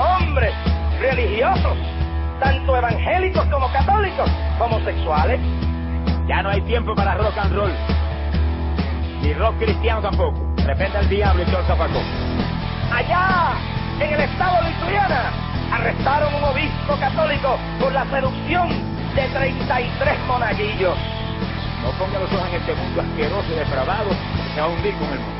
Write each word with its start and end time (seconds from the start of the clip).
hombres 0.00 0.52
religiosos, 0.98 1.76
tanto 2.40 2.76
evangélicos 2.76 3.44
como 3.46 3.70
católicos, 3.72 4.30
homosexuales. 4.58 5.40
Ya 6.26 6.42
no 6.42 6.50
hay 6.50 6.60
tiempo 6.62 6.94
para 6.94 7.14
rock 7.14 7.36
and 7.38 7.54
roll. 7.54 7.72
Ni 9.22 9.34
rock 9.34 9.58
cristiano 9.58 10.00
tampoco. 10.00 10.40
Repente 10.64 10.98
el 10.98 11.08
diablo 11.08 11.42
y 11.42 11.46
todo 11.46 11.60
el. 11.60 12.92
Allá, 12.92 13.52
en 14.00 14.14
el 14.14 14.20
estado 14.20 14.62
de 14.62 14.70
Lituania, 14.70 15.32
arrestaron 15.72 16.34
un 16.34 16.44
obispo 16.44 16.96
católico 16.98 17.58
por 17.78 17.92
la 17.92 18.04
seducción 18.06 18.68
de 19.14 19.28
33 19.28 20.18
monaguillos. 20.26 20.96
No 21.82 21.90
ponga 21.98 22.18
los 22.18 22.32
ojos 22.32 22.48
en 22.48 22.60
este 22.60 22.74
mundo 22.74 23.00
asqueroso 23.00 23.52
y 23.52 23.56
depravado 23.56 24.10
que 24.54 24.60
va 24.60 24.66
a 24.66 24.70
hundir 24.70 24.94
con 24.94 25.08
el 25.08 25.18
mundo. 25.18 25.39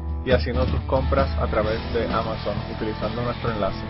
y 0.25 0.31
haciendo 0.31 0.65
tus 0.65 0.79
compras 0.81 1.29
a 1.39 1.47
través 1.47 1.79
de 1.93 2.05
Amazon 2.05 2.55
utilizando 2.75 3.23
nuestro 3.23 3.51
enlace. 3.51 3.81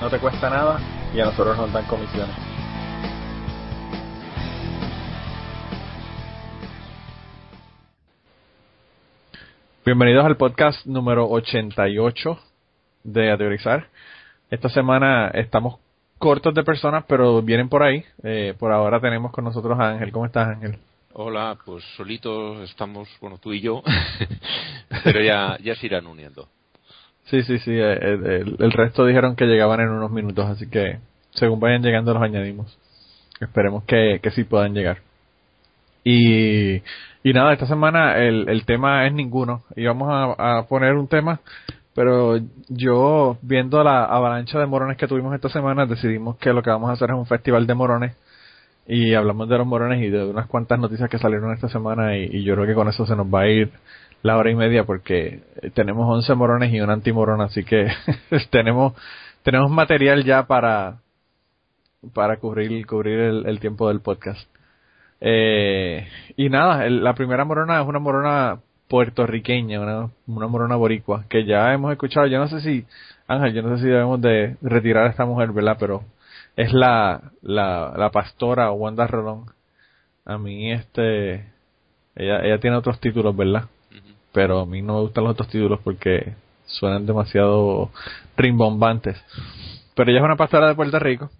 No 0.00 0.10
te 0.10 0.18
cuesta 0.18 0.50
nada 0.50 0.78
y 1.14 1.20
a 1.20 1.26
nosotros 1.26 1.56
nos 1.56 1.72
dan 1.72 1.84
comisiones. 1.86 2.34
Bienvenidos 9.84 10.24
al 10.24 10.36
podcast 10.36 10.86
número 10.86 11.28
88 11.28 12.38
de 13.04 13.32
Ateorizar. 13.32 13.88
Esta 14.50 14.68
semana 14.68 15.28
estamos 15.28 15.78
cortos 16.18 16.54
de 16.54 16.62
personas, 16.62 17.04
pero 17.08 17.42
vienen 17.42 17.68
por 17.68 17.82
ahí. 17.82 18.04
Eh, 18.22 18.54
por 18.58 18.70
ahora 18.70 19.00
tenemos 19.00 19.32
con 19.32 19.44
nosotros 19.44 19.78
a 19.80 19.88
Ángel. 19.88 20.12
¿Cómo 20.12 20.26
estás, 20.26 20.46
Ángel? 20.48 20.78
Hola, 21.14 21.58
pues 21.66 21.84
solitos 21.98 22.70
estamos, 22.70 23.06
bueno, 23.20 23.36
tú 23.36 23.52
y 23.52 23.60
yo, 23.60 23.82
pero 25.04 25.20
ya, 25.20 25.58
ya 25.62 25.74
se 25.74 25.84
irán 25.84 26.06
uniendo. 26.06 26.48
Sí, 27.24 27.42
sí, 27.42 27.58
sí, 27.58 27.70
eh, 27.70 27.98
el, 28.00 28.26
el, 28.26 28.56
el, 28.58 28.72
resto 28.72 29.04
dijeron 29.04 29.36
que 29.36 29.44
llegaban 29.44 29.80
en 29.80 29.90
unos 29.90 30.10
minutos, 30.10 30.46
así 30.46 30.70
que 30.70 31.00
según 31.32 31.60
vayan 31.60 31.82
llegando 31.82 32.14
los 32.14 32.22
añadimos. 32.22 32.78
Esperemos 33.40 33.84
que, 33.84 34.20
que 34.22 34.30
sí 34.30 34.44
puedan 34.44 34.72
llegar. 34.72 35.00
Y, 36.02 36.76
y 36.76 37.32
nada, 37.34 37.52
esta 37.52 37.66
semana 37.66 38.16
el, 38.16 38.48
el 38.48 38.64
tema 38.64 39.06
es 39.06 39.12
ninguno. 39.12 39.64
Íbamos 39.76 40.08
a, 40.10 40.60
a 40.60 40.66
poner 40.66 40.94
un 40.94 41.08
tema, 41.08 41.40
pero 41.94 42.38
yo, 42.68 43.36
viendo 43.42 43.84
la 43.84 44.06
avalancha 44.06 44.58
de 44.58 44.64
morones 44.64 44.96
que 44.96 45.08
tuvimos 45.08 45.34
esta 45.34 45.50
semana, 45.50 45.84
decidimos 45.84 46.38
que 46.38 46.54
lo 46.54 46.62
que 46.62 46.70
vamos 46.70 46.88
a 46.88 46.94
hacer 46.94 47.10
es 47.10 47.16
un 47.16 47.26
festival 47.26 47.66
de 47.66 47.74
morones 47.74 48.16
y 48.86 49.14
hablamos 49.14 49.48
de 49.48 49.58
los 49.58 49.66
morones 49.66 50.02
y 50.02 50.10
de 50.10 50.24
unas 50.24 50.46
cuantas 50.46 50.78
noticias 50.78 51.08
que 51.08 51.18
salieron 51.18 51.52
esta 51.52 51.68
semana 51.68 52.16
y, 52.16 52.42
yo 52.42 52.54
creo 52.54 52.66
que 52.66 52.74
con 52.74 52.88
eso 52.88 53.06
se 53.06 53.16
nos 53.16 53.26
va 53.26 53.42
a 53.42 53.48
ir 53.48 53.70
la 54.22 54.36
hora 54.36 54.50
y 54.50 54.54
media 54.54 54.84
porque 54.84 55.42
tenemos 55.74 56.08
11 56.08 56.34
morones 56.34 56.72
y 56.72 56.80
un 56.80 56.90
antimorón, 56.90 57.40
así 57.40 57.64
que 57.64 57.88
tenemos 58.50 58.94
tenemos 59.42 59.70
material 59.70 60.24
ya 60.24 60.46
para 60.46 60.98
para 62.14 62.38
cubrir 62.38 62.86
cubrir 62.86 63.18
el, 63.18 63.46
el 63.46 63.60
tiempo 63.60 63.88
del 63.88 64.00
podcast. 64.00 64.48
Eh, 65.24 66.08
y 66.36 66.48
nada, 66.48 66.84
el, 66.84 67.04
la 67.04 67.14
primera 67.14 67.44
morona 67.44 67.80
es 67.80 67.86
una 67.86 68.00
morona 68.00 68.58
puertorriqueña, 68.88 69.80
una, 69.80 70.10
una 70.26 70.48
morona 70.48 70.76
boricua, 70.76 71.24
que 71.28 71.44
ya 71.44 71.72
hemos 71.72 71.92
escuchado, 71.92 72.26
yo 72.26 72.38
no 72.38 72.48
sé 72.48 72.60
si, 72.60 72.84
Ángel, 73.28 73.54
yo 73.54 73.62
no 73.62 73.76
sé 73.76 73.84
si 73.84 73.88
debemos 73.88 74.20
de 74.20 74.56
retirar 74.62 75.06
a 75.06 75.10
esta 75.10 75.24
mujer, 75.24 75.52
¿verdad? 75.52 75.76
Pero 75.78 76.02
es 76.56 76.72
la, 76.72 77.32
la, 77.42 77.94
la 77.96 78.10
pastora 78.10 78.70
Wanda 78.72 79.06
Rolón. 79.06 79.46
A 80.24 80.38
mí, 80.38 80.72
este, 80.72 81.46
ella, 82.14 82.44
ella 82.44 82.58
tiene 82.60 82.76
otros 82.76 83.00
títulos, 83.00 83.36
¿verdad? 83.36 83.64
Uh 83.90 83.94
-huh. 83.94 84.14
Pero 84.32 84.60
a 84.60 84.66
mí 84.66 84.82
no 84.82 84.94
me 84.94 85.00
gustan 85.00 85.24
los 85.24 85.32
otros 85.32 85.48
títulos 85.48 85.80
porque 85.82 86.34
suenan 86.66 87.06
demasiado 87.06 87.90
rimbombantes. 88.36 89.22
Pero 89.94 90.10
ella 90.10 90.20
es 90.20 90.24
una 90.24 90.36
pastora 90.36 90.68
de 90.68 90.74
Puerto 90.74 90.98
Rico. 90.98 91.30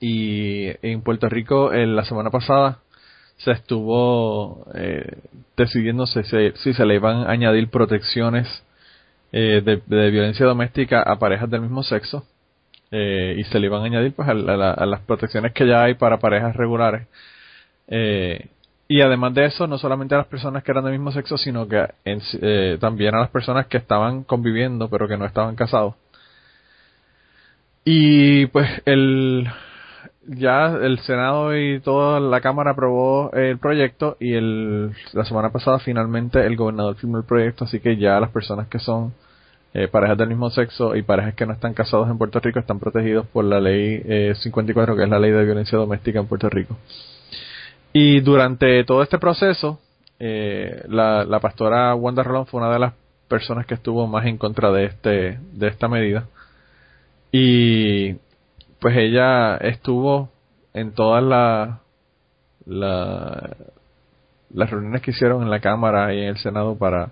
Y 0.00 0.68
en 0.86 1.02
Puerto 1.02 1.28
Rico, 1.28 1.72
en 1.72 1.96
la 1.96 2.04
semana 2.04 2.30
pasada, 2.30 2.80
se 3.38 3.52
estuvo 3.52 4.66
eh, 4.74 5.18
decidiéndose 5.56 6.24
si, 6.24 6.52
si 6.62 6.74
se 6.74 6.84
le 6.84 6.96
iban 6.96 7.26
a 7.26 7.30
añadir 7.30 7.70
protecciones 7.70 8.46
eh, 9.32 9.62
de, 9.64 9.82
de 9.86 10.10
violencia 10.10 10.46
doméstica 10.46 11.02
a 11.02 11.18
parejas 11.18 11.50
del 11.50 11.62
mismo 11.62 11.82
sexo 11.82 12.24
eh, 12.90 13.34
y 13.38 13.44
se 13.44 13.58
le 13.58 13.66
iban 13.66 13.82
a 13.82 13.86
añadir 13.86 14.14
pues 14.14 14.28
a, 14.28 14.34
la, 14.34 14.70
a, 14.70 14.86
las 14.86 15.00
protecciones 15.00 15.52
que 15.52 15.66
ya 15.66 15.82
hay 15.84 15.94
para 15.94 16.18
parejas 16.18 16.54
regulares. 16.56 17.06
Eh, 17.88 18.48
y 18.88 19.00
además 19.00 19.34
de 19.34 19.46
eso 19.46 19.66
no 19.66 19.78
solamente 19.78 20.14
a 20.14 20.18
las 20.18 20.26
personas 20.28 20.62
que 20.62 20.70
eran 20.70 20.84
del 20.84 20.92
mismo 20.92 21.10
sexo 21.12 21.36
sino 21.36 21.68
que 21.68 21.88
en, 22.04 22.20
eh, 22.40 22.78
también 22.80 23.14
a 23.14 23.20
las 23.20 23.30
personas 23.30 23.66
que 23.66 23.78
estaban 23.78 24.22
conviviendo 24.24 24.88
pero 24.88 25.08
que 25.08 25.16
no 25.16 25.24
estaban 25.26 25.56
casados. 25.56 25.94
Y 27.84 28.46
pues 28.46 28.68
el 28.84 29.48
ya 30.28 30.66
el 30.66 30.98
Senado 31.00 31.56
y 31.56 31.80
toda 31.80 32.18
la 32.20 32.40
Cámara 32.40 32.72
aprobó 32.72 33.30
el 33.32 33.58
proyecto 33.58 34.16
y 34.20 34.34
el, 34.34 34.92
la 35.12 35.24
semana 35.24 35.50
pasada 35.50 35.78
finalmente 35.78 36.44
el 36.44 36.56
gobernador 36.56 36.96
firmó 36.96 37.18
el 37.18 37.24
proyecto 37.24 37.64
así 37.64 37.80
que 37.80 37.96
ya 37.96 38.18
las 38.20 38.30
personas 38.30 38.68
que 38.68 38.78
son 38.80 39.14
eh, 39.78 39.88
parejas 39.88 40.16
del 40.16 40.28
mismo 40.28 40.48
sexo 40.48 40.96
y 40.96 41.02
parejas 41.02 41.34
que 41.34 41.44
no 41.44 41.52
están 41.52 41.74
casados 41.74 42.08
en 42.08 42.16
Puerto 42.16 42.40
Rico 42.40 42.58
están 42.58 42.78
protegidos 42.78 43.26
por 43.26 43.44
la 43.44 43.60
ley 43.60 44.00
eh, 44.06 44.32
54, 44.34 44.96
que 44.96 45.02
es 45.02 45.08
la 45.10 45.18
ley 45.18 45.32
de 45.32 45.44
violencia 45.44 45.76
doméstica 45.76 46.18
en 46.18 46.26
Puerto 46.26 46.48
Rico. 46.48 46.78
Y 47.92 48.20
durante 48.20 48.82
todo 48.84 49.02
este 49.02 49.18
proceso, 49.18 49.78
eh, 50.18 50.82
la, 50.88 51.26
la, 51.26 51.40
pastora 51.40 51.94
Wanda 51.94 52.22
Rolón 52.22 52.46
fue 52.46 52.62
una 52.62 52.72
de 52.72 52.78
las 52.78 52.94
personas 53.28 53.66
que 53.66 53.74
estuvo 53.74 54.06
más 54.06 54.24
en 54.24 54.38
contra 54.38 54.72
de 54.72 54.86
este 54.86 55.40
de 55.52 55.68
esta 55.68 55.88
medida. 55.88 56.26
Y 57.30 58.14
pues 58.80 58.96
ella 58.96 59.58
estuvo 59.58 60.30
en 60.72 60.92
todas 60.92 61.22
la, 61.22 61.80
la, 62.64 63.56
las 64.54 64.70
reuniones 64.70 65.02
que 65.02 65.10
hicieron 65.10 65.42
en 65.42 65.50
la 65.50 65.60
Cámara 65.60 66.14
y 66.14 66.20
en 66.20 66.28
el 66.28 66.38
Senado 66.38 66.78
para, 66.78 67.10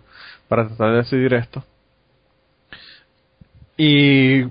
para 0.48 0.66
tratar 0.68 0.92
de 0.92 0.96
decidir 0.96 1.34
esto 1.34 1.62
y 3.76 4.44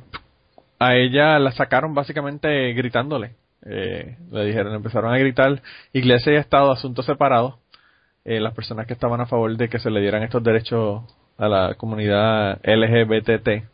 a 0.80 0.96
ella 0.96 1.40
la 1.40 1.52
sacaron 1.52 1.94
básicamente 1.94 2.74
gritándole. 2.74 3.36
Eh, 3.66 4.18
le 4.32 4.46
dijeron, 4.46 4.76
empezaron 4.76 5.14
a 5.14 5.18
gritar 5.18 5.62
Iglesia 5.94 6.34
y 6.34 6.36
Estado, 6.36 6.72
asuntos 6.72 7.06
separados. 7.06 7.56
Eh, 8.26 8.40
las 8.40 8.54
personas 8.54 8.88
que 8.88 8.94
estaban 8.94 9.20
a 9.22 9.26
favor 9.26 9.56
de 9.58 9.70
que 9.70 9.80
se 9.80 9.90
le 9.90 10.02
dieran 10.02 10.24
estos 10.24 10.44
derechos 10.44 11.04
a 11.38 11.48
la 11.48 11.76
comunidad 11.76 12.60
LGBT. 12.64 13.66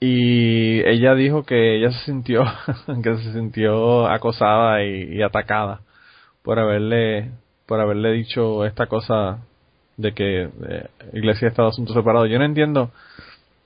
Y 0.00 0.80
ella 0.88 1.14
dijo 1.14 1.44
que 1.44 1.76
ella 1.76 1.90
se 1.90 2.04
sintió, 2.06 2.44
que 3.02 3.16
se 3.18 3.32
sintió 3.32 4.06
acosada 4.08 4.82
y, 4.84 5.22
atacada 5.22 5.80
por 6.42 6.58
haberle, 6.58 7.32
por 7.66 7.80
haberle 7.80 8.12
dicho 8.12 8.64
esta 8.64 8.86
cosa 8.86 9.40
de 9.96 10.14
que 10.14 10.42
eh, 10.44 10.88
Iglesia 11.12 11.46
y 11.46 11.48
Estado 11.50 11.68
asuntos 11.68 11.94
separados. 11.94 12.30
Yo 12.30 12.38
no 12.38 12.44
entiendo 12.44 12.90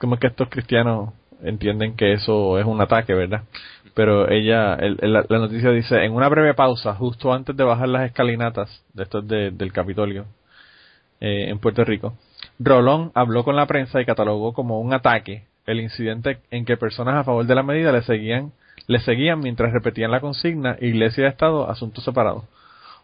como 0.05 0.17
es 0.17 0.21
que 0.21 0.27
estos 0.27 0.51
cristianos 0.51 1.15
entienden 1.43 1.97
que 1.97 2.13
eso 2.13 2.59
es 2.59 2.67
un 2.67 2.79
ataque, 2.81 3.15
¿verdad? 3.15 3.45
Pero 3.95 4.31
ella, 4.31 4.75
el, 4.75 4.99
la 5.01 5.39
noticia 5.39 5.71
dice, 5.71 6.05
en 6.05 6.13
una 6.13 6.29
breve 6.29 6.53
pausa, 6.53 6.95
justo 6.95 7.33
antes 7.33 7.57
de 7.57 7.65
bajar 7.65 7.89
las 7.89 8.07
escalinatas 8.07 8.85
de 8.93 9.05
estos 9.05 9.27
de, 9.27 9.51
del 9.51 9.73
Capitolio 9.73 10.27
eh, 11.21 11.49
en 11.49 11.59
Puerto 11.59 11.85
Rico, 11.85 12.15
Rolón 12.59 13.13
habló 13.15 13.45
con 13.45 13.57
la 13.57 13.67
prensa 13.67 14.01
y 14.01 14.05
catalogó 14.05 14.53
como 14.53 14.79
un 14.81 14.93
ataque 14.93 15.45
el 15.67 15.81
incidente 15.81 16.39
en 16.51 16.67
que 16.67 16.77
personas 16.77 17.15
a 17.15 17.25
favor 17.25 17.47
de 17.47 17.55
la 17.55 17.63
medida 17.63 17.93
le 17.93 18.03
seguían, 18.03 18.53
le 18.87 18.99
seguían 19.01 19.41
mientras 19.41 19.73
repetían 19.73 20.11
la 20.11 20.21
consigna 20.21 20.77
Iglesia 20.81 21.25
y 21.25 21.29
Estado, 21.29 21.71
asuntos 21.71 22.05
separados. 22.05 22.45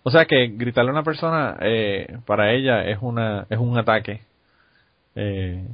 O 0.02 0.10
sea 0.10 0.26
que 0.26 0.48
gritarle 0.48 0.90
a 0.90 0.92
una 0.92 1.02
persona 1.02 1.56
eh, 1.60 2.18
para 2.26 2.52
ella 2.52 2.84
es 2.84 2.98
una 3.00 3.46
es 3.48 3.58
un 3.58 3.78
ataque. 3.78 4.22
Eh, 5.14 5.64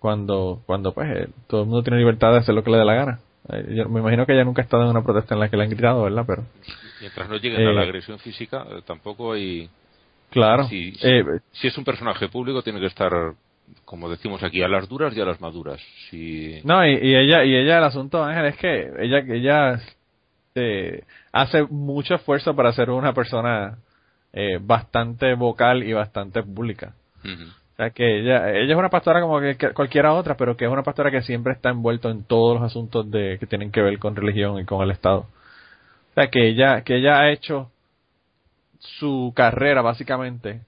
cuando 0.00 0.62
cuando 0.66 0.92
pues 0.92 1.08
eh, 1.16 1.28
todo 1.46 1.60
el 1.62 1.66
mundo 1.68 1.82
tiene 1.84 1.98
libertad 1.98 2.32
de 2.32 2.38
hacer 2.38 2.54
lo 2.54 2.64
que 2.64 2.70
le 2.72 2.78
dé 2.78 2.84
la 2.84 2.94
gana. 2.94 3.20
Eh, 3.52 3.74
yo 3.76 3.88
me 3.88 4.00
imagino 4.00 4.26
que 4.26 4.32
ella 4.32 4.44
nunca 4.44 4.62
ha 4.62 4.64
estado 4.64 4.82
en 4.84 4.90
una 4.90 5.02
protesta 5.04 5.34
en 5.34 5.40
la 5.40 5.48
que 5.48 5.56
le 5.56 5.62
han 5.64 5.70
gritado, 5.70 6.02
¿verdad? 6.02 6.24
Pero 6.26 6.44
Mientras 7.00 7.28
no 7.28 7.36
lleguen 7.36 7.66
a 7.66 7.70
Eh, 7.70 7.74
la 7.74 7.82
agresión 7.82 8.18
física, 8.18 8.64
eh, 8.70 8.80
tampoco 8.84 9.32
hay. 9.32 9.68
claro, 10.30 10.64
Si, 10.64 10.94
eh, 11.02 11.24
si 11.52 11.68
es 11.68 11.78
un 11.78 11.84
personaje 11.84 12.28
público, 12.28 12.62
tiene 12.62 12.80
que 12.80 12.86
estar, 12.86 13.12
como 13.84 14.08
decimos 14.10 14.42
aquí, 14.42 14.62
a 14.62 14.68
las 14.68 14.88
duras 14.88 15.16
y 15.16 15.20
a 15.20 15.24
las 15.24 15.40
maduras. 15.40 15.80
Si, 16.10 16.60
No, 16.64 16.84
y, 16.86 16.92
y 16.92 17.14
ella, 17.16 17.44
y 17.44 17.54
ella, 17.54 17.78
el 17.78 17.84
asunto, 17.84 18.22
Ángel, 18.22 18.46
es 18.46 18.56
que 18.56 18.90
ella, 19.00 19.18
ella 19.28 19.80
eh, 20.54 21.04
hace 21.32 21.62
mucho 21.64 22.14
esfuerzo 22.14 22.54
para 22.54 22.72
ser 22.72 22.90
una 22.90 23.12
persona 23.12 23.78
eh, 24.32 24.58
bastante 24.60 25.34
vocal 25.34 25.82
y 25.82 25.92
bastante 25.92 26.42
pública. 26.42 26.94
O 27.24 27.59
que 27.88 28.20
ella, 28.20 28.50
ella 28.50 28.72
es 28.74 28.78
una 28.78 28.90
pastora 28.90 29.22
como 29.22 29.40
que, 29.40 29.56
cualquiera 29.72 30.12
otra, 30.12 30.36
pero 30.36 30.54
que 30.54 30.66
es 30.66 30.70
una 30.70 30.82
pastora 30.82 31.10
que 31.10 31.22
siempre 31.22 31.54
está 31.54 31.70
envuelto 31.70 32.10
en 32.10 32.24
todos 32.24 32.60
los 32.60 32.70
asuntos 32.70 33.10
de, 33.10 33.38
que 33.40 33.46
tienen 33.46 33.72
que 33.72 33.80
ver 33.80 33.98
con 33.98 34.14
religión 34.14 34.60
y 34.60 34.66
con 34.66 34.82
el 34.82 34.90
Estado. 34.90 35.20
O 35.20 36.14
sea, 36.14 36.28
que 36.28 36.48
ella, 36.48 36.82
que 36.82 36.96
ella 36.96 37.20
ha 37.20 37.30
hecho 37.30 37.70
su 38.80 39.32
carrera 39.34 39.80
básicamente, 39.80 40.60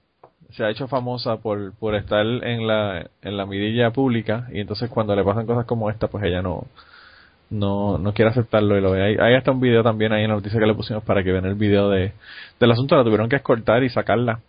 se 0.51 0.63
ha 0.63 0.71
hecho 0.71 0.87
famosa 0.87 1.37
por, 1.37 1.73
por 1.73 1.93
estar 1.95 2.25
en 2.25 2.67
la, 2.67 3.07
en 3.21 3.37
la 3.37 3.45
mirilla 3.45 3.91
pública 3.91 4.47
y 4.51 4.59
entonces 4.61 4.89
cuando 4.89 5.15
le 5.15 5.23
pasan 5.23 5.45
cosas 5.45 5.65
como 5.65 5.89
esta, 5.89 6.07
pues 6.07 6.23
ella 6.23 6.41
no, 6.41 6.65
no, 7.49 7.97
no 7.97 8.13
quiere 8.13 8.31
aceptarlo 8.31 8.77
y 8.77 8.81
lo 8.81 8.91
ve. 8.91 9.03
Hay, 9.03 9.15
hay 9.19 9.35
hasta 9.35 9.51
un 9.51 9.59
video 9.59 9.83
también 9.83 10.13
ahí 10.13 10.23
en 10.23 10.29
la 10.29 10.35
noticia 10.35 10.59
que 10.59 10.65
le 10.65 10.73
pusimos 10.73 11.03
para 11.03 11.23
que 11.23 11.31
vean 11.31 11.45
el 11.45 11.55
video 11.55 11.89
de, 11.89 12.13
del 12.59 12.71
asunto, 12.71 12.95
la 12.95 13.03
tuvieron 13.03 13.29
que 13.29 13.35
escortar 13.37 13.83
y 13.83 13.89
sacarla. 13.89 14.39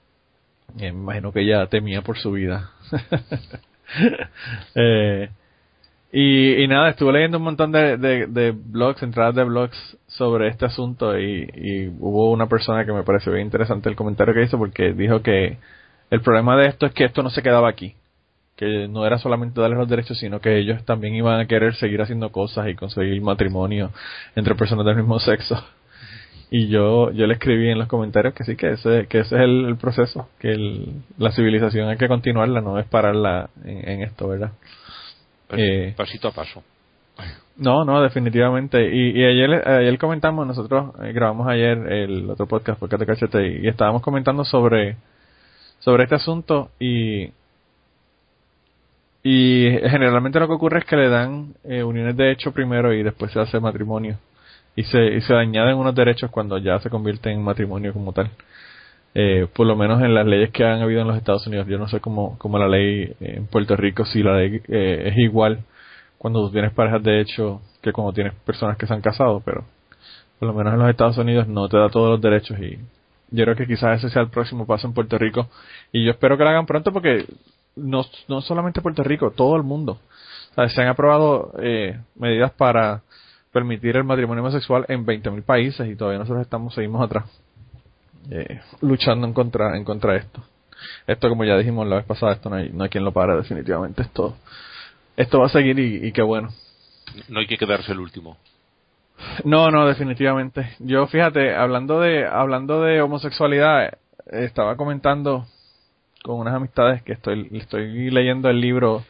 Eh, 0.79 0.93
me 0.93 1.01
imagino 1.01 1.33
que 1.33 1.41
ella 1.41 1.67
temía 1.67 2.03
por 2.03 2.19
su 2.19 2.33
vida. 2.33 2.71
Eh, 4.75 5.29
y, 6.11 6.67
nada, 6.67 6.91
estuve 6.91 7.13
leyendo 7.13 7.39
un 7.39 7.45
montón 7.45 7.71
de 7.71 8.55
blogs, 8.57 9.03
entradas 9.03 9.35
de 9.37 9.45
blogs 9.45 9.99
sobre 10.09 10.49
este 10.49 10.65
asunto 10.65 11.17
y, 11.19 11.43
y 11.55 11.89
hubo 12.01 12.33
una 12.33 12.49
persona 12.49 12.85
que 12.85 12.93
me 12.93 13.05
pareció 13.05 13.33
bien 13.33 13.47
interesante 13.47 13.89
el 13.89 13.95
comentario 13.95 14.35
que 14.35 14.43
hizo 14.43 14.59
porque 14.59 14.95
dijo 14.95 15.23
que 15.23 15.59
el 16.11 16.21
problema 16.23 16.57
de 16.57 16.69
esto 16.69 16.87
es 16.87 16.93
que 16.93 17.05
esto 17.05 17.23
no 17.23 17.31
se 17.31 17.43
quedaba 17.43 17.69
aquí, 17.69 17.95
que 18.57 18.89
no 18.89 19.07
era 19.07 19.19
solamente 19.19 19.61
darles 19.61 19.79
los 19.79 19.89
derechos, 19.89 20.19
sino 20.19 20.41
que 20.41 20.59
ellos 20.59 20.85
también 20.85 21.15
iban 21.15 21.41
a 21.41 21.47
querer 21.47 21.75
seguir 21.75 22.01
haciendo 22.03 22.31
cosas 22.31 22.69
y 22.69 22.75
conseguir 22.75 23.21
matrimonio 23.21 23.91
entre 24.37 24.55
personas 24.55 24.87
del 24.87 24.97
mismo 24.97 25.19
sexo. 25.19 25.63
Y 26.57 26.69
yo, 26.69 27.11
yo 27.11 27.27
le 27.27 27.35
escribí 27.35 27.69
en 27.69 27.79
los 27.81 27.89
comentarios 27.89 28.33
que 28.33 28.45
sí, 28.45 28.55
que 28.55 28.71
ese, 28.75 29.07
que 29.09 29.19
ese 29.21 29.35
es 29.35 29.43
el, 29.43 29.65
el 29.67 29.77
proceso, 29.77 30.29
que 30.39 30.53
el- 30.53 31.03
la 31.19 31.33
civilización 31.33 31.89
hay 31.89 31.97
que 31.97 32.07
continuarla, 32.07 32.61
no 32.61 32.79
es 32.79 32.87
pararla 32.87 33.51
en, 33.65 33.89
en 33.89 34.03
esto, 34.03 34.29
¿verdad? 34.29 34.53
Pas- 35.49 35.59
Eh, 35.59 35.95
pasito 35.97 36.29
a 36.29 36.31
paso. 36.31 36.63
No, 37.57 37.85
no, 37.85 38.01
definitivamente. 38.01 38.89
Y, 38.89 39.19
y 39.21 39.25
ayer, 39.25 39.69
ayer 39.69 39.99
comentamos, 39.99 40.47
nosotros 40.47 40.95
eh, 41.03 41.13
grabamos 41.13 41.49
ayer 41.49 41.77
el 41.93 42.31
otro 42.31 42.47
podcast, 42.47 42.79
Podcast 42.79 43.03
Cachete, 43.05 43.49
y, 43.49 43.65
y 43.65 43.69
estábamos 43.69 44.01
comentando 44.03 44.45
sobre, 44.45 44.97
sobre 45.81 46.05
este 46.05 46.15
asunto 46.15 46.71
y, 46.79 47.33
y 49.25 49.71
generalmente 49.91 50.39
lo 50.39 50.47
que 50.47 50.55
ocurre 50.55 50.79
es 50.81 50.85
que 50.85 50.97
le 50.97 51.09
dan 51.09 51.55
eh, 51.65 51.83
uniones 51.83 52.17
de 52.17 52.31
hecho 52.31 52.53
primero 52.53 52.93
y 52.93 53.03
después 53.03 53.33
se 53.33 53.41
hace 53.41 53.59
matrimonio. 53.59 54.19
Y 54.77 54.85
se, 54.85 55.05
y 55.15 55.21
se 55.21 55.35
añaden 55.35 55.77
unos 55.77 55.95
derechos 55.95 56.31
cuando 56.31 56.59
ya 56.59 56.79
se 56.81 56.91
convierte 56.91 57.31
en 57.31 57.43
matrimonio 57.43 57.93
como 57.93 58.13
tal. 58.13 58.31
Eh, 59.15 59.47
por 59.55 59.67
lo 59.67 59.77
menos 59.77 60.03
en 60.03 60.13
las 60.13 60.27
leyes 60.27 60.51
que 60.51 60.65
han 60.65 60.83
habido 60.83 61.03
en 61.03 61.07
los 61.07 61.17
Estados 61.17 61.47
Unidos. 61.47 61.69
Yo 61.69 61.79
no 61.79 61.89
sé 61.89 62.01
cómo, 62.01 62.37
cómo 62.39 62.59
la 62.59 62.69
ley 62.69 63.15
en 63.21 63.47
Puerto 63.47 63.77
Rico, 63.77 64.05
si 64.05 64.23
la 64.23 64.37
ley 64.39 64.61
eh, 64.69 65.11
es 65.13 65.19
igual 65.19 65.61
cuando 66.25 66.47
tú 66.47 66.53
tienes 66.53 66.73
parejas 66.73 67.03
de 67.03 67.21
hecho 67.21 67.61
que 67.83 67.93
cuando 67.93 68.15
tienes 68.15 68.33
personas 68.47 68.79
que 68.79 68.87
se 68.87 68.95
han 68.95 69.03
casado, 69.03 69.43
pero 69.45 69.67
por 70.39 70.49
lo 70.49 70.55
menos 70.55 70.73
en 70.73 70.79
los 70.81 70.89
Estados 70.89 71.19
Unidos 71.19 71.47
no 71.49 71.69
te 71.69 71.77
da 71.77 71.91
todos 71.91 72.13
los 72.13 72.21
derechos 72.23 72.59
y 72.61 72.79
yo 73.31 73.45
creo 73.45 73.55
que 73.55 73.67
quizás 73.67 73.99
ese 73.99 74.09
sea 74.09 74.23
el 74.23 74.31
próximo 74.31 74.67
paso 74.67 74.87
en 74.87 74.95
Puerto 74.95 75.19
Rico 75.19 75.49
y 75.93 76.03
yo 76.03 76.13
espero 76.13 76.39
que 76.39 76.45
lo 76.45 76.49
hagan 76.49 76.65
pronto 76.65 76.93
porque 76.95 77.27
no, 77.77 78.07
no 78.27 78.41
solamente 78.41 78.81
Puerto 78.81 79.03
Rico, 79.03 79.33
todo 79.33 79.55
el 79.57 79.65
mundo. 79.65 79.99
O 80.53 80.55
sea, 80.55 80.69
se 80.71 80.81
han 80.81 80.89
aprobado 80.89 81.53
eh, 81.61 82.01
medidas 82.15 82.53
para 82.53 83.03
permitir 83.55 83.97
el 83.97 84.05
matrimonio 84.05 84.43
homosexual 84.43 84.85
en 84.89 85.07
20.000 85.07 85.43
países 85.45 85.89
y 85.89 85.95
todavía 85.95 86.19
nosotros 86.19 86.43
estamos 86.43 86.75
seguimos 86.75 87.03
atrás 87.03 87.25
eh, 88.31 88.61
luchando 88.83 89.27
en 89.27 89.33
contra 89.33 89.77
en 89.77 89.85
contra 89.85 90.13
de 90.13 90.19
esto. 90.19 90.43
Esto 91.07 91.29
como 91.29 91.45
ya 91.45 91.57
dijimos 91.57 91.87
la 91.87 91.97
vez 91.97 92.05
pasada, 92.05 92.33
esto 92.33 92.51
no 92.51 92.57
hay, 92.57 92.71
no 92.71 92.85
hay 92.85 92.91
quien 92.91 93.05
lo 93.05 93.13
pare 93.13 93.37
definitivamente. 93.37 94.03
Esto 94.03 94.37
esto 95.17 95.39
va 95.39 95.47
a 95.47 95.51
seguir 95.51 95.79
y, 95.79 96.07
y 96.07 96.13
qué 96.13 96.23
bueno. 96.23 96.51
No 97.29 97.41
hay 97.41 97.47
que 97.47 97.57
quedarse 97.57 97.93
el 97.93 98.01
último. 98.01 98.37
No, 99.45 99.71
no, 99.71 99.87
definitivamente. 99.87 100.75
Yo, 100.81 101.07
fíjate, 101.07 101.55
hablando 101.55 102.01
de 102.01 102.27
hablando 102.27 102.83
de 102.83 103.01
homosexualidad, 103.01 103.85
eh, 103.85 103.99
estaba 104.27 104.77
comentando 104.77 105.47
con 106.23 106.39
unas 106.39 106.55
amistades 106.55 107.03
que 107.03 107.13
estoy 107.13 107.49
estoy 107.53 108.11
leyendo 108.11 108.49
el 108.51 108.61
libro. 108.61 109.05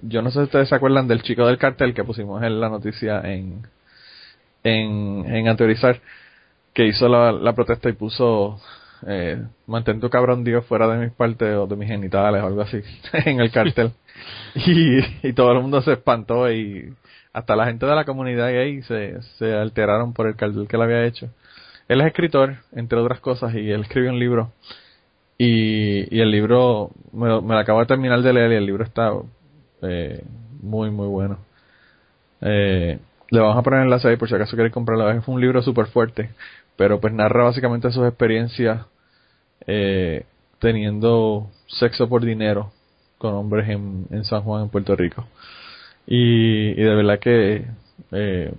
Yo 0.00 0.22
no 0.22 0.30
sé 0.30 0.38
si 0.38 0.44
ustedes 0.44 0.68
se 0.70 0.74
acuerdan 0.74 1.06
del 1.06 1.22
chico 1.22 1.46
del 1.46 1.58
cartel 1.58 1.92
que 1.92 2.04
pusimos 2.04 2.42
en 2.42 2.60
la 2.60 2.70
noticia 2.70 3.20
en 3.20 3.66
en, 4.64 5.24
en 5.34 5.48
anteorizar 5.48 6.00
que 6.74 6.86
hizo 6.86 7.08
la, 7.08 7.32
la 7.32 7.54
protesta 7.54 7.88
y 7.88 7.92
puso 7.94 8.60
eh, 9.06 9.42
mantén 9.66 10.00
tu 10.00 10.08
cabrón 10.10 10.44
Dios 10.44 10.64
fuera 10.66 10.88
de 10.88 10.98
mis 11.06 11.12
partes 11.12 11.56
o 11.56 11.66
de 11.66 11.76
mis 11.76 11.88
genitales 11.88 12.42
o 12.42 12.46
algo 12.46 12.62
así 12.62 12.80
en 13.26 13.40
el 13.40 13.50
cartel 13.50 13.92
y, 14.54 15.28
y 15.28 15.32
todo 15.34 15.52
el 15.52 15.60
mundo 15.60 15.82
se 15.82 15.92
espantó 15.92 16.50
y 16.52 16.94
hasta 17.32 17.56
la 17.56 17.66
gente 17.66 17.86
de 17.86 17.94
la 17.94 18.04
comunidad 18.04 18.48
gay 18.52 18.82
se, 18.82 19.20
se 19.38 19.54
alteraron 19.54 20.12
por 20.12 20.26
el 20.28 20.36
cartel 20.36 20.68
que 20.68 20.76
él 20.76 20.82
había 20.82 21.04
hecho. 21.06 21.30
Él 21.88 22.00
es 22.02 22.06
escritor, 22.08 22.56
entre 22.72 22.98
otras 22.98 23.20
cosas, 23.20 23.54
y 23.54 23.70
él 23.70 23.82
escribió 23.82 24.10
un 24.10 24.18
libro. 24.18 24.52
Y, 25.38 26.14
y 26.16 26.20
el 26.20 26.30
libro, 26.30 26.90
me, 27.12 27.28
lo- 27.28 27.42
me 27.42 27.54
lo 27.54 27.60
acabo 27.60 27.80
de 27.80 27.86
terminar 27.86 28.22
de 28.22 28.32
leer 28.32 28.52
y 28.52 28.56
el 28.56 28.66
libro 28.66 28.84
está 28.84 29.12
eh, 29.82 30.22
muy, 30.62 30.90
muy 30.90 31.08
bueno. 31.08 31.38
Eh, 32.40 32.98
le 33.32 33.40
vamos 33.40 33.56
a 33.56 33.62
poner 33.62 33.80
el 33.80 33.84
enlace 33.86 34.08
ahí 34.08 34.16
por 34.16 34.28
si 34.28 34.34
acaso 34.34 34.56
queréis 34.56 34.74
comprarlo. 34.74 35.10
Es 35.10 35.26
un 35.26 35.40
libro 35.40 35.62
súper 35.62 35.86
fuerte, 35.86 36.28
pero 36.76 37.00
pues 37.00 37.14
narra 37.14 37.44
básicamente 37.44 37.90
sus 37.90 38.06
experiencias 38.06 38.84
eh, 39.66 40.26
teniendo 40.58 41.50
sexo 41.66 42.10
por 42.10 42.22
dinero 42.22 42.72
con 43.16 43.32
hombres 43.32 43.70
en, 43.70 44.06
en 44.10 44.24
San 44.24 44.42
Juan, 44.42 44.64
en 44.64 44.68
Puerto 44.68 44.94
Rico. 44.96 45.26
Y, 46.06 46.72
y 46.72 46.82
de 46.82 46.94
verdad 46.94 47.18
que 47.20 47.64
eh, 48.10 48.52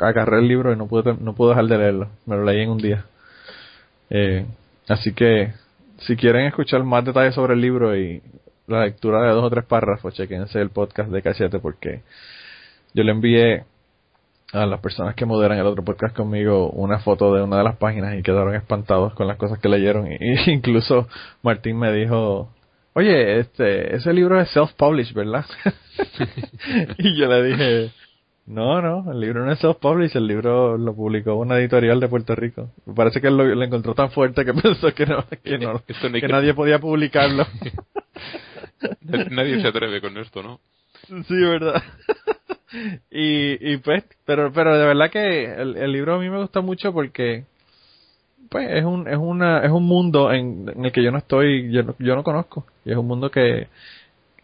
agarré 0.00 0.40
el 0.40 0.48
libro 0.48 0.72
y 0.72 0.76
no 0.76 0.88
pude, 0.88 1.14
no 1.20 1.34
pude 1.36 1.50
dejar 1.50 1.66
de 1.66 1.78
leerlo. 1.78 2.08
Me 2.26 2.34
lo 2.34 2.44
leí 2.44 2.62
en 2.62 2.70
un 2.70 2.78
día. 2.78 3.04
Eh, 4.10 4.46
así 4.88 5.12
que 5.12 5.52
si 5.98 6.16
quieren 6.16 6.46
escuchar 6.46 6.82
más 6.82 7.04
detalles 7.04 7.36
sobre 7.36 7.54
el 7.54 7.60
libro 7.60 7.96
y 7.96 8.20
la 8.66 8.84
lectura 8.84 9.22
de 9.22 9.28
dos 9.30 9.44
o 9.44 9.50
tres 9.50 9.64
párrafos, 9.64 10.14
chequense 10.14 10.60
el 10.60 10.70
podcast 10.70 11.10
de 11.10 11.22
Cachete 11.22 11.60
porque 11.60 12.02
yo 12.94 13.04
le 13.04 13.12
envié 13.12 13.64
a 14.52 14.66
las 14.66 14.80
personas 14.80 15.14
que 15.14 15.26
moderan 15.26 15.58
el 15.58 15.66
otro 15.66 15.84
podcast 15.84 16.14
conmigo 16.16 16.70
una 16.70 16.98
foto 16.98 17.32
de 17.34 17.42
una 17.42 17.58
de 17.58 17.64
las 17.64 17.76
páginas 17.76 18.18
y 18.18 18.22
quedaron 18.22 18.54
espantados 18.54 19.14
con 19.14 19.28
las 19.28 19.36
cosas 19.36 19.58
que 19.58 19.68
leyeron. 19.68 20.08
Y, 20.20 20.50
incluso 20.50 21.08
Martín 21.42 21.78
me 21.78 21.92
dijo, 21.92 22.50
oye, 22.94 23.38
este, 23.38 23.94
ese 23.94 24.12
libro 24.12 24.40
es 24.40 24.48
self-published, 24.54 25.14
¿verdad? 25.14 25.44
y 26.98 27.16
yo 27.16 27.28
le 27.28 27.42
dije, 27.44 27.90
no, 28.46 28.82
no, 28.82 29.12
el 29.12 29.20
libro 29.20 29.44
no 29.44 29.52
es 29.52 29.62
self-published, 29.62 30.16
el 30.16 30.26
libro 30.26 30.76
lo 30.76 30.94
publicó 30.94 31.34
una 31.34 31.56
editorial 31.58 32.00
de 32.00 32.08
Puerto 32.08 32.34
Rico. 32.34 32.70
Parece 32.96 33.20
que 33.20 33.30
lo, 33.30 33.44
lo 33.44 33.64
encontró 33.64 33.94
tan 33.94 34.10
fuerte 34.10 34.44
que 34.44 34.52
pensó 34.62 34.92
que 34.92 35.06
no, 35.06 35.24
que 35.28 35.58
que- 36.20 36.28
nadie 36.28 36.54
podía 36.54 36.80
publicarlo. 36.80 37.46
Nadie 39.30 39.60
se 39.60 39.68
atreve 39.68 40.00
con 40.00 40.16
esto, 40.18 40.42
¿no? 40.42 40.58
Sí, 41.06 41.34
verdad. 41.34 41.82
y, 43.10 43.72
y 43.72 43.76
pues, 43.78 44.04
pero, 44.24 44.52
pero 44.52 44.78
de 44.78 44.86
verdad 44.86 45.10
que 45.10 45.44
el, 45.44 45.76
el 45.76 45.92
libro 45.92 46.14
a 46.14 46.18
mí 46.18 46.28
me 46.28 46.40
gusta 46.40 46.60
mucho 46.60 46.92
porque, 46.92 47.44
pues, 48.48 48.68
es 48.70 48.84
un, 48.84 49.08
es 49.08 49.16
una, 49.16 49.64
es 49.64 49.70
un 49.70 49.84
mundo 49.84 50.32
en, 50.32 50.70
el 50.84 50.92
que 50.92 51.02
yo 51.02 51.10
no 51.10 51.18
estoy, 51.18 51.70
yo 51.72 51.82
no, 51.82 51.94
yo 51.98 52.14
no 52.14 52.22
conozco. 52.22 52.66
Y 52.84 52.92
es 52.92 52.96
un 52.96 53.06
mundo 53.06 53.30
que, 53.30 53.68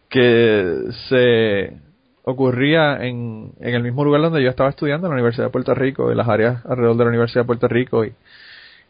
que 0.09 0.83
se 1.09 1.77
ocurría 2.23 2.97
en, 3.05 3.51
en 3.59 3.75
el 3.75 3.83
mismo 3.83 4.03
lugar 4.03 4.21
donde 4.21 4.43
yo 4.43 4.49
estaba 4.49 4.69
estudiando, 4.69 5.07
en 5.07 5.11
la 5.11 5.15
Universidad 5.15 5.45
de 5.45 5.51
Puerto 5.51 5.73
Rico, 5.73 6.11
en 6.11 6.17
las 6.17 6.27
áreas 6.27 6.65
alrededor 6.65 6.97
de 6.97 7.03
la 7.05 7.09
Universidad 7.09 7.43
de 7.43 7.47
Puerto 7.47 7.67
Rico. 7.67 8.05
Y, 8.05 8.13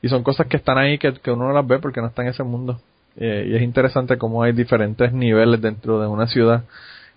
y 0.02 0.10
son 0.10 0.24
cosas 0.24 0.48
que 0.48 0.58
están 0.58 0.78
ahí 0.78 0.98
que, 0.98 1.14
que 1.14 1.32
uno 1.32 1.48
no 1.48 1.54
las 1.54 1.68
ve 1.68 1.80
porque 1.80 2.02
no 2.02 2.08
está 2.08 2.24
en 2.24 2.30
ese 2.30 2.44
mundo. 2.44 2.80
Eh, 3.16 3.48
y 3.50 3.56
es 3.56 3.62
interesante 3.64 4.18
cómo 4.18 4.44
hay 4.44 4.54
diferentes 4.54 5.12
niveles 5.12 5.60
dentro 5.60 6.00
de 6.00 6.08
una 6.08 6.28
ciudad 6.28 6.64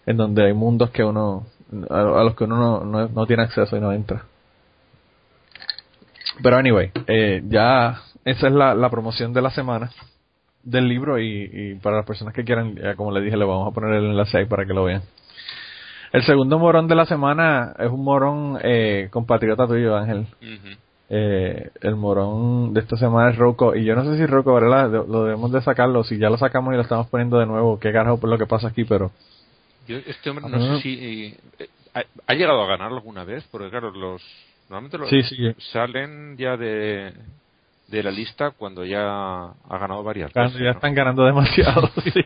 en 0.06 0.16
donde 0.16 0.46
hay 0.46 0.54
mundos 0.54 0.90
que 0.90 1.04
uno 1.04 1.46
a, 1.90 2.02
los 2.24 2.34
que 2.34 2.44
uno 2.44 2.84
no, 2.84 3.08
no, 3.08 3.26
tiene 3.26 3.44
acceso 3.44 3.76
y 3.76 3.80
no 3.80 3.92
entra. 3.92 4.24
Pero 6.42 6.56
anyway, 6.56 6.90
eh, 7.06 7.42
ya 7.48 8.02
esa 8.24 8.46
es 8.46 8.52
la, 8.52 8.74
la 8.74 8.90
promoción 8.90 9.32
de 9.32 9.42
la 9.42 9.50
semana 9.50 9.90
del 10.62 10.88
libro 10.88 11.18
y, 11.18 11.50
y 11.52 11.74
para 11.76 11.96
las 11.96 12.06
personas 12.06 12.34
que 12.34 12.44
quieran, 12.44 12.76
ya 12.76 12.94
como 12.94 13.12
le 13.12 13.20
dije, 13.20 13.36
le 13.36 13.44
vamos 13.44 13.68
a 13.68 13.74
poner 13.74 13.94
el 13.94 14.06
enlace 14.06 14.38
ahí 14.38 14.46
para 14.46 14.66
que 14.66 14.74
lo 14.74 14.84
vean. 14.84 15.02
El 16.12 16.24
segundo 16.24 16.58
morón 16.58 16.88
de 16.88 16.96
la 16.96 17.06
semana 17.06 17.72
es 17.78 17.88
un 17.88 18.02
morón 18.02 18.58
eh, 18.62 19.08
compatriota 19.10 19.66
tuyo, 19.66 19.96
Ángel. 19.96 20.26
eh, 21.08 21.70
el 21.80 21.96
morón 21.96 22.74
de 22.74 22.80
esta 22.80 22.96
semana 22.96 23.30
es 23.30 23.36
Rocco. 23.36 23.76
Y 23.76 23.84
yo 23.84 23.94
no 23.94 24.04
sé 24.04 24.16
si 24.16 24.26
Rocco, 24.26 24.52
¿verdad? 24.54 24.90
Lo 24.90 25.24
debemos 25.24 25.52
de 25.52 25.62
sacarlo. 25.62 26.02
Si 26.02 26.18
ya 26.18 26.28
lo 26.28 26.36
sacamos 26.36 26.72
y 26.72 26.76
lo 26.76 26.82
estamos 26.82 27.06
poniendo 27.06 27.38
de 27.38 27.46
nuevo, 27.46 27.78
qué 27.78 27.92
carajo 27.92 28.18
por 28.18 28.28
lo 28.28 28.38
que 28.38 28.46
pasa 28.46 28.68
aquí, 28.68 28.84
pero... 28.84 29.12
Yo, 29.90 29.96
este 30.06 30.30
hombre 30.30 30.48
no 30.48 30.76
sé 30.76 30.82
si... 30.82 31.36
Eh, 31.58 31.66
ha, 32.26 32.34
llegado 32.34 32.62
a 32.62 32.66
ganar 32.68 32.92
alguna 32.92 33.24
vez? 33.24 33.44
Porque 33.50 33.70
claro, 33.70 33.90
los... 33.90 34.22
Normalmente 34.68 34.98
los 34.98 35.64
salen 35.72 36.36
ya 36.36 36.56
de, 36.56 37.12
de 37.88 38.02
la 38.04 38.12
lista 38.12 38.52
cuando 38.52 38.84
ya 38.84 39.00
ha 39.02 39.78
ganado 39.78 40.04
varias 40.04 40.32
cuando 40.32 40.60
ya 40.60 40.70
están 40.70 40.94
ganando 40.94 41.24
demasiado, 41.24 41.90
sí. 42.04 42.24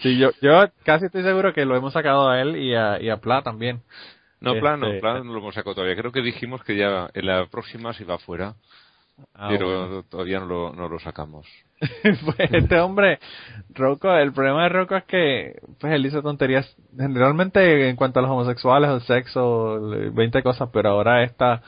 Sí, 0.00 0.16
yo, 0.16 0.30
yo 0.40 0.66
casi 0.82 1.04
estoy 1.04 1.22
seguro 1.24 1.52
que 1.52 1.66
lo 1.66 1.76
hemos 1.76 1.92
sacado 1.92 2.30
a 2.30 2.40
él 2.40 2.56
y 2.56 2.74
a, 2.74 2.98
y 3.02 3.10
a 3.10 3.18
Pla 3.18 3.42
también. 3.42 3.82
No, 4.40 4.58
Pla 4.58 4.78
no, 4.78 4.86
este, 4.86 5.00
Pla 5.00 5.22
no 5.22 5.32
lo 5.34 5.40
hemos 5.40 5.54
sacado 5.54 5.74
todavía. 5.74 5.94
Creo 5.94 6.10
que 6.10 6.22
dijimos 6.22 6.64
que 6.64 6.74
ya 6.74 7.10
en 7.12 7.26
la 7.26 7.44
próxima 7.46 7.92
se 7.92 8.04
va 8.04 8.16
fuera. 8.18 8.54
Ah, 9.34 9.48
pero 9.50 10.04
todavía 10.04 10.38
no 10.40 10.46
lo, 10.46 10.72
no 10.72 10.88
lo 10.88 10.98
sacamos. 11.00 11.46
pues 12.02 12.52
este 12.52 12.80
hombre, 12.80 13.18
Rocco, 13.74 14.12
el 14.16 14.32
problema 14.32 14.64
de 14.64 14.68
Rocco 14.70 14.96
es 14.96 15.04
que 15.04 15.60
pues 15.80 15.92
él 15.92 16.02
dice 16.02 16.22
tonterías 16.22 16.76
generalmente 16.96 17.88
en 17.88 17.96
cuanto 17.96 18.18
a 18.18 18.22
los 18.22 18.30
homosexuales, 18.30 18.90
el 18.90 19.00
sexo, 19.02 19.80
20 20.12 20.42
cosas, 20.42 20.68
pero 20.72 20.90
ahora 20.90 21.22
esta 21.22 21.62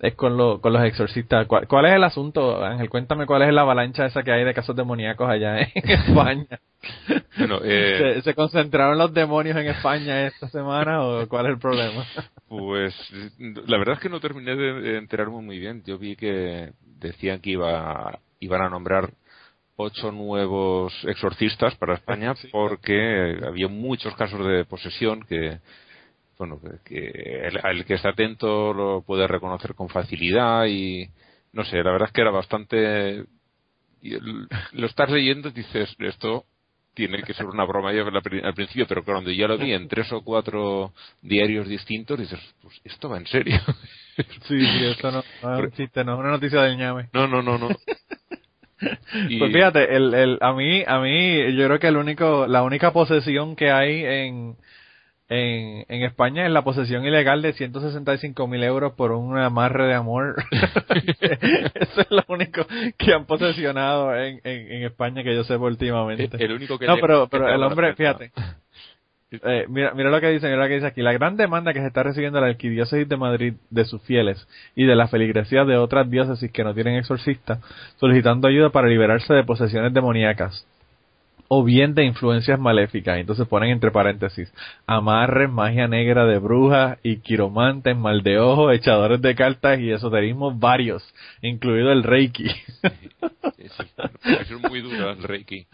es 0.00 0.14
con, 0.14 0.36
lo, 0.36 0.60
con 0.60 0.72
los 0.72 0.84
exorcistas. 0.84 1.46
¿Cuál, 1.46 1.86
es 1.86 1.92
el 1.92 2.04
asunto, 2.04 2.62
Ángel? 2.62 2.90
Cuéntame 2.90 3.26
cuál 3.26 3.42
es 3.42 3.54
la 3.54 3.62
avalancha 3.62 4.04
esa 4.04 4.22
que 4.22 4.32
hay 4.32 4.44
de 4.44 4.52
casos 4.52 4.76
demoníacos 4.76 5.28
allá 5.28 5.60
en 5.60 5.70
España. 5.74 6.60
Eh, 7.64 8.20
¿Se, 8.22 8.34
concentraron 8.34 8.98
los 8.98 9.14
demonios 9.14 9.56
en 9.56 9.68
España 9.68 10.26
esta 10.26 10.48
semana 10.48 11.02
o 11.02 11.26
cuál 11.28 11.46
es 11.46 11.52
el 11.52 11.58
problema? 11.58 12.04
Pues 12.48 12.94
la 13.38 13.78
verdad 13.78 13.94
es 13.94 14.00
que 14.00 14.10
no 14.10 14.20
terminé 14.20 14.54
de 14.56 14.98
enterarme 14.98 15.40
muy 15.40 15.58
bien. 15.58 15.82
Yo 15.86 15.96
vi 15.96 16.16
que 16.16 16.72
decían 17.00 17.40
que 17.40 17.50
iba, 17.50 18.18
iban 18.40 18.62
a 18.62 18.68
nombrar 18.68 19.10
ocho 19.76 20.12
nuevos 20.12 20.92
exorcistas 21.04 21.74
para 21.76 21.94
España 21.94 22.34
porque 22.52 23.38
había 23.44 23.68
muchos 23.68 24.14
casos 24.14 24.46
de 24.46 24.64
posesión 24.64 25.24
que 25.24 25.58
bueno, 26.38 26.60
que 26.84 27.48
el, 27.64 27.84
que 27.84 27.94
está 27.94 28.10
atento 28.10 28.72
lo 28.72 29.02
puede 29.02 29.26
reconocer 29.26 29.74
con 29.74 29.88
facilidad 29.88 30.66
y 30.66 31.08
no 31.52 31.64
sé, 31.64 31.76
la 31.82 31.92
verdad 31.92 32.08
es 32.08 32.12
que 32.12 32.20
era 32.20 32.30
bastante 32.30 33.24
lo 34.72 34.86
estás 34.86 35.10
leyendo 35.10 35.48
y 35.48 35.52
dices 35.52 35.94
esto 35.98 36.44
tiene 36.94 37.22
que 37.22 37.34
ser 37.34 37.46
una 37.46 37.64
broma 37.64 37.90
al 37.90 38.54
principio, 38.54 38.86
pero 38.86 39.04
cuando 39.04 39.30
ya 39.30 39.48
lo 39.48 39.58
vi 39.58 39.72
en 39.72 39.88
tres 39.88 40.12
o 40.12 40.22
cuatro 40.22 40.92
diarios 41.20 41.66
distintos, 41.66 42.18
dices, 42.18 42.38
pues 42.62 42.80
esto 42.84 43.08
va 43.08 43.18
en 43.18 43.26
serio. 43.26 43.60
Sí, 44.46 44.64
sí, 44.64 44.84
esto 44.84 45.10
no, 45.10 45.24
no 45.42 45.58
es 45.58 45.78
no 45.78 46.12
es 46.12 46.18
una 46.20 46.30
noticia 46.30 46.62
del 46.62 46.76
ñame. 46.76 47.08
No, 47.12 47.26
no, 47.26 47.42
no, 47.42 47.58
no. 47.58 47.68
Pues 49.38 49.52
fíjate, 49.52 49.96
el, 49.96 50.14
el, 50.14 50.38
a 50.40 50.52
mí, 50.52 50.82
a 50.86 50.98
mí, 51.00 51.54
yo 51.54 51.66
creo 51.66 51.78
que 51.78 51.88
el 51.88 51.96
único, 51.96 52.46
la 52.46 52.62
única 52.62 52.92
posesión 52.92 53.56
que 53.56 53.70
hay 53.70 54.04
en, 54.04 54.56
en, 55.28 55.84
en 55.88 56.02
España 56.02 56.46
es 56.46 56.52
la 56.52 56.62
posesión 56.62 57.04
ilegal 57.04 57.42
de 57.42 57.52
165 57.52 58.46
mil 58.46 58.62
euros 58.62 58.92
por 58.92 59.12
un 59.12 59.38
amarre 59.38 59.86
de 59.86 59.94
amor. 59.94 60.36
Eso 61.74 62.00
es 62.00 62.10
lo 62.10 62.24
único 62.28 62.66
que 62.98 63.14
han 63.14 63.26
posesionado 63.26 64.14
en, 64.14 64.40
en, 64.44 64.84
España 64.84 65.22
que 65.22 65.34
yo 65.34 65.44
sé 65.44 65.56
últimamente. 65.56 66.42
El 66.44 66.52
único 66.52 66.78
que 66.78 66.86
no, 66.86 66.96
pero, 67.00 67.28
pero 67.28 67.48
el 67.48 67.62
hombre, 67.62 67.94
fíjate. 67.94 68.32
Eh, 69.42 69.66
mira, 69.68 69.92
mira 69.94 70.10
lo 70.10 70.20
que 70.20 70.28
dice, 70.28 70.46
mira 70.46 70.62
lo 70.62 70.68
que 70.68 70.74
dice 70.74 70.86
aquí. 70.86 71.02
La 71.02 71.12
gran 71.12 71.36
demanda 71.36 71.72
que 71.72 71.80
se 71.80 71.86
está 71.86 72.02
recibiendo 72.02 72.40
la 72.40 72.48
arquidiócesis 72.48 73.08
de 73.08 73.16
Madrid 73.16 73.54
de 73.70 73.84
sus 73.84 74.02
fieles 74.02 74.46
y 74.74 74.84
de 74.84 74.94
la 74.94 75.08
feligresía 75.08 75.64
de 75.64 75.76
otras 75.76 76.10
diócesis 76.10 76.50
que 76.50 76.64
no 76.64 76.74
tienen 76.74 76.96
exorcista, 76.96 77.60
solicitando 77.96 78.48
ayuda 78.48 78.70
para 78.70 78.88
liberarse 78.88 79.32
de 79.34 79.44
posesiones 79.44 79.92
demoníacas 79.92 80.66
o 81.48 81.64
bien 81.64 81.94
de 81.94 82.04
influencias 82.04 82.58
maléficas. 82.58 83.18
Entonces 83.18 83.46
ponen 83.46 83.70
entre 83.70 83.90
paréntesis 83.90 84.52
amarres, 84.86 85.50
magia 85.50 85.88
negra 85.88 86.24
de 86.26 86.38
brujas 86.38 86.98
y 87.02 87.18
quiromantes, 87.18 87.96
mal 87.96 88.22
de 88.22 88.38
ojo, 88.38 88.70
echadores 88.70 89.20
de 89.20 89.34
cartas 89.34 89.78
y 89.80 89.90
esoterismos 89.90 90.58
varios, 90.58 91.02
incluido 91.42 91.92
el 91.92 92.02
Reiki. 92.02 92.46
es 93.58 94.50
muy 94.68 94.80
duro 94.80 95.10
el 95.10 95.22
Reiki. 95.22 95.66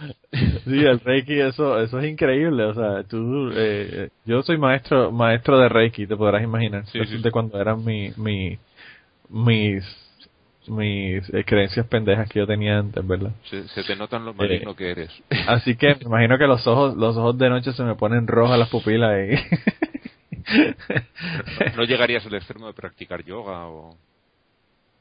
Sí, 0.65 0.79
el 0.85 1.00
Reiki, 1.00 1.41
eso, 1.41 1.81
eso 1.81 1.99
es 1.99 2.11
increíble. 2.11 2.65
O 2.65 2.75
sea, 2.75 3.03
tú, 3.05 3.50
eh, 3.55 4.11
yo 4.25 4.43
soy 4.43 4.59
maestro, 4.59 5.11
maestro 5.11 5.59
de 5.59 5.69
Reiki, 5.69 6.07
te 6.07 6.17
podrás 6.17 6.43
imaginar. 6.43 6.87
Sí, 6.87 6.99
de 6.99 7.31
cuando 7.31 7.61
eran 7.61 7.85
mi, 7.85 8.11
mi, 8.17 8.59
mis 9.29 9.85
mis 10.71 11.29
eh, 11.35 11.45
creencias 11.45 11.87
pendejas 11.87 12.29
que 12.29 12.39
yo 12.39 12.47
tenía 12.47 12.79
antes, 12.79 13.07
¿verdad? 13.07 13.33
Se, 13.45 13.83
te 13.83 13.97
notan 13.97 14.25
lo 14.25 14.35
maligno 14.35 14.75
que 14.75 14.91
eres. 14.91 15.11
Así 15.49 15.77
que 15.77 15.97
me 15.97 16.05
imagino 16.05 16.39
que 16.39 16.47
los 16.47 16.67
ojos, 16.67 16.97
los 16.97 17.17
ojos 17.17 17.37
de 17.39 17.50
noche 17.50 17.73
se 17.73 17.83
me 17.83 17.97
ponen 17.97 18.27
rojas 18.27 18.59
las 18.59 18.69
pupilas 18.69 19.12
y... 19.19 19.35
no, 21.77 21.85
llegarías 21.85 22.25
al 22.27 22.35
extremo 22.35 22.67
de 22.67 22.73
practicar 22.73 23.25
yoga 23.25 23.67
o 23.67 23.97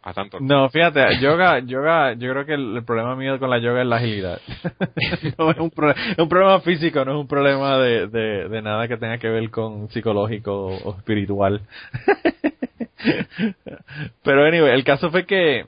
a 0.01 0.13
tanto. 0.13 0.39
No, 0.39 0.69
fíjate, 0.69 1.19
yoga, 1.21 1.59
yoga, 1.59 2.13
yo 2.13 2.31
creo 2.31 2.45
que 2.45 2.53
el, 2.53 2.83
problema 2.85 3.15
mío 3.15 3.37
con 3.39 3.49
la 3.49 3.59
yoga 3.59 3.81
es 3.81 3.87
la 3.87 3.97
agilidad. 3.97 4.39
no 5.37 5.51
es 5.51 5.57
un, 5.57 5.71
es 6.11 6.17
un 6.17 6.29
problema 6.29 6.61
físico, 6.61 7.03
no 7.05 7.11
es 7.11 7.17
un 7.17 7.27
problema 7.27 7.77
de, 7.77 8.07
de, 8.07 8.49
de 8.49 8.61
nada 8.61 8.87
que 8.87 8.97
tenga 8.97 9.17
que 9.17 9.29
ver 9.29 9.49
con 9.49 9.89
psicológico 9.89 10.67
o 10.67 10.97
espiritual. 10.97 11.61
Pero 14.23 14.45
anyway, 14.45 14.73
el 14.73 14.83
caso 14.83 15.09
fue 15.09 15.25
que, 15.25 15.65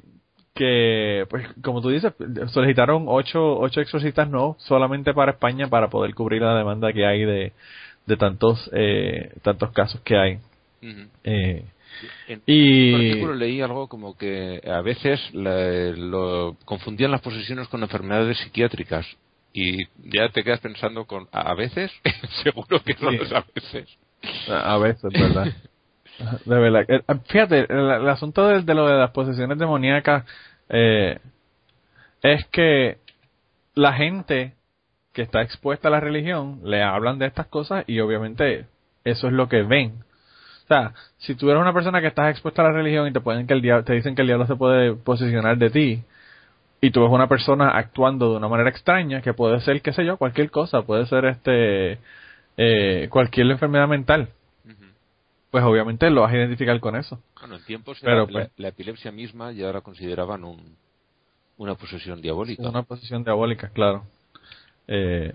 que 0.54 1.26
pues 1.30 1.48
como 1.62 1.82
tú 1.82 1.90
dices, 1.90 2.14
solicitaron 2.48 3.06
ocho, 3.08 3.58
ocho 3.60 3.82
exorcistas 3.82 4.30
no, 4.30 4.56
solamente 4.60 5.14
para 5.14 5.32
España 5.32 5.68
para 5.68 5.90
poder 5.90 6.14
cubrir 6.14 6.42
la 6.42 6.58
demanda 6.58 6.92
que 6.94 7.06
hay 7.06 7.26
de, 7.26 7.54
de 8.06 8.18
tantos, 8.18 8.70
eh, 8.74 9.34
tantos 9.42 9.72
casos 9.72 10.02
que 10.02 10.18
hay. 10.18 10.40
eh, 11.24 11.66
en 12.28 12.42
y 12.46 12.94
artículo 12.94 13.36
leí 13.36 13.62
algo 13.62 13.88
como 13.88 14.18
que 14.18 14.62
a 14.66 14.82
veces 14.82 15.20
lo 15.34 16.56
confundían 16.66 17.12
las 17.12 17.22
posesiones 17.22 17.68
con 17.68 17.84
enfermedades 17.84 18.38
psiquiátricas 18.40 19.06
y 19.54 19.86
ya 19.98 20.30
te 20.30 20.44
quedas 20.44 20.62
pensando 20.62 21.06
con 21.06 21.28
a 21.32 21.54
veces 21.56 21.92
seguro 22.44 22.82
que 22.84 22.96
no 23.02 23.12
es 23.12 23.32
a 23.32 23.46
veces 23.54 23.98
a 24.48 24.78
veces 24.78 25.12
verdad 25.12 25.54
De 26.46 26.60
verdad. 26.60 26.86
Eh, 26.88 27.02
fíjate, 27.28 27.66
el, 27.70 28.10
asunto 28.10 28.48
de, 28.48 28.74
lo 28.74 28.88
de 28.88 28.98
las 28.98 29.12
posesiones 29.12 29.58
demoníacas 29.58 30.26
eh, 30.70 31.20
es 32.22 32.46
que 32.48 32.98
la 33.74 33.94
gente 33.94 34.54
que 35.14 35.22
está 35.22 35.42
expuesta 35.42 35.88
a 35.88 35.92
la 35.92 36.00
religión 36.00 36.62
le 36.64 36.84
hablan 36.84 37.20
de 37.20 37.26
estas 37.26 37.48
cosas 37.48 37.84
y 37.88 38.00
obviamente 38.00 38.66
eso 39.04 39.28
es 39.28 39.34
lo 39.34 39.50
que 39.50 39.64
ven. 39.64 40.04
O 40.72 40.74
sea, 40.74 40.94
si 41.18 41.36
tú 41.36 41.50
eres 41.50 41.62
una 41.62 41.74
persona 41.74 42.00
que 42.00 42.08
estás 42.08 42.30
expuesta 42.32 42.62
a 42.62 42.66
la 42.66 42.72
religión 42.72 43.06
y 43.08 43.12
te 43.12 43.20
pueden 43.20 43.46
que 43.46 43.54
el 43.54 43.62
diablo, 43.62 43.84
te 43.84 43.94
dicen 43.94 44.16
que 44.16 44.22
el 44.22 44.28
diablo 44.28 44.48
se 44.48 44.56
puede 44.56 44.94
posesionar 44.94 45.58
de 45.58 45.70
ti 45.70 46.04
y 46.80 46.92
tú 46.92 47.02
ves 47.02 47.12
una 47.12 47.28
persona 47.28 47.72
actuando 47.72 48.32
de 48.32 48.38
una 48.38 48.48
manera 48.48 48.70
extraña 48.70 49.22
que 49.22 49.34
puede 49.34 49.60
ser 49.60 49.82
qué 49.82 49.92
sé 49.92 50.06
yo 50.06 50.18
cualquier 50.18 50.50
cosa 50.50 50.82
puede 50.82 51.06
ser 51.08 51.26
este 51.26 52.00
eh, 52.58 53.08
cualquier 53.10 53.52
enfermedad 53.52 53.88
mental 53.88 54.30
pues 55.52 55.66
obviamente 55.66 56.10
lo 56.10 56.22
vas 56.22 56.32
a 56.32 56.38
identificar 56.38 56.80
con 56.80 56.96
eso. 56.96 57.22
Bueno, 57.38 57.58
en 57.58 57.66
tiempos 57.66 58.00
Pero, 58.02 58.26
la, 58.26 58.32
pues, 58.32 58.52
la, 58.56 58.70
epilepsia 58.70 59.12
misma 59.12 59.52
ya 59.52 59.72
la 59.74 59.82
consideraban 59.82 60.46
un, 60.46 60.78
una 61.58 61.76
posesión 61.76 62.22
diabólica. 62.22 62.64
Una 62.70 62.84
posesión 62.84 63.26
diabólica, 63.26 63.68
claro. 63.68 64.06
Eh, 64.88 65.34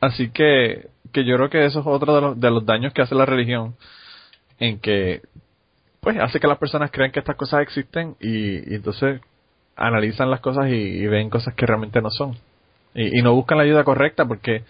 así 0.00 0.30
que, 0.30 0.88
que 1.12 1.24
yo 1.24 1.36
creo 1.36 1.50
que 1.50 1.64
eso 1.64 1.80
es 1.80 1.86
otro 1.86 2.14
de 2.14 2.20
los, 2.20 2.40
de 2.40 2.50
los 2.50 2.66
daños 2.66 2.92
que 2.92 3.02
hace 3.02 3.14
la 3.14 3.26
religión, 3.26 3.76
en 4.58 4.78
que 4.80 5.22
pues 6.00 6.18
hace 6.20 6.38
que 6.38 6.46
las 6.46 6.58
personas 6.58 6.90
crean 6.90 7.10
que 7.10 7.18
estas 7.18 7.36
cosas 7.36 7.62
existen 7.62 8.16
y, 8.20 8.74
entonces 8.74 9.20
analizan 9.74 10.30
las 10.30 10.40
cosas 10.40 10.68
y, 10.68 11.06
ven 11.06 11.30
cosas 11.30 11.54
que 11.54 11.66
realmente 11.66 12.00
no 12.00 12.10
son. 12.10 12.36
Y, 12.94 13.18
y 13.18 13.22
no 13.22 13.34
buscan 13.34 13.58
la 13.58 13.64
ayuda 13.64 13.84
correcta 13.84 14.24
porque 14.24 14.64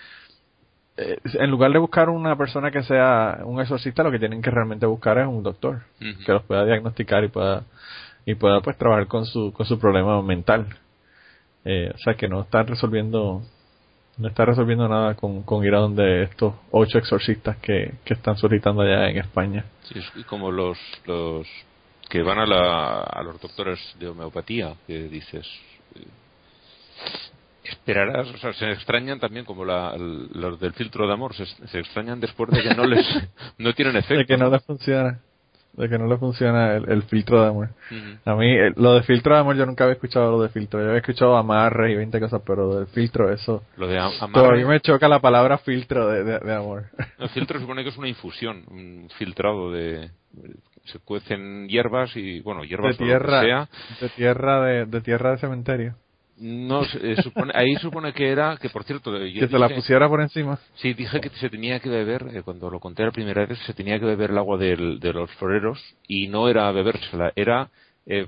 eh, 0.99 1.19
en 1.35 1.51
lugar 1.51 1.73
de 1.73 1.79
buscar 1.79 2.09
una 2.09 2.37
persona 2.37 2.71
que 2.71 2.83
sea 2.83 3.41
un 3.45 3.61
exorcista, 3.61 4.03
lo 4.03 4.11
que 4.11 4.19
tienen 4.19 4.41
que 4.41 4.51
realmente 4.51 4.87
buscar 4.87 5.19
es 5.19 5.27
un 5.27 5.43
doctor 5.43 5.83
que 5.99 6.33
los 6.33 6.43
pueda 6.45 6.65
diagnosticar 6.65 7.23
y 7.23 7.29
pueda 7.29 7.65
y 8.25 8.35
pueda 8.35 8.61
pues 8.63 8.79
trabajar 8.79 9.07
con 9.07 9.27
su 9.27 9.53
con 9.53 9.67
su 9.67 9.79
problema 9.79 10.23
mental. 10.23 10.67
Eh, 11.67 11.93
o 11.95 11.99
sea 11.99 12.15
que 12.15 12.29
no 12.29 12.43
están 12.43 12.67
resolviendo 12.67 13.43
No 14.19 14.29
está 14.29 14.45
resolviendo 14.47 14.89
nada 14.89 15.15
con, 15.15 15.43
con 15.43 15.65
ir 15.65 15.75
a 15.75 15.79
donde 15.79 16.23
estos 16.23 16.55
ocho 16.71 16.97
exorcistas 16.99 17.57
que, 17.59 17.93
que 18.05 18.15
están 18.15 18.37
solicitando 18.39 18.83
allá 18.83 19.11
en 19.11 19.19
España. 19.19 19.65
Sí, 19.85 19.99
es 19.99 20.25
como 20.27 20.51
los, 20.51 20.79
los 21.07 21.47
que 22.09 22.23
van 22.23 22.39
a, 22.39 22.47
la, 22.47 23.01
a 23.03 23.23
los 23.23 23.39
doctores 23.41 23.79
de 23.99 24.09
homeopatía, 24.09 24.75
que 24.87 25.09
dices, 25.09 25.47
eh, 25.97 26.05
esperarás, 27.65 28.29
o 28.29 28.39
sea, 28.39 28.53
se 28.55 28.71
extrañan 28.73 29.19
también 29.21 29.45
como 29.45 29.65
la, 29.65 29.93
el- 29.95 30.29
los 30.33 30.59
del 30.61 30.73
filtro 30.73 31.07
de 31.07 31.13
amor, 31.13 31.35
se, 31.35 31.45
se 31.47 31.79
extrañan 31.81 32.21
después 32.21 32.51
de 32.51 32.63
que 32.63 32.75
no 32.75 32.85
les, 32.87 33.05
no 33.59 33.75
tienen 33.75 33.97
efecto. 33.97 34.19
De 34.19 34.27
que 34.27 34.37
no 34.37 34.49
le 34.49 34.61
funciona. 34.61 35.21
De 35.77 35.89
que 35.91 35.99
no 35.99 36.07
le 36.07 36.17
funciona 36.17 36.75
el, 36.75 36.89
el 36.91 37.03
filtro 37.03 37.43
de 37.43 37.49
amor. 37.49 37.69
A 38.25 38.35
mí, 38.35 38.47
eh, 38.51 38.73
lo 38.77 38.95
de 38.95 39.03
filtro 39.03 39.35
de 39.35 39.41
amor, 39.41 39.57
yo 39.57 39.67
nunca 39.67 39.85
había 39.85 39.95
escuchado 39.95 40.31
lo 40.31 40.43
de 40.43 40.49
filtro. 40.49 40.81
Yo 40.81 40.87
había 40.87 41.01
escuchado 41.01 41.37
amarres 41.37 41.93
y 41.93 41.97
20 41.97 42.19
cosas, 42.19 42.41
pero 42.47 42.77
del 42.77 42.87
filtro, 42.87 43.31
eso. 43.31 43.63
Lo 43.77 43.87
de 43.87 43.99
am- 43.99 44.13
amarre- 44.21 44.33
Todavía 44.33 44.67
me 44.67 44.81
choca 44.81 45.07
la 45.09 45.21
palabra 45.21 45.59
filtro 45.59 46.09
de, 46.09 46.25
de, 46.25 46.39
de 46.39 46.55
amor. 46.55 46.85
El 47.19 47.29
filtro 47.29 47.61
supone 47.61 47.83
que 47.83 47.91
es 47.91 47.97
una 47.99 48.09
infusión, 48.09 48.65
un 48.71 49.09
filtrado 49.19 49.71
de. 49.71 50.11
Se 50.85 50.99
cuecen 51.01 51.69
hierbas 51.69 52.17
y, 52.17 52.41
bueno, 52.41 52.63
De 52.63 52.69
hierbas 52.69 52.87
o 52.87 52.89
lo 52.93 52.97
que 52.99 53.05
tierra, 53.05 53.41
sea. 53.43 53.69
de 54.01 54.09
tierra 54.11 54.65
de, 54.65 54.87
de 54.87 55.01
tierra 55.03 55.31
de 55.33 55.39
cementerio. 55.39 55.95
No, 56.39 56.83
eh, 56.85 57.17
supone, 57.23 57.53
ahí 57.55 57.77
supone 57.77 58.13
que 58.13 58.29
era, 58.29 58.59
que 58.59 58.69
por 58.69 58.85
cierto, 58.85 59.17
yo 59.25 59.41
Que 59.41 59.49
se 59.49 59.59
la 59.59 59.69
dije- 59.69 59.81
pusiera 59.81 60.07
por 60.09 60.21
encima. 60.21 60.59
Sí, 60.75 60.93
dije 60.93 61.19
que 61.21 61.31
se 61.31 61.49
tenía 61.49 61.81
que 61.81 61.89
beber, 61.89 62.27
eh, 62.35 62.43
cuando 62.43 62.69
lo 62.69 62.79
conté 62.79 63.05
la 63.05 63.11
primera 63.11 63.47
vez, 63.47 63.59
se 63.61 63.73
tenía 63.73 63.99
que 63.99 64.05
beber 64.05 64.31
el 64.31 64.39
agua 64.39 64.59
del- 64.59 65.01
de 65.01 65.13
los 65.15 65.31
floreros 65.37 65.83
y 66.07 66.29
no 66.29 66.49
era 66.49 66.71
bebérsela, 66.73 67.33
era 67.37 67.71
eh, 68.07 68.27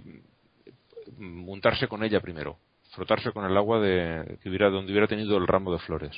untarse 1.19 1.87
con 1.89 2.03
ella 2.03 2.21
primero, 2.21 2.57
frotarse 2.93 3.31
con 3.33 3.45
el 3.45 3.57
agua 3.57 3.81
de 3.81 4.39
que 4.43 4.49
hubiera 4.49 4.71
donde 4.71 4.91
hubiera 4.93 5.07
tenido 5.07 5.37
el 5.37 5.47
ramo 5.47 5.73
de 5.73 5.79
flores 5.79 6.13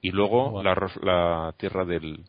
y 0.00 0.10
luego 0.10 0.50
Wow. 0.50 0.62
la, 0.62 0.90
la 1.02 1.54
tierra 1.58 1.84
del 1.84 2.20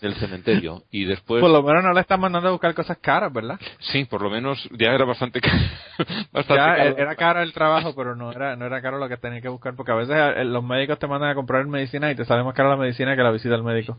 del 0.00 0.14
cementerio 0.16 0.82
y 0.90 1.04
después 1.04 1.40
Por 1.40 1.50
lo 1.50 1.62
menos 1.62 1.82
no 1.84 1.92
le 1.92 2.00
están 2.00 2.20
mandando 2.20 2.48
a 2.48 2.52
buscar 2.52 2.74
cosas 2.74 2.98
caras, 2.98 3.32
¿verdad? 3.32 3.58
sí 3.80 4.04
por 4.04 4.22
lo 4.22 4.30
menos 4.30 4.58
ya 4.72 4.92
era 4.92 5.04
bastante 5.04 5.40
ca- 5.40 5.50
bastante 6.32 6.54
Ya 6.54 6.76
caro. 6.76 6.96
e- 6.96 7.00
era 7.02 7.16
caro 7.16 7.40
el 7.42 7.52
trabajo, 7.52 7.94
pero 7.94 8.14
no 8.16 8.30
era 8.32 8.56
no 8.56 8.66
era 8.66 8.80
caro 8.82 8.98
lo 8.98 9.08
que 9.08 9.16
tenía 9.16 9.40
que 9.40 9.48
buscar, 9.48 9.74
porque 9.76 9.92
a 9.92 9.96
veces 9.96 10.16
eh, 10.36 10.44
los 10.44 10.62
médicos 10.64 10.98
te 10.98 11.06
mandan 11.06 11.30
a 11.30 11.34
comprar 11.34 11.66
medicina 11.66 12.10
y 12.10 12.14
te 12.16 12.24
sale 12.24 12.42
más 12.44 12.54
caro 12.54 12.70
la 12.70 12.76
medicina 12.76 13.16
que 13.16 13.22
la 13.22 13.30
visita 13.30 13.54
al 13.54 13.62
médico. 13.64 13.96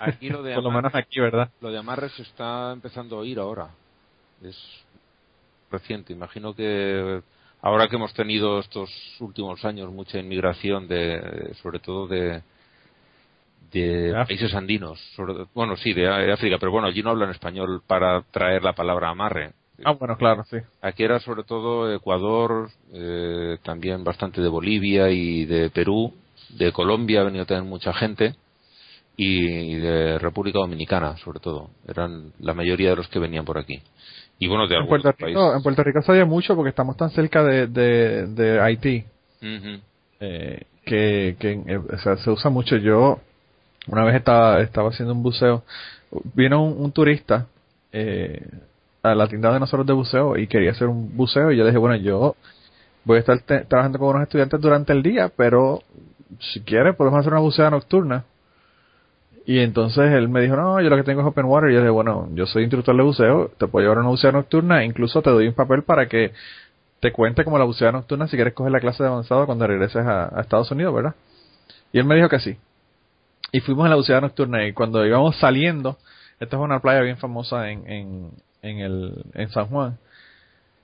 Aquí 0.00 0.28
lo 0.28 0.42
de 0.42 0.54
Por 0.54 0.64
lo 0.64 0.70
menos 0.70 0.94
aquí, 0.94 1.20
¿verdad? 1.20 1.50
Lo 1.60 1.70
de 1.70 1.78
amarres 1.78 2.12
se 2.12 2.22
está 2.22 2.72
empezando 2.72 3.16
a 3.16 3.20
oír 3.20 3.38
ahora. 3.38 3.68
Es 4.42 4.56
reciente. 5.70 6.12
Imagino 6.12 6.54
que 6.54 7.22
ahora 7.62 7.88
que 7.88 7.96
hemos 7.96 8.12
tenido 8.14 8.60
estos 8.60 8.90
últimos 9.20 9.64
años 9.64 9.90
mucha 9.92 10.18
inmigración, 10.18 10.86
de, 10.88 11.54
sobre 11.62 11.78
todo 11.78 12.06
de, 12.06 12.42
de 13.80 14.12
países 14.26 14.54
andinos. 14.54 14.98
sobre- 15.16 15.46
bueno, 15.54 15.76
sí, 15.76 15.92
de, 15.92 16.02
de 16.02 16.32
África, 16.32 16.56
pero 16.58 16.72
bueno, 16.72 16.86
allí 16.88 17.02
no 17.02 17.10
hablan 17.10 17.30
español 17.30 17.82
para 17.86 18.22
traer 18.30 18.62
la 18.62 18.72
palabra 18.74 19.10
amarre. 19.10 19.52
Ah, 19.84 19.92
bueno, 19.92 20.16
claro, 20.16 20.44
sí. 20.44 20.56
Aquí 20.80 21.02
era 21.02 21.18
sobre 21.20 21.42
todo 21.42 21.92
Ecuador, 21.92 22.68
eh, 22.92 23.58
también 23.64 24.04
bastante 24.04 24.40
de 24.40 24.48
Bolivia 24.48 25.10
y 25.10 25.44
de 25.46 25.68
Perú, 25.70 26.14
de 26.50 26.70
Colombia 26.72 27.20
ha 27.20 27.24
venido 27.24 27.44
también 27.44 27.68
mucha 27.68 27.92
gente 27.92 28.34
y 29.16 29.74
de 29.76 30.18
República 30.18 30.58
Dominicana 30.60 31.16
sobre 31.18 31.40
todo. 31.40 31.70
Eran 31.88 32.32
la 32.40 32.54
mayoría 32.54 32.90
de 32.90 32.96
los 32.96 33.08
que 33.08 33.18
venían 33.18 33.44
por 33.44 33.58
aquí. 33.58 33.80
Y 34.38 34.48
bueno, 34.48 34.66
de 34.66 34.74
En 34.76 34.82
algunos 34.82 35.02
Puerto, 35.02 35.16
Rico, 35.26 35.40
países. 35.40 35.56
en 35.56 35.62
Puerto 35.62 35.82
Rico 35.84 36.00
oye 36.08 36.24
mucho 36.24 36.54
porque 36.56 36.70
estamos 36.70 36.96
tan 36.96 37.10
cerca 37.10 37.42
de, 37.44 37.66
de, 37.66 38.26
de 38.28 38.60
Haití 38.60 39.04
eh, 40.20 40.62
que, 40.84 41.36
que 41.38 41.52
eh, 41.66 41.76
o 41.78 41.98
sea, 41.98 42.16
se 42.16 42.30
usa 42.30 42.50
mucho. 42.50 42.76
Yo 42.76 43.20
una 43.88 44.04
vez 44.04 44.16
estaba, 44.16 44.60
estaba 44.60 44.90
haciendo 44.90 45.14
un 45.14 45.22
buceo, 45.22 45.62
vino 46.34 46.64
un, 46.64 46.92
turista 46.92 47.46
eh, 47.92 48.46
a 49.02 49.14
la 49.14 49.28
tienda 49.28 49.52
de 49.52 49.60
nosotros 49.60 49.86
de 49.86 49.92
buceo 49.92 50.36
y 50.36 50.46
quería 50.46 50.70
hacer 50.70 50.88
un 50.88 51.16
buceo 51.16 51.52
y 51.52 51.56
yo 51.56 51.64
le 51.64 51.70
dije, 51.70 51.78
bueno, 51.78 51.96
yo 51.96 52.36
voy 53.04 53.18
a 53.18 53.20
estar 53.20 53.38
trabajando 53.68 53.98
con 53.98 54.08
unos 54.08 54.22
estudiantes 54.22 54.60
durante 54.60 54.92
el 54.92 55.02
día, 55.02 55.30
pero 55.36 55.82
si 56.40 56.60
quieres 56.60 56.96
podemos 56.96 57.20
hacer 57.20 57.32
una 57.32 57.42
bucea 57.42 57.70
nocturna. 57.70 58.24
Y 59.46 59.58
entonces 59.58 60.10
él 60.12 60.30
me 60.30 60.40
dijo, 60.40 60.56
no, 60.56 60.80
yo 60.80 60.88
lo 60.88 60.96
que 60.96 61.02
tengo 61.02 61.20
es 61.20 61.26
open 61.26 61.44
water. 61.44 61.70
Y 61.70 61.74
yo 61.74 61.80
dije, 61.80 61.90
bueno, 61.90 62.28
yo 62.32 62.46
soy 62.46 62.62
instructor 62.62 62.96
de 62.96 63.02
buceo, 63.02 63.50
te 63.58 63.66
puedo 63.66 63.84
llevar 63.84 63.98
a 63.98 64.00
una 64.00 64.08
bucea 64.08 64.32
nocturna, 64.32 64.84
incluso 64.84 65.20
te 65.20 65.28
doy 65.28 65.48
un 65.48 65.54
papel 65.54 65.82
para 65.82 66.06
que 66.06 66.32
te 67.00 67.12
cuente 67.12 67.44
como 67.44 67.58
la 67.58 67.64
bucea 67.64 67.92
nocturna 67.92 68.26
si 68.26 68.36
quieres 68.36 68.54
coger 68.54 68.72
la 68.72 68.80
clase 68.80 69.02
de 69.02 69.10
avanzado 69.10 69.44
cuando 69.44 69.66
regreses 69.66 70.06
a, 70.06 70.34
a 70.34 70.40
Estados 70.40 70.70
Unidos, 70.70 70.94
¿verdad? 70.94 71.14
Y 71.92 71.98
él 71.98 72.06
me 72.06 72.14
dijo 72.14 72.30
que 72.30 72.40
sí. 72.40 72.56
Y 73.54 73.60
fuimos 73.60 73.86
a 73.86 73.88
la 73.88 73.94
bucea 73.94 74.20
nocturna 74.20 74.66
y 74.66 74.72
cuando 74.72 75.06
íbamos 75.06 75.36
saliendo, 75.36 75.96
esta 76.40 76.56
es 76.56 76.60
una 76.60 76.80
playa 76.80 77.02
bien 77.02 77.18
famosa 77.18 77.70
en, 77.70 77.88
en, 77.88 78.30
en, 78.62 78.78
el, 78.80 79.24
en 79.32 79.48
San 79.50 79.66
Juan. 79.66 79.96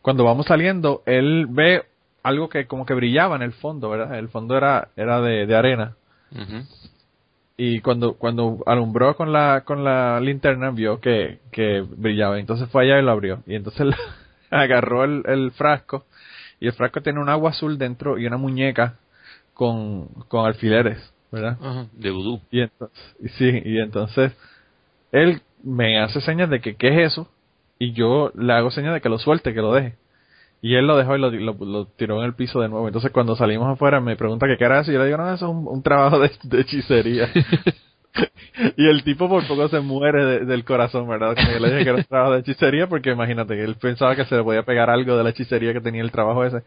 Cuando 0.02 0.22
vamos 0.22 0.46
saliendo, 0.46 1.02
él 1.04 1.48
ve 1.50 1.82
algo 2.22 2.48
que 2.48 2.68
como 2.68 2.86
que 2.86 2.94
brillaba 2.94 3.34
en 3.34 3.42
el 3.42 3.54
fondo, 3.54 3.90
¿verdad? 3.90 4.16
El 4.16 4.28
fondo 4.28 4.56
era, 4.56 4.86
era 4.94 5.20
de, 5.20 5.46
de 5.46 5.56
arena 5.56 5.96
y 7.56 7.80
cuando 7.80 8.14
cuando 8.14 8.62
alumbró 8.66 9.16
con 9.16 9.32
la 9.32 9.62
con 9.64 9.82
la 9.82 10.20
linterna 10.20 10.70
vio 10.70 11.00
que, 11.00 11.40
que 11.50 11.80
brillaba 11.80 12.38
entonces 12.38 12.68
fue 12.68 12.84
allá 12.84 13.00
y 13.00 13.02
lo 13.02 13.10
abrió 13.10 13.42
y 13.48 13.56
entonces 13.56 13.80
él 13.80 13.94
agarró 14.50 15.02
el, 15.02 15.24
el 15.26 15.50
frasco 15.50 16.06
y 16.60 16.68
el 16.68 16.72
frasco 16.72 17.02
tiene 17.02 17.20
un 17.20 17.28
agua 17.28 17.50
azul 17.50 17.78
dentro 17.78 18.16
y 18.16 18.26
una 18.26 18.36
muñeca 18.36 18.94
con, 19.54 20.06
con 20.28 20.46
alfileres 20.46 21.12
verdad 21.32 21.56
Ajá, 21.60 21.86
De 21.92 22.10
vudú. 22.10 22.40
y 22.50 22.60
entonces 22.60 22.98
y 23.20 23.28
sí 23.28 23.62
y 23.64 23.78
entonces 23.78 24.32
él 25.12 25.40
me 25.62 26.00
hace 26.00 26.20
señas 26.20 26.50
de 26.50 26.60
que 26.60 26.76
qué 26.76 26.88
es 27.04 27.12
eso 27.12 27.28
y 27.78 27.92
yo 27.92 28.30
le 28.34 28.52
hago 28.52 28.70
señas 28.70 28.94
de 28.94 29.00
que 29.00 29.08
lo 29.08 29.18
suelte 29.18 29.54
que 29.54 29.60
lo 29.60 29.72
deje 29.74 29.94
y 30.62 30.74
él 30.74 30.86
lo 30.86 30.96
dejó 30.98 31.16
y 31.16 31.20
lo, 31.20 31.30
lo, 31.30 31.54
lo 31.64 31.86
tiró 31.86 32.18
en 32.20 32.26
el 32.26 32.34
piso 32.34 32.60
de 32.60 32.68
nuevo. 32.68 32.86
Entonces 32.86 33.10
cuando 33.12 33.34
salimos 33.34 33.66
afuera 33.72 33.98
me 34.00 34.14
pregunta 34.16 34.46
que 34.46 34.58
qué 34.58 34.64
era 34.64 34.80
eso 34.80 34.90
y 34.90 34.94
yo 34.94 35.00
le 35.00 35.06
digo, 35.06 35.16
no, 35.16 35.32
eso 35.32 35.46
es 35.46 35.50
un, 35.50 35.66
un 35.66 35.82
trabajo 35.82 36.18
de, 36.18 36.30
de 36.42 36.60
hechicería. 36.60 37.30
y 38.76 38.86
el 38.88 39.02
tipo 39.04 39.28
por 39.28 39.46
poco 39.46 39.68
se 39.68 39.80
muere 39.80 40.22
de- 40.24 40.44
del 40.44 40.64
corazón, 40.64 41.08
¿verdad? 41.08 41.34
Cuando 41.34 41.52
yo 41.52 41.60
le 41.60 41.68
dije 41.72 41.84
que 41.84 41.88
era 41.90 41.98
un 41.98 42.04
trabajo 42.04 42.32
de 42.34 42.40
hechicería 42.40 42.86
porque 42.88 43.10
imagínate 43.10 43.54
que 43.54 43.64
él 43.64 43.76
pensaba 43.76 44.14
que 44.16 44.24
se 44.26 44.36
le 44.36 44.42
podía 44.42 44.62
pegar 44.64 44.90
algo 44.90 45.16
de 45.16 45.24
la 45.24 45.30
hechicería 45.30 45.72
que 45.72 45.80
tenía 45.80 46.02
el 46.02 46.10
trabajo 46.10 46.44
ese. 46.44 46.62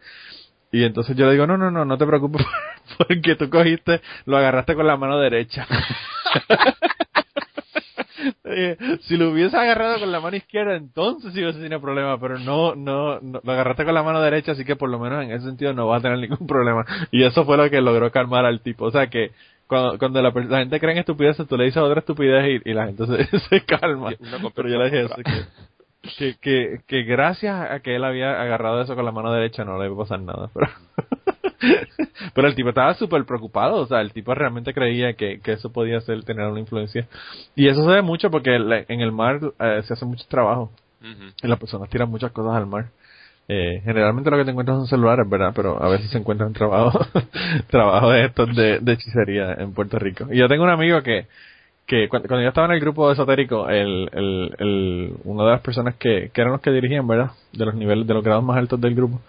Y 0.74 0.82
entonces 0.82 1.16
yo 1.16 1.26
le 1.26 1.32
digo, 1.34 1.46
no, 1.46 1.56
no, 1.56 1.70
no, 1.70 1.84
no 1.84 1.96
te 1.96 2.04
preocupes 2.04 2.44
porque 2.98 3.36
tú 3.36 3.48
cogiste, 3.48 4.00
lo 4.26 4.36
agarraste 4.36 4.74
con 4.74 4.88
la 4.88 4.96
mano 4.96 5.18
derecha. 5.20 5.66
Eh, 8.46 8.76
si 9.02 9.16
lo 9.18 9.30
hubiese 9.30 9.54
agarrado 9.56 9.98
con 9.98 10.10
la 10.10 10.20
mano 10.20 10.36
izquierda, 10.36 10.76
entonces 10.76 11.34
sí 11.34 11.42
hubiese 11.42 11.58
tenido 11.58 11.80
problema, 11.80 12.18
pero 12.18 12.38
no, 12.38 12.74
no, 12.74 13.20
no, 13.20 13.40
lo 13.42 13.52
agarraste 13.52 13.84
con 13.84 13.92
la 13.92 14.02
mano 14.02 14.22
derecha, 14.22 14.52
así 14.52 14.64
que 14.64 14.76
por 14.76 14.88
lo 14.88 14.98
menos 14.98 15.24
en 15.24 15.32
ese 15.32 15.44
sentido 15.44 15.74
no 15.74 15.88
vas 15.88 15.98
a 15.98 16.02
tener 16.02 16.18
ningún 16.18 16.46
problema. 16.46 16.86
Y 17.10 17.24
eso 17.24 17.44
fue 17.44 17.58
lo 17.58 17.68
que 17.68 17.82
logró 17.82 18.10
calmar 18.10 18.46
al 18.46 18.60
tipo. 18.60 18.86
O 18.86 18.90
sea 18.90 19.08
que 19.08 19.32
cuando, 19.66 19.98
cuando 19.98 20.22
la, 20.22 20.32
gente 20.32 20.80
cree 20.80 20.92
en 20.92 20.98
estupideces, 20.98 21.46
tú 21.46 21.56
le 21.58 21.64
dices 21.64 21.82
otra 21.82 22.00
estupidez 22.00 22.62
y, 22.64 22.70
y 22.70 22.72
la 22.72 22.86
gente 22.86 23.04
se, 23.06 23.38
se 23.40 23.60
calma. 23.64 24.12
Pero 24.54 24.68
yo 24.68 24.78
le 24.78 24.84
dije 24.84 25.02
eso, 25.02 25.16
que, 25.16 25.44
que, 26.18 26.36
que, 26.40 26.80
que 26.86 27.02
gracias 27.02 27.70
a 27.70 27.80
que 27.80 27.96
él 27.96 28.04
había 28.04 28.40
agarrado 28.40 28.82
eso 28.82 28.94
con 28.94 29.04
la 29.04 29.12
mano 29.12 29.32
derecha 29.32 29.64
no 29.64 29.78
le 29.78 29.86
iba 29.86 29.94
a 29.94 29.98
pasar 29.98 30.20
nada. 30.20 30.50
Pero, 30.52 30.68
pero 32.34 32.48
el 32.48 32.54
tipo 32.54 32.68
estaba 32.68 32.94
súper 32.94 33.24
preocupado, 33.24 33.76
o 33.76 33.86
sea, 33.86 34.00
el 34.00 34.12
tipo 34.12 34.34
realmente 34.34 34.74
creía 34.74 35.14
que, 35.14 35.40
que 35.40 35.52
eso 35.52 35.72
podía 35.72 36.00
ser, 36.00 36.24
tener 36.24 36.46
una 36.46 36.60
influencia. 36.60 37.06
Y 37.54 37.68
eso 37.68 37.84
se 37.84 37.90
ve 37.90 38.02
mucho 38.02 38.30
porque 38.30 38.54
en 38.54 39.00
el 39.00 39.12
mar 39.12 39.40
eh, 39.58 39.82
se 39.84 39.94
hace 39.94 40.04
mucho 40.04 40.24
trabajo 40.28 40.70
y 41.42 41.46
las 41.46 41.58
personas 41.58 41.90
tiran 41.90 42.10
muchas 42.10 42.32
cosas 42.32 42.56
al 42.56 42.66
mar. 42.66 42.86
Eh, 43.46 43.82
generalmente 43.84 44.30
lo 44.30 44.38
que 44.38 44.44
te 44.44 44.52
encuentras 44.52 44.78
son 44.78 44.86
celulares, 44.86 45.28
¿verdad? 45.28 45.52
Pero 45.54 45.82
a 45.82 45.90
veces 45.90 46.10
se 46.10 46.16
encuentran 46.16 46.54
trabajo, 46.54 46.98
trabajo 47.68 48.10
de 48.10 48.24
estos 48.24 48.56
de, 48.56 48.78
de 48.80 48.92
hechicería 48.92 49.54
en 49.58 49.74
Puerto 49.74 49.98
Rico. 49.98 50.26
Y 50.30 50.38
yo 50.38 50.48
tengo 50.48 50.64
un 50.64 50.70
amigo 50.70 51.02
que, 51.02 51.26
que 51.86 52.08
cuando, 52.08 52.28
cuando 52.28 52.42
yo 52.42 52.48
estaba 52.48 52.66
en 52.68 52.72
el 52.74 52.80
grupo 52.80 53.10
esotérico, 53.12 53.68
el, 53.68 54.08
el, 54.12 54.54
el, 54.58 55.14
una 55.24 55.44
de 55.44 55.50
las 55.50 55.60
personas 55.60 55.96
que, 55.96 56.30
que 56.32 56.40
eran 56.40 56.52
los 56.52 56.60
que 56.60 56.70
dirigían, 56.70 57.06
¿verdad? 57.06 57.32
De 57.52 57.64
los 57.66 57.74
niveles, 57.74 58.06
de 58.06 58.14
los 58.14 58.24
grados 58.24 58.44
más 58.44 58.56
altos 58.56 58.80
del 58.80 58.94
grupo, 58.94 59.20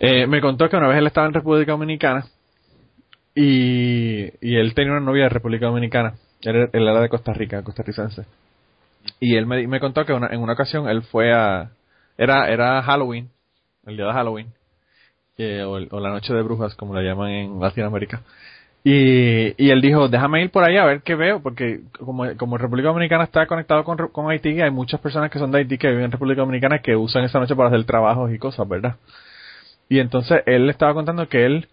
eh, 0.00 0.26
me 0.26 0.40
contó 0.40 0.68
que 0.68 0.76
una 0.76 0.88
vez 0.88 0.98
él 0.98 1.06
estaba 1.06 1.26
en 1.26 1.34
República 1.34 1.72
Dominicana 1.72 2.26
y, 3.34 4.24
y 4.40 4.56
él 4.56 4.74
tenía 4.74 4.92
una 4.92 5.00
novia 5.00 5.24
de 5.24 5.28
República 5.30 5.66
Dominicana. 5.66 6.14
Él, 6.42 6.68
era 6.72 7.00
de 7.00 7.08
Costa 7.08 7.32
Rica, 7.32 7.62
costarricense. 7.62 8.24
Y 9.20 9.36
él 9.36 9.46
me, 9.46 9.66
me 9.66 9.80
contó 9.80 10.04
que 10.04 10.12
una- 10.12 10.28
en 10.28 10.40
una 10.40 10.52
ocasión 10.54 10.88
él 10.88 11.02
fue 11.02 11.32
a... 11.32 11.70
Era, 12.16 12.48
era 12.48 12.82
Halloween, 12.82 13.28
el 13.86 13.96
día 13.96 14.06
de 14.06 14.12
Halloween, 14.12 14.46
o 15.90 16.00
la 16.00 16.10
noche 16.10 16.32
de 16.32 16.42
brujas, 16.42 16.74
como 16.76 16.94
la 16.94 17.02
llaman 17.02 17.30
en 17.30 17.60
Latinoamérica. 17.60 18.22
Y, 18.86 19.54
y 19.56 19.70
él 19.70 19.80
dijo, 19.80 20.08
déjame 20.08 20.42
ir 20.42 20.50
por 20.50 20.62
ahí 20.62 20.76
a 20.76 20.84
ver 20.84 21.00
qué 21.00 21.14
veo, 21.14 21.40
porque 21.42 21.80
como, 21.98 22.26
como 22.36 22.58
República 22.58 22.88
Dominicana 22.88 23.24
está 23.24 23.46
conectado 23.46 23.82
con, 23.82 24.30
Haití, 24.30 24.60
hay 24.60 24.70
muchas 24.70 25.00
personas 25.00 25.30
que 25.30 25.38
son 25.38 25.50
de 25.50 25.60
Haití 25.60 25.78
que 25.78 25.88
viven 25.88 26.04
en 26.04 26.12
República 26.12 26.42
Dominicana 26.42 26.80
que 26.80 26.94
usan 26.94 27.24
esa 27.24 27.40
noche 27.40 27.56
para 27.56 27.70
hacer 27.70 27.82
trabajos 27.84 28.30
y 28.30 28.38
cosas, 28.38 28.68
¿verdad? 28.68 28.96
Y 29.88 30.00
entonces 30.00 30.42
él 30.44 30.66
le 30.66 30.72
estaba 30.72 30.92
contando 30.92 31.26
que 31.30 31.46
él 31.46 31.68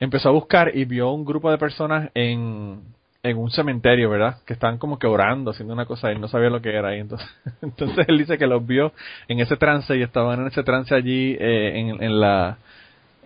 empezó 0.00 0.28
a 0.28 0.32
buscar 0.32 0.72
y 0.76 0.84
vio 0.86 1.12
un 1.12 1.24
grupo 1.24 1.52
de 1.52 1.58
personas 1.58 2.10
en, 2.14 2.80
en 3.22 3.38
un 3.38 3.50
cementerio, 3.50 4.10
¿verdad? 4.10 4.38
Que 4.44 4.54
estaban 4.54 4.78
como 4.78 4.98
que 4.98 5.06
orando, 5.06 5.52
haciendo 5.52 5.72
una 5.72 5.86
cosa 5.86 6.12
y 6.12 6.18
no 6.18 6.26
sabía 6.26 6.50
lo 6.50 6.60
que 6.60 6.74
era 6.74 6.88
ahí. 6.88 6.98
Entonces, 6.98 7.28
entonces 7.62 8.06
él 8.08 8.18
dice 8.18 8.38
que 8.38 8.46
los 8.48 8.66
vio 8.66 8.92
en 9.28 9.38
ese 9.38 9.56
trance 9.56 9.96
y 9.96 10.02
estaban 10.02 10.40
en 10.40 10.46
ese 10.48 10.64
trance 10.64 10.92
allí 10.92 11.36
eh, 11.38 11.78
en, 11.78 12.02
en 12.02 12.20
la 12.20 12.58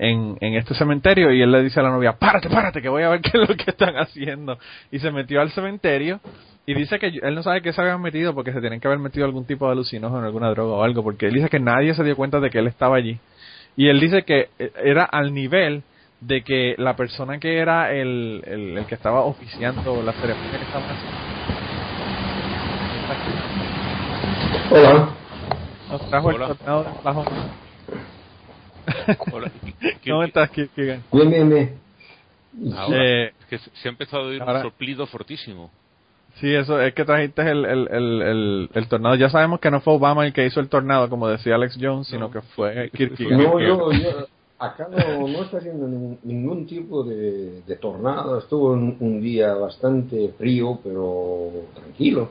en, 0.01 0.39
en 0.41 0.55
este 0.55 0.75
cementerio 0.75 1.31
y 1.31 1.43
él 1.43 1.53
le 1.53 1.63
dice 1.63 1.79
a 1.79 1.83
la 1.83 1.91
novia, 1.91 2.13
párate, 2.13 2.49
párate, 2.49 2.81
que 2.81 2.89
voy 2.89 3.03
a 3.03 3.11
ver 3.11 3.21
qué 3.23 3.33
es 3.35 3.49
lo 3.49 3.55
que 3.55 3.71
están 3.71 3.97
haciendo. 3.97 4.59
Y 4.91 4.99
se 4.99 5.11
metió 5.11 5.43
al 5.43 5.51
cementerio 5.51 6.21
y 6.65 6.73
dice 6.73 6.99
que 6.99 7.09
él 7.23 7.35
no 7.35 7.43
sabe 7.43 7.61
qué 7.61 7.73
se 7.73 7.83
habían 7.83 8.01
metido 8.01 8.35
porque 8.35 8.53
se 8.53 8.61
tienen 8.61 8.81
que 8.81 8.89
haber 8.89 8.99
metido 8.99 9.27
algún 9.27 9.45
tipo 9.45 9.67
de 9.67 9.73
alucinógeno, 9.73 10.25
alguna 10.25 10.49
droga 10.51 10.77
o 10.77 10.83
algo, 10.83 11.03
porque 11.03 11.27
él 11.27 11.35
dice 11.35 11.51
que 11.51 11.61
nadie 11.61 11.93
se 11.95 12.03
dio 12.03 12.17
cuenta 12.17 12.41
de 12.41 12.49
que 12.49 12.59
él 12.59 12.67
estaba 12.67 12.97
allí. 12.97 13.19
Y 13.77 13.89
él 13.89 14.01
dice 14.01 14.23
que 14.23 14.49
eh, 14.59 14.73
era 14.83 15.05
al 15.05 15.35
nivel 15.35 15.83
de 16.23 16.43
que 16.43 16.75
la 16.79 16.97
persona 16.97 17.39
que 17.39 17.59
era 17.59 17.93
el, 17.93 18.43
el, 18.47 18.79
el 18.79 18.87
que 18.87 18.95
estaba 18.95 19.21
oficiando 19.21 20.03
la 20.03 20.13
ceremonia 20.15 20.59
que 20.59 20.65
estaban 20.65 20.89
haciendo. 20.91 21.31
Hola. 24.71 25.09
Nos 25.91 26.09
trajo 26.09 26.29
Hola. 26.29 26.47
el 26.47 26.57
tornado 26.57 26.85
de 26.85 26.91
bajo. 28.87 29.25
Hola. 29.33 29.51
¿Qué- 29.81 29.97
qué- 30.03 30.11
¿Cómo 30.11 30.23
estás, 30.25 30.51
Kigan? 30.51 31.03
Bien, 31.12 31.31
bien, 31.31 31.49
bien. 31.49 31.79
Ahora, 32.77 32.97
Eh, 33.05 33.33
es 33.40 33.47
que 33.47 33.59
se 33.59 33.88
ha 33.88 33.90
empezado 33.90 34.25
a 34.25 34.27
oír 34.27 34.43
ahora- 34.43 34.59
un 34.59 34.62
soplido 34.64 35.07
fortísimo. 35.07 35.71
Sí, 36.40 36.53
eso 36.55 36.81
es 36.81 36.95
que 36.95 37.05
trajiste 37.05 37.43
el, 37.43 37.64
el, 37.64 37.88
el, 37.90 38.23
el, 38.23 38.71
el 38.73 38.88
tornado. 38.88 39.14
Ya 39.16 39.29
sabemos 39.31 39.61
que 39.61 39.71
no 39.71 39.81
fue 39.81 39.95
Obama 39.95 40.27
el 40.27 40.33
que 40.33 40.47
hizo 40.47 40.61
el 40.61 40.69
tornado, 40.69 41.09
como 41.11 41.29
decía 41.29 41.55
Alex 41.57 41.77
Jones, 41.81 42.07
sino 42.07 42.21
No. 42.27 42.31
que 42.31 42.40
fue 42.40 42.90
Kierkegaard. 42.95 43.40
No, 43.43 43.61
yo, 43.61 43.93
yo, 43.93 44.27
acá 44.59 44.88
no, 44.90 45.27
no 45.29 45.43
está 45.43 45.59
haciendo 45.59 45.87
ningún, 45.87 46.19
ningún 46.23 46.66
tipo 46.66 47.03
de, 47.05 47.62
de 47.62 47.77
tornado. 47.77 48.38
Estuvo 48.38 48.73
un, 48.73 48.97
un 49.01 49.21
día 49.21 49.55
bastante 49.55 50.33
frío, 50.38 50.79
pero 50.83 51.51
tranquilo. 51.75 52.31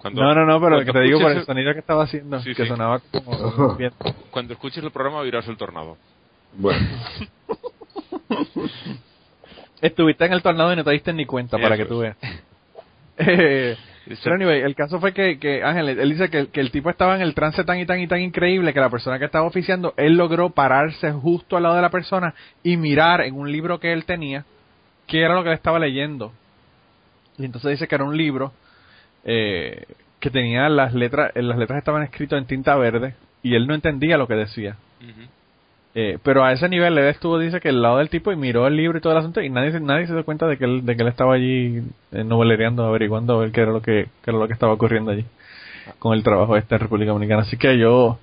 Cuando, 0.00 0.22
No, 0.22 0.34
no, 0.34 0.46
no, 0.46 0.60
pero 0.60 0.84
que 0.84 0.92
te 0.92 1.00
digo 1.00 1.20
por 1.20 1.32
el 1.32 1.44
sonido 1.44 1.72
que 1.72 1.80
estaba 1.80 2.04
haciendo, 2.04 2.40
Sí, 2.40 2.54
que 2.54 2.62
sí. 2.62 2.68
sonaba 2.68 3.00
como 3.12 3.74
bien. 3.78 3.92
Cuando 4.30 4.52
escuches 4.54 4.82
el 4.84 4.90
programa 4.90 5.18
oirás 5.18 5.46
el 5.48 5.56
tornado. 5.56 5.96
Bueno, 6.54 6.78
Estuviste 9.80 10.24
en 10.24 10.32
el 10.32 10.42
tornado 10.42 10.72
y 10.72 10.76
no 10.76 10.84
te 10.84 10.90
diste 10.90 11.12
ni 11.12 11.24
cuenta, 11.24 11.56
para 11.58 11.76
que 11.76 11.82
Eso 11.82 11.94
tú 11.94 12.02
es. 12.02 12.16
veas. 12.20 12.40
Eh, 13.20 13.76
pero 14.22 14.36
anyway, 14.36 14.60
el 14.60 14.76
caso 14.76 15.00
fue 15.00 15.12
que, 15.12 15.40
que 15.40 15.64
Ángel, 15.64 15.88
él 15.88 16.08
dice 16.10 16.30
que, 16.30 16.46
que 16.50 16.60
el 16.60 16.70
tipo 16.70 16.88
estaba 16.88 17.16
en 17.16 17.20
el 17.20 17.34
trance 17.34 17.64
tan 17.64 17.80
y 17.80 17.84
tan 17.84 17.98
y 17.98 18.06
tan 18.06 18.20
increíble 18.20 18.72
que 18.72 18.78
la 18.78 18.90
persona 18.90 19.18
que 19.18 19.24
estaba 19.24 19.44
oficiando, 19.44 19.92
él 19.96 20.14
logró 20.16 20.50
pararse 20.50 21.10
justo 21.10 21.56
al 21.56 21.64
lado 21.64 21.74
de 21.74 21.82
la 21.82 21.90
persona 21.90 22.32
y 22.62 22.76
mirar 22.76 23.22
en 23.22 23.34
un 23.34 23.50
libro 23.50 23.80
que 23.80 23.92
él 23.92 24.04
tenía 24.04 24.44
qué 25.08 25.22
era 25.22 25.34
lo 25.34 25.42
que 25.42 25.48
él 25.48 25.56
estaba 25.56 25.80
leyendo. 25.80 26.32
Y 27.38 27.44
entonces 27.44 27.72
dice 27.72 27.88
que 27.88 27.96
era 27.96 28.04
un 28.04 28.16
libro 28.16 28.52
eh, 29.30 29.84
que 30.20 30.30
tenía 30.30 30.68
las 30.70 30.94
letras, 30.94 31.32
eh, 31.34 31.42
las 31.42 31.58
letras 31.58 31.78
estaban 31.78 32.02
escritas 32.02 32.38
en 32.38 32.46
tinta 32.46 32.74
verde 32.76 33.14
y 33.42 33.54
él 33.54 33.66
no 33.66 33.74
entendía 33.74 34.16
lo 34.16 34.26
que 34.26 34.34
decía. 34.34 34.76
Eh, 35.94 36.18
pero 36.22 36.44
a 36.44 36.52
ese 36.52 36.68
nivel 36.68 36.96
él 36.96 37.04
estuvo, 37.08 37.38
dice 37.38 37.60
que 37.60 37.70
al 37.70 37.82
lado 37.82 37.98
del 37.98 38.08
tipo 38.08 38.30
y 38.32 38.36
miró 38.36 38.66
el 38.66 38.76
libro 38.76 38.98
y 38.98 39.00
todo 39.00 39.12
el 39.12 39.18
asunto 39.18 39.40
y 39.40 39.50
nadie, 39.50 39.72
se- 39.72 39.80
nadie 39.80 40.06
se 40.06 40.12
dio 40.14 40.24
cuenta 40.24 40.46
de 40.46 40.56
que 40.56 40.64
él, 40.64 40.84
de 40.86 40.96
que 40.96 41.02
él 41.02 41.08
estaba 41.08 41.34
allí 41.34 41.82
eh, 42.12 42.24
novelereando, 42.24 42.84
averiguando 42.86 43.34
a 43.34 43.40
ver 43.40 43.52
qué 43.52 43.62
era 43.62 43.72
lo 43.72 43.82
que, 43.82 44.06
qué 44.22 44.30
era 44.30 44.38
lo 44.38 44.46
que 44.46 44.52
estaba 44.54 44.72
ocurriendo 44.72 45.10
allí 45.10 45.24
con 45.98 46.14
el 46.14 46.22
trabajo 46.22 46.56
este 46.56 46.74
en 46.74 46.80
República 46.80 47.12
Dominicana. 47.12 47.42
Así 47.42 47.56
que 47.56 47.78
yo, 47.78 48.18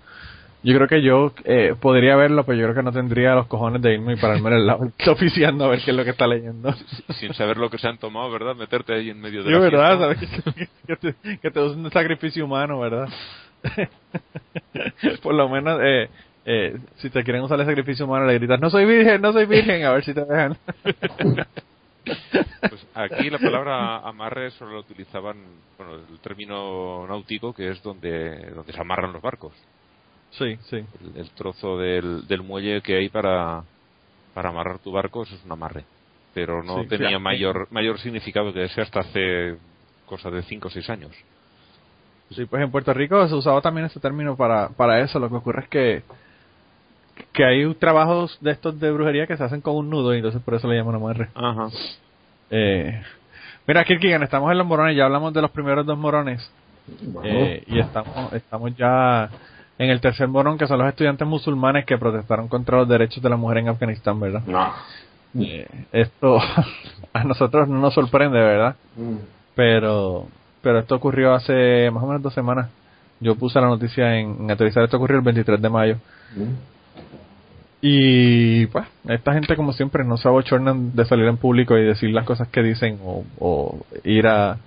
yo 0.66 0.76
creo 0.76 0.88
que 0.88 1.02
yo 1.04 1.32
eh, 1.44 1.76
podría 1.80 2.16
verlo, 2.16 2.44
pero 2.44 2.58
yo 2.58 2.66
creo 2.66 2.76
que 2.76 2.82
no 2.82 2.92
tendría 2.92 3.36
los 3.36 3.46
cojones 3.46 3.84
de 3.84 3.94
irme 3.94 4.14
y 4.14 4.16
pararme 4.16 4.50
en 4.50 4.56
el 4.56 4.66
lado 4.66 4.92
oficiando 5.08 5.66
a 5.66 5.68
ver 5.68 5.82
qué 5.86 5.92
es 5.92 5.98
lo 5.98 6.04
que 6.04 6.10
está 6.10 6.26
leyendo. 6.26 6.74
Sin 7.20 7.36
saber 7.36 7.58
lo 7.58 7.70
que 7.70 7.78
se 7.78 7.88
han 7.88 8.00
tomado, 8.00 8.32
¿verdad? 8.32 8.56
Meterte 8.56 8.96
ahí 8.96 9.12
en 9.12 9.22
medio 9.22 9.44
de 9.44 9.52
Yo, 9.52 9.60
la 9.60 9.70
¿verdad? 9.70 10.18
Que, 10.88 10.96
te, 10.96 11.16
que 11.40 11.52
te 11.52 11.60
de 11.60 11.90
sacrificio 11.92 12.46
humano, 12.46 12.80
¿verdad? 12.80 13.08
Por 15.22 15.36
lo 15.36 15.50
menos, 15.50 15.80
eh, 15.84 16.10
eh, 16.46 16.78
si 16.96 17.12
te 17.12 17.24
quieren 17.24 17.44
usar 17.44 17.60
el 17.60 17.68
sacrificio 17.68 18.06
humano, 18.06 18.26
le 18.26 18.34
gritas, 18.34 18.60
no 18.60 18.72
soy 18.72 18.86
virgen, 18.86 19.22
no 19.22 19.34
soy 19.34 19.46
virgen, 19.46 19.86
a 19.86 19.92
ver 19.92 20.04
si 20.04 20.16
te 20.16 20.26
dejan. 20.26 20.58
Pues 22.04 22.88
aquí 22.96 23.30
la 23.30 23.38
palabra 23.38 23.98
amarre 24.00 24.50
solo 24.52 24.74
la 24.74 24.80
utilizaban, 24.80 25.38
bueno, 25.78 25.96
el 25.96 26.20
término 26.20 27.06
náutico, 27.08 27.54
que 27.54 27.70
es 27.70 27.84
donde, 27.84 28.50
donde 28.52 28.74
se 28.74 28.82
amarran 28.82 29.14
los 29.14 29.22
barcos. 29.22 29.54
Sí, 30.38 30.58
sí. 30.70 30.78
El, 30.78 31.22
el 31.22 31.30
trozo 31.32 31.78
del, 31.78 32.28
del 32.28 32.42
muelle 32.44 32.82
que 32.82 32.96
hay 32.98 33.10
para, 33.10 33.64
para 34.34 34.50
amarrar 34.50 34.80
tu 34.80 34.92
barco, 34.92 35.24
eso 35.24 35.36
es 35.36 35.44
un 35.46 35.52
amarre. 35.52 35.84
Pero 36.34 36.64
no 36.64 36.82
Sí, 36.84 36.88
tenía 36.90 37.08
claro. 37.10 37.20
mayor, 37.22 37.68
mayor 37.72 37.98
significado 38.00 38.52
que 38.54 38.66
ese 38.66 38.82
hasta 38.82 39.00
hace 39.02 39.56
cosa 40.06 40.30
de 40.30 40.44
5 40.44 40.68
o 40.68 40.72
6 40.72 40.90
años. 40.90 41.12
Sí, 42.32 42.46
pues 42.46 42.62
en 42.64 42.72
Puerto 42.72 42.94
Rico 42.94 43.28
se 43.28 43.36
usaba 43.36 43.62
también 43.62 43.86
ese 43.86 44.00
término 44.00 44.36
para, 44.36 44.70
para 44.70 45.00
eso. 45.00 45.20
Lo 45.20 45.30
que 45.30 45.36
ocurre 45.36 45.62
es 45.64 45.70
que, 45.70 46.04
que 47.34 47.46
hay 47.46 47.74
trabajos 47.76 48.38
de 48.42 48.52
estos 48.52 48.78
de 48.80 48.92
brujería 48.92 49.28
que 49.28 49.38
se 49.38 49.44
hacen 49.44 49.62
con 49.62 49.76
un 49.76 49.90
nudo 49.90 50.14
y 50.14 50.18
entonces 50.18 50.42
por 50.42 50.56
eso 50.56 50.68
le 50.68 50.76
llaman 50.76 50.96
amarre. 50.96 51.30
Ajá. 51.36 51.68
Eh, 52.50 53.02
mira, 53.68 53.84
Kirkigan, 53.86 54.24
estamos 54.24 54.52
en 54.52 54.58
los 54.58 54.68
morones, 54.68 54.98
ya 54.98 55.06
hablamos 55.06 55.34
de 55.34 55.42
los 55.42 55.52
primeros 55.52 55.86
dos 55.86 55.98
morones. 55.98 56.52
bueno. 57.04 57.30
Eh, 57.30 57.64
y 57.68 57.80
estamos, 57.80 58.34
estamos 58.34 58.76
ya 58.76 59.30
en 59.78 59.90
el 59.90 60.02
tercer 60.02 60.28
morón, 60.28 60.58
que 60.58 60.68
son 60.68 60.80
los 60.80 60.88
estudiantes 60.88 61.28
musulmanes 61.28 61.86
que 61.86 61.98
protestaron 61.98 62.48
contra 62.48 62.78
los 62.78 62.88
derechos 62.88 63.22
de 63.22 63.30
la 63.30 63.36
mujer 63.36 63.60
en 63.60 63.70
Afganistán, 63.70 64.20
¿verdad? 64.20 64.42
no. 64.46 64.72
Eh, 65.38 65.68
esto 65.92 66.40
a 67.14 67.24
nosotros 67.26 67.68
no 67.68 67.80
nos 67.80 67.94
sorprende, 67.94 68.40
¿verdad? 68.40 68.76
Mm. 68.96 69.16
Pero, 69.54 70.28
pero 70.62 70.80
esto 70.80 70.96
ocurrió 70.96 71.34
hace 71.34 71.92
más 71.92 72.04
o 72.04 72.08
menos 72.08 72.22
dos 72.22 72.34
semanas. 72.34 72.70
Yo 73.20 73.36
puse 73.36 73.60
la 73.60 73.68
noticia 73.68 74.18
en, 74.18 74.38
en 74.40 74.52
actualizar, 74.52 74.84
esto 74.84 74.96
ocurrió 74.96 75.18
el 75.18 75.26
23 75.26 75.62
de 75.62 75.70
mayo. 75.70 75.98
Mm. 76.36 76.54
Y 77.82 78.66
pues, 78.68 78.86
esta 79.10 79.34
gente 79.34 79.56
como 79.56 79.74
siempre 79.74 80.04
no 80.04 80.18
se 80.18 80.28
abochornan 80.28 80.96
de 80.96 81.06
salir 81.06 81.26
en 81.26 81.38
público 81.38 81.78
y 81.78 81.84
decir 81.84 82.10
las 82.12 82.26
cosas 82.26 82.48
que 82.48 82.64
dicen 82.64 83.00
o, 83.04 83.24
o 83.38 83.86
ir 84.04 84.28
a, 84.28 84.58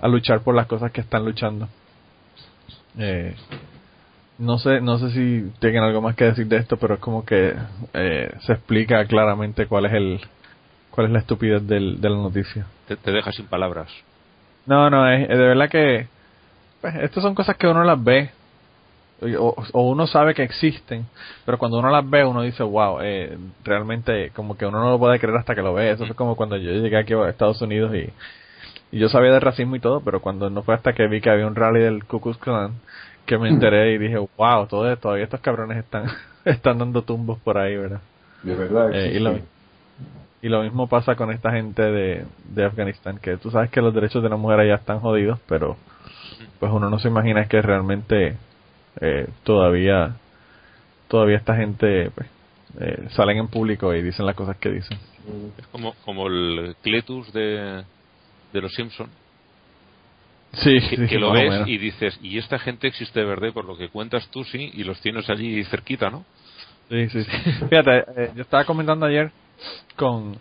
a 0.00 0.08
luchar 0.08 0.40
por 0.40 0.54
las 0.54 0.66
cosas 0.66 0.90
que 0.92 1.00
están 1.00 1.24
luchando. 1.24 1.68
Eh, 2.98 3.34
no 4.40 4.58
sé, 4.58 4.80
no 4.80 4.98
sé 4.98 5.10
si 5.10 5.52
tienen 5.60 5.82
algo 5.82 6.00
más 6.00 6.16
que 6.16 6.24
decir 6.24 6.46
de 6.46 6.56
esto, 6.56 6.78
pero 6.78 6.94
es 6.94 7.00
como 7.00 7.24
que 7.24 7.54
eh, 7.92 8.34
se 8.40 8.52
explica 8.54 9.04
claramente 9.04 9.66
cuál 9.66 9.84
es 9.84 9.92
el, 9.92 10.20
cuál 10.90 11.06
es 11.06 11.12
la 11.12 11.18
estupidez 11.20 11.66
del, 11.66 12.00
de 12.00 12.10
la 12.10 12.16
noticia. 12.16 12.66
Te, 12.88 12.96
te 12.96 13.12
deja 13.12 13.30
sin 13.32 13.46
palabras. 13.46 13.88
No, 14.66 14.88
no, 14.88 15.06
es, 15.08 15.28
de 15.28 15.36
verdad 15.36 15.68
que 15.68 16.08
pues, 16.80 16.94
estas 16.96 17.22
son 17.22 17.34
cosas 17.34 17.56
que 17.56 17.66
uno 17.66 17.84
las 17.84 18.02
ve 18.02 18.30
o, 19.38 19.54
o 19.72 19.82
uno 19.90 20.06
sabe 20.06 20.34
que 20.34 20.42
existen, 20.42 21.06
pero 21.44 21.58
cuando 21.58 21.78
uno 21.78 21.90
las 21.90 22.08
ve 22.08 22.24
uno 22.24 22.40
dice, 22.40 22.62
wow, 22.62 23.00
eh, 23.02 23.36
realmente 23.62 24.30
como 24.30 24.56
que 24.56 24.64
uno 24.64 24.80
no 24.80 24.90
lo 24.90 24.98
puede 24.98 25.20
creer 25.20 25.36
hasta 25.36 25.54
que 25.54 25.60
lo 25.60 25.74
ve. 25.74 25.90
Eso 25.90 26.06
fue 26.06 26.16
como 26.16 26.34
cuando 26.34 26.56
yo 26.56 26.72
llegué 26.72 26.96
aquí 26.96 27.12
a 27.12 27.28
Estados 27.28 27.60
Unidos 27.60 27.94
y, 27.94 28.08
y 28.96 28.98
yo 28.98 29.10
sabía 29.10 29.32
de 29.32 29.40
racismo 29.40 29.76
y 29.76 29.80
todo, 29.80 30.00
pero 30.00 30.22
cuando 30.22 30.48
no 30.48 30.62
fue 30.62 30.74
hasta 30.74 30.94
que 30.94 31.06
vi 31.08 31.20
que 31.20 31.28
había 31.28 31.46
un 31.46 31.54
rally 31.54 31.80
del 31.80 32.04
Ku 32.04 32.22
Klux 32.22 32.38
Klan 32.38 32.72
que 33.30 33.38
me 33.38 33.48
enteré 33.48 33.92
y 33.94 33.98
dije, 33.98 34.18
wow, 34.36 34.66
todo, 34.66 34.96
todavía 34.96 35.24
estos 35.24 35.40
cabrones 35.40 35.78
están, 35.78 36.06
están 36.44 36.78
dando 36.78 37.02
tumbos 37.02 37.38
por 37.38 37.56
ahí, 37.58 37.76
¿verdad? 37.76 38.00
De 38.42 38.56
verdad. 38.56 38.92
Eh, 38.92 39.12
y, 39.14 39.20
lo, 39.20 39.38
y 40.42 40.48
lo 40.48 40.64
mismo 40.64 40.88
pasa 40.88 41.14
con 41.14 41.30
esta 41.30 41.52
gente 41.52 41.80
de, 41.82 42.24
de 42.48 42.64
Afganistán, 42.64 43.18
que 43.18 43.36
tú 43.36 43.52
sabes 43.52 43.70
que 43.70 43.80
los 43.80 43.94
derechos 43.94 44.20
de 44.24 44.28
la 44.28 44.36
mujer 44.36 44.58
allá 44.58 44.74
están 44.74 44.98
jodidos, 44.98 45.38
pero 45.46 45.76
pues 46.58 46.72
uno 46.72 46.90
no 46.90 46.98
se 46.98 47.08
imagina 47.08 47.46
que 47.46 47.62
realmente 47.62 48.36
eh, 49.00 49.28
todavía 49.44 50.16
todavía 51.06 51.36
esta 51.36 51.54
gente 51.54 52.10
pues, 52.10 52.28
eh, 52.80 53.08
salen 53.10 53.38
en 53.38 53.48
público 53.48 53.94
y 53.94 54.02
dicen 54.02 54.26
las 54.26 54.34
cosas 54.34 54.56
que 54.56 54.70
dicen. 54.70 54.98
Es 55.56 55.66
como, 55.68 55.94
como 56.04 56.26
el 56.26 56.74
Cletus 56.82 57.32
de, 57.32 57.84
de 58.52 58.60
los 58.60 58.72
Simpson 58.74 59.08
Sí, 60.52 60.80
que, 61.08 61.18
lo 61.18 61.32
ves 61.32 61.62
y 61.66 61.78
dices, 61.78 62.18
y 62.22 62.38
esta 62.38 62.58
gente 62.58 62.88
existe 62.88 63.20
de 63.20 63.26
verdad, 63.26 63.52
por 63.52 63.64
lo 63.64 63.76
que 63.76 63.88
cuentas 63.88 64.28
tú, 64.30 64.44
sí, 64.44 64.70
y 64.74 64.82
los 64.84 65.00
tienes 65.00 65.30
allí 65.30 65.62
cerquita, 65.64 66.10
¿no? 66.10 66.24
Sí, 66.88 67.08
sí, 67.08 67.22
sí. 67.22 67.30
Fíjate, 67.70 67.98
eh, 68.16 68.32
yo 68.34 68.42
estaba 68.42 68.64
comentando 68.64 69.06
ayer 69.06 69.30
con, 69.96 70.36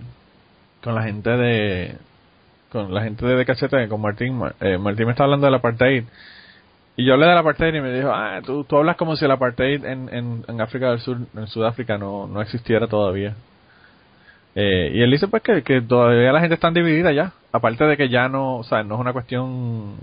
con 0.83 0.95
la 0.95 1.03
gente 1.03 1.29
de 1.29 1.95
con 2.71 2.93
la 2.93 3.03
gente 3.03 3.25
de, 3.25 3.35
de 3.35 3.45
Cachete, 3.45 3.87
con 3.87 4.01
Martín. 4.01 4.37
Ma- 4.37 4.53
eh, 4.59 4.77
Martín 4.77 5.05
me 5.05 5.11
estaba 5.11 5.25
hablando 5.25 5.45
del 5.47 5.55
apartheid. 5.55 6.03
Y 6.95 7.05
yo 7.05 7.13
hablé 7.13 7.27
del 7.27 7.37
apartheid 7.37 7.73
y 7.73 7.81
me 7.81 7.91
dijo, 7.93 8.11
ah, 8.11 8.41
tú, 8.45 8.63
tú 8.63 8.77
hablas 8.77 8.97
como 8.97 9.15
si 9.15 9.25
el 9.25 9.31
apartheid 9.31 9.85
en, 9.85 10.09
en, 10.13 10.45
en 10.47 10.61
África 10.61 10.89
del 10.89 10.99
Sur, 10.99 11.17
en 11.35 11.47
Sudáfrica, 11.47 11.97
no, 11.97 12.27
no 12.27 12.41
existiera 12.41 12.87
todavía. 12.87 13.35
Eh, 14.55 14.91
y 14.95 15.01
él 15.01 15.11
dice 15.11 15.27
pues 15.27 15.43
que, 15.43 15.81
todavía 15.81 16.31
la 16.31 16.41
gente 16.41 16.55
está 16.55 16.71
dividida 16.71 17.11
ya. 17.11 17.33
Aparte 17.51 17.85
de 17.85 17.97
que 17.97 18.09
ya 18.09 18.29
no, 18.29 18.57
o 18.57 18.63
sea, 18.63 18.83
no 18.83 18.95
es 18.95 19.01
una 19.01 19.13
cuestión, 19.13 19.95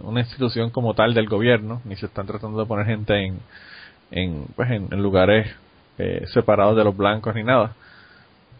una 0.00 0.20
institución 0.20 0.70
como 0.70 0.94
tal 0.94 1.14
del 1.14 1.28
gobierno, 1.28 1.80
ni 1.84 1.96
se 1.96 2.06
están 2.06 2.26
tratando 2.26 2.58
de 2.58 2.66
poner 2.66 2.86
gente 2.86 3.14
en, 3.14 3.38
en, 4.10 4.46
pues 4.56 4.70
en, 4.70 4.88
en 4.90 5.02
lugares 5.02 5.48
eh, 5.98 6.24
separados 6.32 6.76
de 6.76 6.84
los 6.84 6.96
blancos 6.96 7.34
ni 7.34 7.42
nada. 7.42 7.74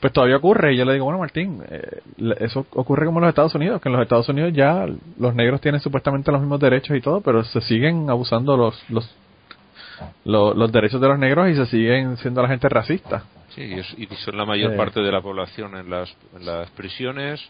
pues 0.00 0.12
todavía 0.12 0.36
ocurre. 0.36 0.74
Y 0.74 0.76
yo 0.76 0.84
le 0.84 0.94
digo, 0.94 1.04
bueno, 1.04 1.20
Martín, 1.20 1.62
eh, 1.68 2.00
eso 2.40 2.66
ocurre 2.72 3.06
como 3.06 3.18
en 3.18 3.22
los 3.22 3.30
Estados 3.30 3.54
Unidos, 3.54 3.80
que 3.80 3.88
en 3.88 3.94
los 3.94 4.02
Estados 4.02 4.28
Unidos 4.28 4.52
ya 4.52 4.86
los 5.18 5.34
negros 5.34 5.60
tienen 5.60 5.80
supuestamente 5.80 6.32
los 6.32 6.40
mismos 6.40 6.60
derechos 6.60 6.96
y 6.96 7.00
todo, 7.00 7.20
pero 7.20 7.44
se 7.44 7.60
siguen 7.62 8.10
abusando 8.10 8.56
los, 8.56 8.90
los, 8.90 9.08
los, 10.24 10.72
derechos 10.72 11.00
de 11.00 11.08
los 11.08 11.18
negros 11.18 11.48
y 11.48 11.54
se 11.54 11.66
siguen 11.66 12.16
siendo 12.18 12.42
la 12.42 12.48
gente 12.48 12.68
racista. 12.68 13.24
Sí, 13.54 13.62
y, 13.62 14.06
son 14.16 14.36
la 14.36 14.44
mayor 14.44 14.76
parte 14.76 15.00
de 15.00 15.10
la 15.10 15.20
población 15.20 15.76
en 15.76 15.90
las, 15.90 16.14
en 16.36 16.46
las 16.46 16.70
prisiones 16.70 17.40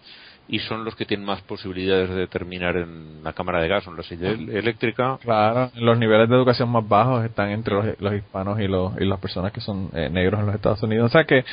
y 0.48 0.60
son 0.60 0.84
los 0.84 0.96
que 0.96 1.04
tienen 1.04 1.26
más 1.26 1.42
posibilidades 1.42 2.08
de 2.08 2.26
terminar 2.26 2.76
en 2.76 3.22
la 3.22 3.34
cámara 3.34 3.60
de 3.60 3.68
gas 3.68 3.86
o 3.86 3.90
en 3.90 3.98
la 3.98 4.02
silla 4.02 4.30
eléctrica. 4.30 5.18
Claro, 5.20 5.70
los 5.74 5.98
niveles 5.98 6.28
de 6.28 6.34
educación 6.34 6.70
más 6.70 6.88
bajos 6.88 7.24
están 7.24 7.50
entre 7.50 7.96
los, 7.98 8.14
hispanos 8.14 8.58
y, 8.58 8.66
los, 8.66 8.98
y 8.98 9.04
las 9.04 9.20
personas 9.20 9.52
que 9.52 9.60
son 9.60 9.90
eh, 9.92 10.08
negros 10.10 10.40
en 10.40 10.46
los 10.46 10.54
Estados 10.54 10.82
Unidos. 10.82 11.06
O 11.06 11.12
sea 11.12 11.24
que 11.24 11.44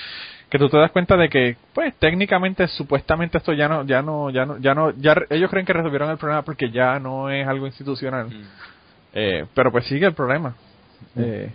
que 0.49 0.59
tú 0.59 0.69
te 0.69 0.77
das 0.77 0.91
cuenta 0.91 1.17
de 1.17 1.27
que 1.27 1.57
pues 1.73 1.95
técnicamente 1.95 2.67
supuestamente 2.67 3.39
esto 3.39 3.53
ya 3.53 3.67
no 3.67 3.83
ya 3.83 4.01
no 4.01 4.29
ya 4.29 4.45
no 4.45 4.57
ya 4.59 4.73
no 4.75 4.91
ya 4.91 5.15
ellos 5.29 5.49
creen 5.49 5.65
que 5.65 5.73
resolvieron 5.73 6.09
el 6.11 6.17
problema 6.17 6.43
porque 6.43 6.69
ya 6.69 6.99
no 6.99 7.29
es 7.29 7.47
algo 7.47 7.65
institucional 7.65 8.27
mm. 8.27 8.43
eh, 9.13 9.45
pero 9.53 9.71
pues 9.71 9.85
sigue 9.85 10.05
el 10.05 10.13
problema. 10.13 10.55
Eh, 11.15 11.51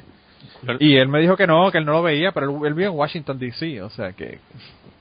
y 0.79 0.97
él 0.97 1.09
me 1.09 1.21
dijo 1.21 1.37
que 1.37 1.47
no 1.47 1.71
que 1.71 1.79
él 1.79 1.85
no 1.85 1.93
lo 1.93 2.03
veía 2.03 2.33
pero 2.33 2.67
él, 2.67 2.75
vive 2.75 2.89
en 2.89 2.97
Washington 2.97 3.39
D.C. 3.39 3.83
o 3.83 3.91
sea 3.91 4.13
que 4.13 4.39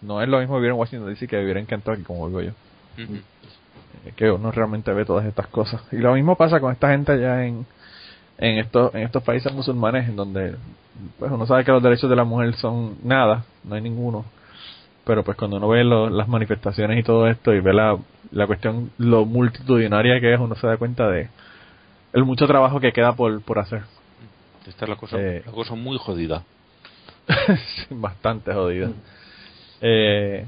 no 0.02 0.22
es 0.22 0.30
lo 0.30 0.40
mismo 0.40 0.56
vivir 0.56 0.72
en 0.72 0.78
Washington 0.78 1.10
D.C. 1.10 1.28
que 1.28 1.38
vivir 1.38 1.58
en 1.58 1.66
Kentucky 1.66 2.04
como 2.04 2.28
vivo 2.28 2.42
yo 2.42 2.52
eh, 2.98 4.14
que 4.16 4.32
uno 4.32 4.52
realmente 4.52 4.92
ve 4.94 5.06
todas 5.06 5.26
estas 5.26 5.48
cosas 5.48 5.82
y 5.92 5.98
lo 5.98 6.14
mismo 6.14 6.36
pasa 6.36 6.60
con 6.60 6.72
esta 6.72 6.90
gente 6.90 7.14
allá 7.14 7.46
en 7.46 7.66
en 8.38 8.58
estos 8.58 8.94
en 8.96 9.02
estos 9.02 9.24
países 9.24 9.54
musulmanes 9.54 10.08
en 10.08 10.16
donde 10.16 10.56
pues 11.18 11.32
uno 11.32 11.46
sabe 11.46 11.64
que 11.64 11.72
los 11.72 11.84
derechos 11.84 12.10
de 12.10 12.16
la 12.16 12.24
mujer 12.24 12.54
son 12.56 12.98
nada 13.04 13.46
no 13.64 13.76
hay 13.76 13.82
ninguno 13.82 14.26
pero 15.04 15.24
pues 15.24 15.38
cuando 15.38 15.58
uno 15.58 15.68
ve 15.70 15.84
las 15.84 16.28
manifestaciones 16.28 17.00
y 17.00 17.04
todo 17.04 17.28
esto 17.28 17.54
y 17.54 17.60
ve 17.60 17.74
la, 17.74 17.98
la 18.32 18.48
cuestión 18.48 18.92
lo 18.98 19.26
multitudinaria 19.26 20.20
que 20.20 20.34
es 20.34 20.40
uno 20.40 20.56
se 20.56 20.68
da 20.68 20.78
cuenta 20.78 21.10
de 21.10 21.30
el 22.14 22.24
mucho 22.24 22.48
trabajo 22.48 22.80
que 22.80 22.92
queda 22.92 23.14
por 23.14 23.42
por 23.42 23.60
hacer 23.60 23.84
esta 24.68 24.86
es 24.86 24.90
la 24.90 24.96
cosa 24.96 25.18
eh, 25.20 25.44
la 25.46 25.52
cosa 25.52 25.76
muy 25.76 25.98
jodida 25.98 26.44
bastante 27.90 28.54
jodida 28.54 28.92
eh, 29.82 30.46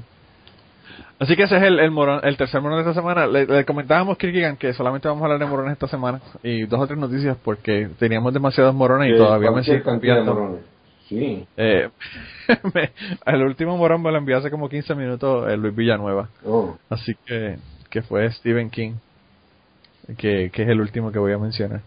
Así 1.18 1.36
que 1.36 1.44
ese 1.44 1.56
es 1.56 1.62
el, 1.62 1.78
el, 1.78 1.92
morón, 1.92 2.20
el 2.24 2.36
tercer 2.36 2.60
morón 2.60 2.78
de 2.82 2.90
esta 2.90 3.00
semana. 3.00 3.28
Le, 3.28 3.64
comentábamos 3.64 4.18
Kirkigan 4.18 4.56
que 4.56 4.72
solamente 4.72 5.06
vamos 5.06 5.22
a 5.22 5.26
hablar 5.26 5.38
de 5.38 5.46
morones 5.46 5.74
esta 5.74 5.86
semana 5.86 6.20
y 6.42 6.62
dos 6.66 6.80
o 6.80 6.86
tres 6.88 6.98
noticias 6.98 7.36
porque 7.44 7.90
teníamos 7.98 8.34
demasiados 8.34 8.74
morones 8.74 9.14
y 9.14 9.16
todavía 9.16 9.52
me 9.52 9.62
sigue 9.62 9.82
cambiando. 9.82 10.58
Sí. 11.08 11.46
Eh, 11.56 11.88
el 13.26 13.42
último 13.42 13.76
morón 13.76 14.02
me 14.02 14.10
lo 14.10 14.18
envió 14.18 14.38
hace 14.38 14.50
como 14.50 14.68
15 14.68 14.96
minutos 14.96 15.48
el 15.48 15.60
Luis 15.60 15.76
Villanueva. 15.76 16.28
Oh. 16.44 16.76
Así 16.90 17.14
que, 17.24 17.56
que 17.88 18.02
fue 18.02 18.28
Stephen 18.32 18.70
King, 18.70 18.94
que, 20.18 20.50
que 20.50 20.62
es 20.62 20.68
el 20.68 20.80
último 20.80 21.12
que 21.12 21.20
voy 21.20 21.32
a 21.32 21.38
mencionar. 21.38 21.82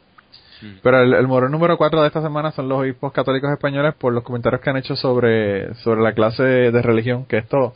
Mm. 0.66 0.80
Pero 0.82 1.02
el, 1.02 1.14
el, 1.14 1.28
morón 1.28 1.52
número 1.52 1.78
4 1.78 2.02
de 2.02 2.08
esta 2.08 2.22
semana 2.22 2.52
son 2.52 2.68
los 2.68 2.80
obispos 2.80 3.14
católicos 3.14 3.52
españoles 3.52 3.94
por 3.96 4.14
los 4.14 4.24
comentarios 4.24 4.62
que 4.62 4.70
han 4.70 4.78
hecho 4.78 4.96
sobre, 4.96 5.74
sobre 5.76 6.02
la 6.02 6.14
clase 6.14 6.44
de 6.44 6.82
religión, 6.82 7.26
que 7.26 7.38
esto 7.38 7.76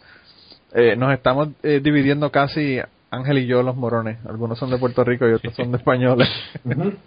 eh, 0.73 0.95
nos 0.95 1.13
estamos 1.13 1.49
eh, 1.63 1.79
dividiendo 1.83 2.31
casi 2.31 2.79
Ángel 3.11 3.39
y 3.39 3.45
yo 3.45 3.63
los 3.63 3.75
morones. 3.75 4.17
Algunos 4.25 4.57
son 4.57 4.69
de 4.69 4.77
Puerto 4.77 5.03
Rico 5.03 5.27
y 5.27 5.33
otros 5.33 5.55
son 5.55 5.71
de 5.71 5.77
españoles. 5.77 6.29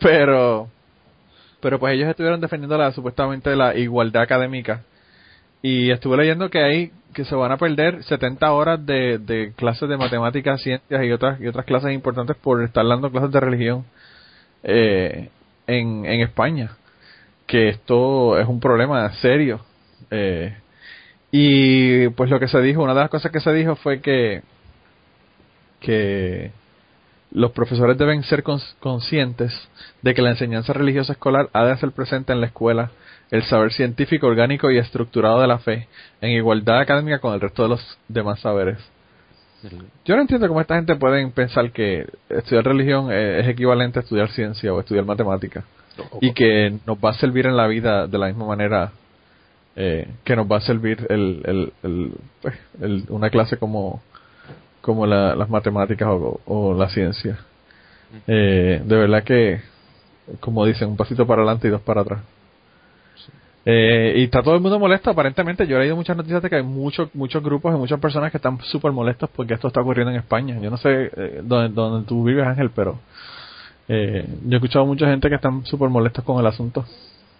pero, 0.00 0.68
pero 1.60 1.78
pues 1.78 1.94
ellos 1.94 2.08
estuvieron 2.08 2.40
defendiendo 2.40 2.78
la 2.78 2.92
supuestamente 2.92 3.54
la 3.56 3.74
igualdad 3.76 4.22
académica. 4.22 4.82
Y 5.62 5.90
estuve 5.90 6.18
leyendo 6.18 6.50
que 6.50 6.62
hay 6.62 6.92
que 7.14 7.24
se 7.24 7.34
van 7.34 7.52
a 7.52 7.56
perder 7.56 8.02
70 8.02 8.52
horas 8.52 8.84
de, 8.84 9.18
de 9.18 9.52
clases 9.56 9.88
de 9.88 9.96
matemáticas, 9.96 10.60
ciencias 10.60 11.04
y 11.04 11.12
otras 11.12 11.40
y 11.40 11.46
otras 11.46 11.64
clases 11.64 11.92
importantes 11.92 12.36
por 12.36 12.62
estar 12.62 12.86
dando 12.86 13.10
clases 13.10 13.30
de 13.30 13.40
religión 13.40 13.84
eh, 14.64 15.28
en, 15.66 16.04
España. 16.06 16.76
Que 17.46 17.68
esto 17.68 18.38
es 18.38 18.48
un 18.48 18.58
problema 18.58 19.12
serio. 19.14 19.60
Eh, 20.10 20.56
y 21.30 22.08
pues 22.10 22.30
lo 22.30 22.40
que 22.40 22.48
se 22.48 22.60
dijo, 22.60 22.82
una 22.82 22.94
de 22.94 23.00
las 23.00 23.10
cosas 23.10 23.30
que 23.30 23.40
se 23.40 23.52
dijo 23.52 23.76
fue 23.76 24.00
que, 24.00 24.42
que 25.80 26.52
los 27.32 27.50
profesores 27.50 27.98
deben 27.98 28.22
ser 28.22 28.44
conscientes 28.78 29.52
de 30.02 30.14
que 30.14 30.22
la 30.22 30.30
enseñanza 30.30 30.72
religiosa 30.72 31.12
escolar 31.12 31.50
ha 31.52 31.64
de 31.64 31.76
ser 31.76 31.90
presente 31.90 32.32
en 32.32 32.40
la 32.40 32.46
escuela 32.46 32.92
el 33.30 33.42
saber 33.44 33.72
científico, 33.72 34.28
orgánico 34.28 34.70
y 34.70 34.78
estructurado 34.78 35.40
de 35.40 35.48
la 35.48 35.58
fe, 35.58 35.88
en 36.20 36.30
igualdad 36.30 36.78
académica 36.78 37.18
con 37.18 37.34
el 37.34 37.40
resto 37.40 37.64
de 37.64 37.70
los 37.70 37.98
demás 38.06 38.38
saberes. 38.40 38.78
Yo 40.04 40.16
no 40.16 40.22
entiendo 40.22 40.48
cómo 40.48 40.60
esta 40.60 40.76
gente 40.76 40.94
puede 40.96 41.26
pensar 41.28 41.70
que 41.72 42.06
estudiar 42.28 42.64
religión 42.64 43.10
es 43.12 43.48
equivalente 43.48 43.98
a 43.98 44.02
estudiar 44.02 44.30
ciencia 44.30 44.72
o 44.72 44.80
estudiar 44.80 45.04
matemática 45.04 45.64
y 46.20 46.32
que 46.32 46.78
nos 46.86 46.98
va 46.98 47.10
a 47.10 47.14
servir 47.14 47.46
en 47.46 47.56
la 47.56 47.66
vida 47.66 48.06
de 48.06 48.18
la 48.18 48.26
misma 48.26 48.46
manera 48.46 48.92
eh, 49.76 50.08
que 50.24 50.36
nos 50.36 50.50
va 50.50 50.58
a 50.58 50.60
servir 50.60 51.06
el, 51.08 51.72
el, 51.82 52.12
pues, 52.40 52.54
el, 52.80 53.04
una 53.08 53.30
clase 53.30 53.56
como, 53.56 54.02
como 54.80 55.06
la, 55.06 55.34
las 55.34 55.48
matemáticas 55.48 56.08
o, 56.10 56.74
la 56.74 56.88
ciencia. 56.88 57.38
Eh, 58.28 58.82
de 58.84 58.96
verdad 58.96 59.24
que, 59.24 59.60
como 60.40 60.64
dicen, 60.64 60.88
un 60.88 60.96
pasito 60.96 61.26
para 61.26 61.42
adelante 61.42 61.66
y 61.68 61.70
dos 61.70 61.80
para 61.80 62.02
atrás. 62.02 62.20
Eh, 63.66 64.14
y 64.16 64.24
está 64.24 64.42
todo 64.42 64.54
el 64.54 64.60
mundo 64.60 64.78
molesto, 64.78 65.10
aparentemente. 65.10 65.66
Yo 65.66 65.76
he 65.76 65.80
leído 65.80 65.96
muchas 65.96 66.16
noticias 66.16 66.42
de 66.42 66.50
que 66.50 66.56
hay 66.56 66.62
muchos 66.62 67.14
muchos 67.14 67.42
grupos 67.42 67.74
y 67.74 67.78
muchas 67.78 67.98
personas 67.98 68.30
que 68.30 68.36
están 68.36 68.60
súper 68.60 68.92
molestos 68.92 69.30
porque 69.30 69.54
esto 69.54 69.68
está 69.68 69.80
ocurriendo 69.80 70.10
en 70.10 70.18
España. 70.18 70.58
Yo 70.60 70.70
no 70.70 70.76
sé 70.76 71.10
eh, 71.16 71.40
dónde, 71.42 71.74
dónde 71.74 72.06
tú 72.06 72.24
vives, 72.24 72.46
Ángel, 72.46 72.70
pero 72.74 73.00
eh, 73.88 74.26
yo 74.44 74.52
he 74.52 74.56
escuchado 74.56 74.84
mucha 74.84 75.06
gente 75.06 75.28
que 75.28 75.36
están 75.36 75.64
súper 75.64 75.88
molestos 75.88 76.24
con 76.24 76.38
el 76.38 76.46
asunto. 76.46 76.84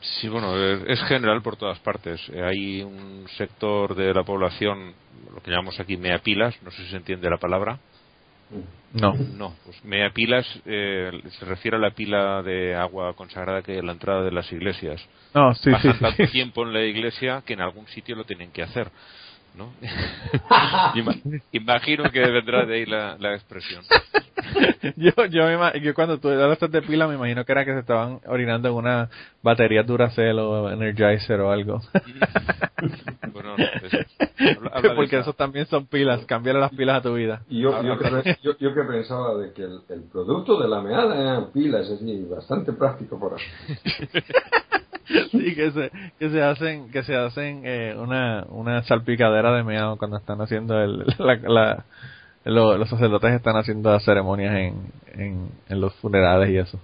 Sí, 0.00 0.28
bueno, 0.28 0.54
es 0.56 1.02
general 1.04 1.40
por 1.40 1.56
todas 1.56 1.78
partes. 1.78 2.20
Hay 2.30 2.82
un 2.82 3.24
sector 3.38 3.94
de 3.94 4.12
la 4.12 4.22
población, 4.22 4.92
lo 5.34 5.42
que 5.42 5.50
llamamos 5.50 5.80
aquí 5.80 5.96
meapilas, 5.96 6.54
no 6.62 6.70
sé 6.70 6.84
si 6.84 6.90
se 6.90 6.96
entiende 6.96 7.30
la 7.30 7.38
palabra. 7.38 7.78
No. 8.92 9.12
No, 9.36 9.54
pues 9.64 9.84
meapilas 9.84 10.46
eh, 10.66 11.10
se 11.38 11.44
refiere 11.44 11.76
a 11.76 11.80
la 11.80 11.90
pila 11.90 12.42
de 12.42 12.76
agua 12.76 13.14
consagrada 13.14 13.62
que 13.62 13.78
en 13.78 13.86
la 13.86 13.92
entrada 13.92 14.22
de 14.22 14.30
las 14.30 14.50
iglesias. 14.52 15.04
No, 15.34 15.52
sí, 15.54 15.70
Pasan 15.72 15.98
tanto 15.98 16.26
tiempo 16.28 16.62
en 16.62 16.72
la 16.72 16.82
iglesia 16.84 17.42
que 17.44 17.54
en 17.54 17.60
algún 17.60 17.88
sitio 17.88 18.14
lo 18.14 18.24
tienen 18.24 18.52
que 18.52 18.62
hacer. 18.62 18.88
¿No? 19.54 19.72
Imagino 21.52 22.10
que 22.10 22.20
vendrá 22.20 22.66
de 22.66 22.74
ahí 22.74 22.86
la, 22.86 23.16
la 23.18 23.34
expresión. 23.34 23.84
yo, 24.96 25.12
yo, 25.26 25.44
me, 25.46 25.80
yo 25.80 25.94
cuando 25.94 26.18
tú 26.18 26.28
hablaste 26.28 26.68
de 26.68 26.82
pila 26.82 27.06
me 27.06 27.14
imagino 27.14 27.44
que 27.44 27.52
era 27.52 27.64
que 27.64 27.72
se 27.72 27.80
estaban 27.80 28.20
orinando 28.26 28.68
en 28.68 28.74
una 28.74 29.08
batería 29.42 29.82
Duracell 29.82 30.38
o 30.38 30.70
Energizer 30.70 31.40
o 31.40 31.50
algo. 31.50 31.80
bueno, 33.32 33.56
Porque 34.96 35.18
eso 35.18 35.32
también 35.32 35.66
son 35.66 35.86
pilas, 35.86 36.24
cambiar 36.26 36.56
las 36.56 36.72
pilas 36.72 36.98
a 36.98 37.02
tu 37.02 37.14
vida. 37.14 37.42
Y 37.48 37.60
yo, 37.60 37.82
yo, 37.82 37.98
que, 37.98 38.36
yo, 38.42 38.58
yo, 38.58 38.74
que 38.74 38.82
pensaba 38.82 39.36
de 39.36 39.52
que 39.52 39.62
el, 39.62 39.80
el, 39.88 40.02
producto 40.04 40.60
de 40.60 40.68
la 40.68 40.80
meada 40.80 41.20
eran 41.20 41.52
pilas, 41.52 41.88
es 41.88 42.00
decir, 42.00 42.28
bastante 42.28 42.72
práctico 42.72 43.18
por 43.18 43.34
ahí. 43.34 44.20
Sí, 45.30 45.54
que 45.54 45.70
se, 45.70 45.90
que 46.18 46.30
se 46.30 46.42
hacen, 46.42 46.90
que 46.90 47.02
se 47.02 47.16
hacen 47.16 47.62
eh, 47.64 47.94
una, 47.96 48.44
una 48.48 48.82
salpicadera 48.84 49.54
de 49.54 49.62
meado 49.62 49.96
cuando 49.96 50.16
están 50.16 50.40
haciendo 50.40 50.80
el, 50.80 51.04
la, 51.18 51.36
la 51.36 51.84
los 52.44 52.88
sacerdotes 52.88 53.32
están 53.32 53.56
haciendo 53.56 53.98
ceremonias 54.00 54.54
en, 54.54 54.92
en, 55.14 55.48
en, 55.68 55.80
los 55.80 55.94
funerales 55.96 56.50
y 56.50 56.58
eso. 56.58 56.78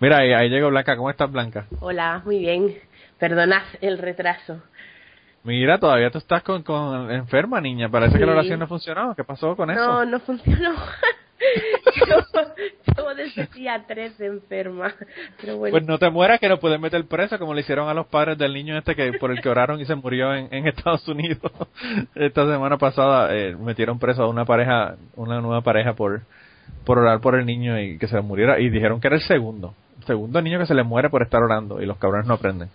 Mira, 0.00 0.18
ahí, 0.18 0.32
ahí 0.32 0.48
llegó 0.48 0.68
Blanca. 0.68 0.96
¿Cómo 0.96 1.10
estás, 1.10 1.30
Blanca? 1.30 1.66
Hola, 1.80 2.22
muy 2.24 2.38
bien. 2.38 2.74
Perdonad 3.18 3.62
el 3.80 3.98
retraso. 3.98 4.62
Mira, 5.42 5.78
todavía 5.78 6.10
tú 6.10 6.18
estás 6.18 6.42
con, 6.42 6.62
con 6.62 7.10
enferma, 7.10 7.60
niña. 7.60 7.88
Parece 7.88 8.18
que 8.18 8.24
la 8.24 8.32
oración 8.32 8.60
no 8.60 8.66
funcionó. 8.66 9.14
¿Qué 9.14 9.24
pasó 9.24 9.56
con 9.56 9.70
eso? 9.70 9.80
No, 9.80 10.04
no 10.04 10.20
funcionó. 10.20 10.74
yo, 12.96 13.14
desde 13.14 13.46
día 13.54 13.84
3 13.86 14.20
enferma. 14.20 14.94
Pero 15.40 15.56
bueno. 15.56 15.72
Pues 15.72 15.86
no 15.86 15.98
te 15.98 16.10
mueras 16.10 16.40
que 16.40 16.48
no 16.48 16.58
pueden 16.58 16.80
meter 16.80 17.04
preso 17.06 17.38
como 17.38 17.54
le 17.54 17.60
hicieron 17.60 17.88
a 17.88 17.94
los 17.94 18.06
padres 18.06 18.38
del 18.38 18.52
niño 18.52 18.76
este 18.76 18.94
que 18.94 19.12
por 19.14 19.30
el 19.30 19.40
que 19.40 19.48
oraron 19.48 19.80
y 19.80 19.84
se 19.84 19.94
murió 19.94 20.34
en, 20.34 20.48
en 20.52 20.66
Estados 20.66 21.06
Unidos. 21.08 21.52
Esta 22.14 22.46
semana 22.46 22.78
pasada 22.78 23.34
eh, 23.34 23.56
metieron 23.56 23.98
preso 23.98 24.22
a 24.22 24.28
una 24.28 24.44
pareja, 24.44 24.96
una 25.16 25.40
nueva 25.40 25.60
pareja 25.62 25.94
por, 25.94 26.22
por 26.84 26.98
orar 26.98 27.20
por 27.20 27.34
el 27.34 27.46
niño 27.46 27.80
y 27.80 27.98
que 27.98 28.06
se 28.06 28.20
muriera. 28.20 28.60
Y 28.60 28.70
dijeron 28.70 29.00
que 29.00 29.08
era 29.08 29.16
el 29.16 29.22
segundo. 29.22 29.74
El 29.98 30.04
segundo 30.04 30.40
niño 30.42 30.58
que 30.58 30.66
se 30.66 30.74
le 30.74 30.82
muere 30.82 31.08
por 31.10 31.22
estar 31.22 31.42
orando 31.42 31.80
y 31.80 31.86
los 31.86 31.98
cabrones 31.98 32.26
no 32.26 32.34
aprenden. 32.34 32.68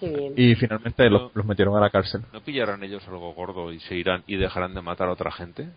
Qué 0.00 0.08
bien. 0.08 0.34
Y 0.36 0.54
finalmente 0.56 1.08
los, 1.08 1.34
los 1.34 1.46
metieron 1.46 1.76
a 1.76 1.80
la 1.80 1.90
cárcel. 1.90 2.22
¿No 2.32 2.40
pillarán 2.40 2.82
ellos 2.82 3.06
algo 3.08 3.32
gordo 3.34 3.72
y 3.72 3.80
se 3.80 3.94
irán 3.94 4.22
y 4.26 4.36
dejarán 4.36 4.74
de 4.74 4.82
matar 4.82 5.08
a 5.08 5.12
otra 5.12 5.30
gente? 5.30 5.68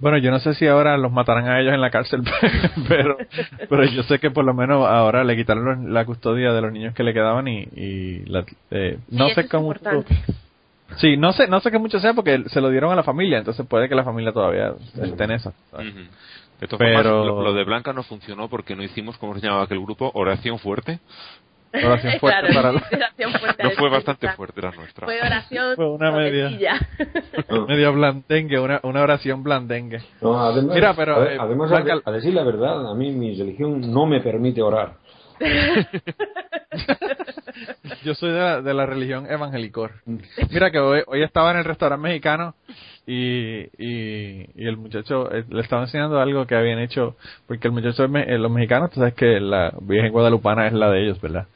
Bueno, 0.00 0.18
yo 0.18 0.30
no 0.30 0.38
sé 0.38 0.54
si 0.54 0.66
ahora 0.66 0.96
los 0.96 1.10
matarán 1.10 1.48
a 1.48 1.60
ellos 1.60 1.74
en 1.74 1.80
la 1.80 1.90
cárcel, 1.90 2.22
pero 2.88 3.16
pero 3.68 3.84
yo 3.84 4.02
sé 4.04 4.18
que 4.18 4.30
por 4.30 4.44
lo 4.44 4.54
menos 4.54 4.86
ahora 4.86 5.24
le 5.24 5.36
quitaron 5.36 5.92
la 5.92 6.04
custodia 6.04 6.52
de 6.52 6.60
los 6.60 6.72
niños 6.72 6.94
que 6.94 7.02
le 7.02 7.12
quedaban 7.12 7.48
y, 7.48 7.66
y 7.74 8.24
la, 8.26 8.44
eh, 8.70 8.98
no 9.10 9.28
sé 9.30 9.48
cómo 9.48 9.74
Sí, 10.96 11.16
no 11.16 11.32
sé, 11.32 11.48
no 11.48 11.60
sé 11.60 11.70
qué 11.70 11.78
mucho 11.78 12.00
sea 12.00 12.14
porque 12.14 12.44
se 12.46 12.60
lo 12.60 12.70
dieron 12.70 12.90
a 12.92 12.96
la 12.96 13.02
familia, 13.02 13.38
entonces 13.38 13.66
puede 13.66 13.88
que 13.88 13.94
la 13.94 14.04
familia 14.04 14.32
todavía 14.32 14.72
esté 15.02 15.24
en 15.24 15.30
esa. 15.32 15.52
¿sabes? 15.70 15.90
Ujú. 15.92 16.00
De 16.60 16.66
todas 16.66 16.78
formas, 16.78 17.02
Pero- 17.02 17.24
lo, 17.24 17.42
lo 17.42 17.52
de 17.52 17.64
Blanca 17.64 17.92
no 17.92 18.02
funcionó 18.02 18.48
porque 18.48 18.74
no 18.74 18.82
hicimos, 18.82 19.18
¿cómo 19.18 19.34
se 19.34 19.40
llamaba 19.40 19.64
aquel 19.64 19.80
grupo? 19.80 20.10
Oración 20.14 20.58
fuerte. 20.58 20.98
Oración 21.72 22.12
fuerte 22.20 22.48
Claro, 22.48 22.54
para 22.54 22.72
la- 22.72 22.80
sí, 22.88 22.94
oración 22.96 23.32
fuerte 23.40 23.62
No 23.64 23.70
fue 23.72 23.90
bastante 23.90 24.28
fuerte 24.32 24.62
la 24.62 24.70
nuestra. 24.72 25.06
Fue 25.06 25.20
oración 25.20 25.76
Fue 25.76 25.90
una 25.90 26.10
media. 26.12 26.88
Medio 27.68 27.92
blandengue, 27.92 28.58
una, 28.58 28.80
una 28.82 29.02
oración 29.02 29.42
blandengue. 29.42 30.00
No, 30.20 30.40
además, 30.40 30.74
Mira, 30.74 30.94
pero, 30.94 31.16
a, 31.16 31.18
ver, 31.20 31.32
eh, 31.32 31.38
además 31.40 31.72
a, 31.72 31.80
de- 31.82 32.02
a 32.04 32.10
decir 32.10 32.32
la 32.34 32.44
verdad, 32.44 32.90
a 32.90 32.94
mí 32.94 33.10
mi 33.12 33.36
religión 33.38 33.80
no 33.92 34.06
me 34.06 34.20
permite 34.20 34.62
orar. 34.62 34.94
Yo 38.04 38.14
soy 38.14 38.30
de 38.30 38.38
la, 38.38 38.62
de 38.62 38.74
la 38.74 38.86
religión 38.86 39.26
evangelicor. 39.30 39.92
Mira 40.50 40.70
que 40.70 40.78
hoy, 40.78 41.02
hoy 41.06 41.22
estaba 41.22 41.50
en 41.52 41.58
el 41.58 41.64
restaurante 41.64 42.02
mexicano 42.08 42.54
y, 43.06 43.60
y, 43.78 44.46
y 44.54 44.66
el 44.66 44.76
muchacho 44.76 45.32
eh, 45.34 45.44
le 45.48 45.62
estaba 45.62 45.82
enseñando 45.82 46.20
algo 46.20 46.46
que 46.46 46.54
habían 46.54 46.78
hecho, 46.78 47.16
porque 47.46 47.68
el 47.68 47.72
muchacho, 47.72 48.04
es 48.04 48.10
me- 48.10 48.22
eh, 48.32 48.38
los 48.38 48.50
mexicanos, 48.50 48.90
tú 48.90 49.00
sabes 49.00 49.14
que 49.14 49.40
la 49.40 49.72
Virgen 49.80 50.12
Guadalupana 50.12 50.66
es 50.66 50.72
la 50.74 50.90
de 50.90 51.04
ellos, 51.04 51.20
¿verdad? 51.20 51.46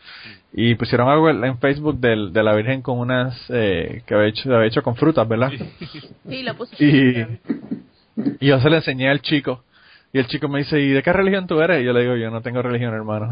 Y 0.53 0.75
pusieron 0.75 1.09
algo 1.09 1.31
en 1.31 1.43
en 1.45 1.59
Facebook 1.59 1.99
del, 1.99 2.33
de 2.33 2.43
la 2.43 2.55
Virgen 2.55 2.83
con 2.83 2.99
unas, 2.99 3.39
eh, 3.51 4.03
que 4.07 4.15
había 4.15 4.29
hecho, 4.29 4.55
había 4.55 4.69
hecho 4.69 4.83
con 4.83 4.97
frutas, 4.97 5.27
¿verdad? 5.29 5.51
Sí, 6.29 6.43
lo 6.43 6.55
puse. 6.55 6.77
Y, 6.85 7.27
y 8.41 8.47
yo 8.49 8.61
se 8.61 8.71
le 8.71 8.77
enseñé 8.77 9.09
al 9.11 9.21
chico. 9.23 9.65
Y 10.15 10.19
el 10.19 10.27
chico 10.27 10.47
me 10.49 10.59
dice, 10.59 10.79
¿y 10.79 10.91
de 10.91 11.03
qué 11.03 11.11
religión 11.13 11.47
tú 11.47 11.61
eres? 11.61 11.81
Y 11.81 11.85
yo 11.85 11.93
le 11.95 12.03
digo, 12.03 12.17
yo 12.17 12.31
no 12.31 12.43
tengo 12.43 12.61
religión, 12.61 12.93
hermano. 12.93 13.31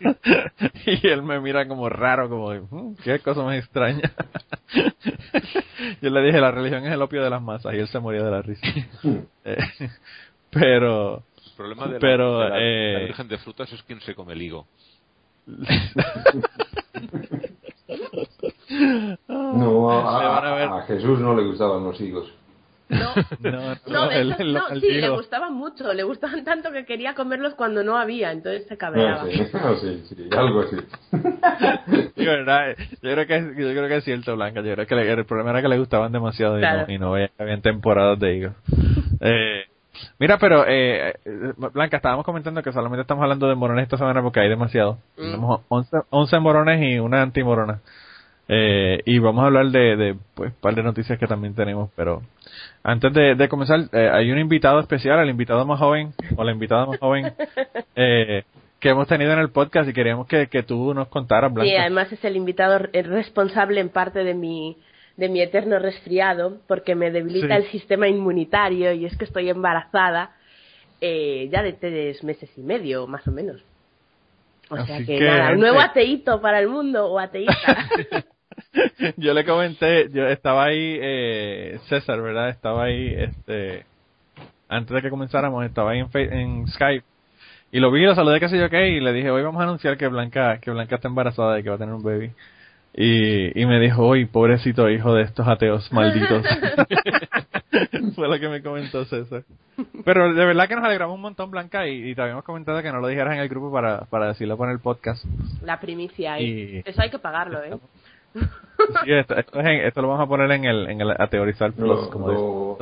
y 0.86 1.06
él 1.06 1.22
me 1.22 1.40
mira 1.40 1.68
como 1.68 1.90
raro, 1.90 2.28
como, 2.30 2.50
"Mm, 2.70 2.94
qué 3.04 3.18
cosa 3.18 3.42
más 3.42 3.56
extraña. 3.58 4.10
yo 6.00 6.08
le 6.10 6.22
dije, 6.22 6.40
la 6.40 6.50
religión 6.52 6.86
es 6.86 6.92
el 6.92 7.02
opio 7.02 7.22
de 7.22 7.28
las 7.28 7.42
masas. 7.42 7.74
Y 7.74 7.78
él 7.78 7.88
se 7.88 7.98
moría 8.00 8.22
de 8.22 8.30
la 8.30 8.42
risa. 8.42 8.66
Eh, 9.44 9.56
pero, 10.50 11.22
El 11.46 11.52
problema 11.56 11.86
de 11.86 11.92
la, 11.94 11.98
Pero, 11.98 12.38
de 12.40 12.48
la- 12.48 12.56
eh, 12.60 12.92
la 12.94 13.00
Virgen 13.06 13.28
de 13.28 13.38
Frutas 13.38 13.72
es 13.72 13.82
quien 13.84 14.00
se 14.00 14.14
come 14.14 14.32
el 14.34 14.42
higo. 14.42 14.66
No, 19.28 19.90
a, 19.90 20.78
a 20.78 20.82
Jesús 20.82 21.18
no 21.20 21.34
le 21.34 21.44
gustaban 21.44 21.84
los 21.84 22.00
higos. 22.00 22.32
No, 23.40 23.50
no, 23.50 23.50
no, 23.50 23.74
no, 23.86 24.60
no, 24.70 24.80
sí, 24.80 24.90
le 24.90 25.08
gustaban 25.10 25.54
mucho, 25.54 25.92
le 25.92 26.02
gustaban 26.02 26.44
tanto 26.44 26.72
que 26.72 26.84
quería 26.84 27.14
comerlos 27.14 27.54
cuando 27.54 27.82
no 27.84 27.96
había, 27.96 28.32
entonces 28.32 28.66
se 28.66 28.76
cabreaba. 28.76 29.24
sí, 29.30 29.42
ah, 29.54 29.74
sí, 29.80 30.02
sí, 30.08 30.28
algo 30.36 30.60
así. 30.60 30.76
Sí, 32.16 32.24
verdad, 32.26 32.76
yo 33.02 33.12
creo 33.12 33.26
que 33.26 33.36
es, 33.36 33.44
yo 33.56 33.70
creo 33.70 33.88
que 33.88 33.96
es 33.96 34.04
cierto 34.04 34.34
Blanca 34.36 34.60
yo 34.62 34.74
creo 34.74 34.86
que 34.86 34.94
le- 34.94 35.10
el 35.12 35.24
problema 35.24 35.50
era 35.50 35.62
que 35.62 35.68
le 35.68 35.78
gustaban 35.78 36.12
demasiado 36.12 36.58
y 36.58 36.60
Claro. 36.60 36.84
no, 36.86 36.92
y 36.92 36.98
no 36.98 37.14
que 37.14 37.30
habían 37.42 37.62
temporadas 37.62 38.18
de 38.18 38.34
higos 38.36 38.52
eh, 39.20 39.64
mira 40.18 40.38
pero 40.38 40.64
eh, 40.66 41.14
eh, 41.24 41.52
Blanca 41.72 41.96
estábamos 41.96 42.24
comentando 42.24 42.62
que 42.62 42.72
solamente 42.72 43.02
estamos 43.02 43.22
hablando 43.22 43.48
de 43.48 43.54
morones 43.54 43.84
esta 43.84 43.96
semana 43.98 44.22
porque 44.22 44.40
hay 44.40 44.48
demasiado 44.48 44.98
Mm. 45.16 45.22
tenemos 45.22 45.60
11, 45.68 45.96
11 46.10 46.38
morones 46.40 46.82
y 46.82 46.98
una 46.98 47.22
antimorona 47.22 47.80
eh, 48.52 49.00
y 49.04 49.18
vamos 49.20 49.42
a 49.44 49.46
hablar 49.46 49.66
de, 49.66 49.96
de 49.96 50.16
pues 50.34 50.52
par 50.54 50.74
de 50.74 50.82
noticias 50.82 51.18
que 51.18 51.26
también 51.26 51.54
tenemos 51.54 51.90
pero 51.94 52.22
antes 52.82 53.12
de, 53.12 53.34
de 53.36 53.48
comenzar 53.48 53.80
eh, 53.92 54.10
hay 54.12 54.30
un 54.32 54.38
invitado 54.38 54.80
especial 54.80 55.20
el 55.20 55.30
invitado 55.30 55.64
más 55.64 55.78
joven 55.78 56.12
o 56.36 56.42
la 56.42 56.52
invitada 56.52 56.86
más 56.86 56.98
joven 56.98 57.32
eh, 57.94 58.42
que 58.80 58.88
hemos 58.88 59.06
tenido 59.06 59.32
en 59.32 59.38
el 59.38 59.50
podcast 59.50 59.88
y 59.88 59.92
queríamos 59.92 60.26
que, 60.26 60.48
que 60.48 60.62
tú 60.62 60.94
nos 60.94 61.08
contaras 61.08 61.52
Blanca 61.52 61.70
Y 61.70 61.76
además 61.76 62.10
es 62.12 62.24
el 62.24 62.34
invitado 62.36 62.78
responsable 62.78 63.80
en 63.80 63.90
parte 63.90 64.24
de 64.24 64.34
mi 64.34 64.76
de 65.16 65.28
mi 65.28 65.42
eterno 65.42 65.78
resfriado 65.78 66.58
porque 66.66 66.94
me 66.94 67.10
debilita 67.10 67.56
Sí. 67.58 67.64
el 67.64 67.70
sistema 67.70 68.08
inmunitario 68.08 68.92
y 68.94 69.04
es 69.04 69.16
que 69.16 69.24
estoy 69.26 69.50
embarazada 69.50 70.30
eh, 71.00 71.48
ya 71.52 71.62
de 71.62 71.74
tres 71.74 72.24
meses 72.24 72.50
y 72.56 72.62
medio 72.62 73.06
más 73.06 73.26
o 73.28 73.30
menos. 73.30 73.62
O 74.70 74.76
sea 74.84 74.96
Así 74.96 75.06
que, 75.06 75.18
que, 75.18 75.24
nada, 75.24 75.52
un 75.52 75.60
nuevo 75.60 75.80
ateíto 75.80 76.40
para 76.40 76.58
el 76.60 76.68
mundo 76.68 77.06
o 77.06 77.18
ateísta. 77.18 77.88
yo 79.16 79.34
le 79.34 79.44
comenté, 79.44 80.08
yo 80.12 80.26
estaba 80.26 80.64
ahí, 80.64 80.98
eh, 81.00 81.78
César, 81.88 82.20
¿verdad? 82.20 82.48
Estaba 82.50 82.84
ahí, 82.84 83.14
este, 83.16 83.84
antes 84.68 84.94
de 84.94 85.02
que 85.02 85.10
comenzáramos, 85.10 85.64
estaba 85.64 85.92
ahí 85.92 86.00
en, 86.00 86.32
en 86.32 86.68
Skype. 86.68 87.04
Y 87.72 87.78
lo 87.80 87.90
vi, 87.92 88.04
lo 88.04 88.14
saludé, 88.14 88.40
qué 88.40 88.48
sé 88.48 88.58
yo 88.58 88.68
qué, 88.68 88.88
y 88.88 89.00
le 89.00 89.12
dije, 89.12 89.30
hoy 89.30 89.42
vamos 89.42 89.60
a 89.60 89.64
anunciar 89.64 89.96
que 89.96 90.08
Blanca, 90.08 90.58
que 90.58 90.70
Blanca 90.70 90.96
está 90.96 91.08
embarazada 91.08 91.58
y 91.58 91.62
que 91.62 91.68
va 91.70 91.76
a 91.76 91.78
tener 91.78 91.94
un 91.94 92.02
baby. 92.02 92.32
Y, 92.92 93.60
y 93.62 93.66
me 93.66 93.78
dijo, 93.78 94.08
uy, 94.08 94.26
pobrecito 94.26 94.90
hijo 94.90 95.14
de 95.14 95.22
estos 95.22 95.46
ateos 95.46 95.92
malditos. 95.92 96.44
Fue 98.16 98.28
lo 98.28 98.38
que 98.40 98.48
me 98.48 98.62
comentó 98.62 99.04
César. 99.04 99.44
Pero 100.04 100.34
de 100.34 100.44
verdad 100.44 100.66
que 100.68 100.74
nos 100.74 100.84
alegramos 100.84 101.14
un 101.14 101.20
montón, 101.22 101.50
Blanca, 101.50 101.86
y, 101.86 102.10
y 102.10 102.14
te 102.14 102.22
habíamos 102.22 102.44
comentado 102.44 102.82
que 102.82 102.90
no 102.90 103.00
lo 103.00 103.06
dijeras 103.08 103.34
en 103.34 103.40
el 103.40 103.48
grupo 103.48 103.72
para, 103.72 104.00
para 104.06 104.26
decirlo 104.28 104.56
por 104.56 104.68
el 104.70 104.80
podcast. 104.80 105.24
La 105.62 105.78
primicia 105.78 106.34
ahí. 106.34 106.82
Y- 106.84 106.88
Eso 106.90 107.00
hay 107.00 107.10
que 107.10 107.18
pagarlo, 107.18 107.62
¿eh? 107.62 107.78
Sí, 108.34 109.12
esto, 109.12 109.34
esto, 109.36 109.60
es 109.60 109.66
en- 109.66 109.86
esto 109.86 110.00
lo 110.00 110.08
vamos 110.08 110.24
a 110.24 110.28
poner 110.28 110.50
en 110.52 110.64
el, 110.64 110.88
en 110.88 111.00
el 111.02 111.10
a 111.10 111.26
teorizar 111.26 111.72
plus, 111.72 111.88
Lo, 112.04 112.10
como 112.10 112.28
lo- 112.28 112.78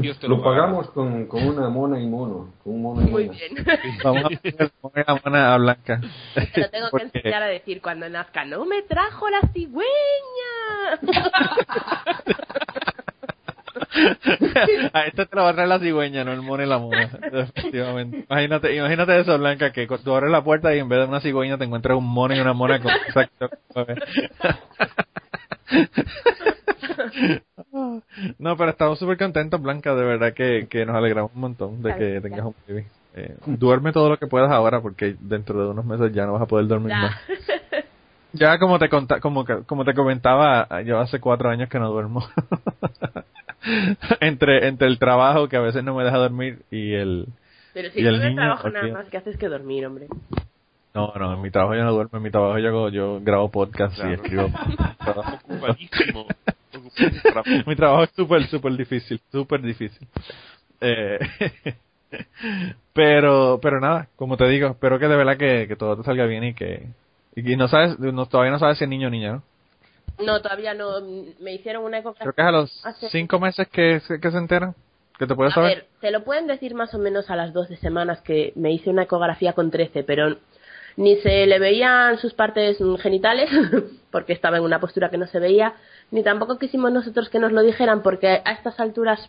dice. 0.00 0.28
Lo 0.28 0.42
pagará. 0.42 0.62
pagamos 0.66 0.90
con, 0.90 1.26
con 1.26 1.42
una 1.48 1.68
mona 1.70 1.98
y 1.98 2.06
mono. 2.06 2.52
Con 2.62 2.74
un 2.74 2.82
mono 2.82 3.00
y 3.00 3.04
Muy 3.10 3.26
mona. 3.28 3.38
bien. 3.38 3.66
Vamos 4.04 4.24
a 4.24 4.28
poner 4.28 4.70
poner 4.82 5.04
la 5.08 5.20
mona 5.24 5.54
a 5.54 5.58
Blanca. 5.58 6.00
Te 6.34 6.60
lo 6.60 6.68
tengo 6.70 6.86
que 6.86 6.90
Porque- 6.90 7.18
enseñar 7.18 7.42
a 7.42 7.46
decir 7.46 7.80
cuando 7.80 8.08
nazca. 8.10 8.44
¡No 8.44 8.66
me 8.66 8.82
trajo 8.82 9.30
la 9.30 9.40
cigüeña! 9.54 9.88
a 14.92 15.02
este 15.06 15.26
te 15.26 15.36
lo 15.36 15.42
va 15.42 15.50
a 15.50 15.54
traer 15.54 15.68
la 15.68 15.78
cigüeña, 15.78 16.24
no 16.24 16.32
el 16.32 16.42
mono 16.42 16.62
y 16.62 16.66
la 16.66 16.78
mona. 16.78 17.10
Efectivamente. 17.32 18.26
Imagínate, 18.28 18.76
imagínate 18.76 19.20
eso, 19.20 19.38
Blanca, 19.38 19.72
que 19.72 19.86
tú 19.86 20.14
abres 20.14 20.30
la 20.30 20.44
puerta 20.44 20.74
y 20.74 20.78
en 20.78 20.88
vez 20.88 20.98
de 21.00 21.06
una 21.06 21.20
cigüeña 21.20 21.58
te 21.58 21.64
encuentras 21.64 21.96
un 21.96 22.06
mono 22.06 22.34
y 22.34 22.40
una 22.40 22.52
mona 22.52 22.80
con 22.80 22.92
exacto. 22.92 23.50
No, 28.38 28.56
pero 28.56 28.70
estamos 28.70 28.98
súper 28.98 29.16
contentos, 29.16 29.60
Blanca, 29.60 29.94
de 29.94 30.04
verdad 30.04 30.32
que, 30.32 30.66
que 30.68 30.84
nos 30.84 30.96
alegramos 30.96 31.30
un 31.34 31.40
montón 31.40 31.82
de 31.82 31.94
que 31.94 32.20
tengas 32.20 32.44
un 32.44 32.54
baby. 32.66 32.84
Eh, 33.14 33.36
duerme 33.46 33.92
todo 33.92 34.10
lo 34.10 34.18
que 34.18 34.26
puedas 34.26 34.50
ahora 34.50 34.80
porque 34.80 35.16
dentro 35.20 35.62
de 35.62 35.70
unos 35.70 35.84
meses 35.84 36.12
ya 36.12 36.26
no 36.26 36.34
vas 36.34 36.42
a 36.42 36.46
poder 36.46 36.66
dormir 36.66 36.94
más. 36.94 37.16
Ya. 38.32 38.58
Como 38.58 38.78
te 38.78 38.88
conta, 38.88 39.20
como 39.20 39.44
como 39.66 39.84
te 39.84 39.94
comentaba, 39.94 40.82
yo 40.82 40.98
hace 41.00 41.18
cuatro 41.18 41.48
años 41.50 41.68
que 41.68 41.78
no 41.78 41.90
duermo. 41.90 42.22
entre 44.20 44.68
entre 44.68 44.86
el 44.88 44.98
trabajo 44.98 45.48
que 45.48 45.56
a 45.56 45.60
veces 45.60 45.82
no 45.84 45.94
me 45.94 46.04
deja 46.04 46.16
dormir 46.18 46.62
y 46.70 46.92
el 46.94 47.26
Pero 47.74 47.90
si 47.90 48.00
Y 48.00 48.02
tú 48.02 48.08
el 48.08 48.18
no 48.20 48.28
niño, 48.28 48.36
trabajo 48.36 48.70
nada 48.70 48.88
más 48.92 49.06
que 49.08 49.16
haces 49.18 49.36
que 49.36 49.48
dormir, 49.48 49.86
hombre. 49.86 50.06
no 50.94 51.12
no 51.18 51.34
en 51.34 51.42
mi 51.42 51.50
trabajo 51.50 51.74
yo 51.74 51.84
no 51.84 51.92
duermo 51.92 52.16
en 52.18 52.22
mi 52.22 52.30
trabajo 52.30 52.58
yo 52.58 52.68
hago- 52.68 52.88
yo 52.90 53.20
grabo 53.22 53.50
podcast 53.50 53.96
y 53.98 54.00
Claro. 54.00 54.14
escribo 54.14 54.50
Ocupadísimo. 55.32 56.26
Mi 57.66 57.74
trabajo 57.76 58.04
es 58.04 58.10
súper 58.14 58.46
súper 58.46 58.72
difícil 58.76 59.20
súper 59.32 59.62
difícil 59.62 60.06
eh, 60.80 61.18
pero 62.92 63.58
pero 63.62 63.80
nada 63.80 64.08
como 64.16 64.36
te 64.36 64.46
digo 64.48 64.68
espero 64.68 64.98
que 64.98 65.08
de 65.08 65.16
verdad 65.16 65.36
que, 65.36 65.66
que 65.68 65.76
todo 65.76 65.96
te 65.96 66.02
salga 66.04 66.26
bien 66.26 66.44
y 66.44 66.54
que 66.54 66.86
y 67.36 67.56
no 67.56 67.68
sabes 67.68 67.98
no, 67.98 68.26
todavía 68.26 68.52
no 68.52 68.58
sabes 68.58 68.78
si 68.78 68.84
es 68.84 68.90
niño 68.90 69.08
o 69.08 69.10
niña 69.10 69.32
no 69.32 69.42
No, 70.20 70.40
todavía 70.42 70.74
no. 70.74 71.00
Me 71.40 71.54
hicieron 71.54 71.84
una 71.84 71.98
ecografía. 71.98 72.32
creo 72.32 72.34
que 72.34 72.42
es 72.42 72.48
a 72.48 72.52
los 72.52 72.86
Hace- 72.86 73.08
cinco 73.10 73.38
meses 73.38 73.68
que, 73.68 74.00
se- 74.00 74.20
que 74.20 74.30
se 74.30 74.38
enteran 74.38 74.74
que 75.18 75.26
te 75.26 75.34
puedes 75.34 75.52
A 75.52 75.54
saber 75.56 75.74
ver, 75.76 75.86
te 76.00 76.10
lo 76.12 76.22
pueden 76.24 76.46
decir 76.46 76.74
más 76.74 76.94
o 76.94 76.98
menos 76.98 77.28
a 77.30 77.34
las 77.36 77.52
12 77.52 77.76
semanas 77.76 78.20
que 78.20 78.52
me 78.54 78.72
hice 78.72 78.88
una 78.90 79.02
ecografía 79.02 79.52
con 79.52 79.70
13, 79.70 80.04
pero 80.04 80.36
ni 80.96 81.16
se 81.16 81.46
le 81.46 81.58
veían 81.58 82.18
sus 82.18 82.34
partes 82.34 82.78
genitales, 83.00 83.50
porque 84.12 84.32
estaba 84.32 84.58
en 84.58 84.62
una 84.64 84.78
postura 84.80 85.10
que 85.10 85.18
no 85.18 85.26
se 85.26 85.40
veía, 85.40 85.74
ni 86.12 86.22
tampoco 86.22 86.58
quisimos 86.58 86.92
nosotros 86.92 87.28
que 87.30 87.38
nos 87.40 87.50
lo 87.52 87.62
dijeran, 87.62 88.02
porque 88.02 88.42
a 88.44 88.52
estas 88.52 88.78
alturas 88.80 89.28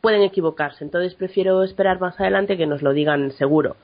pueden 0.00 0.22
equivocarse. 0.22 0.84
Entonces 0.84 1.14
prefiero 1.14 1.62
esperar 1.64 2.00
más 2.00 2.18
adelante 2.20 2.56
que 2.56 2.66
nos 2.66 2.80
lo 2.82 2.92
digan 2.94 3.32
seguro. 3.32 3.76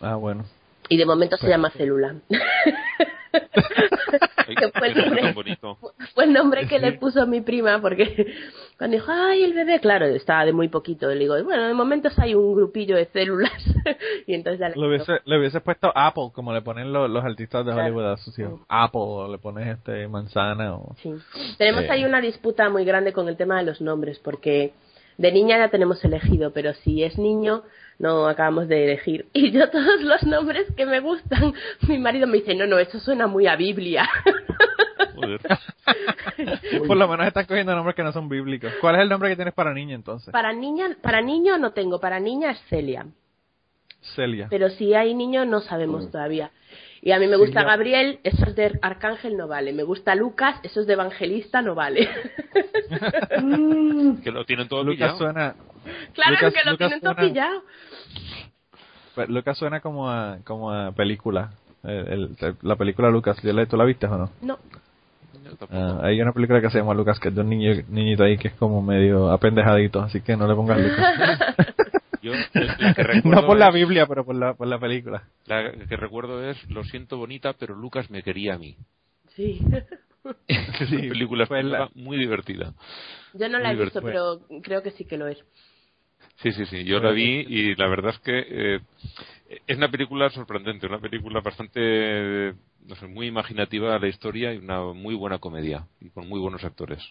ah 0.00 0.16
bueno 0.16 0.44
Y 0.88 0.96
de 0.96 1.06
momento 1.06 1.36
se 1.36 1.42
Pues- 1.42 1.50
llama 1.50 1.70
célula. 1.70 2.14
Que 4.58 4.68
fue 4.78 4.88
el 4.88 4.94
nombre. 4.96 5.34
Fue 6.14 6.24
el 6.24 6.32
nombre 6.32 6.66
que 6.68 6.78
le 6.78 6.92
puso 6.92 7.26
mi 7.26 7.40
prima, 7.40 7.80
porque 7.80 8.34
cuando 8.78 8.96
dijo, 8.96 9.10
ay, 9.10 9.42
el 9.42 9.54
bebé, 9.54 9.80
claro, 9.80 10.04
estaba 10.06 10.44
de 10.44 10.52
muy 10.52 10.68
poquito. 10.68 11.08
Le 11.08 11.20
digo, 11.20 11.42
bueno, 11.44 11.66
de 11.66 11.74
momentos 11.74 12.16
hay 12.18 12.34
un 12.34 12.54
grupillo 12.54 12.96
de 12.96 13.06
células. 13.06 13.52
y 14.26 14.34
entonces 14.34 14.60
ya 14.60 14.68
le 14.68 14.76
Le 14.76 14.86
hubiese, 14.88 15.12
le 15.24 15.38
hubiese 15.38 15.60
puesto 15.60 15.90
Apple, 15.94 16.28
como 16.34 16.52
le 16.52 16.60
ponen 16.62 16.92
los, 16.92 17.08
los 17.10 17.24
artistas 17.24 17.64
de 17.64 17.72
Claro. 17.72 17.86
Hollywood 17.86 18.12
a 18.12 18.16
sus 18.18 18.38
hijos. 18.38 18.60
Apple, 18.68 19.00
o 19.02 19.32
le 19.32 19.38
pones 19.38 19.66
este 19.78 20.06
manzana, 20.08 20.74
o... 20.74 20.94
Sí. 21.02 21.12
Tenemos 21.58 21.84
Eh. 21.84 21.88
ahí 21.90 22.04
una 22.04 22.20
disputa 22.20 22.68
muy 22.68 22.84
grande 22.84 23.12
con 23.12 23.28
el 23.28 23.36
tema 23.36 23.56
de 23.58 23.64
los 23.64 23.80
nombres, 23.80 24.18
porque 24.18 24.72
de 25.16 25.32
niña 25.32 25.56
ya 25.58 25.68
tenemos 25.68 26.04
elegido, 26.04 26.52
pero 26.52 26.74
si 26.74 27.02
es 27.02 27.18
niño, 27.18 27.62
no 27.98 28.28
acabamos 28.28 28.68
de 28.68 28.84
elegir. 28.84 29.26
Y 29.32 29.50
yo 29.50 29.70
todos 29.70 30.02
los 30.02 30.22
nombres 30.24 30.66
que 30.76 30.86
me 30.86 31.00
gustan, 31.00 31.54
mi 31.88 31.98
marido 31.98 32.26
me 32.26 32.38
dice, 32.38 32.54
no, 32.54 32.66
no, 32.66 32.78
eso 32.78 32.98
suena 33.00 33.26
muy 33.26 33.46
a 33.46 33.56
Biblia. 33.56 34.08
Joder. 35.14 35.40
Por 36.86 36.96
lo 36.96 37.08
menos 37.08 37.26
están 37.26 37.46
cogiendo 37.46 37.74
nombres 37.74 37.94
que 37.94 38.02
no 38.02 38.12
son 38.12 38.28
bíblicos. 38.28 38.72
¿Cuál 38.80 38.96
es 38.96 39.02
el 39.02 39.08
nombre 39.08 39.30
que 39.30 39.36
tienes 39.36 39.54
para 39.54 39.72
niña 39.72 39.94
entonces? 39.94 40.32
Para 40.32 40.52
niña, 40.52 40.96
para 41.00 41.20
niño 41.20 41.58
no 41.58 41.72
tengo, 41.72 42.00
para 42.00 42.20
niña 42.20 42.52
es 42.52 42.60
Celia. 42.68 43.06
Celia. 44.14 44.48
Pero 44.50 44.68
si 44.70 44.94
hay 44.94 45.14
niño 45.14 45.44
no 45.44 45.60
sabemos 45.60 46.10
todavía. 46.10 46.50
Y 47.00 47.12
a 47.12 47.18
mí 47.18 47.26
me 47.26 47.36
gusta 47.36 47.60
Celia. 47.60 47.68
Gabriel, 47.68 48.20
eso 48.24 48.44
es 48.46 48.56
de 48.56 48.78
Arcángel, 48.82 49.36
no 49.36 49.46
vale. 49.46 49.72
Me 49.72 49.82
gusta 49.82 50.14
Lucas, 50.14 50.56
eso 50.62 50.80
es 50.80 50.86
de 50.86 50.94
Evangelista, 50.94 51.62
no 51.62 51.74
vale. 51.74 52.08
Que 54.22 54.30
lo 54.30 54.44
tienen 54.44 54.68
todo 54.68 54.84
Lucas 54.84 55.12
pillado. 55.12 55.18
suena, 55.18 55.56
claro 56.14 56.32
Lucas- 56.32 56.54
que 56.54 56.64
lo 56.64 56.70
Lucas 56.72 56.88
tienen 56.88 57.00
todo 57.00 57.14
suena- 57.14 57.28
pillado. 57.28 57.62
pues, 59.14 59.28
Lucas 59.28 59.58
suena 59.58 59.80
como 59.80 60.10
a, 60.10 60.38
como 60.44 60.70
a 60.72 60.92
película. 60.92 61.52
El- 61.82 62.34
el- 62.40 62.56
la 62.62 62.76
película 62.76 63.10
Lucas, 63.10 63.36
¿tú 63.40 63.52
la- 63.52 63.66
¿tú 63.66 63.76
la 63.76 63.84
viste 63.84 64.06
o 64.06 64.16
no? 64.16 64.30
No. 64.42 64.58
Ah, 65.70 66.00
hay 66.02 66.20
una 66.20 66.32
película 66.32 66.60
que 66.60 66.70
se 66.70 66.78
llama 66.78 66.94
Lucas 66.94 67.20
que 67.20 67.28
es 67.28 67.34
de 67.34 67.40
un 67.42 67.48
niño, 67.50 67.72
niñito 67.88 68.24
ahí 68.24 68.36
que 68.38 68.48
es 68.48 68.54
como 68.54 68.82
medio 68.82 69.30
apendejadito, 69.30 70.00
así 70.00 70.20
que 70.20 70.36
no 70.36 70.48
le 70.48 70.54
pongas 70.54 70.80
Lucas. 70.80 70.98
Yo, 72.22 72.32
la 72.54 72.94
que 72.94 73.02
recuerdo 73.02 73.40
no 73.42 73.46
por 73.46 73.58
la 73.58 73.68
es- 73.68 73.74
Biblia, 73.74 74.06
pero 74.06 74.24
por 74.24 74.34
la, 74.34 74.54
por 74.54 74.66
la 74.66 74.78
película. 74.78 75.24
La 75.46 75.70
que 75.72 75.96
recuerdo 75.96 76.42
es 76.48 76.56
Lo 76.70 76.82
siento 76.84 77.18
bonita, 77.18 77.52
pero 77.52 77.74
Lucas 77.74 78.10
me 78.10 78.22
quería 78.22 78.54
a 78.54 78.58
mí. 78.58 78.76
Sí. 79.36 79.60
Es 80.48 80.88
Sí, 80.88 80.94
una 80.96 81.08
película 81.10 81.44
pues 81.46 81.64
la- 81.66 81.90
muy 81.94 82.16
divertida. 82.16 82.72
Yo 83.34 83.46
no 83.50 83.58
la 83.58 83.72
he 83.72 83.76
visto, 83.76 84.00
pero 84.00 84.40
creo 84.62 84.82
que 84.82 84.90
sí 84.92 85.04
que 85.04 85.18
lo 85.18 85.28
es. 85.28 85.36
Sí, 86.36 86.52
sí, 86.52 86.66
sí. 86.66 86.84
Yo 86.84 87.00
la 87.00 87.10
vi 87.12 87.44
y 87.48 87.74
la 87.76 87.88
verdad 87.88 88.12
es 88.14 88.18
que 88.20 88.44
eh, 88.48 88.80
es 89.66 89.76
una 89.76 89.90
película 89.90 90.30
sorprendente, 90.30 90.86
una 90.86 90.98
película 90.98 91.40
bastante, 91.40 92.54
no 92.86 92.94
sé, 92.96 93.06
muy 93.06 93.26
imaginativa 93.26 93.98
la 93.98 94.08
historia 94.08 94.52
y 94.52 94.58
una 94.58 94.80
muy 94.92 95.14
buena 95.14 95.38
comedia 95.38 95.86
y 96.00 96.10
con 96.10 96.28
muy 96.28 96.40
buenos 96.40 96.64
actores. 96.64 97.02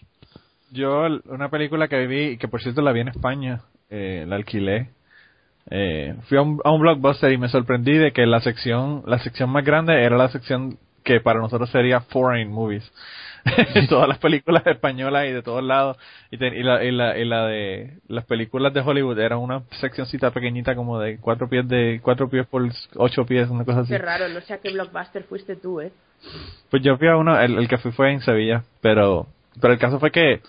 Yo, 0.70 1.06
una 1.26 1.50
película 1.50 1.88
que 1.88 2.06
vi, 2.06 2.22
y 2.30 2.36
que 2.36 2.48
por 2.48 2.60
cierto 2.62 2.82
la 2.82 2.92
vi 2.92 3.00
en 3.00 3.08
España, 3.08 3.62
eh, 3.90 4.24
la 4.26 4.36
alquilé. 4.36 4.90
Eh, 5.70 6.14
fui 6.28 6.36
a 6.36 6.42
un, 6.42 6.60
a 6.62 6.70
un 6.72 6.80
blockbuster 6.80 7.32
y 7.32 7.38
me 7.38 7.48
sorprendí 7.48 7.96
de 7.96 8.12
que 8.12 8.26
la 8.26 8.40
sección, 8.40 9.02
la 9.06 9.18
sección 9.20 9.50
más 9.50 9.64
grande 9.64 9.94
era 10.02 10.16
la 10.16 10.28
sección 10.28 10.78
que 11.04 11.20
para 11.20 11.38
nosotros 11.38 11.70
sería 11.70 12.00
foreign 12.00 12.50
movies. 12.50 12.90
Todas 13.90 14.08
las 14.08 14.18
películas 14.18 14.66
españolas 14.66 15.26
y 15.26 15.32
de 15.32 15.42
todos 15.42 15.62
lados. 15.62 15.98
Y, 16.30 16.38
te- 16.38 16.58
y 16.58 16.62
la, 16.62 16.82
y, 16.82 16.90
la, 16.90 17.18
y 17.18 17.24
la 17.26 17.46
de 17.46 17.98
las 18.08 18.24
películas 18.24 18.72
de 18.72 18.80
Hollywood 18.80 19.18
era 19.18 19.36
una 19.36 19.62
seccioncita 19.80 20.30
pequeñita 20.30 20.74
como 20.74 20.98
de 20.98 21.18
cuatro 21.18 21.46
pies 21.48 21.68
de 21.68 22.00
cuatro 22.02 22.28
pies 22.30 22.46
por 22.46 22.66
ocho 22.96 23.26
pies, 23.26 23.50
una 23.50 23.64
cosa 23.66 23.80
así. 23.80 23.90
Qué 23.90 23.98
raro, 23.98 24.28
no 24.30 24.40
sé 24.40 24.54
a 24.54 24.58
qué 24.58 24.72
blockbuster 24.72 25.24
fuiste 25.24 25.56
tú, 25.56 25.80
¿eh? 25.82 25.92
Pues 26.70 26.82
yo 26.82 26.96
fui 26.96 27.06
a 27.08 27.16
uno, 27.16 27.38
el, 27.38 27.58
el 27.58 27.68
que 27.68 27.76
fui 27.76 27.92
fue 27.92 28.12
en 28.12 28.22
Sevilla, 28.22 28.64
pero 28.80 29.26
pero 29.60 29.74
el 29.74 29.78
caso 29.78 30.00
fue 30.00 30.10
que 30.10 30.40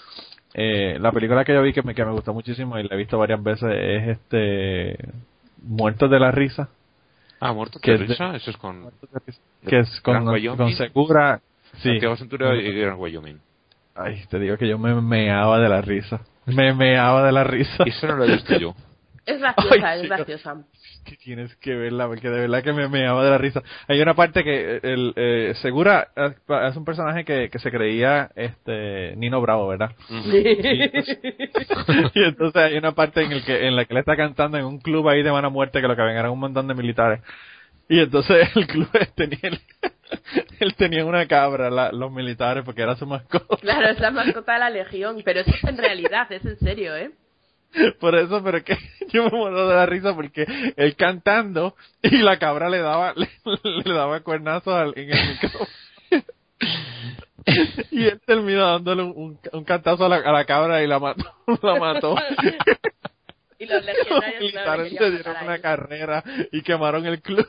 eh, 0.54 0.98
la 1.02 1.12
película 1.12 1.44
que 1.44 1.54
yo 1.54 1.62
vi 1.62 1.74
que 1.74 1.84
me, 1.84 1.94
que 1.94 2.06
me 2.06 2.12
gustó 2.14 2.34
muchísimo 2.34 2.80
y 2.80 2.84
la 2.88 2.96
he 2.96 2.98
visto 2.98 3.18
varias 3.18 3.44
veces 3.44 3.70
es 3.74 4.08
este 4.18 4.98
Muertos 5.62 6.10
de 6.10 6.20
la 6.20 6.32
Risa, 6.32 6.70
Ah, 7.50 7.54
Muerto 7.54 7.80
Que 7.80 7.92
de 7.92 7.96
es 7.96 8.02
de- 8.02 8.08
risa, 8.08 8.36
eso 8.36 8.52
es 8.52 8.58
con 8.58 8.90
que 9.68 9.80
es 9.80 10.02
con, 10.02 10.26
con 10.26 10.72
Segura. 10.76 11.42
Sí. 11.78 11.90
Santiago 11.90 12.16
Centura 12.16 12.56
y 12.56 12.72
Gran 12.72 12.96
Wyoming. 12.98 13.40
Ay, 13.96 14.24
te 14.30 14.40
digo 14.40 14.58
que 14.58 14.68
yo 14.68 14.78
me 14.78 14.94
meaba 15.02 15.60
de 15.60 15.68
la 15.70 15.82
risa. 15.82 16.22
Me 16.46 16.74
meaba 16.74 17.24
de 17.26 17.32
la 17.32 17.44
risa. 17.44 17.84
Eso 17.86 18.08
no 18.08 18.16
lo 18.18 18.26
he 18.26 18.32
visto 18.32 18.58
yo. 18.58 18.74
Es 19.26 19.40
graciosa, 19.40 19.90
Ay, 19.90 19.96
es 19.98 20.02
sí. 20.02 20.08
graciosa. 20.08 20.56
que 21.04 21.16
tienes 21.18 21.56
que 21.58 21.74
verla 21.76 22.06
porque 22.08 22.30
de 22.30 22.42
verdad 22.42 22.62
que 22.64 22.74
me 22.74 22.88
meaba 22.88 23.24
de 23.24 23.30
la 23.32 23.38
risa. 23.40 23.64
Hay 23.88 24.00
una 24.02 24.14
parte 24.14 24.44
que 24.44 24.80
el 24.84 25.14
eh, 25.16 25.54
Segura 25.62 26.10
es 26.70 26.76
un 26.76 26.86
personaje 26.86 27.26
que, 27.26 27.50
que 27.50 27.58
se 27.60 27.72
creía 27.72 28.30
este 28.36 29.16
Nino 29.16 29.42
Bravo, 29.42 29.68
¿verdad? 29.68 29.92
y 32.14 32.24
entonces 32.24 32.62
hay 32.62 32.78
una 32.78 32.94
parte 32.94 33.22
en 33.24 33.32
el 33.32 33.44
que 33.44 33.68
en 33.68 33.76
la 33.76 33.86
que 33.86 33.94
él 33.94 34.00
está 34.00 34.16
cantando 34.16 34.58
en 34.58 34.66
un 34.66 34.80
club 34.80 35.08
ahí 35.10 35.24
de 35.24 35.32
mala 35.32 35.50
muerte 35.50 35.82
que 35.82 35.88
lo 35.88 35.96
que 35.96 36.02
ven 36.02 36.18
eran 36.18 36.32
un 36.32 36.40
montón 36.40 36.68
de 36.68 36.74
militares 36.74 37.22
y 37.90 38.00
entonces 38.00 38.48
el 38.56 38.68
club 38.68 38.90
tenía 39.16 39.40
él 40.60 40.76
tenía 40.76 41.06
una 41.06 41.28
cabra 41.28 41.70
la- 41.70 41.92
los 41.92 42.12
militares 42.12 42.64
porque 42.64 42.82
era 42.82 42.96
su 42.96 43.06
mascota 43.06 43.58
Claro, 43.58 43.88
es 43.90 44.00
la 44.00 44.12
mascota 44.12 44.54
de 44.54 44.60
la 44.60 44.70
legión, 44.70 45.22
pero 45.26 45.42
eso 45.42 45.52
es 45.52 45.64
en 45.64 45.78
realidad, 45.78 46.32
es 46.32 46.46
en 46.46 46.58
serio, 46.58 46.96
¿eh? 46.96 47.12
por 48.00 48.16
eso 48.16 48.44
pero 48.44 48.64
que 48.64 48.78
yo 49.12 49.24
me 49.26 49.30
muero 49.38 49.68
de 49.68 49.76
la 49.76 49.86
risa 49.86 50.14
porque 50.16 50.46
él 50.78 50.96
cantando 50.96 51.76
y 52.02 52.18
la 52.18 52.38
cabra 52.40 52.70
le 52.70 52.80
daba 52.80 53.14
le, 53.16 53.30
le 53.84 53.94
daba 53.94 54.20
cuernazos 54.22 54.74
al- 54.74 54.94
en 54.98 55.10
el 55.12 55.30
micrófono 55.30 55.68
y 57.92 58.06
él 58.06 58.20
terminó 58.26 58.66
dándole 58.66 59.04
un, 59.04 59.14
un, 59.16 59.40
un 59.54 59.64
cantazo 59.64 60.06
a 60.06 60.10
la, 60.10 60.16
a 60.18 60.32
la 60.32 60.46
cabra 60.46 60.82
y 60.84 60.88
la 60.88 61.00
mató 61.00 61.24
la 61.62 61.76
mató 61.80 62.16
Y 63.58 63.68
los 63.68 63.84
militares 64.42 64.94
se 64.98 65.12
dieron 65.12 65.36
una 65.44 65.60
carrera 65.60 66.24
y 66.52 66.62
quemaron 66.62 67.06
el 67.06 67.22
club. 67.22 67.48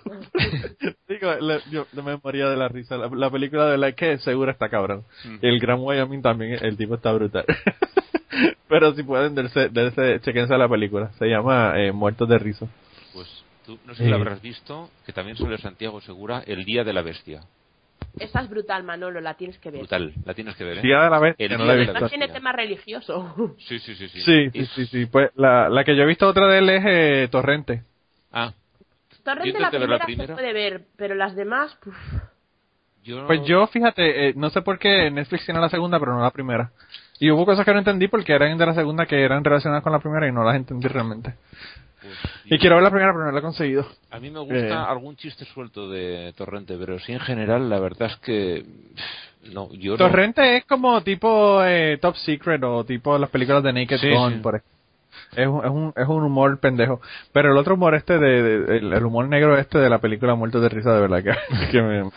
Digo, 1.09 1.35
le- 1.41 1.61
yo 1.71 1.87
me 2.03 2.17
moría 2.23 2.49
de 2.49 2.57
la 2.57 2.69
risa. 2.69 2.97
La, 2.97 3.09
la 3.12 3.29
película 3.29 3.67
de 3.67 3.89
es 3.89 3.95
que 3.97 4.19
seguro 4.19 4.53
está 4.53 4.69
cabrón. 4.69 5.05
Mm. 5.25 5.39
El 5.43 5.59
Gran 5.59 5.81
Wyoming 5.81 6.23
también, 6.23 6.64
el 6.64 6.77
tipo 6.77 6.95
está 6.95 7.12
brutal. 7.12 7.45
Pero 8.68 8.95
si 8.95 9.03
pueden, 9.03 9.35
dense, 9.35 9.68
dense, 9.68 10.20
chequense 10.20 10.57
la 10.57 10.68
película. 10.68 11.11
Se 11.18 11.27
llama 11.27 11.74
eh, 11.77 11.93
Muertos 11.93 12.29
de 12.29 12.39
Risa. 12.39 12.66
Pues 13.14 13.45
tú, 13.64 13.79
no 13.87 13.95
sé 13.95 14.05
si 14.05 14.11
la 14.11 14.16
habrás 14.16 14.43
visto, 14.43 14.91
que 15.05 15.12
también 15.12 15.37
sale 15.37 15.59
Santiago 15.59 16.01
Segura, 16.01 16.43
El 16.47 16.64
Día 16.64 16.85
de 16.85 16.93
la 16.93 17.03
Bestia. 17.03 17.43
Esa 18.18 18.41
es 18.41 18.49
brutal, 18.51 18.83
Manolo, 18.83 19.20
la 19.20 19.35
tienes 19.35 19.59
que 19.59 19.70
ver. 19.70 19.81
Brutal, 19.81 20.12
la 20.24 20.35
tienes 20.35 20.55
que 20.57 20.64
ver, 20.64 20.79
¿eh? 20.79 20.83
Día 20.83 21.01
de 21.03 21.11
la 21.11 21.18
vez, 21.18 21.35
El 21.39 21.57
no 21.57 21.64
la 21.64 21.74
he 21.74 21.79
visto. 21.79 21.93
Además 21.93 22.11
tiene 22.11 22.27
Bestia. 22.27 22.41
tema 22.41 22.53
religioso. 22.53 23.55
Sí, 23.59 23.79
sí, 23.79 23.95
sí. 23.95 24.09
Sí, 24.09 24.20
Sí, 24.20 24.51
sí, 24.53 24.66
sí, 24.66 24.87
sí. 24.87 25.07
Pues 25.07 25.31
la, 25.35 25.68
la 25.68 25.85
que 25.85 25.97
yo 25.97 26.03
he 26.03 26.07
visto 26.07 26.27
otra 26.27 26.47
de 26.49 26.59
él 26.59 26.68
es 26.70 26.83
eh, 26.87 27.29
Torrente. 27.31 27.83
Ah, 28.33 28.53
Torrente 29.22 29.59
la 29.59 29.70
ver 29.70 29.81
la 29.89 29.99
primera, 29.99 29.99
se 29.99 30.05
primera. 30.07 30.35
puede 30.35 30.53
ver, 30.53 30.85
pero 30.97 31.14
las 31.14 31.35
demás, 31.35 31.74
puf, 31.83 31.97
yo... 33.03 33.27
Pues 33.27 33.41
yo, 33.47 33.66
fíjate, 33.66 34.29
eh, 34.29 34.33
no 34.37 34.51
sé 34.51 34.62
por 34.62 34.79
qué 34.79 35.11
Netflix 35.11 35.45
tiene 35.45 35.61
la 35.61 35.68
segunda, 35.68 35.99
pero 35.99 36.12
no 36.14 36.22
la 36.22 36.31
primera. 36.31 36.70
Y 37.19 37.31
hubo 37.31 37.47
cosas 37.47 37.64
que 37.64 37.73
no 37.73 37.79
entendí 37.79 38.09
porque 38.09 38.33
eran 38.35 38.57
de 38.59 38.67
la 38.67 38.75
segunda 38.75 39.07
que 39.07 39.23
eran 39.23 39.43
relacionadas 39.45 39.83
con 39.83 39.93
la 39.93 39.99
primera 40.01 40.29
y 40.29 40.33
no 40.33 40.45
las 40.45 40.57
entendí 40.57 40.87
realmente. 40.89 41.35
pues, 42.01 42.14
Y 42.45 42.59
quiero 42.59 42.77
ver 42.77 42.85
la 42.85 42.91
primera, 42.91 43.12
pero 43.12 43.25
no 43.27 43.33
la 43.33 43.39
he 43.39 43.43
conseguido. 43.43 43.87
A 44.11 44.19
mí 44.21 44.31
me 44.31 44.39
gusta 44.41 44.57
Eh. 44.57 44.73
algún 44.73 45.17
chiste 45.17 45.45
suelto 45.47 45.89
de 45.91 46.33
Torrente, 46.37 46.77
pero 46.79 46.99
sí 46.99 47.12
en 47.12 47.21
general 47.21 47.69
la 47.71 47.81
verdad 47.81 48.09
es 48.12 48.17
que... 48.17 48.64
No, 49.53 49.73
yo 49.73 49.93
no- 49.93 49.99
Torrente 49.99 50.57
es 50.59 50.64
como 50.67 51.01
tipo 51.03 51.62
eh, 51.64 51.99
Top 52.03 52.17
Secret 52.17 52.62
o 52.64 52.85
tipo 52.85 53.17
las 53.19 53.31
películas 53.31 53.62
de 53.62 53.73
Naked 53.73 53.99
Sí, 53.99 54.11
Gun, 54.11 54.33
sí. 54.35 54.39
por 54.41 54.57
ejemplo. 54.57 54.76
Es 55.35 55.47
un, 55.47 55.64
es, 55.64 55.70
un, 55.70 55.93
es 55.97 56.07
un 56.09 56.22
humor 56.22 56.59
pendejo. 56.59 57.01
Pero 57.33 57.53
el 57.53 57.59
otro 57.59 57.74
humor 57.74 57.95
este, 57.95 58.18
de, 58.18 58.43
de- 58.43 58.77
el, 58.79 58.93
el 58.93 59.05
humor 59.05 59.29
negro 59.29 59.59
este 59.59 59.79
de 59.79 59.91
la 59.91 59.99
película 59.99 60.35
Muertos 60.35 60.62
de 60.62 60.68
Risa, 60.68 60.93
de 60.95 61.01
verdad 61.01 61.22
que, 61.22 61.33
que 61.72 61.83
me, 61.83 62.11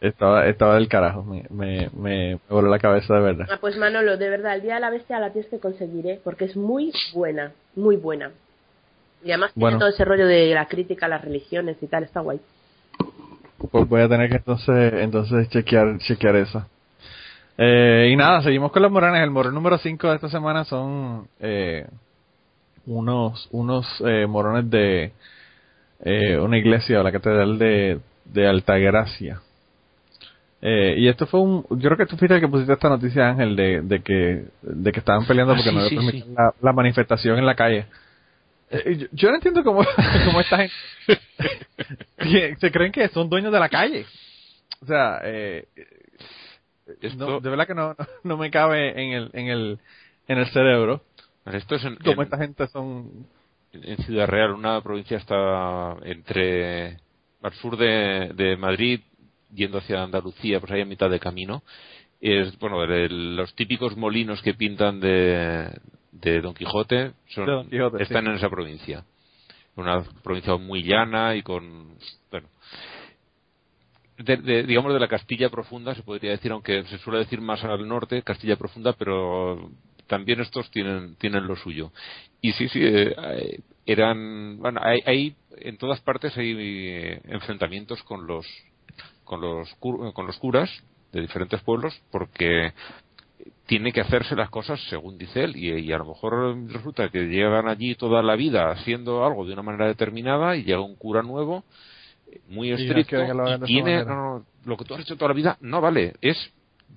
estaba, 0.00 0.46
estaba 0.46 0.74
del 0.74 0.88
carajo. 0.88 1.22
Me, 1.22 1.44
me, 1.50 1.88
me 1.96 2.38
voló 2.48 2.68
la 2.68 2.78
cabeza 2.78 3.14
de 3.14 3.20
verdad. 3.20 3.46
Ah, 3.50 3.58
pues 3.60 3.76
Manolo, 3.76 4.16
de 4.16 4.28
verdad, 4.28 4.54
el 4.56 4.62
día 4.62 4.74
de 4.74 4.80
la 4.80 4.90
bestia 4.90 5.18
la 5.20 5.30
tienes 5.32 5.50
que 5.50 5.58
conseguir, 5.60 6.06
¿eh? 6.06 6.20
Porque 6.22 6.44
es 6.46 6.56
muy 6.56 6.92
buena, 7.14 7.52
muy 7.76 7.96
buena. 7.96 8.30
Y 9.24 9.30
además 9.30 9.52
tiene 9.52 9.62
Bueno. 9.64 9.78
todo 9.78 9.88
ese 9.88 10.04
rollo 10.04 10.26
de 10.26 10.52
la 10.52 10.66
crítica 10.66 11.06
a 11.06 11.08
las 11.10 11.22
religiones 11.24 11.76
y 11.80 11.86
tal, 11.86 12.02
está 12.04 12.20
guay. 12.20 12.40
Pues 13.70 13.88
voy 13.88 14.00
a 14.02 14.08
tener 14.08 14.28
que 14.28 14.36
entonces, 14.36 14.92
entonces 14.94 15.48
chequear, 15.48 15.96
chequear 15.98 16.34
esa. 16.36 16.66
Eh, 17.56 18.08
y 18.10 18.16
nada, 18.16 18.42
seguimos 18.42 18.72
con 18.72 18.82
los 18.82 18.90
morones. 18.90 19.22
El 19.22 19.30
morón 19.30 19.54
número 19.54 19.78
5 19.78 20.08
de 20.08 20.14
esta 20.16 20.28
semana 20.28 20.64
son 20.64 21.28
eh, 21.38 21.86
unos, 22.86 23.48
unos 23.52 23.86
eh, 24.06 24.26
morones 24.26 24.68
de 24.70 25.12
eh, 26.04 26.38
una 26.38 26.58
iglesia, 26.58 27.02
la 27.02 27.12
catedral 27.12 27.58
de, 27.58 28.00
de 28.24 28.46
Altagracia. 28.46 29.40
Eh, 30.60 30.94
y 30.98 31.08
esto 31.08 31.26
fue 31.26 31.40
un, 31.40 31.64
yo 31.70 31.88
creo 31.90 31.96
que 31.96 32.06
tú 32.06 32.16
fuiste 32.16 32.36
el 32.36 32.40
que 32.40 32.48
pusiste 32.48 32.72
esta 32.72 32.88
noticia 32.88 33.30
Ángel 33.30 33.56
de, 33.56 33.82
de 33.82 34.00
que, 34.00 34.44
de 34.62 34.92
que 34.92 35.00
estaban 35.00 35.26
peleando 35.26 35.54
Ah, 35.54 35.56
porque 35.56 35.70
sí, 35.70 35.74
no 35.76 35.82
le 35.82 35.88
sí, 35.88 35.96
permitían 35.96 36.28
sí. 36.28 36.34
la, 36.36 36.54
la 36.60 36.72
manifestación 36.72 37.38
en 37.38 37.46
la 37.46 37.56
calle. 37.56 37.86
Eh, 38.70 38.96
yo, 38.96 39.06
yo 39.12 39.28
no 39.30 39.34
entiendo 39.36 39.64
cómo, 39.64 39.84
cómo 40.24 40.40
esta 40.40 40.58
gente 40.58 40.74
se 42.60 42.70
creen 42.70 42.92
que 42.92 43.08
son 43.08 43.28
dueños 43.28 43.52
de 43.52 43.58
la 43.60 43.68
calle. 43.68 44.06
O 44.80 44.86
sea, 44.86 45.20
eh, 45.24 45.66
Esto, 47.00 47.28
no, 47.28 47.40
de 47.40 47.50
verdad 47.50 47.66
que 47.66 47.74
no, 47.74 47.96
no 48.24 48.36
me 48.36 48.50
cabe 48.50 48.90
en 49.02 49.12
el, 49.12 49.30
en 49.32 49.48
el, 49.48 49.78
en 50.28 50.38
el 50.38 50.46
cerebro 50.46 51.02
esto 51.46 51.74
es 51.76 51.84
en, 51.84 51.96
cómo 51.96 52.22
en- 52.22 52.26
esta 52.26 52.38
gente 52.38 52.66
son. 52.68 53.26
en 53.72 53.96
Ciudad 54.04 54.26
Real, 54.26 54.52
una 54.52 54.80
provincia 54.82 55.16
está 55.16 55.96
entre 56.04 56.98
al 57.42 57.52
sur 57.54 57.76
de, 57.76 58.32
de 58.34 58.56
Madrid, 58.56 59.00
yendo 59.52 59.78
hacia 59.78 60.02
Andalucía, 60.02 60.60
pues 60.60 60.70
ahí 60.72 60.82
a 60.82 60.86
mitad 60.86 61.10
de 61.10 61.18
camino. 61.20 61.62
Es, 62.20 62.56
bueno, 62.58 62.80
de 62.86 63.08
los 63.08 63.52
típicos 63.54 63.96
molinos 63.96 64.40
que 64.42 64.54
pintan 64.54 65.00
de, 65.00 65.68
de 66.12 66.40
Don 66.40 66.54
Quijote, 66.54 67.12
son, 67.28 67.46
De 67.46 67.52
Don 67.52 67.68
Quijote, 67.68 68.02
están 68.02 68.24
sí. 68.24 68.30
en 68.30 68.36
esa 68.36 68.48
provincia. 68.48 69.04
Una 69.74 70.02
provincia 70.22 70.56
muy 70.56 70.84
llana 70.84 71.34
y 71.34 71.42
con, 71.42 71.96
bueno, 72.30 72.48
de, 74.18 74.36
de- 74.36 74.62
digamos 74.64 74.92
de 74.92 75.00
la 75.00 75.08
Castilla 75.08 75.48
profunda 75.48 75.94
se 75.94 76.02
podría 76.02 76.32
decir 76.32 76.52
aunque 76.52 76.84
se 76.84 76.98
suele 76.98 77.20
decir 77.20 77.40
más 77.40 77.64
al 77.64 77.88
norte 77.88 78.22
Castilla 78.22 78.56
profunda 78.56 78.92
pero 78.92 79.70
también 80.12 80.40
estos 80.42 80.70
tienen 80.70 81.16
tienen 81.16 81.46
lo 81.46 81.56
suyo. 81.56 81.90
Y 82.42 82.52
sí 82.52 82.68
sí 82.68 82.80
eh, 82.84 83.14
eh, 83.16 83.60
eran 83.86 84.58
bueno 84.58 84.78
hay, 84.84 85.00
hay- 85.06 85.34
en 85.56 85.78
todas 85.78 86.00
partes 86.02 86.36
hay 86.36 86.54
eh, 86.58 87.20
enfrentamientos 87.28 88.02
con 88.02 88.26
los 88.26 88.46
con 89.24 89.40
los 89.40 89.68
cur- 89.80 90.12
con 90.12 90.26
los 90.26 90.36
curas 90.36 90.68
de 91.12 91.22
diferentes 91.22 91.62
pueblos 91.62 91.94
porque 92.10 92.72
tiene 93.66 93.90
que 93.92 94.02
hacerse 94.02 94.36
las 94.36 94.50
cosas 94.50 94.78
según 94.90 95.16
dice 95.16 95.44
él 95.44 95.56
y, 95.56 95.70
y 95.80 95.92
a 95.92 95.98
lo 95.98 96.04
mejor 96.04 96.32
resulta 96.70 97.08
que 97.08 97.20
llevan 97.28 97.68
allí 97.68 97.94
toda 97.94 98.22
la 98.22 98.36
vida 98.36 98.70
haciendo 98.70 99.24
algo 99.24 99.46
de 99.46 99.54
una 99.54 99.62
manera 99.62 99.86
determinada 99.86 100.56
y 100.56 100.64
llega 100.64 100.80
un 100.80 100.96
cura 100.96 101.22
nuevo 101.22 101.64
eh, 102.30 102.40
muy 102.48 102.68
estricto 102.82 103.16
y 103.48 103.58
tiene 103.66 104.04
no, 104.04 104.38
no, 104.38 104.46
lo 104.66 104.76
que 104.76 104.84
tú 104.84 104.94
has 104.94 105.00
hecho 105.00 105.16
toda 105.16 105.28
la 105.30 105.34
vida 105.42 105.56
no 105.62 105.80
vale 105.80 106.12
es 106.20 106.36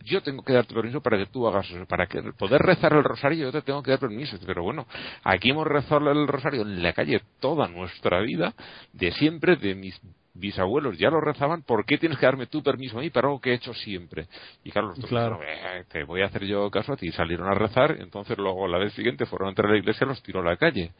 yo 0.03 0.21
tengo 0.21 0.43
que 0.43 0.53
darte 0.53 0.73
permiso 0.73 1.01
para 1.01 1.17
que 1.17 1.25
tú 1.27 1.47
hagas 1.47 1.69
eso, 1.69 1.85
para 1.85 2.07
que 2.07 2.21
poder 2.37 2.61
rezar 2.61 2.93
el 2.93 3.03
rosario 3.03 3.45
yo 3.45 3.51
te 3.51 3.61
tengo 3.61 3.81
que 3.81 3.91
dar 3.91 3.99
permiso. 3.99 4.37
Pero 4.45 4.63
bueno 4.63 4.85
aquí 5.23 5.49
hemos 5.51 5.67
rezado 5.67 6.11
el 6.11 6.27
rosario 6.27 6.61
en 6.63 6.81
la 6.83 6.93
calle 6.93 7.21
toda 7.39 7.67
nuestra 7.67 8.19
vida 8.21 8.53
de 8.93 9.11
siempre 9.13 9.55
de 9.55 9.75
mis 9.75 9.99
bisabuelos 10.37 10.97
ya 10.97 11.09
lo 11.09 11.21
rezaban 11.21 11.61
¿por 11.63 11.85
qué 11.85 11.97
tienes 11.97 12.17
que 12.19 12.25
darme 12.25 12.45
tu 12.47 12.61
permiso 12.61 12.97
a 12.97 13.01
mí 13.01 13.09
para 13.09 13.27
algo 13.29 13.39
que 13.39 13.51
he 13.51 13.53
hecho 13.53 13.73
siempre? 13.73 14.27
y 14.65 14.71
claro 14.71 14.89
los 14.89 14.99
Claro. 15.05 15.39
dijeron, 15.39 15.79
"Eh, 15.79 15.85
te 15.89 16.03
voy 16.03 16.21
a 16.23 16.25
hacer 16.25 16.43
yo 16.43 16.69
caso 16.69 16.91
a 16.91 16.97
ti 16.97 17.09
salieron 17.13 17.47
a 17.47 17.53
rezar 17.53 17.95
entonces 18.01 18.37
luego 18.37 18.67
la 18.67 18.77
vez 18.77 18.91
siguiente 18.93 19.25
fueron 19.25 19.47
a 19.47 19.51
entrar 19.51 19.69
a 19.69 19.71
la 19.71 19.77
iglesia 19.79 20.03
y 20.03 20.07
los 20.09 20.21
tiró 20.23 20.41
a 20.41 20.43
la 20.43 20.57
calle. 20.57 20.91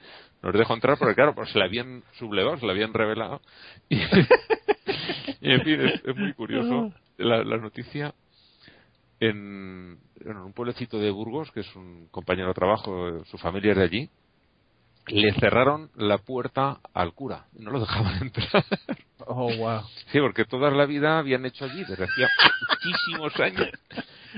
No 0.41 0.52
les 0.52 0.60
dejó 0.60 0.74
entrar 0.74 0.98
porque 0.98 1.16
claro 1.16 1.36
pues 1.36 1.50
se 1.52 1.60
la 1.60 1.66
habían 1.66 2.02
sublevado 2.14 2.58
se 2.58 2.66
la 2.66 2.72
habían 2.72 2.93
revelado. 2.93 3.41
Y, 5.41 5.50
y, 5.50 5.52
en 5.54 5.62
fin 5.62 5.82
es, 5.82 6.02
es 6.06 6.16
muy 6.16 6.34
curioso. 6.34 6.91
La, 7.18 7.43
la 7.43 7.58
noticia 7.58 8.14
en, 9.20 9.99
en 10.20 10.38
un 10.38 10.53
pueblecito 10.53 10.99
de 10.99 11.11
Burgos 11.11 11.51
que 11.51 11.61
es 11.61 11.76
un 11.76 12.07
compañero 12.09 12.49
de 12.49 12.53
trabajo 12.53 13.09
eh, 13.09 13.22
su 13.26 13.38
familia 13.38 13.72
es 13.72 13.78
de 13.78 13.84
allí 13.84 14.09
le 15.07 15.34
cerraron 15.34 15.91
la 15.95 16.18
puerta 16.18 16.80
al 16.93 17.13
cura 17.13 17.45
no 17.53 17.72
lo 17.72 17.80
dejaban 17.80 18.18
entrar 18.22 18.66
Oh, 19.28 19.55
wow. 19.55 19.82
Sí, 20.11 20.20
porque 20.20 20.45
toda 20.45 20.70
la 20.72 20.86
vida 20.86 21.18
habían 21.18 21.45
hecho 21.45 21.66
allí, 21.66 21.84
desde 21.86 22.03
hacía 22.03 22.28
muchísimos 22.70 23.39
años, 23.39 23.70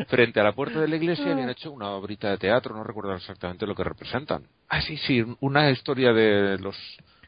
frente 0.07 0.39
a 0.39 0.43
la 0.43 0.53
puerta 0.53 0.79
de 0.79 0.87
la 0.87 0.95
iglesia 0.95 1.31
habían 1.31 1.49
hecho 1.49 1.71
una 1.71 1.89
obrita 1.91 2.29
de 2.29 2.37
teatro, 2.37 2.75
no 2.75 2.83
recuerdo 2.83 3.13
exactamente 3.15 3.65
lo 3.65 3.75
que 3.75 3.83
representan. 3.83 4.47
Ah, 4.69 4.81
sí, 4.81 4.97
sí, 4.97 5.23
una 5.39 5.69
historia 5.71 6.13
de 6.13 6.57
los 6.59 6.75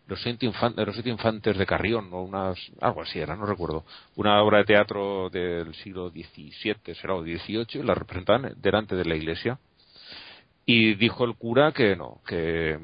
los 0.09 0.21
siete, 0.21 0.45
infan- 0.47 0.75
de 0.75 0.85
los 0.85 0.95
siete 0.95 1.09
infantes 1.09 1.57
de 1.57 1.65
Carrión, 1.65 2.09
o 2.11 2.23
unas, 2.23 2.57
algo 2.81 3.01
así 3.03 3.19
era, 3.19 3.35
no 3.35 3.45
recuerdo. 3.45 3.85
Una 4.15 4.41
obra 4.41 4.57
de 4.59 4.65
teatro 4.65 5.29
del 5.29 5.73
siglo 5.75 6.09
XVII, 6.09 6.95
será, 6.95 7.13
o 7.15 7.23
XVIII, 7.23 7.83
la 7.83 7.93
representaban 7.93 8.53
delante 8.57 8.95
de 8.95 9.05
la 9.05 9.15
iglesia. 9.15 9.59
Y 10.65 10.93
dijo 10.95 11.25
el 11.25 11.33
cura 11.33 11.71
que 11.71 11.95
no, 11.95 12.21
que 12.27 12.77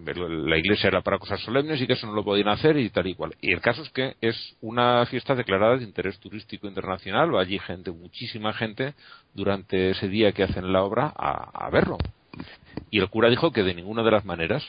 la 0.48 0.58
iglesia 0.58 0.88
era 0.88 1.02
para 1.02 1.20
cosas 1.20 1.40
solemnes 1.42 1.80
y 1.80 1.86
que 1.86 1.94
eso 1.94 2.08
no 2.08 2.14
lo 2.14 2.24
podían 2.24 2.48
hacer 2.48 2.78
y 2.78 2.90
tal 2.90 3.06
y 3.06 3.14
cual. 3.14 3.36
Y 3.42 3.52
el 3.52 3.62
caso 3.62 3.84
es 3.84 3.90
que 3.92 4.16
es 4.22 4.56
una 4.62 5.06
fiesta 5.06 5.36
declarada 5.36 5.78
de 5.78 5.84
interés 5.84 6.18
turístico 6.20 6.68
internacional, 6.68 7.36
va 7.36 7.42
allí 7.42 7.60
gente, 7.60 7.92
muchísima 7.92 8.54
gente, 8.54 8.96
durante 9.36 9.92
ese 9.92 10.08
día 10.08 10.32
que 10.32 10.42
hacen 10.42 10.74
la 10.74 10.82
obra 10.84 11.14
a 11.16 11.70
verlo. 11.70 12.00
Y 12.90 13.00
el 13.00 13.10
cura 13.10 13.30
dijo 13.30 13.52
que 13.52 13.62
de 13.62 13.76
ninguna 13.76 14.02
de 14.02 14.12
las 14.12 14.26
maneras, 14.26 14.64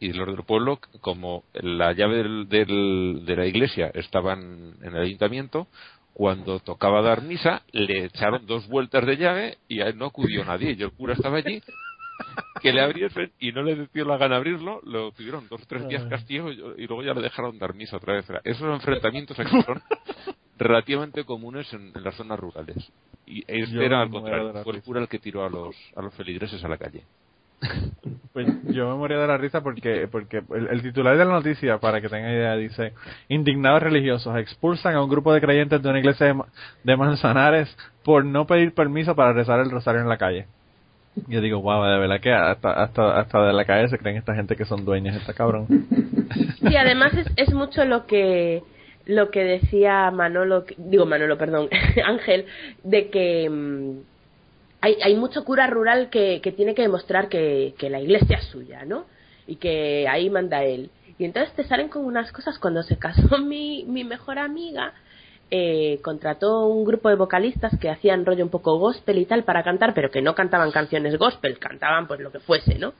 y 0.00 0.12
los 0.12 0.26
del 0.28 0.44
pueblo, 0.44 0.78
como 1.00 1.44
la 1.54 1.92
llave 1.92 2.18
del- 2.18 2.48
del- 2.48 3.22
de 3.24 3.36
la 3.36 3.46
iglesia 3.46 3.90
estaban 3.94 4.74
en 4.82 4.94
el 4.94 5.02
ayuntamiento, 5.02 5.66
cuando 6.12 6.58
tocaba 6.60 7.00
dar 7.02 7.22
misa, 7.22 7.62
le 7.72 8.04
echaron 8.06 8.44
dos 8.46 8.66
vueltas 8.68 9.06
de 9.06 9.16
llave 9.16 9.58
y 9.68 9.80
a 9.80 9.86
él 9.86 9.98
no 9.98 10.06
acudió 10.06 10.44
nadie. 10.44 10.74
Y 10.76 10.82
el 10.82 10.90
cura 10.90 11.14
estaba 11.14 11.36
allí 11.38 11.62
que 12.60 12.72
le 12.72 12.80
abriesen 12.80 13.30
y 13.38 13.52
no 13.52 13.62
le 13.62 13.86
dio 13.94 14.04
la 14.04 14.16
gana 14.16 14.36
abrirlo, 14.36 14.80
lo 14.84 15.12
tuvieron 15.12 15.46
dos 15.48 15.62
o 15.62 15.66
tres 15.66 15.86
días 15.88 16.04
castigo 16.06 16.50
y, 16.50 16.86
luego 16.86 17.02
ya 17.04 17.14
le 17.14 17.22
dejaron 17.22 17.56
dar 17.58 17.74
misa 17.74 17.96
otra 17.98 18.14
vez. 18.14 18.26
Esos 18.44 18.62
enfrentamientos 18.74 19.38
aquí 19.38 19.62
son 19.62 19.80
relativamente 20.58 21.24
comunes 21.24 21.72
en, 21.72 21.92
en 21.94 22.02
las 22.02 22.16
zonas 22.16 22.38
rurales. 22.38 22.92
Y 23.26 23.40
este 23.46 23.70
Yo 23.70 23.82
era 23.82 24.00
al 24.02 24.10
contrario, 24.10 24.52
fue 24.64 24.74
el 24.74 24.82
cura 24.82 25.00
el 25.00 25.08
que 25.08 25.18
tiró 25.20 25.44
a 25.44 25.50
los, 25.50 25.76
a 25.94 26.02
los 26.02 26.12
feligreses 26.14 26.62
a 26.64 26.68
la 26.68 26.78
calle. 26.78 27.04
Pues 28.32 28.46
yo 28.72 28.88
me 28.90 28.96
moría 28.96 29.18
de 29.18 29.26
la 29.26 29.36
risa 29.36 29.62
porque 29.62 30.06
porque 30.10 30.42
el, 30.70 30.82
titular 30.82 31.16
de 31.16 31.24
la 31.24 31.32
noticia, 31.32 31.78
para 31.78 32.00
que 32.00 32.08
tengan 32.08 32.30
idea, 32.30 32.54
dice: 32.56 32.92
Indignados 33.28 33.82
religiosos 33.82 34.36
expulsan 34.38 34.94
a 34.94 35.02
un 35.02 35.10
grupo 35.10 35.32
de 35.32 35.40
creyentes 35.40 35.82
de 35.82 35.88
una 35.88 35.98
iglesia 35.98 36.26
de, 36.26 36.34
Ma- 36.34 36.46
de 36.84 36.96
Manzanares 36.96 37.76
por 38.04 38.24
no 38.24 38.46
pedir 38.46 38.74
permiso 38.74 39.16
para 39.16 39.32
rezar 39.32 39.60
el 39.60 39.70
rosario 39.70 40.00
en 40.00 40.08
la 40.08 40.18
calle. 40.18 40.46
Yo 41.26 41.40
digo, 41.40 41.60
wow, 41.60 41.82
de 41.84 41.98
verdad 41.98 42.20
que 42.20 42.32
hasta, 42.32 42.70
hasta, 42.70 43.18
hasta 43.18 43.46
de 43.46 43.52
la 43.52 43.64
calle 43.64 43.88
se 43.88 43.98
creen 43.98 44.18
esta 44.18 44.34
gente 44.34 44.54
que 44.54 44.64
son 44.64 44.84
dueñas, 44.84 45.16
está 45.16 45.32
cabrón. 45.34 45.66
Sí, 46.60 46.76
además 46.76 47.12
es, 47.14 47.26
es 47.36 47.52
mucho 47.52 47.84
lo 47.84 48.06
que 48.06 48.62
lo 49.06 49.30
que 49.30 49.42
decía 49.42 50.10
Manolo, 50.10 50.64
digo 50.76 51.06
Manolo, 51.06 51.38
perdón, 51.38 51.68
Ángel, 52.04 52.44
de 52.84 53.08
que 53.08 53.48
mm, 53.50 54.17
hay, 54.80 54.96
hay 55.02 55.16
mucho 55.16 55.44
cura 55.44 55.66
rural 55.66 56.10
que, 56.10 56.40
que 56.40 56.52
tiene 56.52 56.74
que 56.74 56.82
demostrar 56.82 57.28
que, 57.28 57.74
que 57.78 57.90
la 57.90 58.00
iglesia 58.00 58.38
es 58.38 58.44
suya, 58.46 58.84
¿no? 58.84 59.06
Y 59.46 59.56
que 59.56 60.06
ahí 60.08 60.30
manda 60.30 60.62
él. 60.64 60.90
Y 61.18 61.24
entonces 61.24 61.52
te 61.54 61.64
salen 61.64 61.88
con 61.88 62.04
unas 62.04 62.30
cosas. 62.32 62.58
Cuando 62.58 62.82
se 62.82 62.98
casó 62.98 63.38
mi, 63.44 63.84
mi 63.84 64.04
mejor 64.04 64.38
amiga, 64.38 64.92
eh, 65.50 65.98
contrató 66.02 66.66
un 66.66 66.84
grupo 66.84 67.08
de 67.08 67.16
vocalistas 67.16 67.72
que 67.80 67.90
hacían 67.90 68.26
rollo 68.26 68.44
un 68.44 68.50
poco 68.50 68.78
gospel 68.78 69.18
y 69.18 69.26
tal 69.26 69.44
para 69.44 69.64
cantar, 69.64 69.94
pero 69.94 70.10
que 70.10 70.22
no 70.22 70.34
cantaban 70.34 70.70
canciones 70.70 71.16
gospel, 71.16 71.58
cantaban 71.58 72.06
pues 72.06 72.20
lo 72.20 72.30
que 72.30 72.40
fuese, 72.40 72.78
¿no? 72.78 72.92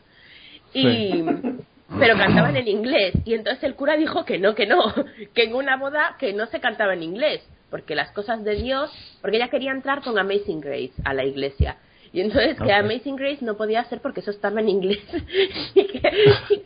Y, 0.73 1.23
pero 1.99 2.17
cantaban 2.17 2.57
en 2.57 2.67
inglés. 2.67 3.15
Y 3.25 3.35
entonces 3.35 3.63
el 3.65 3.75
cura 3.75 3.97
dijo 3.97 4.25
que 4.25 4.39
no, 4.39 4.55
que 4.55 4.67
no, 4.67 4.95
que 5.35 5.45
en 5.45 5.55
una 5.55 5.77
boda 5.77 6.17
que 6.19 6.33
no 6.33 6.47
se 6.47 6.61
cantaba 6.61 6.95
en 6.95 7.03
inglés, 7.03 7.47
porque 7.71 7.95
las 7.95 8.11
cosas 8.13 8.45
de 8.45 8.55
Dios, 8.57 8.91
porque 9.21 9.37
ella 9.37 9.49
quería 9.49 9.73
entrar 9.73 10.03
con 10.03 10.19
Amazing 10.19 10.61
Grace 10.61 10.93
a 11.05 11.15
la 11.15 11.25
iglesia. 11.25 11.77
Y 12.11 12.23
entonces 12.23 12.57
que 12.57 12.65
Ok. 12.65 12.71
Amazing 12.71 13.17
Grace 13.17 13.45
no 13.45 13.57
podía 13.59 13.85
ser 13.85 14.01
porque 14.01 14.21
eso 14.21 14.31
estaba 14.31 14.61
en 14.61 14.71
inglés. 14.71 14.99
y 15.75 15.85
que, 15.87 16.01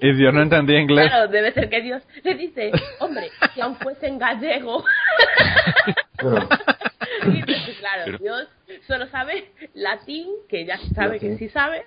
Y 0.01 0.13
Dios 0.15 0.33
no 0.33 0.41
entendía 0.43 0.79
inglés. 0.79 1.09
Claro, 1.09 1.27
debe 1.33 1.53
ser 1.53 1.69
que 1.69 1.81
Dios 1.83 2.01
le 2.23 2.35
dice, 2.37 2.71
hombre, 3.01 3.29
si 3.53 3.61
aún 3.61 3.75
fuese 3.77 4.07
en 4.07 4.19
gallego. 4.19 4.85
Y 7.25 7.39
entonces, 7.41 7.77
claro, 7.79 8.03
Pero- 8.07 8.19
Dios 8.19 8.49
solo 8.87 9.07
sabe 9.09 9.51
latín, 9.75 10.29
que 10.49 10.65
ya 10.65 10.79
sabe 10.95 11.19
que 11.19 11.27
Latín. 11.27 11.39
sí 11.39 11.49
sabe, 11.49 11.85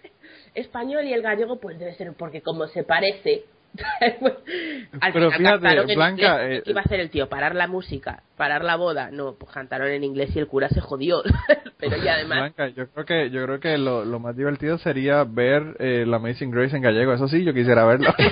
español 0.54 1.06
y 1.06 1.14
el 1.14 1.22
gallego, 1.22 1.60
pues 1.60 1.80
debe 1.80 1.96
ser 1.96 2.14
porque 2.18 2.42
como 2.42 2.68
se 2.68 2.84
parece. 2.84 3.46
al 5.02 5.14
Pero 5.14 5.32
final 5.32 5.60
fíjate, 5.60 5.96
Blanca, 5.96 6.44
inglés. 6.44 6.60
eh, 6.60 6.62
¿Qué 6.64 6.72
iba 6.72 6.82
a 6.82 6.84
hacer 6.84 7.00
el 7.00 7.10
tío? 7.10 7.30
¿Parar 7.30 7.56
la 7.56 7.68
música? 7.68 8.24
¿Parar 8.38 8.64
la 8.64 8.76
boda? 8.76 9.10
No, 9.12 9.36
pues 9.36 9.52
cantaron 9.52 9.88
en 9.90 10.04
inglés 10.04 10.36
y 10.36 10.40
el 10.40 10.48
cura 10.48 10.70
se 10.70 10.82
jodió. 10.82 11.22
Pero 11.78 11.98
y 11.98 12.08
además. 12.08 12.54
Blanca, 12.56 12.68
yo 12.70 12.88
creo 12.90 13.06
que 13.06 13.30
yo 13.32 13.44
creo 13.46 13.60
que 13.60 13.78
lo, 13.78 14.06
lo 14.06 14.20
más 14.20 14.36
divertido 14.36 14.78
sería 14.78 15.24
ver 15.24 15.76
eh, 15.80 16.06
la 16.08 16.18
Amazing 16.18 16.52
Grace 16.52 16.76
en 16.76 16.82
gallego. 16.84 17.14
Eso 17.14 17.28
sí, 17.28 17.44
yo 17.44 17.54
quisiera 17.54 17.86
verlo. 17.86 18.14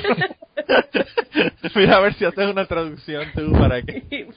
Mira 1.76 1.98
a 1.98 2.00
ver 2.02 2.14
si 2.14 2.26
haces 2.26 2.48
una 2.50 2.66
traducción 2.66 3.26
tú 3.34 3.52
para 3.54 3.82
que 3.82 4.28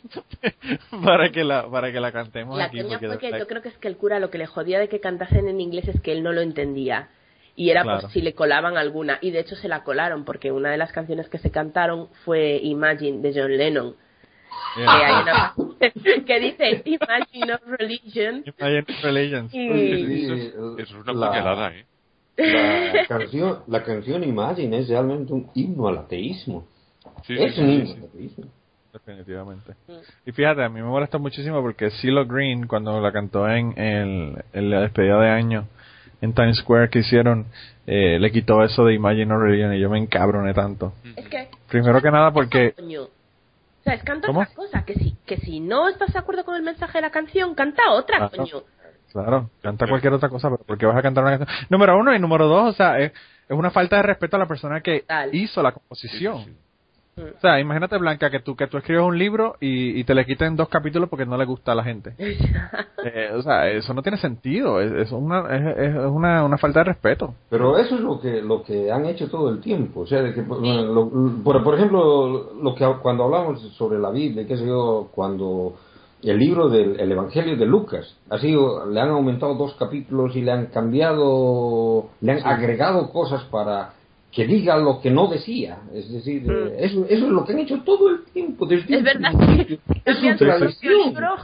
para 1.05 1.31
que 1.31 1.45
la 1.45 1.69
para 1.71 1.93
que 1.93 2.01
la 2.01 2.11
cantemos 2.13 2.57
La 2.57 2.65
aquí. 2.65 2.83
porque 2.83 3.07
fue 3.07 3.19
que 3.19 3.39
yo 3.39 3.47
creo 3.47 3.63
que 3.63 3.69
es 3.69 3.79
que 3.79 3.89
el 3.89 3.97
cura 3.97 4.19
lo 4.19 4.31
que 4.31 4.39
le 4.39 4.47
jodía 4.47 4.79
de 4.79 4.89
que 4.89 5.01
cantasen 5.01 5.47
en 5.49 5.61
inglés 5.61 5.87
es 5.89 6.01
que 6.01 6.13
él 6.13 6.23
no 6.23 6.33
lo 6.33 6.41
entendía. 6.41 7.09
Y 7.57 7.71
era 7.71 7.83
Claro. 7.83 8.03
por 8.03 8.11
si 8.11 8.21
le 8.21 8.35
colaban 8.35 8.77
alguna. 8.77 9.19
Y 9.23 9.31
de 9.31 9.41
hecho 9.41 9.57
se 9.57 9.67
la 9.69 9.83
colaron, 9.83 10.25
porque 10.25 10.53
una 10.53 10.71
de 10.71 10.77
las 10.77 10.93
canciones 10.93 11.29
que 11.31 11.39
se 11.39 11.51
cantaron 11.51 12.09
fue 12.25 12.61
Imagine 12.63 13.21
de 13.23 13.33
John 13.41 13.57
Lennon. 13.57 13.95
Que, 14.75 14.83
hay 14.87 15.23
una 15.23 15.55
parte 15.57 15.93
que 16.27 16.41
dice 16.41 16.83
Imagine 16.85 17.55
of 17.55 17.61
Religion. 17.67 18.45
Imagine. 18.47 19.49
Y, 19.53 20.25
Eso 20.25 20.35
es, 20.35 20.43
eso 20.55 20.79
es 20.79 20.93
una 20.95 21.13
la- 21.15 21.29
puñalada, 21.29 21.73
¿eh? 21.75 21.87
La 22.39 23.07
canción, 23.07 23.59
la 23.67 23.83
canción 23.83 24.23
Imagine 24.23 24.79
es 24.79 24.89
realmente 24.89 25.33
un 25.33 25.51
himno 25.55 25.89
al 25.89 25.99
ateísmo. 25.99 26.69
Sí, 27.27 27.35
es 27.39 27.55
sí, 27.55 27.61
un 27.63 27.71
himno 27.71 27.87
sí. 27.87 27.95
al 27.99 28.05
ateísmo. 28.05 28.45
Definitivamente. 28.93 29.73
Y 30.27 30.33
fíjate, 30.33 30.63
a 30.65 30.69
mí 30.69 30.81
me 30.81 30.87
molesta 30.89 31.17
muchísimo 31.19 31.61
porque 31.63 31.91
CeeLo 31.91 32.27
Green, 32.27 32.67
cuando 32.67 33.01
la 33.01 33.13
cantó 33.13 33.49
en, 33.49 33.79
el, 33.79 34.43
en 34.53 34.71
la 34.71 34.81
despedida 34.83 35.19
de 35.21 35.31
año 35.31 35.67
en 36.21 36.33
Times 36.33 36.57
Square 36.59 36.89
que 36.91 37.01
hicieron, 37.01 37.47
eh, 37.87 38.19
le 38.19 38.31
quitó 38.33 38.63
eso 38.65 38.85
de 38.85 38.95
Imagine 38.95 39.27
no 39.27 39.39
Religion 39.39 39.73
y 39.75 39.81
yo 39.81 39.91
me 39.91 39.99
encabroné 39.99 40.55
tanto. 40.55 40.93
es 41.17 41.29
que, 41.29 41.49
Primero 41.69 42.01
que 42.01 42.11
nada 42.11 42.33
porque... 42.33 42.75
O 42.79 43.09
sea, 43.85 43.95
es 43.95 44.03
canta 44.03 44.27
¿Cómo? 44.27 44.41
otra 44.41 44.55
cosa. 44.55 44.85
Que 44.85 44.95
si, 44.95 45.17
que 45.27 45.37
si 45.39 45.61
no 45.61 45.89
estás 45.89 46.13
de 46.13 46.19
acuerdo 46.19 46.45
con 46.45 46.57
el 46.57 46.63
mensaje 46.63 46.99
de 46.99 47.03
la 47.03 47.11
canción, 47.11 47.55
canta 47.55 47.83
otra, 47.93 48.29
Claro. 48.29 48.33
coño. 48.37 48.63
Claro, 49.13 49.51
canta 49.63 49.87
cualquier 49.87 50.13
otra 50.13 50.29
cosa, 50.29 50.51
pero 50.51 50.65
¿por 50.65 50.77
qué 50.77 50.85
vas 50.87 50.97
a 50.97 51.03
cantar 51.03 51.25
una 51.25 51.39
canción? 51.39 51.59
Número 51.71 51.97
uno 51.97 52.15
y 52.15 52.19
número 52.19 52.47
dos, 52.49 52.71
o 52.71 52.77
sea, 52.77 52.99
es, 52.99 53.13
es 53.49 53.57
una 53.57 53.71
falta 53.71 53.97
de 53.97 54.03
respeto 54.03 54.37
a 54.37 54.41
la 54.41 54.47
persona 54.47 54.81
que 54.81 55.05
hizo 55.33 55.63
la 55.63 55.71
Sí, 55.71 55.75
sí, 55.75 55.81
composición. 55.81 56.45
sí. 56.45 56.57
O 57.19 57.41
sea, 57.41 57.59
imagínate, 57.59 57.97
Blanca, 57.97 58.29
que 58.29 58.41
tú, 58.41 58.55
que 58.55 58.67
tú 58.67 58.77
escribes 58.77 59.03
un 59.03 59.17
libro 59.19 59.55
y, 59.59 59.99
y 59.99 60.05
te 60.05 60.15
le 60.15 60.27
quiten 60.27 60.55
dos 60.55 60.69
capítulos 60.69 61.09
porque 61.09 61.25
no 61.25 61.39
le 61.39 61.47
gusta 61.47 61.73
a 61.73 61.75
la 61.75 61.85
gente. 61.85 62.15
Eh, 63.09 63.31
o 63.37 63.41
sea, 63.43 63.69
eso 63.71 63.95
no 63.95 64.03
tiene 64.03 64.19
sentido. 64.19 64.81
Es, 64.81 64.91
es 64.91 65.13
una, 65.13 65.43
es, 65.55 65.79
es 65.79 65.95
una, 65.95 66.43
una 66.45 66.59
falta 66.59 66.81
de 66.81 66.87
respeto. 66.87 67.35
Pero 67.49 67.79
eso 67.79 67.95
es 67.95 68.01
lo 68.01 68.19
que 68.19 68.43
lo 68.43 68.65
que 68.65 68.91
han 68.91 69.05
hecho 69.07 69.31
todo 69.31 69.49
el 69.51 69.61
tiempo. 69.61 70.01
O 70.01 70.07
sea, 70.09 70.23
de 70.23 70.35
que, 70.35 70.41
bueno, 70.43 70.83
lo- 70.93 71.43
por, 71.45 71.63
por 71.63 71.77
ejemplo, 71.77 72.53
lo 72.61 72.75
que 72.75 72.85
cuando 73.01 73.23
hablamos 73.25 73.61
sobre 73.77 74.01
la 74.01 74.11
Biblia, 74.11 74.45
qué 74.45 74.57
sé 74.57 74.67
yo, 74.67 75.09
cuando 75.15 75.75
el 76.25 76.37
libro 76.37 76.69
del 76.69 76.99
el 76.99 77.13
Evangelio 77.13 77.57
de 77.57 77.67
Lucas, 77.67 78.17
ha 78.29 78.39
sido, 78.39 78.87
le 78.87 79.01
han 79.01 79.11
aumentado 79.11 79.55
dos 79.55 79.75
capítulos 79.79 80.35
y 80.35 80.41
le 80.43 80.51
han 80.51 80.67
cambiado, 80.67 82.09
le 82.23 82.33
han 82.33 82.45
agregado 82.45 83.11
cosas 83.13 83.45
para 83.45 83.93
que 84.37 84.47
diga 84.47 84.77
lo 84.77 85.01
que 85.01 85.11
no 85.11 85.29
decía. 85.29 85.79
Es 85.95 86.13
decir, 86.13 86.43
Mm. 86.43 86.51
eh, 86.51 86.75
eso, 86.81 87.07
eso 87.09 87.25
es 87.25 87.33
lo 87.33 87.43
que 87.43 87.53
han 87.55 87.59
hecho 87.61 87.81
todo 87.85 88.11
el 88.11 88.23
tiempo. 88.27 88.67
Desde 88.67 88.97
Es 88.97 89.03
verdad 89.03 89.31
que 89.39 89.79
Es 90.05 90.19
propio 90.19 90.37
tradición. 90.37 90.93
libro. 91.07 91.37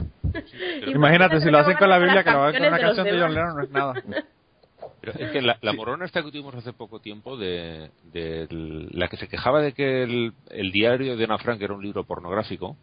Imagínate, 0.93 1.41
si 1.41 1.49
lo 1.49 1.57
hacen 1.57 1.75
con 1.77 1.89
la 1.89 1.97
Biblia, 1.97 2.23
que 2.23 2.29
lo 2.31 2.43
hagan 2.43 2.53
con 2.61 2.67
una 2.67 2.79
canción 2.79 3.05
de 3.07 3.19
John. 3.19 3.33
Lennon, 3.33 3.55
no 3.57 3.63
es 3.63 3.71
nada. 3.71 3.93
Pero 5.03 5.19
es 5.19 5.31
que 5.31 5.41
la, 5.41 5.57
la 5.61 5.73
morona 5.73 6.05
esta 6.05 6.23
que 6.23 6.31
tuvimos 6.31 6.55
hace 6.55 6.71
poco 6.71 6.99
tiempo, 6.99 7.35
de, 7.35 7.91
de 8.13 8.47
la 8.91 9.09
que 9.09 9.17
se 9.17 9.27
quejaba 9.27 9.61
de 9.61 9.73
que 9.73 10.03
el, 10.03 10.31
el 10.49 10.71
diario 10.71 11.17
de 11.17 11.25
Ana 11.25 11.37
Frank 11.39 11.61
era 11.61 11.73
un 11.73 11.83
libro 11.83 12.05
pornográfico, 12.05 12.77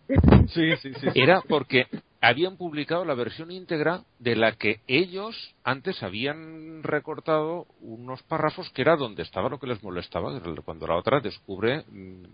Sí, 0.48 0.76
sí, 0.82 0.90
era 1.14 1.40
porque 1.48 1.86
habían 2.20 2.58
publicado 2.58 3.06
la 3.06 3.14
versión 3.14 3.50
íntegra 3.50 4.02
de 4.18 4.36
la 4.36 4.52
que 4.52 4.80
ellos 4.86 5.54
antes 5.64 6.02
habían 6.02 6.82
recortado 6.82 7.66
unos 7.80 8.22
párrafos 8.24 8.68
que 8.70 8.82
era 8.82 8.96
donde 8.96 9.22
estaba 9.22 9.48
lo 9.48 9.58
que 9.58 9.68
les 9.68 9.82
molestaba, 9.82 10.38
cuando 10.62 10.86
la 10.86 10.96
otra 10.96 11.20
descubre, 11.20 11.84
mm, 11.88 12.24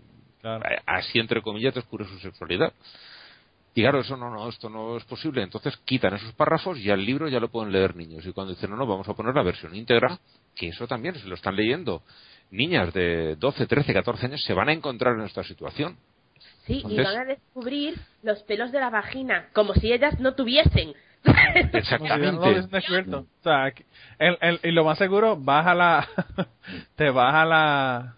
Claro. 0.41 0.63
así 0.85 1.17
entre 1.19 1.41
comillas, 1.41 1.73
descubre 1.73 2.05
su 2.05 2.19
sexualidad. 2.19 2.73
Y 3.77 3.81
claro, 3.81 3.99
eso 3.99 4.17
no, 4.17 4.31
no, 4.31 4.49
esto 4.49 4.69
no 4.71 4.97
es 4.97 5.03
posible. 5.03 5.43
Entonces 5.43 5.77
quitan 5.85 6.15
esos 6.15 6.33
párrafos 6.33 6.79
y 6.79 6.89
al 6.89 7.05
libro 7.05 7.27
ya 7.27 7.39
lo 7.39 7.49
pueden 7.49 7.71
leer 7.71 7.95
niños. 7.95 8.25
Y 8.25 8.33
cuando 8.33 8.55
dicen, 8.55 8.71
no, 8.71 8.75
no, 8.75 8.87
vamos 8.87 9.07
a 9.07 9.13
poner 9.13 9.35
la 9.35 9.43
versión 9.43 9.75
íntegra, 9.75 10.17
que 10.55 10.69
eso 10.69 10.87
también 10.87 11.13
se 11.13 11.27
lo 11.27 11.35
están 11.35 11.55
leyendo. 11.55 12.01
Niñas 12.49 12.91
de 12.91 13.35
12, 13.35 13.67
13, 13.67 13.93
14 13.93 14.25
años 14.25 14.43
se 14.43 14.53
van 14.55 14.69
a 14.69 14.73
encontrar 14.73 15.13
en 15.13 15.25
esta 15.25 15.43
situación. 15.43 15.95
Sí, 16.65 16.81
y 16.89 16.97
van 17.03 17.17
a 17.17 17.25
descubrir 17.25 17.99
los 18.23 18.41
pelos 18.43 18.71
de 18.71 18.79
la 18.79 18.89
vagina, 18.89 19.49
como 19.53 19.75
si 19.75 19.93
ellas 19.93 20.19
no 20.19 20.33
tuviesen. 20.33 20.95
Exactamente. 21.73 22.39
O 23.19 23.43
sea, 23.43 23.67
el- 24.17 24.37
el- 24.41 24.59
y 24.63 24.71
lo 24.71 24.85
más 24.85 24.97
seguro, 24.97 25.37
vas 25.37 25.67
a 25.67 25.75
la. 25.75 26.07
te 26.95 27.11
vas 27.11 27.33
a 27.35 27.45
la. 27.45 28.15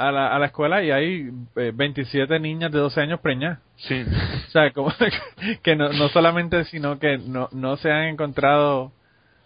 A 0.00 0.12
la, 0.12 0.28
a 0.28 0.38
la 0.38 0.46
escuela 0.46 0.80
y 0.84 0.92
hay 0.92 1.28
eh, 1.56 1.72
27 1.74 2.38
niñas 2.38 2.70
de 2.70 2.78
12 2.78 3.00
años 3.00 3.20
preñadas. 3.20 3.58
Sí. 3.76 4.04
O 4.48 4.50
sea, 4.50 4.70
como 4.72 4.92
que 5.62 5.76
no, 5.76 5.90
no 5.90 6.08
solamente, 6.08 6.64
sino 6.64 6.98
que 6.98 7.18
no, 7.18 7.48
no 7.52 7.76
se 7.76 7.90
han 7.90 8.04
encontrado 8.04 8.92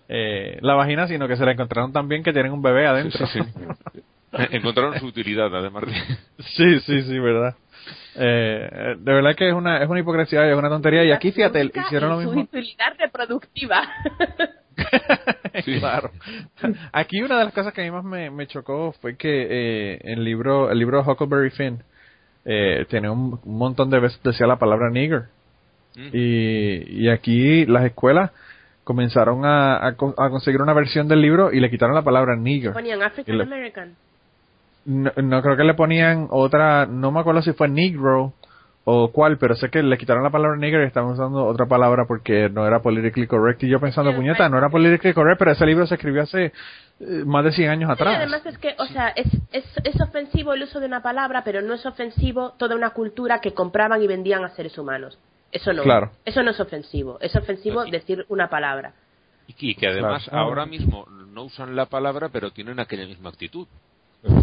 eh, 0.08 0.58
la 0.60 0.74
vagina, 0.74 1.08
sino 1.08 1.26
que 1.26 1.36
se 1.36 1.44
la 1.44 1.52
encontraron 1.52 1.92
también 1.92 2.22
que 2.22 2.32
tienen 2.32 2.52
un 2.52 2.62
bebé 2.62 2.86
adentro. 2.86 3.26
Sí, 3.26 3.40
sí. 3.40 4.00
Encontraron 4.32 4.98
su 5.00 5.06
utilidad, 5.06 5.54
además 5.54 5.84
de. 5.86 5.92
sí, 6.56 6.80
sí, 6.80 7.02
sí, 7.02 7.18
verdad. 7.18 7.56
Eh, 8.14 8.94
de 8.98 9.12
verdad 9.12 9.34
que 9.34 9.48
es 9.48 9.54
una, 9.54 9.82
es 9.82 9.88
una 9.88 10.00
hipocresía 10.00 10.46
y 10.46 10.50
es 10.50 10.56
una 10.56 10.68
tontería. 10.68 11.04
Y 11.04 11.12
aquí, 11.12 11.32
fíjate, 11.32 11.64
hicieron 11.64 12.10
lo 12.10 12.16
mismo. 12.18 12.32
Su 12.34 12.40
utilidad 12.40 12.94
reproductiva. 12.98 13.88
Sí. 15.64 15.78
claro. 15.78 16.10
Aquí 16.92 17.20
una 17.22 17.38
de 17.38 17.44
las 17.44 17.52
cosas 17.52 17.72
que 17.74 17.82
a 17.82 17.84
mí 17.84 17.90
más 17.90 18.04
me, 18.04 18.30
me 18.30 18.46
chocó 18.46 18.92
fue 19.00 19.16
que 19.16 19.46
eh, 19.50 20.00
el 20.02 20.24
libro 20.24 20.70
el 20.70 20.78
libro 20.78 21.02
Huckleberry 21.02 21.50
Finn 21.50 21.82
eh, 22.44 22.86
tenía 22.88 23.12
un, 23.12 23.38
un 23.44 23.58
montón 23.58 23.90
de 23.90 24.00
veces 24.00 24.18
decía 24.22 24.46
la 24.46 24.58
palabra 24.58 24.90
nigger 24.90 25.24
Mm. 25.94 26.08
y, 26.10 27.02
y 27.04 27.08
aquí 27.10 27.66
las 27.66 27.84
escuelas 27.84 28.30
comenzaron 28.82 29.44
a, 29.44 29.86
a, 29.86 29.94
co- 29.94 30.14
a 30.16 30.30
conseguir 30.30 30.62
una 30.62 30.72
versión 30.72 31.06
del 31.06 31.20
libro 31.20 31.52
y 31.52 31.60
le 31.60 31.68
quitaron 31.68 31.94
la 31.94 32.00
palabra 32.00 32.34
nigger. 32.34 32.72
Ponían 32.72 33.02
African 33.02 33.38
American. 33.42 33.94
No, 34.86 35.12
no 35.22 35.42
creo 35.42 35.54
que 35.54 35.64
le 35.64 35.74
ponían 35.74 36.28
otra, 36.30 36.86
no 36.86 37.12
me 37.12 37.20
acuerdo 37.20 37.42
si 37.42 37.52
fue 37.52 37.68
negro 37.68 38.32
o 38.84 39.12
cuál, 39.12 39.38
pero 39.38 39.54
sé 39.54 39.70
que 39.70 39.80
le 39.82 39.96
quitaron 39.96 40.24
la 40.24 40.30
palabra 40.30 40.56
nigger 40.56 40.82
y 40.82 40.86
estaban 40.86 41.10
usando 41.12 41.44
otra 41.46 41.66
palabra 41.66 42.04
porque 42.06 42.48
no 42.48 42.66
era 42.66 42.80
politically 42.82 43.26
correct. 43.28 43.62
Y 43.62 43.68
yo 43.68 43.78
pensando, 43.78 44.12
puñeta, 44.14 44.48
no 44.48 44.58
era 44.58 44.70
politically 44.70 45.14
correct, 45.14 45.38
pero 45.38 45.52
ese 45.52 45.64
libro 45.66 45.86
se 45.86 45.94
escribió 45.94 46.22
hace 46.22 46.46
eh, 46.46 46.52
más 47.24 47.44
de 47.44 47.52
100 47.52 47.70
años 47.70 47.88
Sí, 47.88 47.92
atrás. 47.92 48.16
además 48.16 48.44
es 48.46 48.58
que, 48.58 48.74
o 48.78 48.86
sea, 48.86 49.08
es, 49.10 49.28
es, 49.52 49.64
es 49.84 50.00
ofensivo 50.00 50.52
el 50.52 50.64
uso 50.64 50.80
de 50.80 50.86
una 50.86 51.00
palabra, 51.02 51.42
pero 51.44 51.62
no 51.62 51.74
es 51.74 51.86
ofensivo 51.86 52.54
toda 52.58 52.74
una 52.74 52.90
cultura 52.90 53.40
que 53.40 53.54
compraban 53.54 54.02
y 54.02 54.08
vendían 54.08 54.44
a 54.44 54.48
seres 54.50 54.76
humanos. 54.76 55.16
Eso 55.52 55.72
no. 55.72 55.82
Claro. 55.84 56.10
Eso 56.24 56.42
no 56.42 56.50
es 56.50 56.58
ofensivo. 56.58 57.18
Es 57.20 57.36
ofensivo 57.36 57.84
Sí. 57.84 57.90
decir 57.92 58.24
una 58.30 58.48
palabra. 58.48 58.94
Y 59.46 59.74
que 59.74 59.86
además 59.86 60.24
Claro. 60.28 60.44
ahora 60.46 60.66
mismo 60.66 61.06
no 61.08 61.44
usan 61.44 61.76
la 61.76 61.86
palabra, 61.86 62.30
pero 62.32 62.50
tienen 62.50 62.80
aquella 62.80 63.06
misma 63.06 63.28
actitud. 63.30 63.68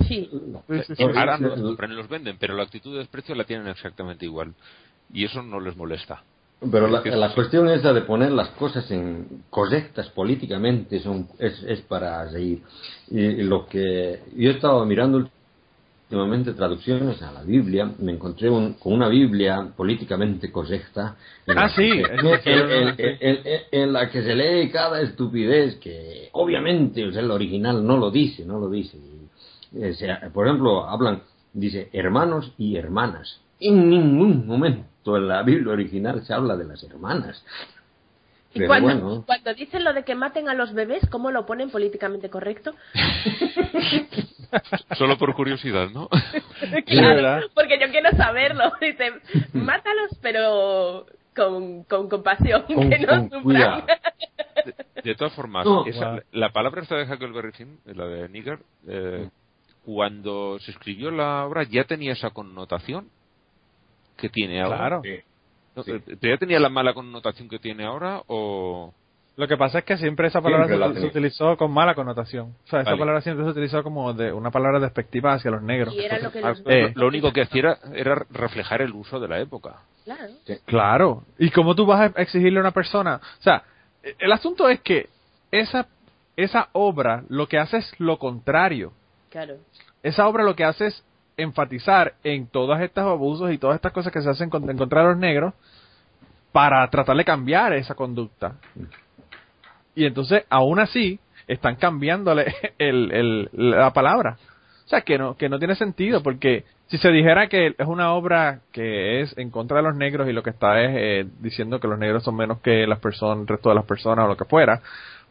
Sí. 0.07 0.29
Sí, 0.31 0.79
sí, 0.87 0.95
sí. 0.95 1.03
Ahora 1.03 1.37
no 1.37 1.49
los 1.49 1.59
compran 1.61 1.91
y 1.91 1.95
los 1.95 2.09
venden, 2.09 2.37
pero 2.39 2.55
la 2.55 2.63
actitud 2.63 2.91
de 2.93 2.99
desprecio 2.99 3.35
la 3.35 3.43
tienen 3.45 3.67
exactamente 3.67 4.25
igual. 4.25 4.53
Y 5.13 5.23
eso 5.25 5.41
no 5.41 5.59
les 5.59 5.75
molesta. 5.77 6.23
Pero 6.71 6.87
la, 6.87 6.99
Es 6.99 7.15
la 7.15 7.33
cuestión 7.33 7.69
esa 7.69 7.93
de 7.93 8.01
poner 8.01 8.31
las 8.31 8.49
cosas 8.49 8.89
en 8.91 9.43
correctas 9.49 10.09
políticamente 10.09 10.99
son, 10.99 11.27
es, 11.39 11.63
es 11.63 11.79
para 11.81 12.29
reír. 12.29 12.61
Y, 13.09 13.19
y 13.19 13.43
lo 13.43 13.65
que 13.67 14.19
yo 14.35 14.49
he 14.49 14.53
estado 14.55 14.85
mirando 14.85 15.29
últimamente 16.09 16.53
traducciones 16.53 17.21
a 17.21 17.31
la 17.31 17.43
Biblia, 17.43 17.89
me 17.99 18.11
encontré 18.11 18.49
un- 18.49 18.73
con 18.73 18.91
una 18.93 19.07
Biblia 19.07 19.69
políticamente 19.77 20.51
correcta. 20.51 21.15
En 21.47 21.57
Ah, 21.57 21.61
la 21.61 21.69
sí, 21.69 21.89
que- 21.91 22.01
en, 22.01 22.71
en- 22.71 22.95
sí. 22.97 23.03
en- 23.21 23.39
en- 23.47 23.61
en 23.71 23.93
la 23.93 24.09
que 24.09 24.21
se 24.23 24.35
lee 24.35 24.69
cada 24.69 24.99
estupidez 25.01 25.75
que 25.77 26.27
obviamente 26.33 27.07
o 27.07 27.11
sea, 27.13 27.21
el 27.21 27.31
original 27.31 27.85
no 27.87 27.95
lo 27.95 28.11
dice, 28.11 28.43
no 28.43 28.59
lo 28.59 28.69
dice. 28.69 28.97
Sea, 29.97 30.29
por 30.33 30.47
ejemplo, 30.47 30.85
hablan, 30.85 31.21
dice 31.53 31.89
hermanos 31.93 32.53
y 32.57 32.77
hermanas. 32.77 33.41
En 33.59 33.89
ningún 33.89 34.47
momento 34.47 35.17
en 35.17 35.27
la 35.27 35.43
Biblia 35.43 35.73
original 35.73 36.23
se 36.25 36.33
habla 36.33 36.55
de 36.55 36.65
las 36.65 36.81
hermanas. 36.83 37.43
Y 38.51 38.59
Pero 38.59 38.67
cuando, 38.67 38.87
bueno, 39.05 39.23
cuando 39.27 39.53
dicen 39.53 39.83
lo 39.83 39.93
de 39.93 40.03
que 40.03 40.15
maten 40.15 40.49
a 40.49 40.55
los 40.55 40.73
bebés, 40.73 41.07
¿cómo 41.11 41.29
lo 41.29 41.45
ponen 41.45 41.69
políticamente 41.69 42.31
correcto? 42.31 42.73
Solo 44.97 45.17
por 45.17 45.33
curiosidad, 45.35 45.89
¿no? 45.93 46.09
claro, 46.87 47.47
porque 47.53 47.79
yo 47.79 47.87
quiero 47.91 48.09
saberlo. 48.17 48.71
Dicen, 48.81 49.13
mátalos, 49.53 50.17
pero 50.21 51.05
con, 51.35 51.83
con 51.83 52.09
compasión, 52.09 52.63
Con- 52.63 52.89
que 52.89 52.99
no 52.99 53.29
sufran. 53.29 53.83
De 55.03 55.15
todas 55.15 55.33
formas, 55.33 55.65
No, 55.65 55.85
esa- 55.85 56.11
wow. 56.13 56.19
la 56.31 56.51
palabra 56.51 56.81
esta 56.81 56.95
de 56.95 57.11
Huckleberry 57.11 57.51
Finn, 57.51 57.79
la 57.85 58.05
de 58.05 58.29
nigger, 58.29 58.59
eh, 58.87 59.29
cuando 59.85 60.59
se 60.59 60.71
escribió 60.71 61.11
la 61.11 61.45
obra 61.45 61.63
ya 61.63 61.83
tenía 61.83 62.13
esa 62.13 62.29
connotación 62.31 63.09
que 64.17 64.29
tiene 64.29 64.61
ahora. 64.61 64.77
Claro. 64.77 65.01
No, 65.75 65.83
Sí. 65.83 65.91
eh, 65.91 66.01
¿pero 66.19 66.33
¿Ya 66.33 66.37
tenía 66.37 66.59
la 66.59 66.69
mala 66.69 66.93
connotación 66.93 67.49
que 67.49 67.59
tiene 67.59 67.85
ahora 67.85 68.21
o...? 68.27 68.93
Lo 69.37 69.47
que 69.47 69.55
pasa 69.55 69.79
es 69.79 69.85
que 69.85 69.95
siempre 69.97 70.27
esa 70.27 70.41
palabra 70.41 70.67
Siempre 70.67 70.99
se, 70.99 71.07
utilizó 71.07 71.55
con 71.55 71.71
mala 71.71 71.95
connotación. 71.95 72.55
O 72.65 72.67
sea, 72.67 72.81
esa 72.81 72.89
Vale. 72.89 72.99
palabra 72.99 73.21
siempre 73.21 73.45
se 73.45 73.51
utilizó 73.51 73.81
como 73.83 74.11
de 74.13 74.33
una 74.33 74.51
palabra 74.51 74.81
despectiva 74.81 75.31
hacia 75.31 75.49
los 75.49 75.61
negros. 75.61 75.93
Y 75.93 76.03
era 76.03 76.19
lo 76.19 76.29
que 76.29 76.39
Ah, 76.39 76.49
los 76.49 76.61
eh, 76.65 76.91
lo, 76.93 77.07
único 77.07 77.31
que 77.31 77.43
hacía 77.43 77.59
era, 77.61 77.79
era 77.93 78.25
reflejar 78.31 78.81
el 78.81 78.91
uso 78.91 79.17
de 79.17 79.29
la 79.29 79.39
época. 79.39 79.77
Claro. 80.03 80.33
Claro. 80.65 81.23
¿Y 81.37 81.51
cómo 81.51 81.73
tú 81.73 81.85
vas 81.85 82.13
a 82.13 82.21
exigirle 82.21 82.59
a 82.59 82.63
una 82.63 82.71
persona? 82.71 83.21
O 83.39 83.41
sea, 83.41 83.63
el 84.03 84.31
asunto 84.33 84.67
es 84.67 84.81
que 84.81 85.07
esa, 85.51 85.87
esa 86.35 86.67
obra 86.73 87.23
lo 87.29 87.47
que 87.47 87.59
hace 87.59 87.77
es 87.77 87.93
lo 87.97 88.17
contrario. 88.19 88.91
Claro. 89.29 89.57
Esa 90.03 90.27
obra 90.27 90.43
lo 90.43 90.55
que 90.55 90.63
hace 90.63 90.87
es 90.87 91.03
enfatizar 91.37 92.15
en 92.23 92.47
todos 92.47 92.79
estos 92.81 93.03
abusos 93.03 93.51
y 93.51 93.57
todas 93.57 93.75
estas 93.75 93.91
cosas 93.93 94.11
que 94.11 94.21
se 94.21 94.29
hacen 94.29 94.49
en 94.53 94.77
contra 94.77 95.01
de 95.01 95.07
los 95.09 95.17
negros 95.17 95.53
para 96.51 96.87
tratar 96.89 97.15
de 97.15 97.25
cambiar 97.25 97.73
esa 97.73 97.95
conducta. 97.95 98.55
Y 99.95 100.05
entonces, 100.05 100.43
aún 100.49 100.79
así, 100.79 101.19
están 101.47 101.75
cambiándole 101.75 102.53
la 103.53 103.91
palabra. 103.93 104.37
O 104.85 104.89
sea, 104.89 105.01
que 105.01 105.17
no, 105.17 105.37
que 105.37 105.49
no 105.49 105.59
tiene 105.59 105.75
sentido, 105.75 106.23
porque 106.23 106.65
si 106.87 106.97
se 106.97 107.11
dijera 107.11 107.47
que 107.47 107.75
es 107.77 107.87
una 107.87 108.13
obra 108.13 108.61
que 108.71 109.21
es 109.21 109.37
en 109.37 109.51
contra 109.51 109.77
de 109.77 109.83
los 109.83 109.95
negros 109.95 110.27
y 110.27 110.33
lo 110.33 110.41
que 110.41 110.49
está 110.49 110.81
es 110.81 110.91
eh, 110.95 111.27
diciendo 111.39 111.79
que 111.79 111.87
los 111.87 111.99
negros 111.99 112.23
son 112.23 112.35
menos 112.35 112.59
que 112.61 112.87
las 112.87 112.97
personas, 112.99 113.41
el 113.41 113.47
resto 113.47 113.69
de 113.69 113.75
las 113.75 113.85
personas 113.85 114.25
o 114.25 114.27
lo 114.29 114.37
que 114.37 114.45
fuera, 114.45 114.81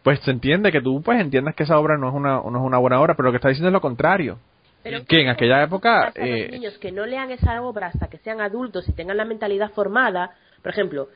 pues 0.09 0.21
se 0.21 0.31
entiende 0.31 0.73
que 0.73 0.81
tú 0.81 1.03
pues 1.03 1.21
entiendas 1.21 1.55
que 1.55 1.65
esa 1.65 1.79
obra 1.79 1.99
no 1.99 2.09
es 2.09 2.15
una, 2.15 2.37
no 2.37 2.59
es 2.59 2.65
una 2.65 2.79
buena 2.79 2.99
obra, 2.99 3.15
pero 3.15 3.27
lo 3.27 3.33
que 3.33 3.37
está 3.37 3.51
diciendo 3.51 3.69
es 3.69 3.75
lo 3.75 3.83
contrario. 3.83 4.39
Pero 4.83 5.05
que 5.05 5.21
en 5.21 5.29
aquella 5.29 5.63
época... 5.63 6.07
los 6.07 6.27
eh, 6.27 6.49
niños 6.51 6.79
que 6.79 6.91
no 6.91 7.05
lean 7.05 7.31
esa 7.31 7.61
obra 7.61 7.89
hasta 7.89 8.09
que 8.09 8.17
sean 8.17 8.41
adultos 8.41 8.89
y 8.89 8.93
tengan 8.93 9.19
la 9.19 9.27
mentalidad 9.27 9.71
formada, 9.73 10.31
por 10.63 10.73
ejemplo, 10.73 11.09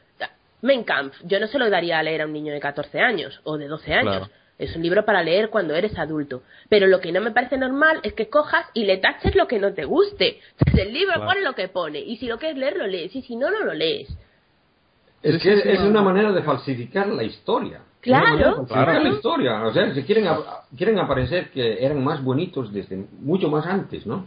Mein 0.61 0.84
Kampf, 0.84 1.16
yo 1.24 1.40
no 1.40 1.47
se 1.47 1.59
lo 1.59 1.70
daría 1.70 2.01
a 2.01 2.03
leer 2.03 2.20
a 2.20 2.26
un 2.26 2.34
niño 2.34 2.53
de 2.53 2.61
14 2.61 3.01
años 3.01 3.40
o 3.45 3.57
de 3.57 3.66
12 3.66 3.95
años. 3.95 4.28
Claro. 4.28 4.30
Es 4.59 4.76
un 4.76 4.82
libro 4.82 5.07
para 5.07 5.22
leer 5.22 5.49
cuando 5.49 5.74
eres 5.74 5.99
adulto. 5.99 6.43
Pero 6.68 6.86
lo 6.86 7.01
que 7.01 7.12
no 7.12 7.22
me 7.22 7.30
parece 7.30 7.57
normal 7.57 7.99
es 8.03 8.12
que 8.12 8.28
cojas 8.28 8.66
y 8.74 8.84
le 8.84 8.99
taches 8.99 9.34
lo 9.34 9.49
que 9.49 9.59
no 9.59 9.72
te 9.72 9.86
guste. 9.86 10.38
Entonces 10.59 10.86
el 10.86 10.93
libro 10.93 11.14
Claro. 11.14 11.28
pone 11.28 11.40
lo 11.40 11.55
que 11.55 11.68
pone. 11.68 11.99
Y 11.99 12.18
si 12.18 12.26
lo 12.26 12.36
quieres 12.36 12.59
leer, 12.59 12.76
lo 12.76 12.86
lees. 12.86 13.16
Y 13.16 13.22
si 13.22 13.36
no, 13.36 13.51
no 13.51 13.64
lo 13.64 13.72
lees. 13.72 14.14
Es 15.22 15.43
que 15.43 15.55
es 15.55 15.80
no, 15.80 15.88
una 15.88 16.03
manera 16.03 16.30
de 16.30 16.43
falsificar 16.43 17.09
la 17.09 17.22
historia. 17.22 17.80
Claro, 18.03 18.66
claro. 18.66 19.00
la 19.00 19.09
historia. 19.09 19.64
O 19.64 19.72
sea, 19.72 19.92
quieren, 20.05 20.26
quieren 20.76 20.98
aparecer 20.98 21.50
que 21.50 21.84
eran 21.84 22.03
más 22.03 22.22
bonitos 22.22 22.72
desde 22.72 23.07
mucho 23.20 23.48
más 23.48 23.64
antes, 23.64 24.07
¿no? 24.07 24.26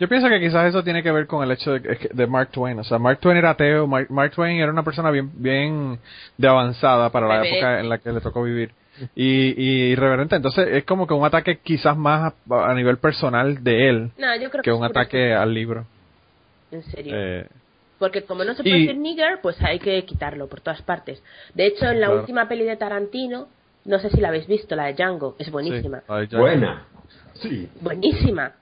Yo 0.00 0.08
pienso 0.08 0.28
que 0.28 0.40
quizás 0.40 0.66
eso 0.66 0.82
tiene 0.82 1.02
que 1.02 1.12
ver 1.12 1.26
con 1.26 1.44
el 1.44 1.50
hecho 1.50 1.72
de, 1.72 2.08
de 2.12 2.26
Mark 2.26 2.50
Twain. 2.50 2.78
O 2.78 2.84
sea, 2.84 2.98
Mark 2.98 3.18
Twain 3.20 3.36
era 3.36 3.50
ateo. 3.50 3.86
Mark, 3.86 4.06
Mark 4.10 4.32
Twain 4.32 4.58
era 4.58 4.72
una 4.72 4.84
persona 4.84 5.10
bien, 5.10 5.30
bien 5.34 5.98
de 6.36 6.48
avanzada 6.48 7.10
para 7.10 7.28
la 7.28 7.46
época 7.46 7.80
en 7.80 7.88
la 7.90 7.98
que 7.98 8.10
le 8.10 8.20
tocó 8.20 8.42
vivir. 8.42 8.70
Y, 9.14 9.54
y 9.56 9.92
irreverente. 9.92 10.36
Entonces 10.36 10.68
es 10.70 10.84
como 10.84 11.06
que 11.06 11.14
un 11.14 11.24
ataque 11.24 11.58
quizás 11.58 11.96
más 11.96 12.32
a, 12.50 12.70
a 12.70 12.74
nivel 12.74 12.96
personal 12.98 13.62
de 13.62 13.88
él 13.88 14.10
No, 14.18 14.34
yo 14.36 14.50
creo 14.50 14.62
que, 14.62 14.70
que 14.70 14.72
un 14.72 14.84
ataque 14.84 15.34
al 15.34 15.52
libro. 15.52 15.84
En 16.70 16.82
serio. 16.84 17.12
Eh, 17.14 17.46
Porque 17.98 18.22
como 18.24 18.44
no 18.44 18.54
se 18.54 18.62
Y- 18.62 18.64
puede 18.64 18.78
decir 18.80 18.96
nigger, 18.96 19.40
pues 19.42 19.56
hay 19.62 19.78
que 19.78 20.04
quitarlo 20.04 20.48
por 20.48 20.60
todas 20.60 20.82
partes. 20.82 21.22
De 21.54 21.66
hecho, 21.66 21.86
en 21.86 22.00
la 22.00 22.06
Claro. 22.06 22.20
última 22.20 22.48
peli 22.48 22.64
de 22.64 22.76
Tarantino, 22.76 23.48
no 23.84 23.98
sé 23.98 24.10
si 24.10 24.20
la 24.20 24.28
habéis 24.28 24.46
visto, 24.46 24.76
la 24.76 24.86
de 24.86 24.94
Django, 24.94 25.34
es 25.38 25.50
buenísima. 25.50 26.02
sí. 26.28 26.36
Buena. 26.36 26.86
Sí. 27.34 27.68
Buenísima. 27.80 28.52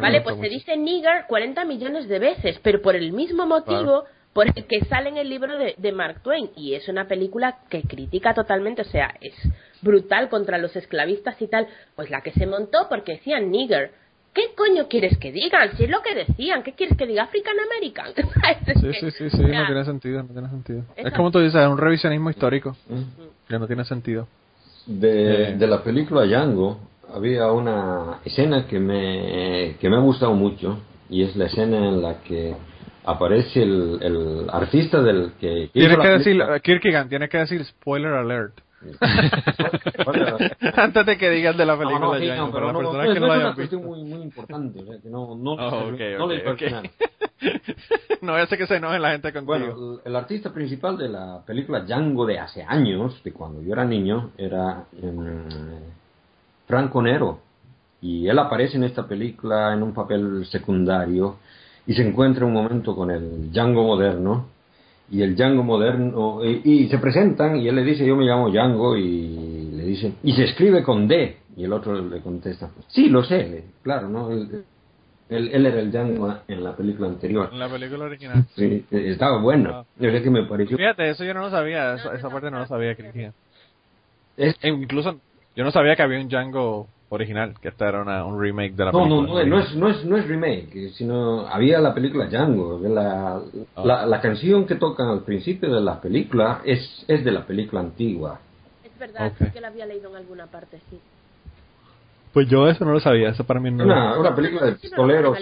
Vale, 0.00 0.20
pues 0.20 0.36
se 0.38 0.48
dice 0.48 0.76
nigger 0.76 1.24
40 1.28 1.64
millones 1.64 2.08
de 2.08 2.18
veces, 2.18 2.58
pero 2.62 2.82
por 2.82 2.94
el 2.94 3.12
mismo 3.12 3.46
motivo 3.46 4.04
por 4.34 4.46
el 4.46 4.66
que 4.66 4.84
sale 4.84 5.08
en 5.08 5.16
el 5.16 5.28
libro 5.30 5.56
de, 5.56 5.74
de 5.78 5.92
Mark 5.92 6.22
Twain. 6.22 6.50
Y 6.54 6.74
es 6.74 6.86
una 6.88 7.08
película 7.08 7.58
que 7.70 7.82
critica 7.82 8.34
totalmente, 8.34 8.82
o 8.82 8.84
sea, 8.84 9.14
es 9.20 9.34
brutal 9.80 10.28
contra 10.28 10.58
los 10.58 10.76
esclavistas 10.76 11.40
y 11.40 11.48
tal. 11.48 11.66
Pues 11.96 12.10
la 12.10 12.20
que 12.20 12.32
se 12.32 12.46
montó 12.46 12.86
porque 12.88 13.12
decían 13.12 13.50
nigger. 13.50 13.92
¿Qué 14.38 14.54
coño 14.54 14.86
quieres 14.86 15.18
que 15.18 15.32
digan? 15.32 15.76
Si 15.76 15.82
es 15.82 15.90
lo 15.90 16.00
que 16.00 16.14
decían, 16.14 16.62
¿qué 16.62 16.72
quieres 16.72 16.96
que 16.96 17.06
diga? 17.08 17.24
African 17.24 17.56
American. 17.58 18.12
Sí, 18.80 18.92
sí, 19.00 19.10
sí, 19.10 19.30
sí, 19.30 19.42
o 19.42 19.48
sea, 19.48 19.60
no 19.62 19.66
tiene 19.66 19.84
sentido, 19.84 20.22
no 20.22 20.28
tiene 20.28 20.48
sentido. 20.48 20.82
Es 20.96 21.12
como 21.12 21.32
tú 21.32 21.40
dices, 21.40 21.60
es 21.60 21.66
un 21.66 21.76
revisionismo 21.76 22.30
histórico 22.30 22.76
que 23.48 23.58
no 23.58 23.66
tiene 23.66 23.84
sentido. 23.84 24.28
De, 24.86 25.50
Eh. 25.50 25.56
de 25.56 25.66
la 25.66 25.82
película 25.82 26.24
Django 26.24 26.78
había 27.12 27.50
una 27.50 28.20
escena 28.24 28.68
que 28.68 28.78
me, 28.78 29.76
que 29.80 29.90
me 29.90 29.96
ha 29.96 30.00
gustado 30.00 30.34
mucho 30.34 30.78
y 31.10 31.24
es 31.24 31.34
la 31.34 31.46
escena 31.46 31.78
en 31.88 32.00
la 32.00 32.20
que 32.22 32.54
aparece 33.06 33.62
el, 33.64 33.98
el 34.00 34.46
artista 34.50 35.02
del 35.02 35.32
que... 35.40 35.68
Tienes 35.72 35.98
que 35.98 36.08
decir, 36.08 36.40
Kierkegaard, 36.62 37.08
tienes 37.08 37.28
que 37.28 37.38
decir 37.38 37.64
spoiler 37.64 38.12
alert. 38.12 38.54
Antes 40.76 41.06
de 41.06 41.18
que 41.18 41.30
digas 41.30 41.56
de 41.56 41.66
la 41.66 41.76
película 41.76 41.98
no, 41.98 42.14
sí, 42.18 42.28
pero 42.52 42.72
no, 42.72 42.80
no, 42.80 42.92
que 43.12 43.20
no 43.20 43.26
no 43.26 43.34
es 43.34 43.40
una 43.40 43.54
cuestión 43.54 43.84
muy, 43.84 44.04
muy 44.04 44.22
importante, 44.22 44.80
o 44.80 44.86
sea, 44.86 45.00
que 45.00 45.08
no, 45.10 45.34
no, 45.36 45.52
Oh, 45.52 45.88
ok, 45.88 46.00
no 46.18 46.24
ok, 46.24 46.30
le 46.30 46.38
ok. 46.38 46.44
personal. 46.58 46.90
no 48.22 48.32
voy 48.32 48.40
a 48.40 48.44
hacer 48.44 48.58
que 48.58 48.66
se 48.66 48.76
enoje 48.76 48.98
la 48.98 49.10
gente 49.12 49.32
contigo. 49.32 49.46
Bueno, 49.46 50.00
el, 50.04 50.10
el 50.10 50.16
artista 50.16 50.52
principal 50.52 50.96
de 50.96 51.08
la 51.08 51.42
película 51.44 51.80
Django 51.80 52.24
de 52.26 52.38
hace 52.38 52.62
años, 52.62 53.20
de 53.24 53.32
cuando 53.32 53.62
yo 53.62 53.72
era 53.72 53.84
niño, 53.84 54.30
era 54.38 54.84
em, 55.02 55.44
Franco 56.66 57.02
Nero. 57.02 57.40
Y 58.00 58.28
él 58.28 58.38
aparece 58.38 58.76
en 58.76 58.84
esta 58.84 59.06
película 59.08 59.72
en 59.74 59.82
un 59.82 59.92
papel 59.92 60.46
secundario 60.46 61.38
y 61.86 61.94
se 61.94 62.06
encuentra 62.06 62.46
un 62.46 62.52
momento 62.52 62.94
con 62.94 63.10
el 63.10 63.50
Django 63.50 63.82
moderno. 63.82 64.46
Y 65.10 65.22
el 65.22 65.34
Django 65.36 65.62
moderno, 65.62 66.44
y, 66.44 66.60
y 66.64 66.88
se 66.88 66.98
presentan 66.98 67.56
y 67.56 67.66
él 67.68 67.76
le 67.76 67.82
dice, 67.84 68.04
yo 68.06 68.14
me 68.16 68.24
llamo 68.24 68.50
Django 68.50 68.96
y 68.96 69.70
le 69.74 69.84
dice, 69.84 70.12
y 70.22 70.32
se 70.34 70.44
escribe 70.44 70.82
con 70.82 71.08
D. 71.08 71.36
Y 71.56 71.64
el 71.64 71.72
otro 71.72 71.94
le 72.00 72.20
contesta, 72.20 72.70
sí, 72.88 73.08
lo 73.08 73.24
sé, 73.24 73.48
le- 73.48 73.64
claro, 73.82 74.08
¿no? 74.08 74.30
Él, 74.30 74.64
él- 75.30 75.50
él 75.52 75.66
era 75.66 75.80
el 75.80 75.90
Django 75.90 76.34
en 76.46 76.62
la 76.62 76.76
película 76.76 77.08
anterior. 77.08 77.48
En 77.52 77.58
la 77.58 77.68
película 77.68 78.04
original. 78.04 78.44
Sí, 78.54 78.84
estaba 78.90 79.40
bueno. 79.40 79.70
Ah. 79.72 79.84
Yo 79.98 80.10
sé 80.10 80.22
que 80.22 80.30
me 80.30 80.44
pareció. 80.44 80.76
Fíjate, 80.76 81.08
eso 81.10 81.24
yo 81.24 81.34
no 81.34 81.40
lo 81.40 81.50
sabía, 81.50 81.94
esa, 81.94 82.14
esa 82.14 82.28
parte 82.30 82.50
no 82.50 82.58
lo 82.60 82.66
sabía, 82.66 82.94
Kierkegaard. 82.94 83.32
Es- 84.36 84.56
E 84.62 84.68
incluso, 84.68 85.18
yo 85.56 85.64
no 85.64 85.70
sabía 85.72 85.96
que 85.96 86.02
había 86.02 86.20
un 86.20 86.28
Django 86.28 86.86
original, 87.10 87.54
que 87.60 87.68
esta 87.68 87.88
era 87.88 88.02
una, 88.02 88.24
un 88.24 88.40
remake 88.40 88.74
de 88.74 88.84
la 88.84 88.92
no, 88.92 89.06
no, 89.06 89.16
película. 89.22 89.44
no, 89.44 89.48
no 89.56 89.60
es, 89.62 89.74
no, 89.76 89.88
es, 89.88 90.04
no 90.04 90.16
es 90.16 90.26
remake, 90.28 90.90
sino 90.92 91.46
había 91.48 91.78
la 91.80 91.94
película 91.94 92.26
Django. 92.26 92.78
La, 92.86 93.40
Ah. 93.76 93.82
la, 93.84 94.06
la 94.06 94.20
canción 94.20 94.66
que 94.66 94.74
tocan 94.74 95.08
al 95.08 95.22
principio 95.24 95.72
de 95.74 95.80
la 95.80 96.00
película 96.00 96.60
es, 96.64 97.04
es 97.08 97.24
de 97.24 97.32
la 97.32 97.46
película 97.46 97.80
antigua. 97.80 98.40
Es 98.84 98.98
verdad, 98.98 99.28
Ok. 99.28 99.38
sí 99.38 99.52
que 99.52 99.60
la 99.60 99.68
había 99.68 99.86
leído 99.86 100.10
en 100.10 100.16
alguna 100.16 100.46
parte, 100.46 100.78
sí. 100.90 100.98
Pues 102.32 102.46
yo 102.48 102.68
eso 102.68 102.84
no 102.84 102.92
lo 102.92 103.00
sabía, 103.00 103.30
eso 103.30 103.44
para 103.44 103.58
mí 103.58 103.70
no 103.70 103.84
Una, 103.84 104.18
una 104.18 104.34
película 104.34 104.66
de 104.66 104.72
pistoleros 104.72 105.38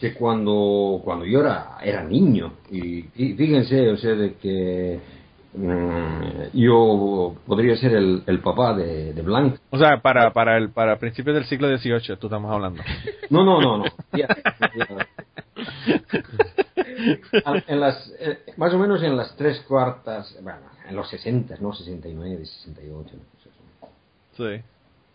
que 0.00 0.14
cuando, 0.14 1.00
cuando 1.04 1.24
yo 1.24 1.40
era, 1.40 1.78
era 1.82 2.04
niño, 2.04 2.52
y, 2.70 2.98
y 3.16 3.34
fíjense, 3.34 3.90
o 3.90 3.96
sea, 3.96 4.14
de 4.14 4.34
que 4.34 5.00
yo 6.52 7.36
podría 7.46 7.76
ser 7.76 7.94
el, 7.94 8.22
el 8.26 8.40
papá 8.40 8.74
de, 8.74 9.12
de 9.12 9.22
Blanca. 9.22 9.58
O 9.70 9.78
sea, 9.78 10.00
para, 10.00 10.32
para, 10.32 10.56
el, 10.56 10.70
para 10.70 10.98
principios 10.98 11.34
del 11.34 11.46
siglo 11.46 11.68
XVIII, 11.76 12.16
tú 12.16 12.26
estamos 12.26 12.52
hablando. 12.52 12.82
No, 13.30 13.44
no, 13.44 13.60
no, 13.60 13.78
no. 13.78 13.84
Ya, 14.12 14.28
ya. 14.76 15.06
En 17.68 17.80
las, 17.80 18.12
eh, 18.18 18.38
más 18.56 18.74
o 18.74 18.78
menos 18.78 19.02
en 19.02 19.16
las 19.16 19.36
tres 19.36 19.60
cuartas, 19.68 20.36
bueno, 20.42 20.60
en 20.88 20.96
los 20.96 21.08
60, 21.08 21.56
¿no? 21.60 21.72
69, 21.72 22.44
68. 22.44 23.10
¿no? 23.14 23.22
Eso. 23.38 23.50
Sí. 24.36 24.62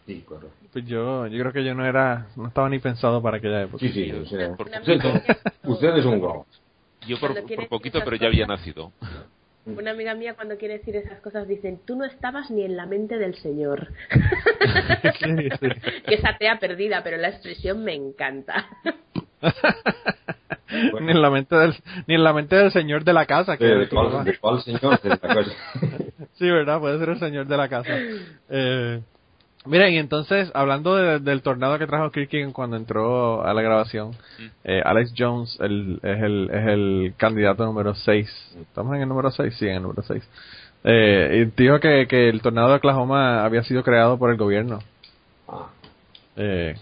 Sí, 0.05 0.21
correcto. 0.21 0.55
Pues 0.71 0.85
yo, 0.85 1.27
yo 1.27 1.39
creo 1.39 1.53
que 1.53 1.63
yo 1.63 1.73
no 1.73 1.85
era, 1.85 2.27
no 2.35 2.47
estaba 2.47 2.69
ni 2.69 2.79
pensado 2.79 3.21
para 3.21 3.37
aquella 3.37 3.63
época. 3.63 3.79
Sí, 3.79 3.91
sí, 3.91 4.11
o 4.11 4.25
sea, 4.25 4.51
ustedes, 4.51 5.23
ustedes 5.63 6.03
son 6.03 6.19
guapos. 6.19 6.47
Yo 7.07 7.19
por, 7.19 7.33
poquito, 7.69 7.99
pero 8.03 8.15
ya 8.15 8.27
había 8.27 8.45
nacido. 8.45 8.91
Una 9.66 9.91
amiga 9.91 10.14
mía 10.14 10.34
cuando 10.34 10.57
quiere 10.57 10.80
decir 10.80 10.95
esas 10.95 11.22
cosas 11.22 11.47
dicen, 11.47 11.80
tú 11.86 11.95
no 11.95 12.03
estabas 12.03 12.51
ni 12.51 12.64
en 12.64 12.76
la 12.76 12.86
mente 12.86 13.18
del 13.18 13.36
Señor. 13.36 13.89
Sí, 15.20 15.49
sí. 15.59 15.68
que 16.05 16.16
es 16.16 16.26
atea 16.26 16.57
perdida, 16.59 17.03
pero 17.03 17.18
la 17.18 17.30
expresión 17.30 17.84
me 17.84 17.93
encanta. 17.93 18.68
ni 21.01 21.11
en 21.11 21.22
la 21.22 21.30
mente 21.30 21.55
del, 21.55 21.76
ni 22.07 22.16
en 22.16 22.24
la 22.24 22.34
mente 22.34 22.55
del 22.55 22.72
señor 22.72 23.03
de 23.03 23.14
la 23.14 23.26
casa. 23.26 23.57
Que 23.57 23.66
¿De, 23.66 23.89
cuál, 23.89 24.11
papá. 24.11 24.24
de 24.24 24.38
cuál 24.38 24.61
señor? 24.61 25.01
De 25.01 25.09
la 25.09 25.18
cosa. 25.18 25.51
Sí, 26.34 26.49
verdad, 26.49 26.80
puede 26.80 26.99
ser 26.99 27.09
el 27.09 27.20
señor 27.20 27.47
de 27.47 27.57
la 27.57 27.68
casa. 27.70 27.93
Eh, 28.49 29.01
mira, 29.66 29.89
y 29.89 29.97
entonces, 29.97 30.51
hablando 30.53 30.95
de- 30.95 31.20
del 31.20 31.41
tornado 31.41 31.78
que 31.80 31.88
trajo 31.88 32.11
Kirkin 32.11 32.51
cuando 32.51 32.76
entró 32.78 33.45
a 33.45 33.53
la 33.53 33.61
grabación, 33.61 34.11
eh, 34.64 34.82
Alex 34.84 35.14
Jones 35.18 35.57
el, 35.61 35.99
es, 36.03 36.22
el, 36.24 36.49
es 36.51 36.68
el 36.68 37.14
candidato 37.18 37.66
número 37.66 37.93
6. 37.95 38.30
¿Estamos 38.61 38.95
en 38.95 39.01
el 39.03 39.09
número 39.09 39.32
6? 39.32 39.55
Sí, 39.57 39.68
en 39.68 39.76
el 39.78 39.82
número 39.84 40.01
6. 40.03 40.24
Eh, 40.86 41.45
y 41.55 41.61
dijo 41.61 41.80
que, 41.80 42.07
que 42.07 42.30
el 42.30 42.41
tornado 42.41 42.70
de 42.70 42.76
Oklahoma 42.76 43.43
había 43.45 43.64
sido 43.64 43.84
creado 43.84 44.18
por 44.18 44.32
el 44.32 44.38
gobierno. 44.38 44.80
Ah, 45.47 45.68
Eh, 46.36 46.76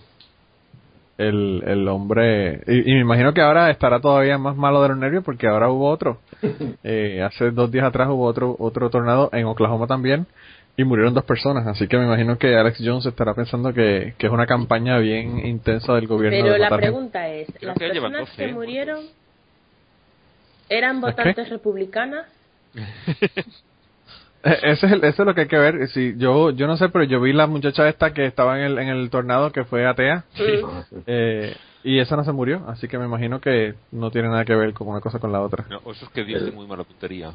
el, 1.17 1.61
el 1.67 1.87
hombre, 1.87 2.61
y, 2.65 2.91
y 2.91 2.93
me 2.95 3.01
imagino 3.01 3.31
que 3.33 3.41
ahora 3.41 3.69
estará 3.69 3.99
todavía 3.99 4.39
más 4.39 4.55
malo 4.55 4.81
de 4.81 4.89
los 4.89 4.97
nervios 4.97 5.23
porque 5.23 5.47
ahora 5.47 5.69
hubo 5.69 5.89
otro. 5.89 6.19
Eh, 6.83 7.21
hace 7.21 7.51
dos 7.51 7.69
días 7.71 7.85
atrás 7.85 8.09
hubo 8.09 8.25
otro, 8.25 8.55
otro 8.57 8.89
tornado 8.89 9.29
en 9.33 9.45
Oklahoma 9.45 9.85
también 9.85 10.25
y 10.77 10.83
murieron 10.83 11.13
dos 11.13 11.25
personas. 11.25 11.67
Así 11.67 11.87
que 11.87 11.97
me 11.97 12.05
imagino 12.05 12.37
que 12.37 12.55
Alex 12.55 12.79
Jones 12.83 13.05
estará 13.05 13.33
pensando 13.33 13.73
que, 13.73 14.13
que 14.17 14.27
es 14.27 14.31
una 14.33 14.45
campaña 14.47 14.97
bien 14.99 15.45
intensa 15.45 15.93
del 15.93 16.07
gobierno. 16.07 16.39
Pero 16.39 16.53
de 16.53 16.59
la 16.59 16.69
pregunta 16.75 17.27
es, 17.29 17.47
¿las 17.61 17.77
que 17.77 17.87
personas 17.89 18.21
12 18.21 18.35
que 18.45 18.53
murieron 18.53 19.05
eran 20.69 21.01
votantes 21.01 21.49
republicanas? 21.49 22.25
Eh, 24.43 24.57
Ese 24.63 24.87
es, 24.87 24.91
el- 24.93 25.03
eso 25.03 25.21
es 25.21 25.27
lo 25.27 25.35
que 25.35 25.41
hay 25.41 25.47
que 25.47 25.57
ver. 25.59 25.87
Si 25.89 26.15
yo, 26.17 26.49
yo 26.49 26.65
no 26.65 26.75
sé, 26.75 26.89
pero 26.89 27.03
yo 27.03 27.21
vi 27.21 27.31
la 27.31 27.45
muchacha 27.45 27.87
esta 27.87 28.11
que 28.11 28.25
estaba 28.25 28.57
en 28.57 28.65
el, 28.65 28.79
en 28.79 28.87
el 28.87 29.11
tornado 29.11 29.51
que 29.51 29.65
fue 29.65 29.85
atea. 29.85 30.23
Sí. 30.33 30.43
Eh, 31.05 31.55
y 31.83 31.99
esa 31.99 32.15
no 32.15 32.23
se 32.23 32.31
murió, 32.31 32.63
así 32.67 32.87
que 32.87 32.97
me 32.97 33.05
imagino 33.05 33.39
que 33.39 33.75
no 33.91 34.09
tiene 34.09 34.29
nada 34.29 34.43
que 34.43 34.55
ver 34.55 34.73
con 34.73 34.87
una 34.87 34.99
cosa 34.99 35.19
con 35.19 35.31
la 35.31 35.41
otra. 35.41 35.65
No, 35.69 35.77
eso 35.91 36.05
es 36.05 36.09
que 36.11 36.23
dice 36.23 36.49
muy 36.49 36.65
mala 36.65 36.83
puntería. 36.83 37.33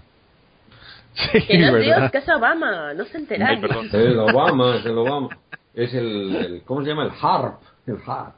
Sí, 1.16 1.46
Que 1.46 1.58
no 1.58 1.66
es 1.68 1.72
¿verdad? 1.72 1.96
Dios, 1.98 2.10
que 2.12 2.18
es 2.18 2.28
Obama, 2.28 2.94
no 2.94 3.04
se 3.04 3.16
Ay, 3.16 3.22
enteráis. 3.22 3.60
perdón. 3.60 3.86
Es 3.86 3.94
el 3.94 4.18
Obama, 4.18 4.76
es 4.76 4.86
el 4.86 4.98
Obama. 4.98 5.28
Es 5.74 5.94
el, 5.94 6.36
el- 6.36 6.62
¿cómo 6.64 6.82
se 6.82 6.88
llama? 6.88 7.04
El 7.04 7.12
harp. 7.20 7.60
El 7.86 7.98
harp. 8.06 8.34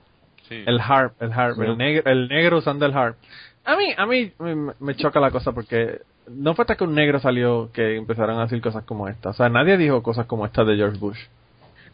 Sí. 0.49 0.63
El 0.67 0.81
harp, 0.81 1.21
el 1.23 1.33
harp, 1.33 1.57
Sí. 1.57 1.63
el, 1.63 1.77
negro, 1.77 2.11
el 2.11 2.29
negro 2.29 2.59
usando 2.59 2.87
el 2.87 2.97
harp. 2.97 3.17
A 3.65 3.77
mí, 3.77 3.87
a 3.97 4.07
mí 4.07 4.33
me, 4.39 4.73
me 4.79 4.95
choca 4.97 5.21
la 5.21 5.31
cosa 5.31 5.53
porque 5.53 6.01
no 6.29 6.55
fue 6.55 6.63
hasta 6.63 6.77
que 6.77 6.85
un 6.85 6.95
negro 6.95 7.19
salió 7.19 7.71
que 7.73 7.97
empezaron 7.97 8.39
a 8.39 8.43
decir 8.45 8.61
cosas 8.61 8.85
como 8.85 9.09
esta. 9.09 9.31
O 9.31 9.33
sea, 9.35 9.49
nadie 9.49 9.77
dijo 9.77 10.03
cosas 10.03 10.27
como 10.27 10.47
esta 10.47 10.65
de 10.65 10.77
George 10.77 10.99
Bush. 10.99 11.19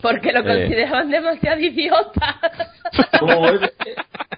Porque 0.00 0.32
lo 0.32 0.40
Eh. 0.40 0.44
consideraban 0.44 1.10
demasiado 1.10 1.60
idiota. 1.60 2.40
No, 3.22 3.46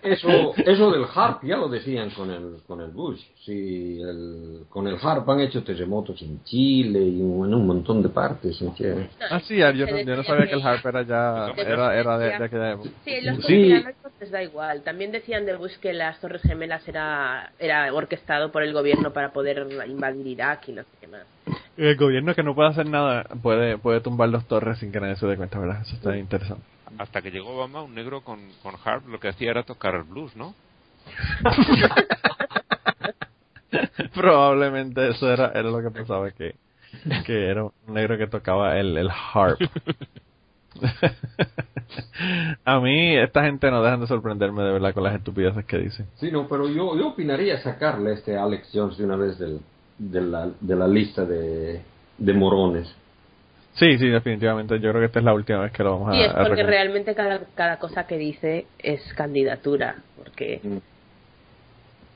eso, 0.02 0.54
eso 0.56 0.90
del 0.92 1.04
HARP 1.12 1.44
ya 1.44 1.56
lo 1.56 1.68
decían 1.68 2.10
con 2.10 2.30
el, 2.30 2.58
con 2.66 2.80
el 2.80 2.90
Bush. 2.90 3.20
Sí, 3.44 3.98
el- 4.00 4.64
con 4.68 4.86
el 4.86 4.96
HARP 5.02 5.28
han 5.28 5.40
hecho 5.40 5.64
terremotos 5.64 6.20
en 6.22 6.42
Chile 6.44 7.00
y 7.00 7.20
en 7.20 7.54
un 7.54 7.66
montón 7.66 8.02
de 8.02 8.08
partes. 8.08 8.60
en 8.62 8.72
que- 8.74 9.08
Ah, 9.30 9.40
sí, 9.40 9.56
yo, 9.56 9.70
yo 9.72 9.86
no 10.16 10.22
sabía 10.22 10.46
que 10.46 10.54
el 10.54 10.62
Harp 10.62 10.86
era 10.86 11.02
ya, 11.02 11.52
era, 11.56 11.98
era 11.98 12.18
de, 12.18 12.26
de 12.38 12.44
aquella 12.44 12.72
época. 12.72 12.90
Sí, 13.04 13.20
los 13.22 13.44
Sí. 13.44 13.74
les 14.20 14.30
da 14.30 14.42
igual. 14.42 14.82
También 14.82 15.10
decían 15.12 15.44
de 15.44 15.56
Bush 15.56 15.76
que 15.80 15.92
las 15.92 16.20
Torres 16.20 16.42
Gemelas 16.42 16.86
era, 16.88 17.50
era 17.58 17.92
orquestado 17.92 18.50
por 18.52 18.62
el 18.62 18.72
gobierno 18.72 19.12
para 19.12 19.32
poder 19.32 19.66
invadir 19.88 20.26
Irak 20.26 20.68
y 20.68 20.72
no 20.72 20.82
sé 20.82 20.88
qué 21.00 21.06
más. 21.08 21.22
El 21.76 21.96
gobierno 21.96 22.34
que 22.34 22.42
no 22.42 22.54
puede 22.54 22.70
hacer 22.70 22.88
nada 22.88 23.24
puede, 23.42 23.78
puede 23.78 24.00
tumbar 24.00 24.28
los 24.28 24.46
torres 24.46 24.78
sin 24.78 24.92
que 24.92 25.00
nadie 25.00 25.16
se 25.16 25.26
dé 25.26 25.36
cuenta, 25.36 25.58
¿verdad? 25.58 25.82
Eso 25.82 25.96
está 25.96 26.16
interesante. 26.16 26.62
Hasta 26.98 27.20
que 27.20 27.30
llegó 27.30 27.50
Obama, 27.50 27.82
un 27.82 27.94
negro 27.94 28.22
con, 28.22 28.40
con 28.62 28.74
harp 28.84 29.06
lo 29.08 29.20
que 29.20 29.28
hacía 29.28 29.50
era 29.50 29.62
tocar 29.62 29.94
el 29.94 30.04
blues, 30.04 30.34
¿no? 30.36 30.54
Probablemente 34.14 35.10
eso 35.10 35.30
era, 35.30 35.50
era 35.50 35.64
lo 35.64 35.82
que 35.82 35.90
pensaba, 35.90 36.30
que, 36.30 36.54
que 37.24 37.50
era 37.50 37.64
un 37.64 37.72
negro 37.88 38.16
que 38.16 38.26
tocaba 38.26 38.78
el, 38.78 38.96
el 38.96 39.10
harp. 39.10 39.60
A 42.64 42.80
mí, 42.80 43.16
esta 43.16 43.44
gente 43.44 43.70
no 43.70 43.82
dejan 43.82 44.00
de 44.00 44.06
sorprenderme 44.06 44.62
de 44.62 44.72
verdad 44.72 44.94
con 44.94 45.04
las 45.04 45.14
estupideces 45.14 45.64
que 45.64 45.78
dicen. 45.78 46.06
Sí, 46.16 46.30
no, 46.30 46.48
pero 46.48 46.68
yo, 46.68 46.96
yo 46.96 47.08
opinaría 47.08 47.60
sacarle 47.62 48.10
a 48.10 48.14
este 48.14 48.36
Alex 48.36 48.70
Jones 48.72 48.98
de 48.98 49.04
una 49.04 49.16
vez 49.16 49.38
del, 49.38 49.60
de, 49.98 50.20
la, 50.20 50.48
de 50.60 50.76
la 50.76 50.86
lista 50.88 51.24
de, 51.24 51.80
de 52.18 52.32
morones. 52.32 52.94
Sí, 53.74 53.98
sí, 53.98 54.08
definitivamente. 54.08 54.74
Yo 54.80 54.90
creo 54.90 55.00
que 55.02 55.06
esta 55.06 55.18
es 55.18 55.24
la 55.24 55.34
última 55.34 55.60
vez 55.60 55.72
que 55.72 55.82
lo 55.82 55.98
vamos 55.98 56.14
a, 56.14 56.16
Y 56.16 56.22
es 56.22 56.32
porque 56.32 56.62
realmente 56.62 57.14
cada, 57.14 57.40
cada 57.54 57.78
cosa 57.78 58.06
que 58.06 58.16
dice 58.16 58.66
es 58.78 59.00
candidatura. 59.14 59.96
Porque 60.16 60.60
Mm. 60.62 60.76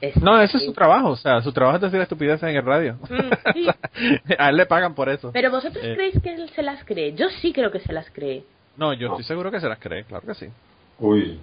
es- 0.01 0.17
No, 0.23 0.41
ese 0.41 0.57
es 0.57 0.65
su 0.65 0.73
trabajo. 0.73 1.11
O 1.11 1.17
sea, 1.17 1.43
su 1.43 1.53
trabajo 1.53 1.77
es 1.77 1.83
decir 1.83 2.01
estupideces 2.01 2.49
en 2.49 2.57
el 2.57 2.65
radio. 2.65 2.95
Mm, 3.09 3.53
sí. 3.53 3.67
a 4.39 4.49
él 4.49 4.57
le 4.57 4.67
pagan 4.67 4.95
por 4.95 5.09
eso. 5.11 5.31
Pero 5.33 5.51
vosotros 5.51 5.85
Eh. 5.85 5.95
creéis 5.95 6.23
que 6.23 6.33
él 6.35 6.49
se 6.55 6.63
las 6.63 6.83
cree. 6.85 7.13
Yo 7.13 7.29
sí 7.43 7.53
creo 7.53 7.71
que 7.71 7.81
se 7.81 7.93
las 7.93 8.09
cree. 8.11 8.43
No, 8.79 8.95
yo 8.95 9.09
estoy 9.09 9.25
seguro 9.25 9.51
que 9.51 9.61
se 9.61 9.69
las 9.69 9.79
cree, 9.79 10.05
claro 10.05 10.27
que 10.27 10.35
sí. 10.35 10.47
Uy. 10.99 11.39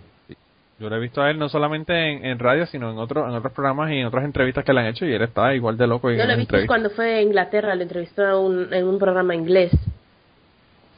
Yo 0.79 0.89
lo 0.89 0.95
he 0.95 0.99
visto 0.99 1.21
a 1.23 1.31
él 1.31 1.39
no 1.39 1.49
solamente 1.49 1.93
en, 1.93 2.23
en 2.25 2.37
radio, 2.39 2.67
sino 2.67 2.91
en, 2.91 2.97
otros 2.99 3.27
en 3.27 3.33
otros 3.35 3.51
programas 3.53 3.89
y 3.91 3.95
en 3.97 4.05
otras 4.05 4.23
entrevistas 4.25 4.63
que 4.63 4.73
le 4.73 4.81
han 4.81 4.85
hecho 4.87 5.05
y 5.05 5.13
él 5.13 5.21
está 5.23 5.53
igual 5.55 5.75
de 5.77 5.87
loco. 5.87 6.09
en 6.11 6.17
Yo 6.19 6.25
lo 6.25 6.33
he 6.33 6.35
visto 6.35 6.57
cuando 6.67 6.89
fue 6.91 7.15
a 7.15 7.21
Inglaterra, 7.21 7.73
lo 7.75 7.81
entrevistó 7.81 8.25
a 8.25 8.39
un- 8.39 8.71
en 8.73 8.85
un 8.87 8.99
programa 8.99 9.33
inglés 9.33 9.71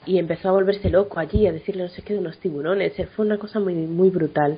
y 0.06 0.18
empezó 0.18 0.50
a 0.50 0.52
volverse 0.52 0.90
loco 0.90 1.20
allí, 1.20 1.48
a 1.48 1.52
decirle 1.54 1.84
no 1.84 1.90
sé 1.90 2.02
qué 2.02 2.14
de 2.14 2.20
unos 2.20 2.38
tiburones. 2.40 2.94
Fue 3.16 3.26
una 3.26 3.38
cosa 3.38 3.60
muy 3.60 3.74
muy 3.74 4.10
brutal. 4.10 4.58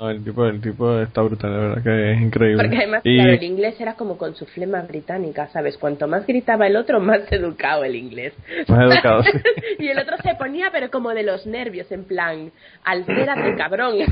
No, 0.00 0.08
el 0.08 0.24
tipo, 0.24 0.46
el 0.46 0.62
tipo 0.62 0.98
está 0.98 1.20
brutal, 1.20 1.52
de 1.52 1.58
verdad 1.58 1.82
que 1.82 2.12
es 2.12 2.20
increíble. 2.22 2.62
Porque 2.62 2.76
además, 2.78 3.02
y, 3.04 3.18
claro, 3.18 3.32
el 3.34 3.42
inglés 3.42 3.78
era 3.78 3.96
como 3.96 4.16
con 4.16 4.34
su 4.34 4.46
flema 4.46 4.80
británica, 4.80 5.48
¿sabes? 5.48 5.76
Cuanto 5.76 6.08
más 6.08 6.26
gritaba 6.26 6.66
el 6.66 6.76
otro, 6.76 7.00
más 7.00 7.20
educado 7.30 7.84
el 7.84 7.94
inglés. 7.94 8.32
Más 8.66 8.90
educado, 8.90 9.22
sí. 9.24 9.30
y 9.78 9.88
el 9.88 9.98
otro 9.98 10.16
se 10.22 10.34
ponía, 10.36 10.70
pero 10.72 10.90
como 10.90 11.10
de 11.10 11.22
los 11.22 11.44
nervios, 11.46 11.92
en 11.92 12.04
plan, 12.04 12.50
altérate, 12.82 13.54
cabrón. 13.56 13.96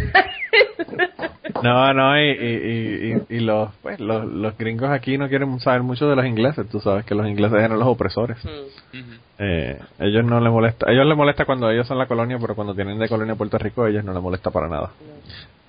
No, 1.62 1.93
no, 1.93 2.16
y, 2.16 2.30
y, 2.30 3.24
y, 3.30 3.36
y 3.36 3.41
los, 3.41 3.74
pues, 3.82 3.99
los, 3.99 4.24
los 4.24 4.57
gringos 4.57 4.91
aquí 4.91 5.18
no 5.18 5.28
quieren 5.28 5.59
saber 5.59 5.82
mucho 5.82 6.09
de 6.09 6.14
los 6.14 6.24
ingleses. 6.24 6.68
Tú 6.68 6.78
sabes 6.78 7.05
que 7.05 7.16
los 7.16 7.26
ingleses 7.26 7.59
eran 7.59 7.78
los 7.78 7.89
opresores. 7.89 8.39
Mm. 8.45 8.99
Eh, 9.39 9.78
ellos 9.99 10.24
no 10.24 10.39
les 10.41 10.53
molesta, 10.53 10.89
a 10.89 10.93
ellos 10.93 11.07
les 11.07 11.16
molesta 11.16 11.45
cuando 11.47 11.68
ellos 11.70 11.86
son 11.86 11.99
la 11.99 12.07
colonia, 12.07 12.39
pero 12.41 12.55
cuando 12.55 12.74
tienen 12.74 12.99
de 12.99 13.09
colonia 13.09 13.34
Puerto 13.34 13.59
Rico, 13.59 13.84
a 13.84 13.91
ellos 13.91 14.05
no 14.05 14.12
les 14.12 14.22
molesta 14.22 14.51
para 14.51 14.68
nada. 14.68 14.91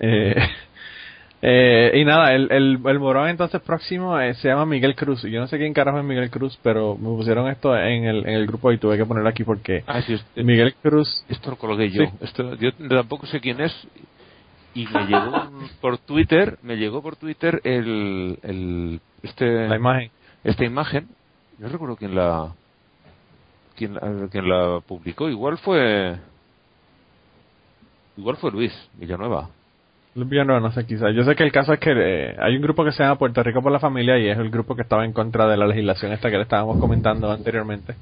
Eh, 0.00 0.34
eh, 1.42 1.92
y 1.94 2.04
nada, 2.04 2.32
el, 2.34 2.50
el, 2.50 2.80
el 2.84 2.98
morón 2.98 3.28
entonces 3.28 3.60
próximo 3.62 4.18
eh, 4.18 4.34
se 4.34 4.48
llama 4.48 4.66
Miguel 4.66 4.94
Cruz. 4.96 5.24
Y 5.24 5.30
Yo 5.30 5.40
no 5.40 5.46
sé 5.46 5.58
quién 5.58 5.72
carajo 5.74 5.98
es 5.98 6.04
Miguel 6.04 6.30
Cruz, 6.30 6.58
pero 6.62 6.96
me 6.96 7.08
pusieron 7.08 7.48
esto 7.48 7.76
en 7.76 8.04
el, 8.04 8.18
en 8.26 8.34
el 8.34 8.46
grupo 8.46 8.72
y 8.72 8.78
tuve 8.78 8.96
que 8.96 9.06
ponerlo 9.06 9.28
aquí 9.28 9.44
porque 9.44 9.84
Ah, 9.86 10.02
sí, 10.02 10.14
este- 10.14 10.42
Miguel 10.42 10.74
Cruz. 10.82 11.24
Esto 11.28 11.50
lo 11.50 11.56
coloqué 11.56 11.90
yo. 11.90 12.04
Sí. 12.04 12.10
Esto, 12.22 12.54
yo 12.56 12.72
tampoco 12.88 13.26
sé 13.26 13.40
quién 13.40 13.60
es. 13.60 13.72
Y 14.72 14.86
me 14.86 15.04
llegó 15.06 15.50
por 15.80 15.98
Twitter, 15.98 16.56
me 16.62 16.76
llegó 16.76 17.02
por 17.02 17.16
Twitter 17.16 17.60
el, 17.64 18.38
el 18.44 19.00
este 19.22 19.66
La 19.68 19.74
imagen. 19.76 20.10
esta 20.44 20.64
imagen. 20.64 21.08
No 21.58 21.68
recuerdo 21.68 21.96
quién 21.96 22.14
la 22.14 22.52
quién, 23.76 23.98
quién 24.30 24.48
la 24.48 24.78
publicó. 24.86 25.28
Igual 25.28 25.58
fue 25.58 26.16
igual 28.16 28.36
fue 28.36 28.50
Luis 28.52 28.72
Villanueva. 28.94 29.50
Villanueva, 30.14 30.60
no 30.60 30.72
sé, 30.72 30.84
quizás. 30.86 31.14
Yo 31.14 31.22
sé 31.24 31.36
que 31.36 31.44
el 31.44 31.52
caso 31.52 31.72
es 31.72 31.78
que 31.78 31.92
eh, 31.94 32.36
hay 32.38 32.56
un 32.56 32.62
grupo 32.62 32.84
que 32.84 32.92
se 32.92 33.02
llama 33.02 33.18
Puerto 33.18 33.42
Rico 33.42 33.62
por 33.62 33.70
la 33.70 33.78
Familia 33.78 34.18
y 34.18 34.28
es 34.28 34.38
el 34.38 34.50
grupo 34.50 34.74
que 34.74 34.82
estaba 34.82 35.04
en 35.04 35.12
contra 35.12 35.46
de 35.46 35.56
la 35.56 35.66
legislación 35.66 36.12
esta 36.12 36.30
que 36.30 36.36
le 36.36 36.42
estábamos 36.42 36.78
comentando 36.78 37.30
anteriormente. 37.30 37.94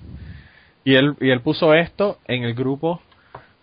Y 0.84 0.94
él, 0.94 1.16
y 1.20 1.30
él 1.30 1.40
puso 1.40 1.74
esto 1.74 2.18
en 2.26 2.44
el 2.44 2.54
grupo 2.54 3.02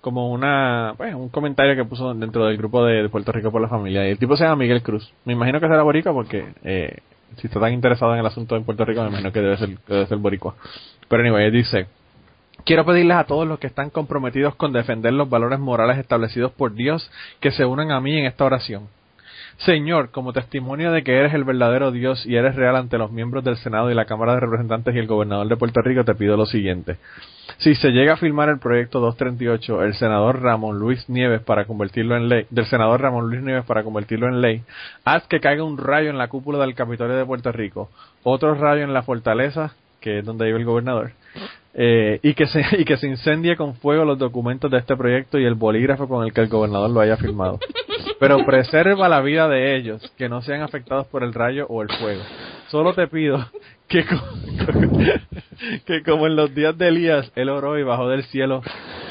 como 0.01 0.31
una 0.31 0.93
pues, 0.97 1.15
un 1.15 1.29
comentario 1.29 1.75
que 1.75 1.83
puso 1.83 2.13
dentro 2.13 2.45
del 2.45 2.57
grupo 2.57 2.85
de, 2.85 3.09
Puerto 3.09 3.31
Rico 3.31 3.51
por 3.51 3.61
la 3.61 3.67
Familia. 3.67 4.07
Y 4.07 4.11
el 4.11 4.19
tipo 4.19 4.37
se 4.37 4.43
llama 4.43 4.57
Miguel 4.57 4.83
Cruz. 4.83 5.11
Me 5.25 5.33
imagino 5.33 5.59
que 5.59 5.67
será 5.67 5.81
boricua 5.81 6.13
porque 6.13 6.53
eh, 6.63 6.97
si 7.37 7.47
está 7.47 7.59
tan 7.59 7.73
interesado 7.73 8.13
en 8.13 8.19
el 8.19 8.25
asunto 8.27 8.55
en 8.55 8.63
Puerto 8.63 8.85
Rico, 8.85 9.01
me 9.01 9.09
imagino 9.09 9.31
que 9.31 9.41
debe 9.41 9.57
ser, 9.57 9.69
debe 9.87 10.05
ser 10.05 10.17
boricua. 10.19 10.55
Pero 11.07 11.23
anyway, 11.23 11.45
él 11.45 11.51
dice... 11.51 11.87
Quiero 12.65 12.83
pedirles 12.83 13.17
a 13.17 13.25
todos 13.25 13.47
los 13.47 13.59
que 13.59 13.67
están 13.67 13.91
comprometidos 13.91 14.55
con 14.55 14.73
defender 14.73 15.13
los 15.13 15.29
valores 15.29 15.59
morales 15.59 15.99
establecidos 15.99 16.51
por 16.51 16.73
Dios 16.73 17.11
que 17.39 17.51
se 17.51 17.63
unan 17.63 17.91
a 17.91 18.01
mí 18.01 18.17
en 18.17 18.25
esta 18.25 18.43
oración. 18.43 18.87
Señor, 19.57 20.09
como 20.09 20.33
testimonio 20.33 20.91
de 20.91 21.03
que 21.03 21.15
eres 21.15 21.35
el 21.35 21.43
verdadero 21.43 21.91
Dios 21.91 22.25
y 22.25 22.35
eres 22.35 22.55
real 22.55 22.75
ante 22.75 22.97
los 22.97 23.11
miembros 23.11 23.43
del 23.43 23.55
Senado 23.57 23.91
y 23.91 23.93
la 23.93 24.05
Cámara 24.05 24.33
de 24.33 24.39
Representantes 24.39 24.95
y 24.95 24.97
el 24.97 25.05
gobernador 25.05 25.47
de 25.47 25.55
Puerto 25.57 25.79
Rico, 25.83 26.03
te 26.03 26.15
pido 26.15 26.35
lo 26.37 26.47
siguiente. 26.47 26.97
Si 27.59 27.75
se 27.75 27.91
llega 27.91 28.13
a 28.13 28.17
firmar 28.17 28.49
el 28.49 28.57
proyecto 28.57 28.99
238, 28.99 29.83
el 29.83 29.93
senador 29.93 30.41
Ramón 30.41 30.79
Luis 30.79 31.07
Nieves 31.07 31.41
para 31.41 31.65
convertirlo 31.65 32.17
en 32.17 32.29
ley, 32.29 32.47
del 32.49 32.65
senador 32.65 32.99
Ramón 32.99 33.29
Luis 33.29 33.43
Nieves 33.43 33.63
para 33.65 33.83
convertirlo 33.83 34.27
en 34.27 34.41
ley, 34.41 34.63
haz 35.05 35.27
que 35.27 35.39
caiga 35.39 35.63
un 35.63 35.77
rayo 35.77 36.09
en 36.09 36.17
la 36.17 36.29
cúpula 36.29 36.57
del 36.57 36.73
Capitolio 36.73 37.15
de 37.15 37.25
Puerto 37.25 37.51
Rico, 37.51 37.91
otro 38.23 38.55
rayo 38.55 38.83
en 38.83 38.93
la 38.93 39.03
fortaleza, 39.03 39.75
que 40.05 40.19
es 40.19 40.25
donde 40.25 40.45
vive 40.45 40.59
el 40.59 40.65
gobernador, 40.65 41.13
eh, 41.73 42.19
y 42.21 42.35
que 42.35 42.45
se 42.45 42.61
y 42.77 42.85
que 42.85 42.95
se 42.95 43.07
incendie 43.07 43.57
con 43.57 43.73
fuego 43.73 44.05
los 44.05 44.19
documentos 44.19 44.69
de 44.69 44.77
este 44.77 44.95
proyecto 44.95 45.39
y 45.39 45.45
el 45.45 45.55
bolígrafo 45.55 46.07
con 46.07 46.23
el 46.23 46.31
que 46.31 46.41
el 46.41 46.47
gobernador 46.47 46.91
lo 46.91 47.01
haya 47.01 47.17
firmado. 47.17 47.59
Pero 48.19 48.45
preserva 48.45 49.09
la 49.09 49.21
vida 49.21 49.49
de 49.49 49.75
ellos, 49.75 50.13
que 50.15 50.29
no 50.29 50.43
sean 50.43 50.61
afectados 50.61 51.07
por 51.07 51.23
el 51.23 51.33
rayo 51.33 51.65
o 51.67 51.81
el 51.81 51.89
fuego. 51.89 52.21
Solo 52.67 52.93
te 52.93 53.07
pido 53.07 53.43
que, 53.87 54.05
co- 54.05 54.21
que 55.85 56.03
como 56.03 56.27
en 56.27 56.35
los 56.35 56.53
días 56.55 56.77
de 56.77 56.87
Elías, 56.87 57.31
él 57.35 57.49
oró 57.49 57.77
y 57.77 57.83
bajó 57.83 58.09
del 58.09 58.23
cielo 58.25 58.61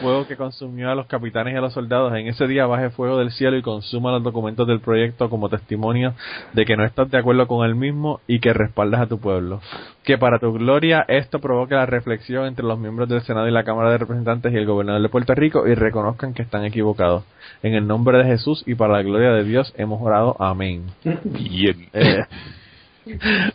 fuego 0.02 0.26
que 0.26 0.36
consumió 0.36 0.90
a 0.90 0.94
los 0.94 1.06
capitanes 1.06 1.54
y 1.54 1.56
a 1.56 1.60
los 1.60 1.72
soldados, 1.72 2.12
en 2.14 2.26
ese 2.26 2.46
día 2.46 2.66
baje 2.66 2.90
fuego 2.90 3.16
del 3.18 3.30
cielo 3.30 3.56
y 3.56 3.62
consuma 3.62 4.10
los 4.10 4.22
documentos 4.22 4.66
del 4.66 4.80
proyecto 4.80 5.30
como 5.30 5.48
testimonio 5.48 6.14
de 6.52 6.64
que 6.64 6.76
no 6.76 6.84
estás 6.84 7.10
de 7.10 7.18
acuerdo 7.18 7.46
con 7.46 7.64
él 7.64 7.74
mismo 7.74 8.20
y 8.26 8.40
que 8.40 8.52
respaldas 8.52 9.00
a 9.02 9.06
tu 9.06 9.18
pueblo. 9.20 9.60
Que 10.02 10.18
para 10.18 10.38
tu 10.38 10.52
gloria 10.52 11.04
esto 11.08 11.38
provoque 11.38 11.74
la 11.74 11.86
reflexión 11.86 12.46
entre 12.46 12.64
los 12.66 12.78
miembros 12.78 13.08
del 13.08 13.22
Senado 13.22 13.48
y 13.48 13.52
la 13.52 13.64
Cámara 13.64 13.90
de 13.92 13.98
Representantes 13.98 14.52
y 14.52 14.56
el 14.56 14.66
gobernador 14.66 15.00
de 15.00 15.08
Puerto 15.08 15.34
Rico 15.34 15.66
y 15.66 15.74
reconozcan 15.74 16.34
que 16.34 16.42
están 16.42 16.64
equivocados. 16.64 17.24
En 17.62 17.74
el 17.74 17.86
nombre 17.86 18.18
de 18.18 18.24
Jesús 18.24 18.62
y 18.66 18.74
para 18.74 18.94
la 18.94 19.02
gloria 19.02 19.30
de 19.30 19.44
Dios 19.44 19.72
hemos 19.78 20.02
orado. 20.02 20.36
Amén. 20.40 20.86
Bien. 21.24 21.88
Eh, 21.92 22.24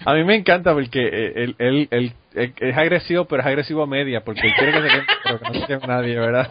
a 0.05 0.13
mí 0.13 0.23
me 0.23 0.35
encanta 0.35 0.73
porque 0.73 0.99
eh, 1.07 1.33
él, 1.35 1.55
él, 1.59 1.87
él- 1.91 2.13
él 2.35 2.53
es 2.59 2.77
agresivo, 2.77 3.25
pero 3.25 3.41
es 3.41 3.47
agresivo 3.47 3.81
a 3.83 3.87
media, 3.87 4.23
porque 4.23 4.47
él 4.47 4.53
quiere 4.53 4.71
que 4.73 4.81
se 4.81 4.91
quede, 4.91 5.05
pero 5.23 5.39
que 5.39 5.45
no 5.45 5.53
se 5.53 5.65
quede 5.65 5.87
nadie, 5.87 6.19
¿verdad? 6.19 6.49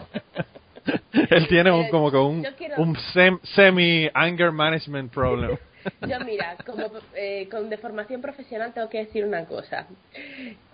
él 1.29 1.47
tiene 1.47 1.71
un, 1.71 1.87
como 1.89 2.11
que 2.11 2.17
un, 2.17 2.43
quiero- 2.57 2.81
un 2.81 2.95
sem- 3.13 3.39
semi-anger 3.55 4.51
management 4.51 5.11
problem. 5.13 5.57
Yo 6.07 6.19
mira, 6.25 6.55
como 6.65 6.83
eh, 7.15 7.47
con 7.49 7.69
deformación 7.69 8.21
profesional 8.21 8.73
tengo 8.73 8.89
que 8.89 8.99
decir 8.99 9.23
una 9.23 9.45
cosa, 9.45 9.87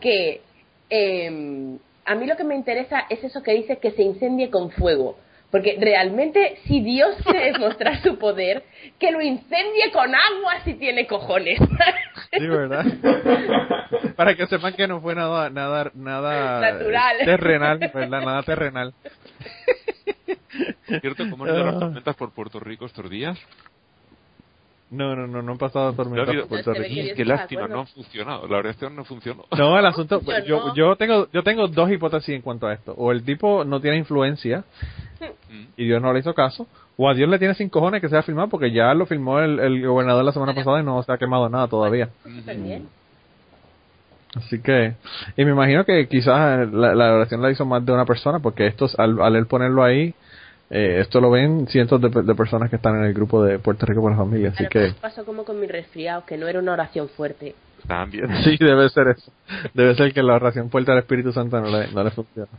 que 0.01 0.41
eh, 0.89 1.77
a 2.05 2.15
mí 2.15 2.25
lo 2.25 2.35
que 2.35 2.43
me 2.43 2.55
interesa 2.55 3.05
es 3.09 3.23
eso 3.23 3.41
que 3.43 3.53
dice 3.53 3.77
que 3.77 3.91
se 3.91 4.01
incendie 4.01 4.49
con 4.49 4.71
fuego, 4.71 5.17
porque 5.51 5.77
realmente 5.79 6.57
si 6.65 6.81
Dios 6.81 7.15
quiere 7.23 7.53
demostrar 7.53 8.01
su 8.01 8.17
poder, 8.17 8.63
que 8.99 9.11
lo 9.11 9.21
incendie 9.21 9.91
con 9.91 10.13
agua 10.13 10.61
si 10.63 10.73
tiene 10.75 11.07
cojones. 11.07 11.59
Sí, 12.31 12.47
¿verdad? 12.47 12.85
Para 14.15 14.35
que 14.35 14.47
sepan 14.47 14.73
que 14.73 14.87
no 14.87 15.01
fue 15.01 15.15
nada, 15.15 15.49
nada, 15.49 15.91
nada 15.93 16.59
Natural. 16.59 17.17
terrenal, 17.23 17.79
¿verdad? 17.93 18.21
Nada 18.21 18.43
terrenal. 18.43 18.93
¿Cierto? 21.01 21.29
¿Cómo 21.29 21.45
han 21.45 21.55
ido 21.55 21.63
las 21.65 21.79
tormentas 21.79 22.15
por 22.15 22.31
Puerto 22.33 22.59
Rico 22.59 22.85
estos 22.85 23.09
días? 23.09 23.37
No, 24.91 25.15
no, 25.15 25.27
no, 25.27 25.41
no 25.41 25.53
han 25.53 25.57
pasado 25.57 25.93
tormentas 25.93 26.35
por 26.35 26.47
Puerto 26.47 26.71
ve 26.71 26.79
Rico. 26.79 27.15
Qué 27.15 27.23
¿de 27.23 27.25
lástima, 27.25 27.67
no 27.67 27.81
ha 27.81 27.85
funcionado. 27.87 28.47
La 28.47 28.57
oración 28.57 28.95
no 28.95 29.03
funcionó. 29.03 29.45
No, 29.57 29.77
el 29.77 29.85
asunto, 29.85 30.21
Yo 30.45 30.73
yo, 30.75 30.95
tengo, 30.95 31.27
yo 31.31 31.43
tengo 31.43 31.67
dos 31.67 31.91
hipótesis 31.91 32.35
en 32.35 32.41
cuanto 32.41 32.67
a 32.67 32.73
esto. 32.73 32.93
O 32.97 33.11
el 33.11 33.23
tipo 33.23 33.63
no 33.65 33.81
tiene 33.81 33.97
influencia. 33.97 34.63
Y 35.77 35.85
Dios 35.85 36.01
no 36.01 36.13
le 36.13 36.19
hizo 36.19 36.33
caso, 36.33 36.67
o 36.97 37.09
a 37.09 37.13
Dios 37.13 37.29
le 37.29 37.39
tiene 37.39 37.53
sin 37.55 37.69
cojones 37.69 38.01
que 38.01 38.09
sea 38.09 38.23
filmado 38.23 38.47
porque 38.49 38.71
ya 38.71 38.93
lo 38.93 39.05
filmó 39.05 39.39
el, 39.39 39.59
el 39.59 39.85
gobernador 39.85 40.23
la 40.23 40.31
semana 40.31 40.53
pasada 40.55 40.79
y 40.79 40.83
no 40.83 41.01
se 41.03 41.11
ha 41.11 41.17
quemado 41.17 41.49
nada 41.49 41.67
todavía. 41.67 42.09
Súper 42.23 42.57
bien. 42.57 42.87
Así 44.35 44.59
que, 44.59 44.93
y 45.37 45.45
me 45.45 45.51
imagino 45.51 45.85
que 45.85 46.07
quizás 46.07 46.69
la, 46.71 46.93
la 46.93 47.13
oración 47.13 47.41
la 47.41 47.51
hizo 47.51 47.65
más 47.65 47.85
de 47.85 47.91
una 47.93 48.05
persona 48.05 48.39
porque 48.39 48.67
esto, 48.67 48.89
al, 48.97 49.21
al 49.21 49.35
él 49.37 49.45
ponerlo 49.47 49.81
ahí, 49.83 50.13
eh, 50.69 50.97
esto 50.99 51.21
lo 51.21 51.31
ven 51.31 51.67
cientos 51.67 52.01
de, 52.01 52.09
pe- 52.09 52.21
de 52.23 52.35
personas 52.35 52.69
que 52.69 52.75
están 52.75 52.95
en 52.97 53.05
el 53.05 53.13
grupo 53.13 53.41
de 53.43 53.59
Puerto 53.59 53.85
Rico 53.85 54.01
por 54.01 54.11
la 54.11 54.17
familia. 54.17 54.49
Así 54.49 54.63
lo 54.63 54.69
que, 54.69 54.79
mejor 54.79 54.95
pasó 54.99 55.25
como 55.25 55.45
con 55.45 55.57
mi 55.59 55.67
resfriado, 55.67 56.25
que 56.25 56.37
no 56.37 56.47
era 56.47 56.59
una 56.59 56.73
oración 56.73 57.07
fuerte. 57.07 57.55
También. 57.87 58.27
sí, 58.43 58.57
debe 58.59 58.89
ser 58.89 59.07
eso. 59.09 59.31
Debe 59.73 59.95
ser 59.95 60.11
que 60.13 60.21
la 60.21 60.33
oración 60.33 60.69
fuerte 60.69 60.91
al 60.91 60.97
Espíritu 60.97 61.31
Santo 61.31 61.61
no 61.61 61.69
le, 61.69 61.87
no 61.93 62.03
le 62.03 62.11
funciona. 62.11 62.49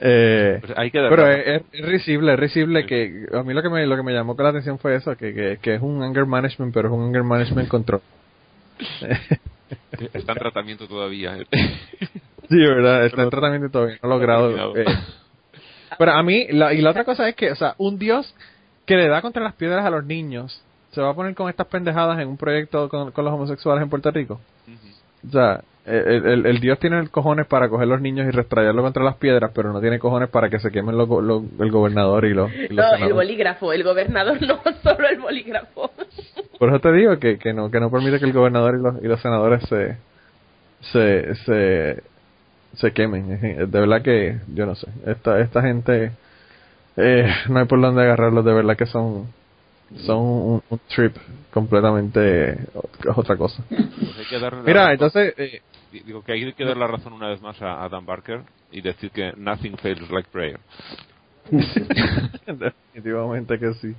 Eh, 0.00 0.58
Pues 0.60 0.72
hay 0.78 0.90
que 0.90 0.98
dar 0.98 1.10
Pero 1.10 1.26
es, 1.28 1.62
es- 1.72 1.86
risible, 1.86 2.32
es 2.32 2.40
risible 2.40 2.86
que 2.86 3.26
a 3.34 3.42
mí 3.42 3.52
lo 3.52 3.62
que 3.62 3.68
me 3.68 3.86
lo 3.86 3.96
que 3.96 4.02
me 4.02 4.12
llamó 4.12 4.34
con 4.34 4.44
la 4.44 4.50
atención 4.50 4.78
fue 4.78 4.96
eso, 4.96 5.14
que, 5.16 5.34
que, 5.34 5.58
que 5.60 5.74
es 5.74 5.82
un 5.82 6.02
anger 6.02 6.24
management, 6.26 6.72
pero 6.72 6.88
es 6.88 6.94
un 6.94 7.04
anger 7.08 7.22
management 7.22 7.68
control. 7.68 8.00
Está 10.14 10.32
en 10.32 10.38
tratamiento 10.38 10.86
todavía. 10.88 11.36
¿eh? 11.36 11.46
sí, 12.48 12.56
verdad, 12.56 13.04
está 13.06 13.22
en 13.22 13.30
tratamiento 13.30 13.70
todavía 13.70 13.98
no 14.02 14.08
logrado. 14.08 14.76
eh. 14.76 14.84
Pero 15.98 16.12
a 16.12 16.22
mí, 16.22 16.46
la, 16.50 16.72
y 16.72 16.80
la 16.80 16.90
otra 16.90 17.04
cosa 17.04 17.28
es 17.28 17.34
que, 17.34 17.50
o 17.52 17.56
sea, 17.56 17.74
un 17.78 17.98
Dios 17.98 18.34
que 18.86 18.96
le 18.96 19.08
da 19.08 19.20
contra 19.22 19.42
las 19.42 19.54
piedras 19.54 19.84
a 19.84 19.90
los 19.90 20.04
niños, 20.04 20.62
se 20.92 21.00
va 21.00 21.10
a 21.10 21.14
poner 21.14 21.34
con 21.34 21.48
estas 21.48 21.66
pendejadas 21.66 22.18
en 22.20 22.28
un 22.28 22.36
proyecto 22.36 22.88
con, 22.88 23.12
con 23.12 23.24
los 23.24 23.34
homosexuales 23.34 23.82
en 23.82 23.90
Puerto 23.90 24.10
Rico. 24.10 24.40
O 25.28 25.30
sea, 25.30 25.62
el, 25.90 26.26
el- 26.26 26.46
el 26.46 26.60
Dios 26.60 26.78
tiene 26.78 26.98
el 26.98 27.10
cojones 27.10 27.46
para 27.46 27.68
coger 27.68 27.88
los 27.88 28.00
niños 28.00 28.26
y 28.26 28.30
restrayarlos 28.30 28.82
contra 28.84 29.02
las 29.04 29.16
piedras, 29.16 29.50
pero 29.54 29.72
no 29.72 29.80
tiene 29.80 29.98
cojones 29.98 30.28
para 30.28 30.48
que 30.48 30.58
se 30.60 30.70
quemen 30.70 30.96
los 30.96 31.08
el 31.60 31.70
gobernador 31.70 32.24
y 32.24 32.34
los, 32.34 32.50
y 32.52 32.68
los 32.74 32.86
No, 32.98 33.06
el 33.06 33.12
bolígrafo, 33.12 33.72
el 33.72 33.82
gobernador 33.84 34.40
no, 34.46 34.60
solo 34.82 35.08
el 35.08 35.18
bolígrafo. 35.20 35.90
Por 36.58 36.68
eso 36.68 36.78
te 36.80 36.92
digo 36.92 37.18
que, 37.18 37.38
que 37.38 37.52
no 37.52 37.70
que 37.70 37.80
no 37.80 37.90
permite 37.90 38.18
que 38.18 38.24
el 38.26 38.32
gobernador 38.32 38.76
y 38.78 38.82
los, 38.82 39.02
y 39.02 39.06
los 39.06 39.20
senadores 39.20 39.62
se 39.68 39.96
se 40.92 41.34
se, 41.46 42.02
se 42.74 42.92
quemen. 42.92 43.28
De 43.70 43.80
verdad 43.80 44.02
que 44.02 44.36
yo 44.54 44.66
no 44.66 44.74
sé. 44.74 44.86
Esta 45.06 45.40
esta 45.40 45.62
gente 45.62 46.12
eh, 46.96 47.32
no 47.48 47.58
hay 47.58 47.64
por 47.66 47.80
dónde 47.80 48.02
agarrarlos. 48.02 48.44
De 48.44 48.52
verdad 48.52 48.76
que 48.76 48.86
son 48.86 49.26
son 49.98 50.18
un, 50.18 50.62
un 50.68 50.80
trip 50.88 51.16
completamente 51.52 52.58
otra 53.16 53.36
cosa. 53.36 53.62
Pues 53.68 53.80
hay 54.18 54.24
que 54.26 54.36
Mira, 54.36 54.80
razón. 54.82 54.92
entonces 54.92 55.34
eh, 55.36 55.62
Digo 55.92 56.22
que 56.22 56.32
hay 56.32 56.52
que 56.52 56.64
dar 56.64 56.76
la 56.76 56.86
razón 56.86 57.12
una 57.12 57.28
vez 57.28 57.40
más 57.42 57.60
a, 57.60 57.82
a 57.84 57.88
Dan 57.88 58.06
Barker 58.06 58.42
y 58.70 58.80
decir 58.80 59.10
que 59.10 59.32
nothing 59.36 59.76
fails 59.78 60.08
like 60.10 60.28
prayer. 60.30 60.60
Definitivamente 62.46 63.58
que 63.58 63.74
sí. 63.74 63.94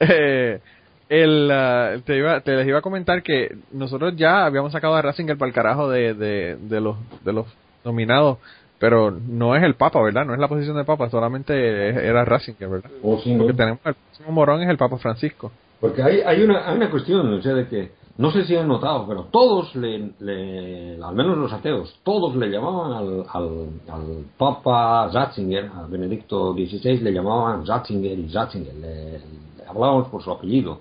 Eh, 0.00 0.60
el, 1.08 1.50
ah, 1.50 1.96
te, 2.04 2.16
iba, 2.18 2.40
te 2.40 2.54
les 2.54 2.66
iba 2.66 2.78
a 2.78 2.82
comentar 2.82 3.22
que 3.22 3.56
nosotros 3.72 4.14
ya 4.16 4.44
habíamos 4.44 4.72
sacado 4.72 4.94
a 4.94 5.02
para 5.02 5.46
el 5.46 5.52
carajo 5.54 5.88
de, 5.88 6.12
de, 6.12 6.56
de, 6.56 6.80
los, 6.82 6.96
de 7.24 7.32
los 7.32 7.46
nominados, 7.82 8.38
pero 8.82 9.12
no 9.12 9.54
es 9.54 9.62
el 9.62 9.76
Papa, 9.76 10.02
¿verdad? 10.02 10.24
No 10.26 10.34
es 10.34 10.40
la 10.40 10.48
posición 10.48 10.76
de 10.76 10.82
Papa, 10.84 11.08
solamente 11.08 11.54
era 11.88 12.24
Ratzinger, 12.24 12.68
¿verdad? 12.68 12.90
O 13.00 13.16
si 13.20 13.32
no. 13.32 13.44
Porque 13.44 13.56
tenemos 13.56 13.78
el 13.84 13.94
próximo 13.94 14.32
morón 14.32 14.60
es 14.60 14.68
el 14.68 14.76
Papa 14.76 14.98
Francisco. 14.98 15.52
Porque 15.80 16.02
hay, 16.02 16.20
hay, 16.20 16.42
una, 16.42 16.68
hay 16.68 16.76
una 16.78 16.90
cuestión, 16.90 17.32
o 17.32 17.40
sea, 17.40 17.54
de 17.54 17.68
que, 17.68 17.92
no 18.18 18.32
sé 18.32 18.44
si 18.44 18.56
han 18.56 18.66
notado, 18.66 19.06
pero 19.06 19.26
todos, 19.30 19.72
le, 19.76 20.10
le- 20.18 20.98
al 21.00 21.14
menos 21.14 21.38
los 21.38 21.52
ateos, 21.52 21.96
todos 22.02 22.34
le 22.34 22.48
llamaban 22.50 22.92
al, 22.92 23.24
al, 23.32 23.68
al 23.88 24.24
Papa 24.36 25.08
Ratzinger, 25.12 25.70
a 25.76 25.86
Benedicto 25.86 26.52
XVI, 26.52 26.98
le 27.02 27.12
llamaban 27.12 27.64
Ratzinger 27.64 28.18
y 28.18 28.26
Ratzinger, 28.32 28.74
le, 28.74 29.12
le 29.58 29.64
hablábamos 29.68 30.08
por 30.08 30.24
su 30.24 30.30
apellido. 30.32 30.80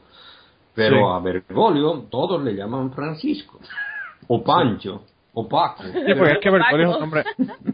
Pero 0.73 0.95
Sí. 0.97 1.03
a 1.07 1.19
Bergoglio 1.19 2.05
todos 2.09 2.41
le 2.43 2.55
llaman 2.55 2.91
Francisco, 2.93 3.59
o 4.27 4.41
Pancho, 4.43 5.03
o 5.33 5.47
Paco. 5.47 5.83
Sí, 5.83 6.13
porque 6.17 6.33
es 6.33 6.39
que 6.39 6.49
Bergoglio 6.49 6.89
es 6.89 6.93
un 6.95 6.99
nombre, 7.01 7.23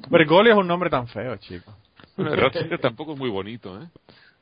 Bergoglio 0.10 0.53
es 0.53 0.60
un 0.60 0.68
nombre 0.68 0.89
tan 0.89 1.08
feo, 1.08 1.36
chico. 1.38 1.74
Ratzinger 2.18 2.80
tampoco 2.80 3.14
es 3.14 3.20
muy 3.20 3.30
bonito, 3.30 3.80
¿eh? 3.82 3.86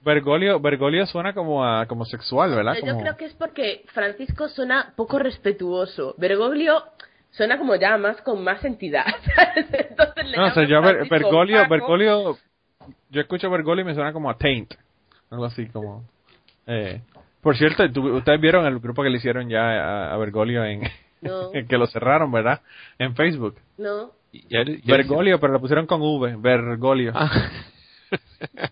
Bergoglio, 0.01 0.59
Bergoglio 0.59 1.05
suena 1.07 1.33
como 1.33 1.65
a, 1.65 1.87
como 1.87 2.05
sexual, 2.05 2.51
¿verdad? 2.55 2.75
Yo 2.85 2.97
creo 2.97 3.17
que 3.17 3.25
es 3.25 3.33
porque 3.33 3.83
Francisco 3.91 4.47
suena 4.49 4.93
poco 4.95 5.17
respetuoso. 5.17 6.13
Bergoglio 6.17 6.83
suena 7.31 7.57
como 7.57 7.75
ya 7.75 7.97
más 7.97 8.21
con 8.21 8.43
más 8.43 8.63
entidad. 8.63 9.05
Entonces 9.71 10.29
le 10.29 10.37
No, 10.37 10.45
o 10.45 10.51
sea, 10.51 10.63
yo 10.67 10.81
Ber- 10.81 11.09
Bergoglio, 11.09 11.57
Paco. 11.63 11.69
Bergoglio, 11.71 12.37
yo 13.09 13.21
escucho 13.21 13.49
Bergoglio 13.49 13.81
y 13.81 13.85
me 13.87 13.95
suena 13.95 14.13
como 14.13 14.29
a 14.29 14.37
Taint, 14.37 14.73
algo 15.31 15.45
así 15.45 15.65
como. 15.69 16.03
Eh, 16.67 17.01
por 17.41 17.57
cierto, 17.57 17.83
ustedes 18.13 18.39
vieron 18.39 18.65
el 18.67 18.79
grupo 18.79 19.01
que 19.01 19.09
le 19.09 19.17
hicieron 19.17 19.49
ya 19.49 19.61
a, 19.61 20.13
a 20.13 20.17
Bergoglio 20.17 20.63
en 20.65 20.83
No. 21.25 21.51
que 21.67 21.77
lo 21.77 21.87
cerraron, 21.87 22.31
¿verdad? 22.31 22.61
En 22.99 23.15
Facebook. 23.15 23.55
No. 23.77 24.11
Y 24.31 24.45
Bergoglio, 24.85 25.39
pero 25.39 25.53
lo 25.53 25.59
pusieron 25.61 25.85
con 25.87 26.01
V, 26.01 26.35
Bergoglio. 26.37 27.11
Ah. 27.15 27.49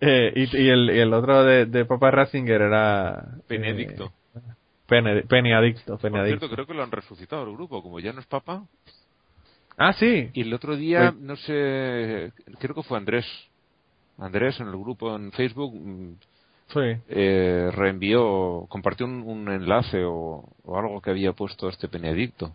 Eh, 0.00 0.32
y, 0.36 0.56
y 0.58 0.68
el, 0.68 0.90
y 0.90 0.98
el 0.98 1.12
otro 1.14 1.42
de, 1.44 1.64
de 1.66 1.84
Papa 1.86 2.10
Ratzinger 2.10 2.60
era 2.60 3.28
Benedicto. 3.48 4.12
eh, 4.34 4.40
Pene, 4.86 5.22
Peneadicto, 5.22 5.92
Por 5.92 6.00
Peneadicto. 6.00 6.38
cierto, 6.40 6.54
creo 6.54 6.66
que 6.66 6.74
lo 6.74 6.82
han 6.82 6.90
resucitado 6.90 7.44
el 7.44 7.52
grupo, 7.54 7.82
como 7.82 7.98
ya 8.00 8.12
no 8.12 8.20
es 8.20 8.26
papa. 8.26 8.64
Ah, 9.78 9.92
sí. 9.94 10.28
Y 10.34 10.42
el 10.42 10.52
otro 10.52 10.76
día, 10.76 11.12
Pues- 11.12 11.22
no 11.22 11.36
sé, 11.36 12.32
creo 12.58 12.74
que 12.74 12.82
fue 12.82 12.98
Andrés. 12.98 13.24
Andrés 14.18 14.60
en 14.60 14.66
el 14.68 14.76
grupo 14.76 15.14
en 15.16 15.32
Facebook 15.32 15.74
mm, 15.74 16.14
Sí. 16.72 16.80
eh, 17.08 17.70
reenvió, 17.74 18.66
compartió 18.68 19.06
un, 19.06 19.22
un 19.22 19.48
enlace 19.50 20.04
o, 20.04 20.44
o 20.64 20.78
algo 20.78 21.00
que 21.00 21.10
había 21.10 21.32
puesto 21.32 21.68
este 21.68 21.86
Benedicto. 21.88 22.52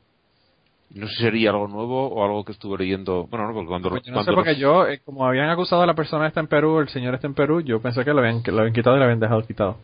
No 0.94 1.08
sé 1.08 1.14
si 1.16 1.24
sería 1.24 1.50
algo 1.50 1.68
nuevo 1.68 2.08
o 2.08 2.24
algo 2.24 2.46
que 2.46 2.52
estuve 2.54 2.78
leyendo. 2.78 3.26
Bueno, 3.28 3.48
no, 3.48 3.54
porque 3.54 3.68
cuando, 3.68 3.90
Pues 3.90 4.04
yo 4.04 4.12
no 4.12 4.16
cuando 4.18 4.32
sé 4.32 4.36
porque 4.36 4.52
los- 4.52 4.60
yo, 4.60 4.88
eh, 4.88 5.02
como 5.04 5.26
habían 5.28 5.50
acusado 5.50 5.82
a 5.82 5.86
la 5.86 5.96
persona 5.96 6.28
esta 6.28 6.40
en 6.40 6.48
Perú, 6.48 6.80
el 6.80 6.88
señor 6.90 7.16
está 7.16 7.28
en 7.28 7.34
Perú, 7.34 7.60
yo 7.62 7.82
pensé 7.82 8.06
que 8.06 8.14
lo 8.14 8.20
habían, 8.20 8.42
que 8.44 8.52
lo 8.52 8.60
habían 8.60 8.74
quitado 8.74 8.96
y 8.96 9.00
lo 9.00 9.06
habían 9.06 9.20
dejado 9.20 9.46
quitado. 9.46 9.78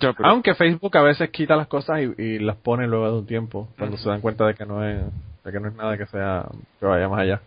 Ya, 0.00 0.12
pero- 0.12 0.28
Aunque 0.28 0.54
Facebook 0.54 0.96
a 0.96 1.02
veces 1.02 1.30
quita 1.30 1.56
las 1.56 1.68
cosas 1.68 2.00
y, 2.00 2.22
y 2.22 2.38
las 2.40 2.56
pone 2.56 2.86
luego 2.86 3.06
de 3.12 3.18
un 3.20 3.26
tiempo, 3.26 3.68
cuando 3.78 3.96
se 3.96 4.08
dan 4.08 4.20
cuenta 4.20 4.46
de 4.46 4.54
que 4.54 4.66
no 4.66 4.84
es, 4.84 5.00
de 5.44 5.52
que 5.52 5.60
no 5.60 5.68
es 5.68 5.74
nada 5.74 5.96
que 5.96 6.06
sea, 6.06 6.46
que 6.78 6.84
vaya 6.86 7.08
más 7.08 7.20
allá. 7.20 7.40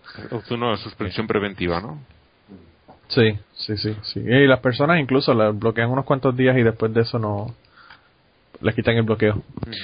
Una 0.51 0.77
suspensión 0.77 1.27
preventiva, 1.27 1.81
¿no? 1.81 1.99
Sí, 3.13 3.37
sí, 3.53 3.77
sí, 3.77 3.95
sí. 4.03 4.19
Y 4.19 4.47
las 4.47 4.59
personas 4.59 4.99
incluso 4.99 5.33
la 5.33 5.49
bloquean 5.49 5.89
unos 5.89 6.05
cuantos 6.05 6.35
días 6.35 6.57
y 6.57 6.63
después 6.63 6.93
de 6.93 7.01
eso 7.01 7.19
no 7.19 7.53
les 8.61 8.75
quitan 8.75 8.95
el 8.95 9.03
bloqueo. 9.03 9.41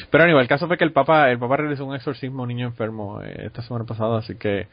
Pero 0.10 0.24
anyway, 0.24 0.42
el 0.44 0.48
caso 0.48 0.68
fue 0.68 0.78
que 0.78 0.84
el 0.86 0.94
Papa, 0.94 1.30
el 1.32 1.38
Papa 1.40 1.58
realizó 1.58 1.86
un 1.86 1.96
exorcismo 1.96 2.40
a 2.40 2.44
un 2.44 2.50
niño 2.50 2.68
enfermo 2.68 3.22
eh, 3.22 3.44
esta 3.48 3.62
semana 3.62 3.86
pasada, 3.86 4.20
así 4.20 4.36
que 4.36 4.68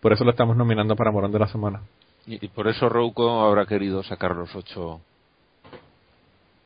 por 0.00 0.12
eso 0.12 0.24
lo 0.24 0.30
estamos 0.30 0.56
nominando 0.56 0.94
para 0.96 1.10
Morón 1.10 1.32
de 1.32 1.38
la 1.40 1.48
Semana. 1.48 1.80
Y, 2.26 2.44
y 2.44 2.48
por 2.48 2.68
eso 2.68 2.88
Rouco 2.88 3.40
habrá 3.40 3.66
querido 3.66 4.02
sacar 4.02 4.36
los 4.36 4.54
ocho. 4.54 5.00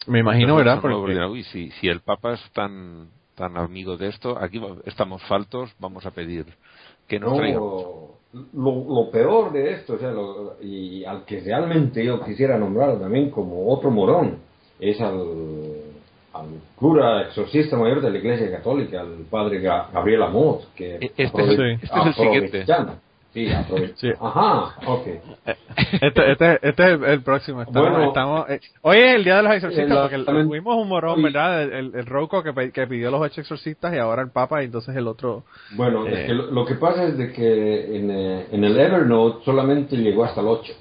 Me 0.07 0.19
imagino, 0.19 0.57
¿verdad? 0.57 0.81
Porque, 0.81 1.45
si, 1.45 1.71
si 1.73 1.89
el 1.89 2.01
Papa 2.01 2.35
es 2.35 2.51
tan, 2.53 3.09
tan 3.37 3.57
amigo 3.57 3.97
de 3.97 4.09
esto, 4.09 4.37
aquí 4.39 4.59
va- 4.59 4.77
estamos 4.85 5.23
faltos, 5.25 5.73
vamos 5.79 6.05
a 6.05 6.11
pedir 6.11 6.47
que 7.09 7.19
nos 7.21 7.31
No, 7.31 7.37
traiga. 7.37 7.61
Lo, 8.55 8.85
lo 8.95 9.11
peor 9.11 9.53
de 9.53 9.73
esto, 9.73 9.95
o 9.95 9.99
sea, 9.99 10.11
lo- 10.11 10.55
y 10.63 11.05
al 11.05 11.25
que 11.25 11.41
realmente 11.41 12.05
yo 12.05 12.21
quisiera 12.25 12.57
nombrar 12.59 12.99
también 12.99 13.31
como 13.31 13.69
otro 13.71 13.91
morón, 13.91 14.39
es 14.81 15.01
al, 15.01 15.21
al 16.33 16.47
cura 16.77 17.23
exorcista 17.23 17.77
mayor 17.77 18.01
de 18.01 18.11
la 18.11 18.19
Iglesia 18.19 18.51
Católica, 18.51 19.01
al 19.01 19.25
padre 19.31 19.61
Ga- 19.63 19.89
Gabriel 19.93 20.23
Amot, 20.23 20.73
que 20.75 20.97
E- 20.97 20.99
este 21.17 21.23
es 21.25 21.33
este 21.83 21.85
es 21.85 22.07
el 22.07 22.15
siguiente. 22.15 22.65
Sí, 23.33 23.49
Sí. 23.97 24.11
Ajá, 24.21 24.75
ok. 24.87 25.07
este, 26.03 26.33
este, 26.33 26.55
este 26.69 26.83
es 26.83 26.89
el, 26.91 27.05
el 27.05 27.23
próximo. 27.23 27.63
Estamos, 27.63 27.91
Bueno. 27.91 28.05
estamos, 28.09 28.51
eh, 28.51 28.61
hoy 28.83 28.99
es 28.99 29.15
el 29.17 29.25
día 29.25 29.37
de 29.37 29.43
los 29.45 29.53
exorcistas, 29.55 29.97
Eh, 29.97 30.01
porque 30.03 30.17
el- 30.17 30.47
tuvimos 30.47 30.77
un 30.77 30.89
morón, 30.89 31.15
Oye. 31.15 31.23
¿verdad? 31.25 31.63
El, 31.63 31.73
el, 31.73 31.95
el 31.95 32.07
Rocco 32.07 32.43
que, 32.43 32.71
que 32.73 32.87
pidió 32.87 33.11
los 33.11 33.23
ocho 33.23 33.41
exorcistas 33.41 33.95
y 33.95 33.99
ahora 33.99 34.21
el 34.23 34.31
Papa 34.31 34.61
y 34.63 34.67
entonces 34.67 34.95
el 34.95 35.09
otro. 35.09 35.45
Bueno, 35.77 36.07
Eh. 36.07 36.13
es 36.13 36.27
que 36.27 36.35
lo, 36.35 36.51
lo 36.51 36.67
que 36.67 36.75
pasa 36.75 37.05
es 37.05 37.17
de 37.17 37.33
que 37.33 37.97
en, 37.97 38.11
eh, 38.11 38.47
en 38.53 38.65
el 38.65 38.79
Evernote 38.79 39.45
solamente 39.47 39.97
llegó 39.97 40.25
hasta 40.25 40.43
el 40.43 40.49
8. 40.49 40.73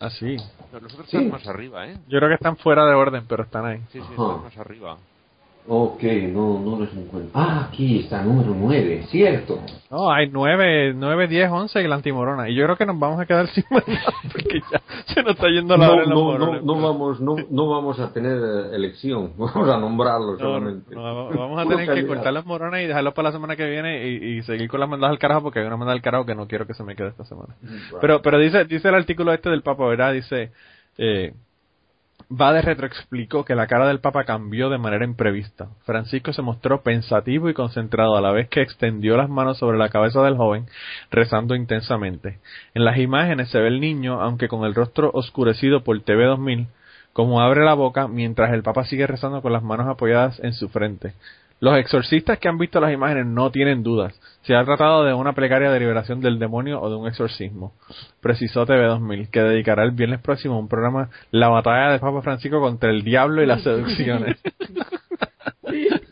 Ah, 0.00 0.10
sí. 0.10 0.36
Nosotros 0.72 1.08
Sí. 1.08 1.16
estamos 1.16 1.32
más 1.40 1.48
arriba, 1.48 1.86
¿eh? 1.86 1.96
Yo 2.08 2.18
creo 2.18 2.28
que 2.28 2.34
están 2.34 2.56
fuera 2.56 2.84
de 2.86 2.94
orden, 2.94 3.24
pero 3.28 3.44
están 3.44 3.64
ahí. 3.64 3.78
Sí, 3.90 4.00
sí, 4.00 4.06
estamos 4.10 4.42
más 4.42 4.58
arriba. 4.58 4.96
Ok, 5.64 6.02
no, 6.32 6.58
no 6.58 6.76
los 6.80 6.92
encuentro. 6.92 7.30
Ah, 7.34 7.68
aquí 7.68 8.00
está, 8.00 8.22
número 8.24 8.52
9, 8.52 9.04
cierto. 9.10 9.60
No, 9.92 10.10
hay 10.10 10.28
9, 10.28 10.92
9, 10.96 11.28
10, 11.28 11.50
11 11.50 11.82
y 11.82 11.86
la 11.86 11.94
antimorona. 11.94 12.48
Y 12.48 12.54
yo 12.56 12.64
creo 12.64 12.76
que 12.76 12.84
nos 12.84 12.98
vamos 12.98 13.20
a 13.20 13.26
quedar 13.26 13.46
sin 13.54 13.62
porque 13.70 14.60
ya 14.72 14.80
se 15.06 15.22
nos 15.22 15.34
está 15.34 15.48
yendo 15.48 15.76
la 15.76 15.86
No, 15.86 15.92
hora 15.92 16.02
en 16.02 16.10
no, 16.10 16.38
no, 16.38 16.60
no 16.62 16.80
vamos, 16.80 17.20
no, 17.20 17.36
no 17.48 17.68
vamos 17.68 18.00
a 18.00 18.12
tener 18.12 18.38
eh, 18.38 18.74
elección, 18.74 19.34
vamos 19.38 19.68
a 19.68 19.78
nombrarlos 19.78 20.40
No, 20.40 20.46
no, 20.48 20.58
solamente. 20.58 20.94
no, 20.96 21.28
vamos 21.28 21.60
a 21.64 21.68
tener 21.68 21.94
que 21.94 22.06
cortar 22.08 22.32
los 22.32 22.44
morones 22.44 22.82
y 22.84 22.88
dejarlos 22.88 23.14
para 23.14 23.28
la 23.28 23.32
semana 23.32 23.54
que 23.54 23.70
viene 23.70 24.08
y, 24.08 24.38
y 24.38 24.42
seguir 24.42 24.68
con 24.68 24.80
las 24.80 24.88
mandadas 24.88 25.12
al 25.12 25.18
carajo 25.20 25.42
porque 25.42 25.60
hay 25.60 25.66
una 25.66 25.76
mandada 25.76 25.94
al 25.94 26.02
carajo 26.02 26.26
que 26.26 26.34
no 26.34 26.48
quiero 26.48 26.66
que 26.66 26.74
se 26.74 26.82
me 26.82 26.96
quede 26.96 27.08
esta 27.10 27.24
semana. 27.24 27.54
Pero, 28.00 28.20
pero 28.20 28.38
dice, 28.40 28.64
dice 28.64 28.88
el 28.88 28.96
artículo 28.96 29.32
este 29.32 29.48
del 29.48 29.62
Papa, 29.62 29.86
¿verdad? 29.86 30.12
Dice, 30.12 30.50
eh, 30.98 31.34
Bade 32.28 32.62
retroexplicó 32.62 33.44
que 33.44 33.54
la 33.54 33.66
cara 33.66 33.86
del 33.86 34.00
Papa 34.00 34.24
cambió 34.24 34.70
de 34.70 34.78
manera 34.78 35.04
imprevista. 35.04 35.68
Francisco 35.84 36.32
se 36.32 36.42
mostró 36.42 36.82
pensativo 36.82 37.48
y 37.48 37.54
concentrado 37.54 38.16
a 38.16 38.20
la 38.20 38.32
vez 38.32 38.48
que 38.48 38.62
extendió 38.62 39.16
las 39.16 39.28
manos 39.28 39.58
sobre 39.58 39.78
la 39.78 39.88
cabeza 39.88 40.22
del 40.22 40.36
joven, 40.36 40.66
rezando 41.10 41.54
intensamente. 41.54 42.40
En 42.74 42.84
las 42.84 42.98
imágenes 42.98 43.50
se 43.50 43.58
ve 43.58 43.68
el 43.68 43.80
niño, 43.80 44.20
aunque 44.20 44.48
con 44.48 44.64
el 44.64 44.74
rostro 44.74 45.10
oscurecido 45.12 45.84
por 45.84 46.00
TV 46.02 46.24
2000, 46.24 46.66
como 47.12 47.40
abre 47.40 47.64
la 47.64 47.74
boca 47.74 48.08
mientras 48.08 48.52
el 48.52 48.62
Papa 48.62 48.84
sigue 48.84 49.06
rezando 49.06 49.42
con 49.42 49.52
las 49.52 49.62
manos 49.62 49.88
apoyadas 49.88 50.40
en 50.40 50.52
su 50.52 50.68
frente. 50.68 51.14
Los 51.60 51.78
exorcistas 51.78 52.38
que 52.38 52.48
han 52.48 52.58
visto 52.58 52.80
las 52.80 52.92
imágenes 52.92 53.26
no 53.26 53.50
tienen 53.50 53.82
dudas. 53.82 54.18
Se 54.42 54.54
ha 54.54 54.64
tratado 54.64 55.04
de 55.04 55.14
una 55.14 55.34
plegaria 55.34 55.70
de 55.70 55.78
liberación 55.78 56.20
del 56.20 56.38
demonio 56.38 56.80
o 56.80 56.90
de 56.90 56.96
un 56.96 57.06
exorcismo. 57.06 57.74
Precisó 58.20 58.66
TV 58.66 58.86
2000, 58.86 59.30
que 59.30 59.40
dedicará 59.40 59.84
el 59.84 59.92
viernes 59.92 60.20
próximo 60.20 60.54
a 60.54 60.58
un 60.58 60.68
programa 60.68 61.10
La 61.30 61.48
batalla 61.48 61.90
del 61.90 62.00
Papa 62.00 62.22
Francisco 62.22 62.60
contra 62.60 62.90
el 62.90 63.02
diablo 63.04 63.42
y 63.42 63.46
las 63.46 63.62
seducciones. 63.62 64.36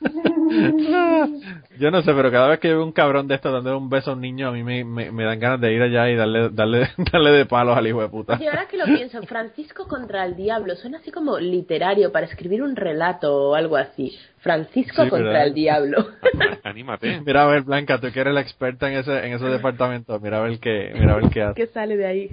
Yo 1.79 1.91
no 1.91 2.03
sé, 2.03 2.13
pero 2.13 2.31
cada 2.31 2.49
vez 2.49 2.61
que 2.61 2.69
veo 2.69 2.85
un 2.85 2.93
cabrón 2.93 3.29
de 3.29 3.37
esto 3.37 3.51
dándole 3.51 3.77
un 3.77 3.89
beso 3.89 4.11
a 4.11 4.15
un 4.15 4.21
niño, 4.21 4.49
a 4.49 4.53
mí 4.53 4.63
me, 4.63 4.85
me, 4.85 5.11
me 5.11 5.25
dan 5.25 5.39
ganas 5.39 5.61
de 5.61 5.73
ir 5.73 5.83
allá 5.83 6.11
y 6.11 6.17
darle, 6.17 6.51
darle, 6.51 6.89
darle 7.13 7.31
de 7.31 7.47
palos 7.47 7.77
al 7.77 7.87
hijo 7.87 8.03
de 8.03 8.09
puta. 8.09 8.39
Y 8.41 8.47
ahora 8.47 8.67
que 8.69 8.77
lo 8.77 8.85
pienso, 8.85 9.23
Francisco 9.23 9.87
contra 9.89 10.25
el 10.25 10.37
diablo, 10.37 10.75
suena 10.77 10.99
así 10.99 11.11
como 11.11 11.39
literario 11.39 12.13
para 12.13 12.27
escribir 12.27 12.63
un 12.63 12.77
relato 12.77 13.51
o 13.51 13.55
algo 13.55 13.77
así. 13.77 14.17
Francisco 14.41 15.05
Sí, 15.05 15.11
contra 15.11 15.29
¿verdad? 15.29 15.47
el 15.49 15.55
diablo. 15.55 16.07
Anímate. 16.65 17.21
Mira 17.21 17.45
a 17.45 17.47
ver, 17.47 17.63
Blanca, 17.63 17.99
tú 18.01 18.11
que 18.11 18.21
eres 18.21 18.33
la 18.33 18.41
experta 18.41 18.91
en 18.91 18.99
ese, 18.99 19.27
en 19.27 19.35
esos 19.35 19.51
departamentos, 19.51 20.21
mira 20.23 20.39
a 20.39 20.41
ver 20.43 20.59
qué, 20.59 20.93
mira 20.95 21.13
a 21.13 21.17
ver 21.17 21.29
qué 21.31 21.43
hace. 21.43 21.55
¿Qué 21.55 21.67
sale 21.67 21.97
de 21.97 22.07
ahí? 22.07 22.29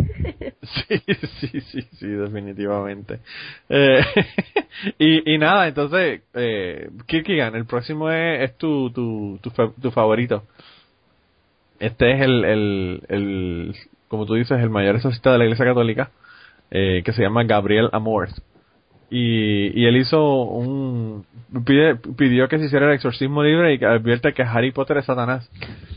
Sí, 0.63 1.01
sí, 1.39 1.61
sí, 1.61 1.81
sí, 1.93 2.07
definitivamente. 2.07 3.19
Eh, 3.69 4.01
y, 4.99 5.33
y 5.33 5.37
nada, 5.37 5.67
entonces, 5.67 6.21
eh, 6.33 6.89
Kierkegaard, 7.05 7.55
el 7.55 7.65
próximo 7.65 8.06
es, 8.11 8.49
es 8.49 8.57
tu, 8.57 8.89
tu, 8.91 9.39
tu, 9.41 9.49
tu 9.81 9.91
favorito. 9.91 10.43
Este 11.79 12.11
es 12.13 12.21
el, 12.21 12.43
el, 12.43 13.01
el, 13.09 13.75
como 14.07 14.25
tú 14.25 14.33
dices, 14.33 14.59
el 14.59 14.69
mayor 14.69 14.95
exorcista 14.95 15.31
de 15.31 15.37
la 15.37 15.43
Iglesia 15.45 15.65
Católica, 15.65 16.11
eh, 16.71 17.01
que 17.05 17.13
se 17.13 17.21
llama 17.21 17.43
Gabriel 17.43 17.89
Amor. 17.91 18.29
Y, 19.09 19.79
y 19.79 19.85
él 19.85 19.95
hizo 19.97 20.41
un, 20.43 21.25
pide- 21.65 21.95
pidió 22.15 22.47
que 22.49 22.57
se 22.59 22.65
hiciera 22.65 22.87
el 22.87 22.93
exorcismo 22.95 23.41
libre 23.43 23.73
y 23.73 23.79
que 23.79 23.85
advierte 23.85 24.33
que 24.33 24.41
Harry 24.43 24.71
Potter 24.71 24.97
es 24.97 25.05
Satanás. 25.05 25.49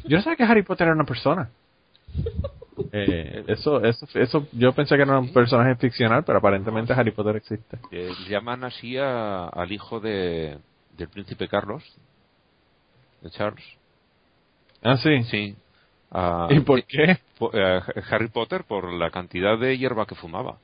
Yo 0.07 0.17
no 0.19 0.23
sabía 0.23 0.37
que 0.37 0.45
Harry 0.45 0.63
Potter 0.63 0.87
era 0.87 0.95
una 0.95 1.05
persona. 1.05 1.51
Eh, 2.93 3.45
eso, 3.47 3.85
eso, 3.85 4.07
eso, 4.15 4.49
yo 4.53 4.73
pensé 4.73 4.97
que 4.97 5.03
era 5.03 5.19
un 5.19 5.33
personaje 5.33 5.77
ficcional, 5.77 6.25
pero 6.25 6.39
aparentemente 6.39 6.93
Harry 6.93 7.11
Potter 7.13 7.37
existe. 7.37 7.79
Eh, 7.93 8.11
llaman 8.29 8.65
así 8.65 8.97
a- 8.97 9.45
al 9.47 9.71
hijo 9.71 10.01
de, 10.01 10.57
del 11.01 11.09
príncipe 11.09 11.49
Carlos, 11.49 11.83
de 13.23 13.31
Charles. 13.31 13.65
Ah, 14.83 14.97
sí. 14.99 15.23
Sí. 15.25 15.57
A- 16.11 16.49
¿Y 16.51 16.61
por 16.61 16.83
qué? 16.85 17.19
po- 17.39 17.51
eh, 17.55 17.81
Harry 18.11 18.29
Potter 18.29 18.65
por 18.65 18.93
la 18.93 19.11
cantidad 19.11 19.59
de 19.59 19.79
hierba 19.79 20.07
que 20.07 20.15
fumaba. 20.15 20.59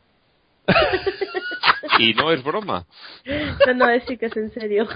y 1.98 2.12
no 2.14 2.30
es 2.32 2.42
broma. 2.42 2.84
No, 3.66 3.74
no, 3.74 3.88
es 3.90 4.04
sí 4.06 4.16
que 4.18 4.26
es 4.26 4.36
en 4.36 4.50
serio. 4.50 4.86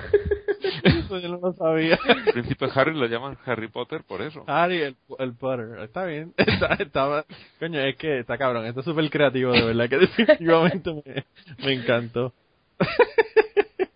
Eso 0.82 1.18
yo 1.18 1.28
no 1.28 1.38
lo 1.38 1.53
sabía. 1.55 1.99
El 2.07 2.24
príncipe 2.32 2.66
Harry 2.74 2.95
lo 2.95 3.07
llaman 3.07 3.38
Harry 3.47 3.68
Potter 3.68 4.03
por 4.05 4.20
eso. 4.20 4.45
Harry, 4.47 4.82
el, 4.82 4.97
el 5.18 5.34
Potter. 5.34 5.78
Está 5.84 6.05
bien. 6.05 6.34
Está, 6.36 6.74
estaba, 6.74 7.24
coño, 7.59 7.80
es 7.80 7.97
que 7.97 8.18
está 8.20 8.36
cabrón. 8.36 8.66
Está 8.66 8.82
súper 8.82 9.09
creativo, 9.09 9.53
de 9.53 9.64
verdad, 9.64 9.88
que 9.88 9.99
definitivamente 9.99 10.93
me, 10.93 11.24
me 11.64 11.72
encantó. 11.72 12.32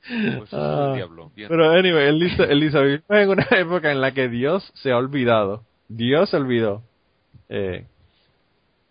Pues 0.06 0.52
Ah, 0.52 0.88
el 0.90 0.96
diablo. 0.96 1.30
Bien. 1.34 1.48
Pero, 1.48 1.70
anyway, 1.70 2.18
dice, 2.18 2.46
vivimos 2.46 3.04
en 3.10 3.28
una 3.30 3.46
época 3.58 3.90
en 3.92 4.00
la 4.00 4.12
que 4.12 4.28
Dios 4.28 4.70
se 4.74 4.90
ha 4.92 4.96
olvidado. 4.96 5.62
Dios 5.88 6.30
se 6.30 6.36
olvidó. 6.36 6.82
Eh, 7.48 7.84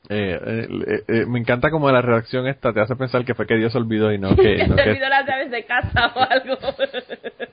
eh, 0.09 0.39
eh, 0.45 1.03
eh, 1.07 1.25
me 1.27 1.39
encanta 1.39 1.71
como 1.71 1.89
la 1.89 2.01
redacción 2.01 2.45
esta 2.47 2.73
te 2.73 2.81
hace 2.81 2.95
pensar 2.97 3.23
que 3.23 3.33
fue 3.35 3.47
que 3.47 3.55
Dios 3.55 3.71
se 3.71 3.77
olvidó 3.77 4.11
y 4.11 4.17
no 4.17 4.35
que... 4.35 4.67
No 4.67 4.75
que- 4.75 4.89
olvidó 4.89 5.07
las 5.09 5.25
llaves 5.25 5.49
de 5.49 5.63
casa 5.65 6.11
o 6.13 6.19
algo. 6.19 6.57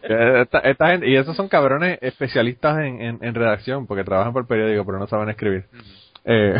que 0.02 0.40
esta, 0.42 0.58
esta 0.60 0.88
gente, 0.88 1.08
y 1.08 1.16
esos 1.16 1.36
son 1.36 1.48
cabrones 1.48 1.98
especialistas 2.02 2.78
en, 2.78 3.00
en, 3.00 3.18
en 3.22 3.34
redacción 3.34 3.86
porque 3.86 4.02
trabajan 4.04 4.32
por 4.32 4.46
periódico 4.48 4.84
pero 4.84 4.98
no 4.98 5.06
saben 5.06 5.28
escribir. 5.28 5.64
Eh, 6.24 6.54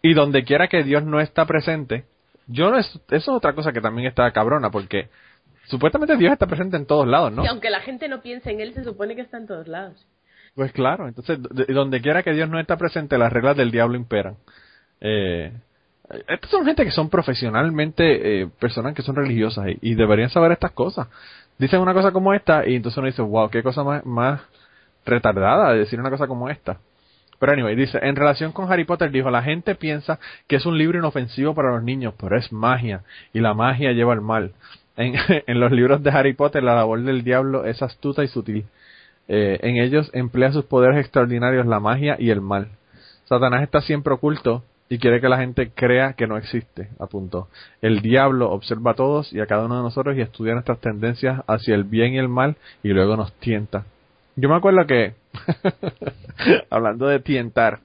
y 0.00 0.14
donde 0.14 0.44
quiera 0.44 0.68
que 0.68 0.84
Dios 0.84 1.02
no 1.02 1.20
está 1.20 1.44
presente, 1.44 2.04
yo 2.46 2.70
no 2.70 2.78
es, 2.78 2.86
eso 2.86 3.02
es 3.10 3.28
otra 3.28 3.52
cosa 3.54 3.72
que 3.72 3.80
también 3.80 4.06
está 4.08 4.30
cabrona 4.30 4.70
porque 4.70 5.08
supuestamente 5.66 6.16
Dios 6.16 6.32
está 6.32 6.46
presente 6.46 6.76
en 6.76 6.86
todos 6.86 7.06
lados, 7.06 7.32
¿no? 7.32 7.44
Y 7.44 7.46
aunque 7.48 7.70
la 7.70 7.80
gente 7.80 8.08
no 8.08 8.20
piense 8.22 8.50
en 8.50 8.60
él, 8.60 8.74
se 8.74 8.84
supone 8.84 9.14
que 9.14 9.22
está 9.22 9.38
en 9.38 9.46
todos 9.46 9.68
lados. 9.68 10.06
Pues 10.54 10.72
claro, 10.72 11.08
entonces 11.08 11.38
de- 11.42 11.72
donde 11.72 12.00
quiera 12.02 12.22
que 12.22 12.32
Dios 12.32 12.48
no 12.48 12.58
está 12.60 12.76
presente, 12.76 13.16
las 13.18 13.32
reglas 13.32 13.56
del 13.56 13.70
diablo 13.70 13.96
imperan. 13.96 14.36
Eh, 15.00 15.52
estas 16.28 16.50
son 16.50 16.66
gente 16.66 16.84
que 16.84 16.90
son 16.90 17.08
profesionalmente 17.08 18.42
eh, 18.42 18.48
personas 18.60 18.94
que 18.94 19.02
son 19.02 19.16
religiosas 19.16 19.66
y, 19.68 19.78
y 19.92 19.94
deberían 19.94 20.28
saber 20.30 20.52
estas 20.52 20.72
cosas. 20.72 21.08
Dicen 21.58 21.80
una 21.80 21.94
cosa 21.94 22.12
como 22.12 22.34
esta 22.34 22.66
y 22.68 22.74
entonces 22.76 22.98
uno 22.98 23.06
dice, 23.06 23.22
wow, 23.22 23.48
qué 23.48 23.62
cosa 23.62 23.82
más, 23.82 24.04
más 24.04 24.40
retardada 25.06 25.72
de 25.72 25.78
decir 25.80 25.98
una 26.00 26.10
cosa 26.10 26.26
como 26.26 26.48
esta. 26.50 26.78
Pero 27.38 27.52
anyway, 27.52 27.74
dice, 27.74 27.98
en 28.02 28.14
relación 28.14 28.52
con 28.52 28.70
Harry 28.70 28.84
Potter, 28.84 29.10
dijo, 29.10 29.30
la 29.30 29.42
gente 29.42 29.74
piensa 29.74 30.20
que 30.46 30.56
es 30.56 30.66
un 30.66 30.78
libro 30.78 30.98
inofensivo 30.98 31.54
para 31.54 31.72
los 31.72 31.82
niños, 31.82 32.14
pero 32.20 32.36
es 32.38 32.52
magia, 32.52 33.02
y 33.32 33.40
la 33.40 33.52
magia 33.52 33.90
lleva 33.92 34.12
al 34.12 34.20
mal. 34.20 34.52
En, 34.96 35.60
los 35.60 35.72
libros 35.72 36.02
de 36.02 36.10
Harry 36.10 36.34
Potter, 36.34 36.62
la 36.62 36.74
labor 36.74 37.02
del 37.02 37.24
diablo 37.24 37.64
es 37.64 37.82
astuta 37.82 38.22
y 38.24 38.28
sutil. 38.28 38.66
Eh, 39.28 39.58
en 39.62 39.76
ellos 39.76 40.10
emplea 40.12 40.52
sus 40.52 40.64
poderes 40.64 40.98
extraordinarios, 40.98 41.66
la 41.66 41.80
magia 41.80 42.16
y 42.18 42.30
el 42.30 42.40
mal. 42.40 42.68
Satanás 43.24 43.62
está 43.62 43.80
siempre 43.80 44.12
oculto 44.12 44.62
y 44.88 44.98
quiere 44.98 45.20
que 45.20 45.28
la 45.28 45.38
gente 45.38 45.70
crea 45.74 46.12
que 46.12 46.26
no 46.26 46.36
existe, 46.36 46.88
apuntó. 46.98 47.48
El 47.80 48.02
diablo 48.02 48.50
observa 48.50 48.90
a 48.90 48.94
todos 48.94 49.32
y 49.32 49.40
a 49.40 49.46
cada 49.46 49.64
uno 49.64 49.76
de 49.76 49.82
nosotros 49.82 50.16
y 50.16 50.20
estudia 50.20 50.52
nuestras 50.52 50.80
tendencias 50.80 51.40
hacia 51.46 51.74
el 51.74 51.84
bien 51.84 52.12
y 52.12 52.18
el 52.18 52.28
mal 52.28 52.56
y 52.82 52.88
luego 52.88 53.16
nos 53.16 53.32
tienta. 53.34 53.86
Yo 54.36 54.50
me 54.50 54.56
acuerdo 54.56 54.86
que, 54.86 55.14
hablando 56.70 57.06
de 57.06 57.20
tientar, 57.20 57.80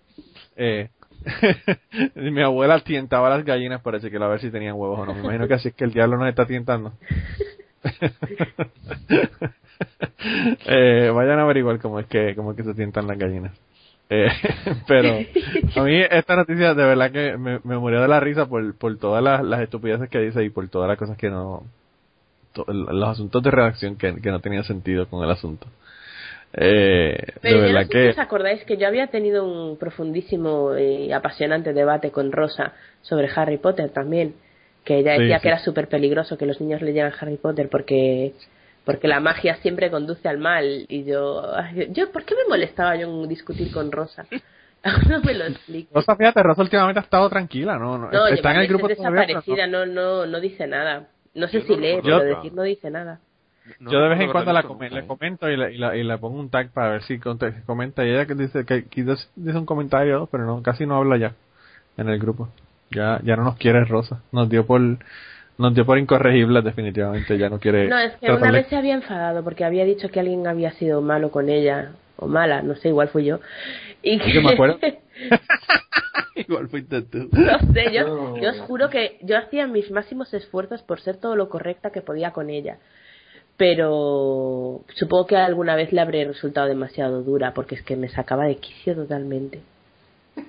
eh, 0.58 0.90
mi 2.16 2.42
abuela 2.42 2.80
tientaba 2.80 3.30
las 3.30 3.46
gallinas 3.46 3.82
para 3.82 4.00
chequear 4.00 4.24
a 4.24 4.28
ver 4.28 4.40
si 4.40 4.50
tenían 4.52 4.76
huevos 4.76 5.00
o 5.00 5.06
no. 5.06 5.14
Me 5.14 5.22
imagino 5.22 5.48
que 5.48 5.54
así 5.56 5.70
es 5.70 5.76
que 5.76 5.84
el 5.84 5.94
diablo 5.94 6.18
nos 6.18 6.30
está 6.30 6.46
tientando. 6.46 6.94
eh, 10.66 11.12
vayan 11.14 11.40
a 11.40 11.44
averiguar 11.44 11.80
cómo 11.80 12.00
es 12.00 12.08
que 12.08 12.36
cómo 12.36 12.52
es 12.52 12.58
que 12.58 12.64
se 12.64 12.74
tientan 12.74 13.08
las 13.08 13.18
gallinas. 13.18 13.54
Eh, 14.10 14.30
pero 14.88 15.20
a 15.76 15.84
mí 15.84 16.02
esta 16.10 16.36
noticia 16.36 16.74
de 16.74 16.84
verdad 16.84 17.12
que 17.12 17.38
me, 17.38 17.60
me 17.64 17.78
murió 17.78 18.02
de 18.02 18.08
la 18.08 18.20
risa 18.20 18.48
por, 18.48 18.74
todas 18.98 19.22
las, 19.24 19.62
estupideces 19.62 20.10
que 20.10 20.20
dice 20.20 20.44
y 20.44 20.50
por 20.50 20.68
todas 20.70 20.88
las 20.88 20.98
cosas 20.98 21.18
que 21.18 21.30
no 21.30 21.64
los 22.66 23.10
asuntos 23.10 23.44
de 23.44 23.52
redacción 23.52 23.98
que, 23.98 24.16
que 24.20 24.32
no 24.32 24.40
tenían 24.40 24.64
sentido 24.64 25.08
con 25.08 25.24
el 25.24 25.30
asunto. 25.30 25.68
Eh, 26.60 27.16
Pero 27.42 27.62
de 27.62 27.68
yo 27.68 27.74
no 27.74 27.80
verdad 27.80 27.82
sé 27.82 27.88
si 27.88 27.94
que 27.94 28.10
os 28.10 28.18
acordáis 28.20 28.64
que 28.66 28.78
yo 28.78 28.88
había 28.88 29.08
tenido 29.08 29.46
un 29.46 29.78
profundísimo 29.78 30.76
y 30.78 31.12
apasionante 31.12 31.72
debate 31.72 32.12
con 32.12 32.32
Rosa 32.32 32.74
sobre 33.02 33.30
Harry 33.36 33.58
Potter 33.58 33.90
también, 33.92 34.34
que 34.84 34.98
ella 34.98 35.14
decía 35.14 35.38
sí. 35.38 35.42
que 35.44 35.48
era 35.50 35.60
súper 35.60 35.88
peligroso 35.88 36.38
que 36.38 36.48
los 36.48 36.60
niños 36.60 36.82
leyeran 36.82 37.14
Harry 37.20 37.38
Potter 37.38 37.70
porque 37.70 38.34
porque 38.86 39.08
la 39.08 39.20
magia 39.20 39.56
siempre 39.58 39.92
conduce 39.92 40.28
al 40.30 40.38
mal 40.40 40.86
y 40.88 41.04
yo 41.04 41.44
yo 41.90 42.12
¿por 42.12 42.24
qué 42.26 42.36
me 42.36 42.48
molestaba 42.50 42.96
yo 42.96 43.08
en 43.08 43.28
discutir 43.30 43.72
con 43.72 43.92
Rosa? 43.92 44.26
no 45.10 45.22
me 45.22 45.34
lo 45.34 45.46
explico. 45.46 45.94
Rosa, 45.94 46.16
fíjate, 46.16 46.42
Rosa 46.42 46.62
últimamente 46.62 47.00
ha 47.00 47.04
estado 47.04 47.30
tranquila, 47.30 47.78
¿no? 47.78 47.98
no, 47.98 48.10
No, 48.10 48.28
está 48.28 48.52
en 48.52 48.62
el 48.62 48.68
grupo 48.68 48.88
todavía, 48.88 49.10
no- 49.12 49.26
desaparecida, 49.26 49.68
no, 49.68 49.86
no, 49.86 50.26
no 50.26 50.40
dice 50.40 50.66
nada. 50.68 51.08
No 51.36 51.48
sé 51.48 51.60
Yo 51.60 51.66
si 51.68 51.76
lee, 51.78 52.00
pero 52.04 52.24
decir 52.24 52.54
no 52.54 52.64
dice 52.64 52.90
nada. 52.90 53.20
No 53.80 53.92
yo 53.92 54.02
de 54.02 54.10
vez 54.10 54.20
en 54.22 54.32
cuando 54.32 54.54
la, 54.54 54.62
nunca, 54.62 54.86
¿eh? 54.86 55.08
comento 55.08 55.50
y 55.50 55.58
le, 55.58 55.74
y, 55.74 55.78
la- 55.78 55.96
y 55.96 56.04
le 56.04 56.18
pongo 56.18 56.40
un 56.40 56.50
tag 56.50 56.70
para 56.72 56.92
ver 56.92 57.04
si 57.04 57.20
comenta 57.20 58.06
y 58.06 58.10
ella 58.10 58.26
que 58.26 58.36
dice 58.36 58.66
que 58.66 58.86
quizás 58.86 59.30
dice 59.36 59.58
un 59.58 59.66
comentario 59.66 60.28
pero 60.32 60.46
no 60.46 60.62
casi 60.62 60.86
no 60.86 60.96
habla 60.96 61.18
ya 61.18 61.34
en 61.98 62.10
el 62.10 62.20
grupo 62.20 62.50
ya 62.92 63.20
ya 63.24 63.36
no 63.36 63.44
nos 63.44 63.58
quiere 63.58 63.84
Rosa 63.86 64.22
nos 64.32 64.50
dio 64.50 64.66
por 64.66 64.80
nos 65.58 65.74
dio 65.74 65.86
por 65.86 65.98
incorregibles 65.98 66.64
definitivamente, 66.64 67.38
ya 67.38 67.50
no 67.50 67.60
quiere... 67.60 67.88
No, 67.88 67.98
es 67.98 68.16
que 68.18 68.32
una 68.32 68.52
vez 68.52 68.68
se 68.68 68.76
había 68.76 68.94
enfadado 68.94 69.44
porque 69.44 69.66
había 69.66 69.86
dicho 69.86 70.10
que 70.10 70.20
alguien 70.20 70.46
había 70.48 70.72
sido 70.74 71.02
malo 71.02 71.32
con 71.32 71.50
ella, 71.50 71.94
o 72.18 72.28
mala, 72.28 72.62
no 72.62 72.76
sé, 72.76 72.90
igual 72.90 73.10
fui 73.10 73.26
yo. 73.26 73.40
Y 74.04 74.20
que... 74.20 74.34
Yo 74.34 74.42
me 74.42 74.54
acuerdo. 74.54 74.78
igual 76.36 76.68
fuiste 76.68 77.02
tú. 77.02 77.30
No 77.32 77.74
sé, 77.74 77.92
yo, 77.92 78.40
yo 78.40 78.50
os 78.52 78.60
juro 78.62 78.90
que 78.90 79.18
yo 79.22 79.38
hacía 79.38 79.66
mis 79.68 79.90
máximos 79.90 80.34
esfuerzos 80.34 80.84
por 80.84 81.00
ser 81.02 81.18
todo 81.18 81.36
lo 81.36 81.50
correcta 81.50 81.92
que 81.92 82.02
podía 82.02 82.32
con 82.32 82.50
ella. 82.50 82.78
Pero 83.58 84.82
supongo 84.96 85.26
que 85.26 85.36
alguna 85.36 85.76
vez 85.76 85.92
le 85.92 86.02
habré 86.02 86.26
resultado 86.26 86.68
demasiado 86.68 87.24
dura 87.24 87.54
porque 87.54 87.76
es 87.76 87.82
que 87.82 87.96
me 87.96 88.08
sacaba 88.08 88.46
de 88.46 88.58
quicio 88.58 88.96
totalmente. 88.96 89.62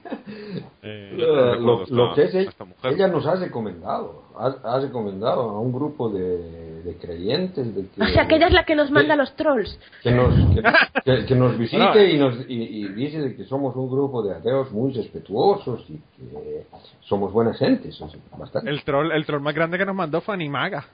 Eh, 0.82 1.14
lo, 1.16 1.84
lo, 1.86 2.14
que 2.14 2.24
es 2.24 2.34
ella, 2.34 2.52
ella, 2.84 3.08
nos 3.08 3.26
ha 3.26 3.34
recomendado, 3.34 4.22
ha, 4.36 4.46
ha, 4.62 4.80
recomendado 4.80 5.40
a 5.40 5.60
un 5.60 5.72
grupo 5.72 6.08
de, 6.08 6.82
de 6.82 6.96
creyentes. 6.96 7.74
De 7.74 7.86
que, 7.88 8.02
o 8.02 8.06
sea, 8.06 8.26
que 8.28 8.36
ella 8.36 8.46
es 8.46 8.52
la 8.52 8.64
que 8.64 8.74
nos 8.74 8.90
manda 8.90 9.16
los 9.16 9.34
trolls. 9.34 9.78
Que 10.02 10.12
nos, 10.12 10.34
que, 11.04 11.24
que 11.26 11.34
nos 11.34 11.58
visite 11.58 12.12
y, 12.12 12.18
nos, 12.18 12.36
y, 12.48 12.84
y, 12.84 12.88
dice 12.88 13.34
que 13.36 13.44
somos 13.44 13.74
un 13.76 13.90
grupo 13.90 14.22
de 14.22 14.34
ateos 14.34 14.70
muy 14.70 14.92
respetuosos 14.92 15.84
y 15.88 15.94
que 15.94 16.66
somos 17.00 17.32
buenas 17.32 17.58
gentes. 17.58 17.98
Bastante. 18.38 18.70
El, 18.70 18.82
troll, 18.84 19.10
el 19.12 19.26
troll 19.26 19.42
más 19.42 19.54
grande 19.54 19.78
que 19.78 19.86
nos 19.86 19.96
mandó 19.96 20.20
fue 20.20 20.34
Animaga. 20.34 20.86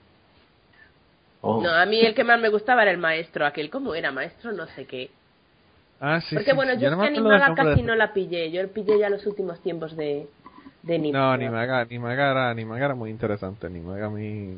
Oh. 1.46 1.62
No, 1.62 1.70
a 1.70 1.84
mí 1.86 2.00
el 2.00 2.14
que 2.14 2.24
más 2.24 2.40
me 2.40 2.48
gustaba 2.48 2.82
era 2.82 2.90
el 2.90 2.98
maestro, 2.98 3.44
aquel, 3.46 3.68
¿cómo 3.70 3.94
era? 3.94 4.10
Maestro 4.12 4.52
no 4.52 4.66
sé 4.68 4.86
qué. 4.86 5.10
Ah, 6.00 6.20
sí, 6.20 6.36
Porque 6.36 6.50
sí, 6.50 6.56
bueno, 6.56 6.74
sí. 6.74 6.80
yo, 6.80 6.90
no 6.90 7.04
es 7.04 7.10
que 7.10 7.18
Animaga 7.18 7.54
casi 7.54 7.82
de- 7.82 7.86
no 7.86 7.94
la 7.94 8.12
pillé, 8.12 8.50
yo 8.50 8.66
pillé 8.68 8.98
ya 8.98 9.10
los 9.10 9.26
últimos 9.26 9.60
tiempos 9.60 9.96
de, 9.96 10.26
de 10.82 10.94
Animaga. 10.94 11.24
No, 11.26 11.32
Animaga, 11.32 11.80
Animaga 11.80 12.30
era, 12.30 12.50
Animaga 12.50 12.84
era 12.86 12.94
muy 12.94 13.10
interesante. 13.10 13.66
Animaga 13.66 14.06
a 14.06 14.10
mí... 14.10 14.56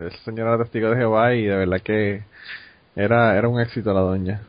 Esa 0.00 0.16
señora 0.24 0.54
era 0.54 0.62
testigo 0.64 0.90
de 0.90 0.96
Jehová 0.96 1.34
y 1.34 1.44
de 1.44 1.56
verdad 1.56 1.80
que 1.82 2.22
era, 2.96 3.36
era 3.36 3.48
un 3.48 3.60
éxito 3.60 3.92
la 3.92 4.00
doña. 4.00 4.40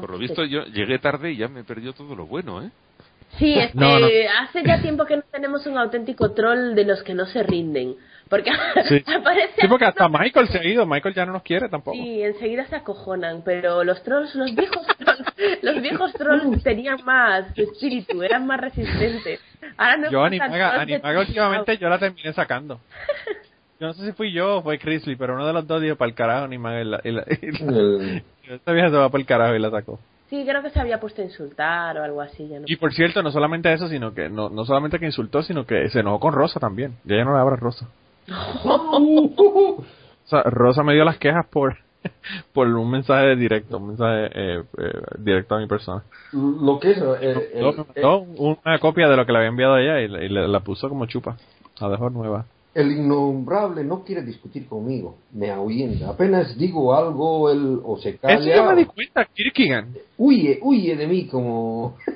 Por 0.00 0.10
lo 0.10 0.18
visto 0.18 0.44
yo 0.44 0.64
llegué 0.64 0.98
tarde 0.98 1.32
y 1.32 1.36
ya 1.36 1.48
me 1.48 1.64
perdió 1.64 1.92
todo 1.92 2.14
lo 2.16 2.26
bueno, 2.26 2.62
¿eh? 2.62 2.70
Sí, 3.38 3.54
es 3.58 3.70
que 3.72 3.78
No, 3.78 3.98
no. 3.98 4.06
hace 4.40 4.64
ya 4.64 4.80
tiempo 4.82 5.06
que 5.06 5.16
no 5.16 5.22
tenemos 5.30 5.66
un 5.66 5.78
auténtico 5.78 6.32
troll 6.32 6.74
de 6.74 6.84
los 6.84 7.02
que 7.02 7.14
no 7.14 7.26
se 7.26 7.42
rinden. 7.42 7.96
Porque 8.30 8.50
Sí. 8.88 9.02
aparece... 9.12 9.60
Sí, 9.60 9.68
porque 9.68 9.84
hasta 9.84 10.08
Michael 10.08 10.48
se 10.48 10.58
ha 10.58 10.64
ido. 10.64 10.86
Michael 10.86 11.14
ya 11.14 11.26
no 11.26 11.32
nos 11.32 11.42
quiere 11.42 11.68
tampoco. 11.68 11.96
Sí, 11.98 12.22
enseguida 12.22 12.64
se 12.66 12.76
acojonan, 12.76 13.42
pero 13.44 13.84
los 13.84 14.02
trolls, 14.02 14.34
los 14.36 14.54
viejos 14.54 14.86
trolls, 14.98 15.34
los 15.62 15.82
viejos 15.82 16.12
trolls 16.14 16.62
tenían 16.62 17.04
más 17.04 17.46
espíritu, 17.58 18.22
eran 18.22 18.46
más 18.46 18.60
resistentes. 18.60 19.40
Ahora 19.76 19.96
no 19.98 20.10
Yo 20.10 20.24
Animaga, 20.24 20.80
Animaga 20.80 21.20
últimamente 21.20 21.76
yo 21.76 21.88
la 21.90 21.98
terminé 21.98 22.32
sacando. 22.32 22.80
Yo 23.80 23.86
no 23.86 23.94
sé 23.94 24.04
si 24.04 24.12
fui 24.12 24.30
yo 24.30 24.56
o 24.58 24.62
fue 24.62 24.78
Chrisley, 24.78 25.16
pero 25.16 25.32
uno 25.32 25.46
de 25.46 25.54
los 25.54 25.66
dos 25.66 25.80
dijo 25.80 25.96
para 25.96 26.10
el 26.10 26.14
carajo 26.14 26.44
Animaga 26.44 26.82
y 26.82 26.84
la, 26.84 27.00
y 27.02 27.10
la- 27.12 27.24
y 27.30 27.50
la- 27.64 28.22
esta 28.56 28.72
vieja 28.72 28.90
se 28.90 28.96
va 28.96 29.08
para 29.08 29.20
el 29.22 29.26
carajo 29.26 29.54
y 29.54 29.58
la 29.58 29.70
sacó. 29.70 29.98
Sí, 30.28 30.44
creo 30.46 30.62
que 30.62 30.68
se 30.68 30.78
había 30.78 31.00
puesto 31.00 31.22
a 31.22 31.24
insultar 31.24 31.96
o 31.96 32.04
algo 32.04 32.20
así, 32.20 32.46
ya 32.46 32.58
no. 32.60 32.66
Y 32.68 32.76
por 32.76 32.92
cierto, 32.92 33.22
no 33.22 33.30
solamente 33.30 33.72
eso, 33.72 33.88
sino 33.88 34.12
que 34.12 34.28
no, 34.28 34.50
no 34.50 34.66
solamente 34.66 34.98
que 34.98 35.06
insultó, 35.06 35.42
sino 35.42 35.64
que 35.64 35.88
se 35.88 36.00
enojó 36.00 36.20
con 36.20 36.34
Rosa 36.34 36.60
también. 36.60 36.96
Ya 37.04 37.14
ella 37.14 37.24
no 37.24 37.32
le 37.32 37.40
habla 37.40 37.54
a 37.54 37.56
Rosa. 37.56 37.88
O 38.30 39.84
sea, 40.24 40.42
Rosa 40.44 40.82
me 40.82 40.94
dio 40.94 41.04
las 41.04 41.18
quejas 41.18 41.46
por 41.46 41.76
por 42.54 42.66
un 42.66 42.90
mensaje 42.90 43.36
directo, 43.36 43.76
un 43.78 43.88
mensaje 43.88 44.26
eh, 44.34 44.62
eh, 44.78 44.92
directo 45.18 45.54
a 45.54 45.58
mi 45.58 45.66
persona. 45.66 46.02
lo 46.32 46.78
que 46.80 46.92
es 46.92 46.98
el, 46.98 47.38
el- 47.54 47.76
mandó 47.76 48.20
una 48.20 48.78
copia 48.78 49.08
de 49.08 49.16
lo 49.16 49.26
que 49.26 49.32
le 49.32 49.38
había 49.38 49.50
enviado 49.50 49.74
a 49.74 49.80
ella 49.82 50.00
y, 50.00 50.08
la- 50.08 50.24
y 50.24 50.28
la, 50.28 50.48
la 50.48 50.60
puso 50.60 50.88
como 50.88 51.06
chupa. 51.06 51.36
La 51.80 51.88
dejó 51.90 52.08
nueva. 52.10 52.46
El 52.72 52.92
innombrable 52.92 53.82
no 53.82 54.04
quiere 54.04 54.22
discutir 54.22 54.66
conmigo, 54.68 55.18
me 55.32 55.50
ahuyenta. 55.50 56.10
Apenas 56.10 56.56
digo 56.56 56.94
algo, 56.94 57.50
él 57.50 57.80
o 57.82 57.98
se 57.98 58.10
Eso 58.10 58.18
calla, 58.20 58.56
yo 58.56 58.64
me 58.64 58.76
di 58.76 58.84
cuenta, 58.84 59.24
Kirkigan. 59.24 59.92
huye, 60.16 60.58
huye 60.62 60.94
de 60.96 61.06
mí 61.06 61.26
como... 61.26 61.96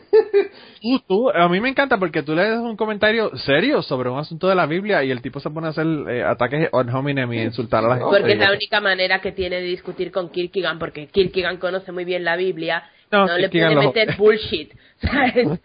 Tú, 0.81 1.01
tú, 1.09 1.31
a 1.31 1.49
mí 1.49 1.61
me 1.61 1.71
encanta 1.71 1.97
porque 1.97 2.23
tú 2.23 2.35
le 2.35 2.47
das 2.47 2.61
un 2.61 2.77
comentario 2.77 3.35
serio 3.39 3.81
sobre 3.81 4.11
un 4.11 4.19
asunto 4.19 4.49
de 4.49 4.55
la 4.55 4.67
Biblia 4.67 5.03
y 5.03 5.11
el 5.11 5.23
tipo 5.23 5.41
se 5.41 5.49
pone 5.49 5.69
a 5.69 5.71
hacer 5.71 5.87
eh, 5.87 6.23
ataques 6.23 6.69
on 6.73 6.91
hominem 6.91 7.33
y 7.33 7.41
insultar 7.41 7.83
a 7.85 7.89
la 7.89 7.95
gente. 7.97 8.11
Porque 8.11 8.33
es 8.35 8.39
la 8.39 8.53
única 8.53 8.81
manera 8.83 9.21
que 9.23 9.33
tiene 9.33 9.57
de 9.57 9.63
discutir 9.63 10.13
con 10.13 10.29
Kierkegaard, 10.29 10.79
porque 10.79 11.07
Kierkegaard 11.07 11.59
conoce 11.59 11.91
muy 11.91 12.05
bien 12.05 12.23
la 12.23 12.37
Biblia, 12.37 12.85
No, 13.11 13.27
no, 13.27 13.39
le 13.39 13.49
puede 13.49 13.75
meter 13.75 14.15
bullshit, 14.19 14.75
¿sabes? 15.01 15.59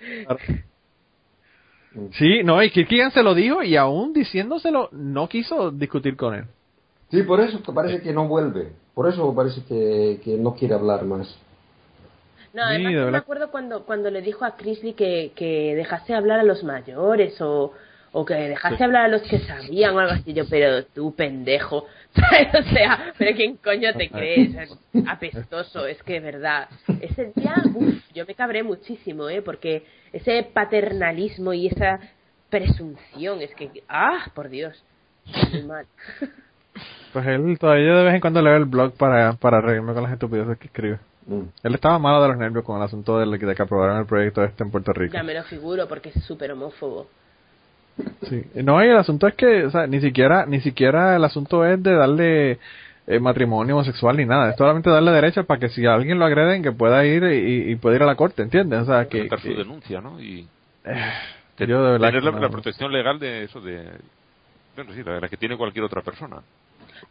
Sí, 2.13 2.43
no, 2.43 2.61
y 2.61 2.69
Kirkigan 2.69 3.11
se 3.11 3.23
lo 3.23 3.33
dijo 3.33 3.63
y 3.63 3.75
aún 3.75 4.13
diciéndoselo 4.13 4.89
no 4.91 5.27
quiso 5.27 5.71
discutir 5.71 6.15
con 6.15 6.35
él. 6.35 6.45
Sí, 7.09 7.23
por 7.23 7.39
eso 7.39 7.61
parece 7.73 8.01
que 8.01 8.13
no 8.13 8.27
vuelve, 8.27 8.73
por 8.93 9.09
eso 9.09 9.33
parece 9.33 9.63
que, 9.63 10.21
que 10.23 10.37
no 10.37 10.53
quiere 10.53 10.75
hablar 10.75 11.03
más. 11.05 11.35
No, 12.53 12.63
además 12.63 13.11
me 13.11 13.17
acuerdo 13.17 13.51
cuando, 13.51 13.83
cuando 13.83 14.09
le 14.09 14.21
dijo 14.21 14.45
a 14.45 14.55
Chrisley 14.55 14.93
que, 14.93 15.31
que 15.35 15.75
dejase 15.75 16.13
hablar 16.13 16.39
a 16.39 16.43
los 16.43 16.63
mayores 16.63 17.39
o, 17.41 17.73
o 18.11 18.25
que 18.25 18.33
dejase 18.33 18.83
hablar 18.83 19.05
a 19.05 19.07
los 19.07 19.21
que 19.21 19.39
sabían 19.39 19.95
o 19.95 19.99
algo 19.99 20.13
así. 20.13 20.33
Yo, 20.33 20.45
pero 20.49 20.83
tú, 20.85 21.13
pendejo. 21.15 21.85
¿Sabes? 22.19 22.47
O 22.59 22.73
sea, 22.73 23.13
pero 23.17 23.35
¿quién 23.35 23.57
coño 23.57 23.93
te 23.93 24.09
crees? 24.11 24.55
Es 24.55 25.07
apestoso, 25.07 25.85
es 25.85 26.01
que 26.03 26.13
de 26.13 26.19
verdad. 26.19 26.67
Ese 27.01 27.31
día, 27.35 27.55
uf, 27.73 27.95
yo 28.13 28.25
me 28.25 28.35
cabré 28.35 28.63
muchísimo, 28.63 29.29
¿eh? 29.29 29.41
Porque 29.41 29.83
ese 30.13 30.43
paternalismo 30.43 31.53
y 31.53 31.67
esa 31.67 31.99
presunción, 32.49 33.41
es 33.41 33.53
que, 33.55 33.83
ah, 33.87 34.25
por 34.33 34.49
Dios, 34.49 34.83
muy 35.51 35.63
mal. 35.63 35.85
Pues 37.11 37.25
él 37.25 37.57
todavía 37.59 37.95
de 37.95 38.03
vez 38.03 38.13
en 38.13 38.21
cuando 38.21 38.41
lee 38.41 38.51
el 38.51 38.65
blog 38.65 38.93
para, 38.93 39.33
para 39.33 39.59
reírme 39.59 39.93
con 39.93 40.03
las 40.03 40.13
estupideces 40.13 40.57
que 40.59 40.67
escribe. 40.67 40.99
Mm. 41.25 41.41
Él 41.63 41.75
estaba 41.75 41.99
malo 41.99 42.21
de 42.21 42.27
los 42.29 42.37
nervios 42.37 42.63
con 42.63 42.77
el 42.77 42.83
asunto 42.83 43.17
de, 43.17 43.37
de 43.37 43.55
que 43.55 43.61
aprobaron 43.61 43.97
el 43.97 44.05
proyecto 44.05 44.43
este 44.43 44.63
en 44.63 44.71
Puerto 44.71 44.93
Rico. 44.93 45.13
Ya 45.13 45.23
me 45.23 45.33
lo 45.33 45.43
figuro 45.43 45.87
porque 45.87 46.09
es 46.09 46.23
súper 46.23 46.51
homófobo. 46.51 47.07
Sí. 48.29 48.43
No, 48.55 48.83
y 48.83 48.87
el 48.87 48.97
asunto 48.97 49.27
es 49.27 49.35
que, 49.35 49.65
o 49.65 49.71
sea, 49.71 49.87
ni 49.87 49.99
siquiera, 50.01 50.45
ni 50.45 50.59
siquiera 50.61 51.15
el 51.15 51.23
asunto 51.23 51.65
es 51.65 51.81
de 51.81 51.93
darle 51.93 52.59
eh, 53.07 53.19
matrimonio 53.19 53.75
homosexual 53.75 54.15
ni 54.17 54.25
nada. 54.25 54.51
Es 54.51 54.57
solamente 54.57 54.89
darle 54.89 55.11
derecho 55.11 55.43
para 55.45 55.59
que 55.59 55.69
si 55.69 55.85
a 55.85 55.93
alguien 55.95 56.19
lo 56.19 56.25
agreden 56.25 56.61
que 56.63 56.71
pueda 56.71 57.03
ir 57.05 57.23
y, 57.23 57.71
y 57.71 57.75
pueda 57.75 57.95
ir 57.95 58.03
a 58.03 58.07
la 58.07 58.15
corte, 58.15 58.41
¿entiendes? 58.43 58.81
O 58.81 58.85
sea, 58.85 59.05
que, 59.05 59.25
presentar 59.25 59.39
su 59.41 59.47
que- 59.49 59.55
denuncia, 59.55 60.01
¿no? 60.01 60.21
Y 60.21 60.47
yo 61.59 61.83
de 61.83 61.91
verdad 61.93 62.07
tener 62.09 62.23
la, 62.23 62.31
no. 62.31 62.39
la 62.39 62.49
protección 62.49 62.91
legal 62.91 63.19
de 63.19 63.43
eso, 63.43 63.59
de. 63.61 63.89
Bueno, 64.75 64.93
sí, 64.93 65.03
la, 65.03 65.19
la 65.19 65.27
que 65.27 65.37
tiene 65.37 65.57
cualquier 65.57 65.83
otra 65.85 66.01
persona. 66.01 66.37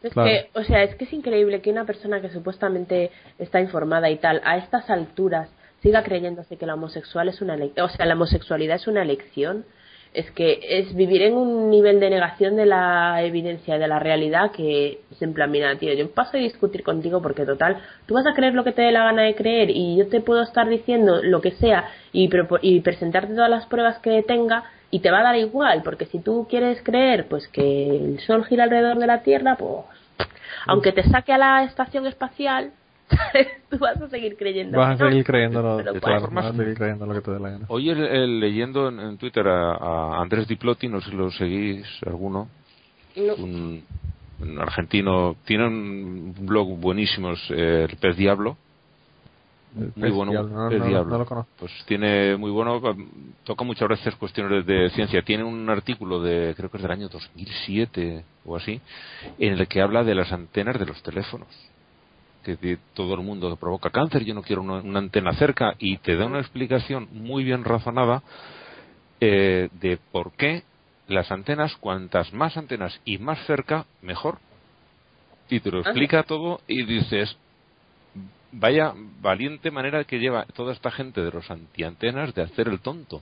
Es 0.03 0.13
Claro. 0.13 0.29
que, 0.29 0.49
o 0.59 0.63
sea, 0.63 0.83
es 0.83 0.95
que 0.95 1.05
es 1.05 1.13
increíble 1.13 1.61
que 1.61 1.71
una 1.71 1.85
persona 1.85 2.21
que 2.21 2.29
supuestamente 2.29 3.11
está 3.37 3.59
informada 3.59 4.09
y 4.09 4.17
tal, 4.17 4.41
a 4.45 4.57
estas 4.57 4.89
alturas 4.89 5.49
siga 5.81 6.03
creyéndose 6.03 6.57
que 6.57 6.65
la 6.65 6.75
homosexual 6.75 7.27
es 7.29 7.41
una 7.41 7.55
o 7.81 7.89
sea, 7.89 8.05
la 8.05 8.13
homosexualidad 8.13 8.75
es 8.77 8.87
una 8.87 9.01
elección. 9.01 9.65
Es 10.13 10.31
que 10.31 10.59
es 10.63 10.95
vivir 10.95 11.21
en 11.21 11.35
un 11.35 11.69
nivel 11.69 11.99
de 11.99 12.09
negación 12.09 12.55
de 12.55 12.65
la 12.65 13.21
evidencia 13.21 13.75
y 13.75 13.79
de 13.79 13.87
la 13.87 13.99
realidad 13.99 14.51
que 14.51 15.01
es 15.11 15.21
en 15.21 15.33
plan, 15.33 15.51
mira, 15.51 15.77
tío, 15.77 15.93
yo 15.93 16.09
paso 16.11 16.37
a 16.37 16.39
discutir 16.39 16.83
contigo 16.83 17.21
porque 17.21 17.45
total, 17.45 17.77
tú 18.07 18.15
vas 18.15 18.25
a 18.25 18.33
creer 18.33 18.55
lo 18.55 18.63
que 18.63 18.71
te 18.71 18.81
dé 18.81 18.91
la 18.91 19.03
gana 19.03 19.23
de 19.23 19.35
creer 19.35 19.69
y 19.69 19.97
yo 19.97 20.07
te 20.07 20.21
puedo 20.21 20.41
estar 20.41 20.67
diciendo 20.67 21.21
lo 21.21 21.41
que 21.41 21.51
sea 21.51 21.89
y, 22.11 22.29
y 22.61 22.79
presentarte 22.81 23.35
todas 23.35 23.49
las 23.51 23.67
pruebas 23.67 23.99
que 23.99 24.23
tenga 24.23 24.63
y 24.91 24.99
te 24.99 25.11
va 25.11 25.19
a 25.19 25.23
dar 25.23 25.35
igual, 25.35 25.83
porque 25.83 26.05
si 26.05 26.19
tú 26.19 26.47
quieres 26.49 26.81
creer 26.81 27.27
pues 27.27 27.47
que 27.47 27.89
el 27.89 28.19
sol 28.21 28.45
gira 28.45 28.63
alrededor 28.63 28.97
de 28.97 29.07
la 29.07 29.21
Tierra, 29.21 29.55
pues 29.57 29.85
aunque 30.65 30.91
te 30.91 31.03
saque 31.03 31.33
a 31.33 31.37
la 31.37 31.63
estación 31.63 32.07
espacial, 32.07 32.71
tú 33.69 33.77
vas 33.79 33.99
a 34.01 34.09
seguir 34.09 34.37
creyendo. 34.37 34.77
Vas 34.77 34.99
a 35.01 35.07
seguir 35.09 35.23
creyéndolo, 35.23 35.77
Pero 35.77 35.93
claro, 35.99 36.21
bueno. 36.21 36.35
vas 36.35 36.45
a 36.45 36.53
seguir 36.57 36.75
creyendo 36.75 37.05
lo 37.05 37.13
que 37.13 37.21
te 37.21 37.31
dé 37.31 37.39
la 37.39 37.49
gana. 37.49 37.65
Hoy 37.69 37.89
el- 37.89 38.05
el- 38.05 38.39
leyendo 38.39 38.89
en, 38.89 38.99
en 38.99 39.17
Twitter 39.17 39.47
a, 39.47 39.71
a 39.75 40.21
Andrés 40.21 40.47
Diplotti, 40.47 40.87
no 40.87 41.01
sé 41.01 41.09
si 41.09 41.15
lo 41.15 41.31
seguís 41.31 41.85
alguno, 42.05 42.47
No. 43.15 43.35
un, 43.35 43.83
un 44.41 44.59
argentino, 44.59 45.35
tiene 45.45 45.67
un 45.67 46.35
blog 46.41 46.77
buenísimo, 46.79 47.31
es, 47.31 47.41
eh, 47.51 47.87
el 47.89 47.97
Pez 47.97 48.15
Diablo, 48.15 48.57
muy 49.95 50.09
bueno, 50.09 50.31
Diablo, 50.31 50.49
no, 50.55 50.69
Diablo. 50.69 51.11
no 51.11 51.17
lo 51.19 51.25
conozco. 51.25 51.51
Pues 51.59 51.71
tiene 51.85 52.35
muy 52.37 52.49
bueno, 52.49 52.81
toca 53.43 53.63
muchas 53.63 53.87
veces 53.87 54.15
cuestiones 54.15 54.65
de 54.65 54.89
ciencia. 54.91 55.21
Tiene 55.21 55.43
un 55.43 55.69
artículo 55.69 56.21
de, 56.23 56.55
creo 56.57 56.69
que 56.71 56.77
es 56.77 56.83
del 56.83 56.91
año 56.91 57.07
2007 57.07 58.23
o 58.45 58.55
así, 58.55 58.81
en 59.37 59.53
el 59.53 59.67
que 59.67 59.79
habla 59.81 60.03
de 60.03 60.15
las 60.15 60.31
antenas 60.31 60.79
de 60.79 60.87
los 60.87 61.01
teléfonos. 61.03 61.47
Que 62.43 62.55
de 62.55 62.77
todo 62.93 63.15
el 63.15 63.21
mundo 63.21 63.55
provoca 63.57 63.89
cáncer, 63.89 64.23
yo 64.23 64.33
no 64.33 64.41
quiero 64.41 64.61
una, 64.61 64.75
una 64.75 64.99
antena 64.99 65.33
cerca, 65.33 65.75
y 65.77 65.97
te 65.97 66.15
da 66.15 66.25
una 66.25 66.39
explicación 66.39 67.07
muy 67.11 67.43
bien 67.43 67.63
razonada 67.63 68.23
eh, 69.21 69.69
de 69.81 69.97
por 70.11 70.31
qué 70.33 70.63
las 71.09 71.31
antenas, 71.31 71.75
cuantas 71.77 72.31
más 72.33 72.55
antenas 72.55 72.99
y 73.03 73.17
más 73.17 73.45
cerca, 73.45 73.85
mejor. 74.01 74.37
Y 75.49 75.59
te 75.59 75.71
lo 75.71 75.79
explica 75.79 76.23
todo 76.23 76.61
y 76.67 76.85
dices, 76.85 77.35
vaya 78.51 78.93
valiente 79.19 79.71
manera 79.71 80.03
que 80.03 80.19
lleva 80.19 80.45
toda 80.55 80.73
esta 80.73 80.91
gente 80.91 81.21
de 81.21 81.31
los 81.31 81.49
antiantenas 81.49 82.33
de 82.33 82.43
hacer 82.43 82.67
el 82.67 82.79
tonto. 82.79 83.19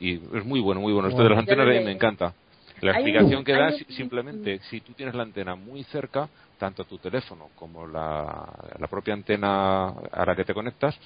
Y 0.00 0.14
es 0.14 0.44
muy 0.44 0.60
bueno, 0.60 0.80
muy 0.80 0.92
bueno. 0.92 1.08
Esto 1.08 1.22
de 1.22 1.28
las 1.28 1.38
antenas 1.38 1.66
a 1.66 1.70
mí 1.70 1.84
me 1.84 1.92
encanta. 1.92 2.34
La 2.80 2.92
explicación 2.92 3.44
que 3.44 3.52
da 3.52 3.68
es 3.68 3.86
simplemente 3.94 4.58
si 4.70 4.80
tú 4.80 4.92
tienes 4.92 5.14
la 5.14 5.22
antena 5.22 5.54
muy 5.54 5.84
cerca, 5.84 6.28
tanto 6.64 6.84
tu 6.84 6.96
teléfono 6.96 7.50
como 7.56 7.86
la, 7.86 8.48
la 8.78 8.88
propia 8.88 9.12
antena 9.12 9.88
a 9.88 10.24
la 10.24 10.34
que 10.34 10.46
te 10.46 10.54
conectas 10.54 10.98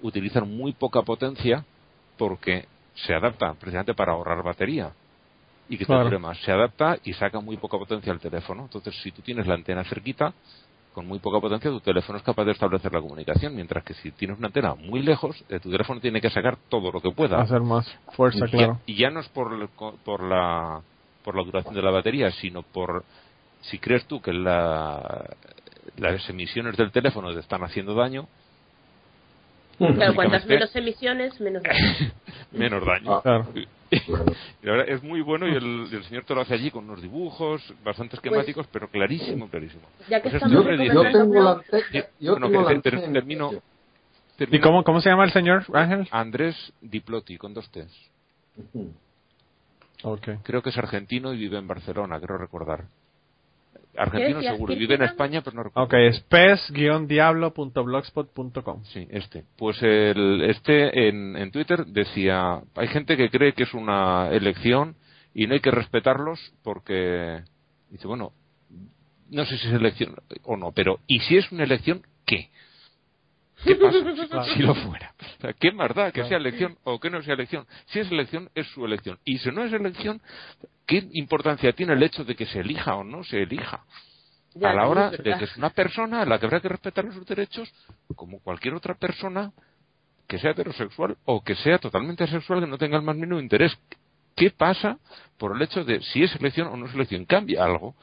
utilizan 0.00 0.48
muy 0.48 0.72
poca 0.72 1.02
potencia 1.02 1.62
porque 2.16 2.64
se 2.94 3.12
adapta 3.12 3.52
precisamente 3.52 3.92
para 3.92 4.12
ahorrar 4.12 4.42
batería 4.42 4.90
y 5.68 5.76
que 5.76 5.84
te 5.84 5.92
dure 5.92 6.18
más. 6.18 6.38
Se 6.38 6.50
adapta 6.50 6.96
y 7.04 7.12
saca 7.12 7.40
muy 7.40 7.58
poca 7.58 7.76
potencia 7.76 8.10
al 8.10 8.20
teléfono. 8.20 8.62
Entonces, 8.62 8.94
si 9.02 9.10
tú 9.10 9.20
tienes 9.20 9.46
la 9.46 9.54
antena 9.54 9.84
cerquita, 9.84 10.32
con 10.94 11.06
muy 11.06 11.18
poca 11.18 11.40
potencia, 11.40 11.70
tu 11.70 11.80
teléfono 11.80 12.16
es 12.16 12.24
capaz 12.24 12.44
de 12.46 12.52
establecer 12.52 12.90
la 12.90 13.00
comunicación, 13.02 13.54
mientras 13.54 13.84
que 13.84 13.92
si 13.94 14.12
tienes 14.12 14.38
una 14.38 14.46
antena 14.46 14.74
muy 14.74 15.02
lejos, 15.02 15.44
eh, 15.50 15.60
tu 15.60 15.70
teléfono 15.70 16.00
tiene 16.00 16.22
que 16.22 16.30
sacar 16.30 16.56
todo 16.70 16.90
lo 16.90 17.02
que 17.02 17.10
pueda. 17.10 17.38
Hacer 17.38 17.60
más 17.60 17.86
fuerza, 18.12 18.46
claro. 18.46 18.80
y 18.86 18.96
ya 18.96 19.10
no 19.10 19.20
es 19.20 19.28
por, 19.28 19.68
por, 20.04 20.22
la, 20.22 20.80
por 21.22 21.36
la 21.36 21.44
duración 21.44 21.74
de 21.74 21.82
la 21.82 21.90
batería, 21.90 22.30
sino 22.30 22.62
por 22.62 23.04
si 23.62 23.78
crees 23.78 24.04
tú 24.06 24.20
que 24.20 24.32
la, 24.32 25.30
las 25.96 26.28
emisiones 26.28 26.76
del 26.76 26.90
teléfono 26.92 27.32
te 27.32 27.40
están 27.40 27.62
haciendo 27.64 27.94
daño, 27.94 28.28
Claro, 29.78 30.14
cuantas 30.14 30.46
menos 30.46 30.74
emisiones, 30.76 31.40
menos 31.40 31.62
daño. 31.62 32.12
menos 32.52 32.86
daño. 32.86 33.22
Ah. 33.24 33.44
la 34.62 34.72
verdad, 34.72 34.88
es 34.88 35.02
muy 35.02 35.20
bueno 35.20 35.46
y 35.48 35.54
el, 35.54 36.04
señor 36.04 36.24
te 36.24 36.34
lo 36.34 36.42
hace 36.42 36.54
allí 36.54 36.70
con 36.70 36.84
unos 36.84 37.02
dibujos 37.02 37.62
bastante 37.84 38.16
pues 38.16 38.24
esquemáticos, 38.24 38.66
pero 38.72 38.88
clarísimo, 38.88 39.48
clarísimo. 39.48 39.82
Ya 40.08 40.20
que 40.20 40.30
pues 40.30 40.42
yo, 40.50 40.62
tengo 40.62 41.42
la, 41.42 41.60
yo 42.20 42.36
tengo 42.36 42.62
la 42.62 42.80
termino, 42.80 43.50
¿Y 44.38 44.60
cómo, 44.60 44.82
cómo 44.82 45.00
se 45.00 45.10
llama 45.10 45.24
el 45.24 45.32
señor 45.32 45.64
Ángel? 45.72 46.08
Andrés 46.10 46.72
Diploti, 46.80 47.36
con 47.36 47.52
dos 47.54 47.70
T's. 47.70 47.92
Okay. 50.02 50.38
Creo 50.42 50.62
que 50.62 50.70
es 50.70 50.78
argentino 50.78 51.32
y 51.32 51.38
vive 51.38 51.58
en 51.58 51.68
Barcelona, 51.68 52.18
creo 52.18 52.38
recordar. 52.38 52.86
Argentino 53.96 54.42
seguro. 54.42 54.74
Vive 54.74 54.94
en 54.94 55.02
España, 55.02 55.42
pero 55.42 55.56
no 55.56 55.64
recuerdo. 55.64 55.86
Ok, 55.86 55.94
es 55.94 56.20
pez-diablo.blogspot.com. 56.20 58.84
Sí, 58.84 59.08
este. 59.10 59.44
Pues 59.56 59.82
el, 59.82 60.44
este 60.48 61.08
en, 61.08 61.36
en 61.36 61.50
Twitter 61.50 61.84
decía, 61.86 62.62
hay 62.74 62.86
gente 62.88 63.16
que 63.16 63.30
cree 63.30 63.52
que 63.52 63.64
es 63.64 63.74
una 63.74 64.28
elección 64.30 64.96
y 65.34 65.46
no 65.46 65.54
hay 65.54 65.60
que 65.60 65.70
respetarlos 65.70 66.54
porque... 66.62 67.42
Dice, 67.90 68.06
bueno, 68.06 68.32
no 69.30 69.44
sé 69.44 69.58
si 69.58 69.68
es 69.68 69.74
elección 69.74 70.14
o 70.44 70.56
no, 70.56 70.72
pero 70.72 71.00
¿y 71.06 71.20
si 71.20 71.36
es 71.36 71.52
una 71.52 71.64
elección, 71.64 72.02
qué? 72.24 72.48
¿Qué 73.64 73.76
pasa 73.76 74.44
si 74.54 74.62
lo 74.62 74.74
fuera? 74.74 75.14
¿Qué 75.58 75.72
más 75.72 75.94
da 75.94 76.10
que 76.10 76.24
sea 76.24 76.36
elección 76.36 76.76
o 76.84 76.98
que 76.98 77.10
no 77.10 77.22
sea 77.22 77.34
elección? 77.34 77.66
Si 77.86 78.00
es 78.00 78.10
elección, 78.10 78.50
es 78.54 78.66
su 78.68 78.84
elección. 78.84 79.18
Y 79.24 79.38
si 79.38 79.50
no 79.50 79.64
es 79.64 79.72
elección, 79.72 80.20
¿qué 80.86 81.08
importancia 81.12 81.72
tiene 81.72 81.92
el 81.94 82.02
hecho 82.02 82.24
de 82.24 82.34
que 82.34 82.46
se 82.46 82.60
elija 82.60 82.96
o 82.96 83.04
no 83.04 83.24
se 83.24 83.42
elija? 83.42 83.84
a 84.60 84.74
la 84.74 84.86
hora 84.86 85.10
de 85.10 85.16
que 85.22 85.44
es 85.44 85.56
una 85.56 85.70
persona 85.70 86.22
a 86.22 86.26
la 86.26 86.38
que 86.38 86.46
habrá 86.46 86.60
que 86.60 86.68
respetar 86.68 87.10
sus 87.12 87.24
derechos, 87.24 87.72
como 88.14 88.38
cualquier 88.40 88.74
otra 88.74 88.94
persona 88.94 89.50
que 90.28 90.38
sea 90.38 90.50
heterosexual 90.50 91.16
o 91.24 91.42
que 91.42 91.54
sea 91.54 91.78
totalmente 91.78 92.24
asexual 92.24 92.60
que 92.60 92.66
no 92.66 92.78
tenga 92.78 92.96
el 92.96 93.02
más 93.02 93.16
mínimo 93.16 93.40
interés. 93.40 93.76
¿Qué 94.36 94.50
pasa 94.50 94.98
por 95.38 95.56
el 95.56 95.62
hecho 95.62 95.84
de 95.84 96.00
si 96.02 96.22
es 96.22 96.34
elección 96.36 96.68
o 96.68 96.76
no 96.76 96.86
es 96.86 96.94
elección? 96.94 97.24
¿Cambia 97.24 97.64
algo? 97.64 97.94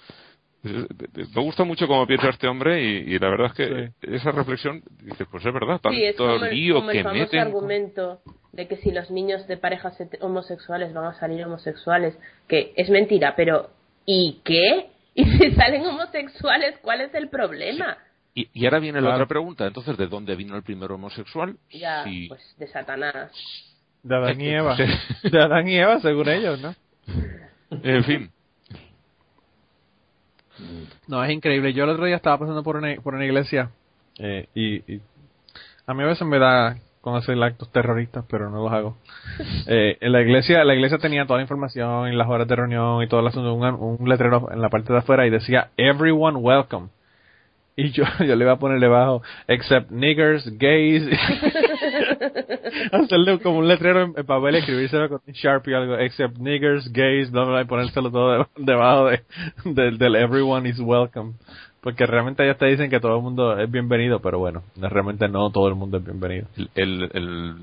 Me 0.61 1.41
gusta 1.41 1.63
mucho 1.63 1.87
cómo 1.87 2.05
piensa 2.05 2.29
este 2.29 2.47
hombre 2.47 2.81
y, 2.81 3.17
la 3.17 3.29
verdad 3.29 3.47
es 3.47 3.53
que 3.53 3.91
esa 4.01 4.31
reflexión 4.31 4.83
dices 5.01 5.25
pues 5.31 5.45
es 5.45 5.53
verdad 5.53 5.79
tanto 5.79 5.91
sí, 5.91 6.03
es 6.03 6.17
como 6.17 6.33
el, 6.33 6.53
lío 6.53 6.85
que 6.85 7.03
meten 7.03 7.39
argumento 7.39 8.19
de 8.51 8.67
que 8.67 8.75
si 8.77 8.91
los 8.91 9.09
niños 9.09 9.47
de 9.47 9.55
parejas 9.55 9.97
homosexuales 10.19 10.93
van 10.93 11.05
a 11.05 11.13
salir 11.13 11.45
homosexuales 11.45 12.17
que 12.47 12.73
es 12.75 12.89
mentira 12.89 13.35
pero 13.37 13.69
¿y 14.05 14.41
qué? 14.43 14.89
y 15.15 15.23
si 15.23 15.51
salen 15.51 15.85
homosexuales 15.85 16.77
¿cuál 16.81 17.01
es 17.01 17.13
el 17.13 17.29
problema? 17.29 17.97
Y, 18.35 18.65
ahora 18.65 18.79
viene 18.79 19.01
la 19.01 19.13
otra 19.13 19.27
pregunta 19.27 19.65
entonces 19.65 19.97
¿de 19.97 20.07
dónde 20.07 20.35
vino 20.35 20.57
el 20.57 20.63
primer 20.63 20.91
homosexual? 20.91 21.55
ya 21.71 22.03
pues 22.27 22.55
de 22.57 22.67
Satanás 22.67 23.31
de 24.03 24.15
Adán 24.15 24.41
y 24.41 24.49
Eva 24.49 24.75
de 25.23 25.39
Adán 25.39 25.67
y 25.69 25.77
Eva 25.77 26.01
según 26.01 26.27
ellos 26.27 26.59
¿no? 26.59 26.75
en 27.71 28.03
fin 28.03 28.31
no, 31.07 31.23
es 31.23 31.31
increíble. 31.31 31.73
Yo 31.73 31.83
el 31.83 31.91
otro 31.91 32.05
día 32.05 32.15
estaba 32.15 32.37
pasando 32.37 32.63
por 32.63 32.75
una, 32.75 32.95
por 33.01 33.15
una 33.15 33.25
iglesia 33.25 33.69
eh, 34.19 34.47
y, 34.53 34.99
a 35.85 35.93
mí 35.93 36.03
a 36.03 36.07
veces 36.07 36.27
me 36.27 36.39
da 36.39 36.77
con 37.01 37.15
hacer 37.15 37.41
actos 37.41 37.71
terroristas, 37.71 38.25
pero 38.29 38.49
no 38.49 38.63
los 38.63 38.71
hago. 38.71 38.97
Eh, 39.67 39.97
en 40.01 40.11
la 40.11 40.21
iglesia 40.21 40.63
la 40.63 40.73
iglesia 40.73 40.97
tenía 40.97 41.25
toda 41.25 41.37
la 41.37 41.43
información 41.43 42.11
y 42.11 42.15
las 42.15 42.27
horas 42.27 42.47
de 42.47 42.55
reunión 42.55 43.03
y 43.03 43.07
todo 43.07 43.19
el 43.19 43.27
asunto, 43.27 43.53
un, 43.53 43.63
un 43.99 44.09
letrero 44.09 44.49
en 44.51 44.61
la 44.61 44.69
parte 44.69 44.91
de 44.91 44.99
afuera 44.99 45.27
y 45.27 45.29
decía 45.29 45.69
Everyone 45.77 46.37
welcome. 46.37 46.89
Y 47.75 47.91
yo, 47.91 48.03
yo 48.19 48.35
le 48.35 48.43
iba 48.43 48.53
a 48.53 48.59
poner 48.59 48.79
debajo, 48.79 49.21
except 49.47 49.91
niggers, 49.91 50.45
gays. 50.57 51.03
Hacerle 52.91 53.39
como 53.39 53.59
un 53.59 53.67
letrero 53.67 54.01
en, 54.01 54.13
papel 54.25 54.55
y 54.55 54.57
escribírselo 54.59 55.09
con 55.09 55.21
Sharpie 55.27 55.75
algo, 55.75 55.97
except 55.97 56.37
niggers, 56.37 56.91
gays, 56.91 57.31
bla, 57.31 57.45
bla, 57.45 57.61
y 57.61 57.65
ponérselo 57.65 58.11
todo 58.11 58.47
debajo 58.57 59.07
de, 59.07 59.21
del 59.65 60.15
everyone 60.15 60.67
is 60.67 60.79
welcome. 60.79 61.33
Porque 61.81 62.05
realmente 62.05 62.43
ellos 62.43 62.57
te 62.57 62.65
dicen 62.65 62.89
que 62.89 62.99
todo 62.99 63.15
el 63.15 63.23
mundo 63.23 63.57
es 63.57 63.71
bienvenido, 63.71 64.19
pero 64.19 64.37
bueno, 64.39 64.63
realmente 64.75 65.29
no 65.29 65.49
todo 65.49 65.69
el 65.69 65.75
mundo 65.75 65.97
es 65.97 66.03
bienvenido. 66.03 66.47
El, 66.75 67.09
el, 67.13 67.55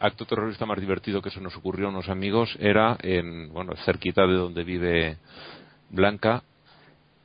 acto 0.00 0.24
terrorista 0.24 0.66
más 0.66 0.80
divertido 0.80 1.20
que 1.20 1.30
se 1.30 1.40
nos 1.40 1.54
ocurrió 1.56 1.86
a 1.86 1.90
unos 1.90 2.08
amigos 2.08 2.56
era 2.58 2.96
en, 3.02 3.52
bueno, 3.52 3.74
cerquita 3.84 4.26
de 4.26 4.34
donde 4.34 4.64
vive 4.64 5.18
Blanca, 5.90 6.42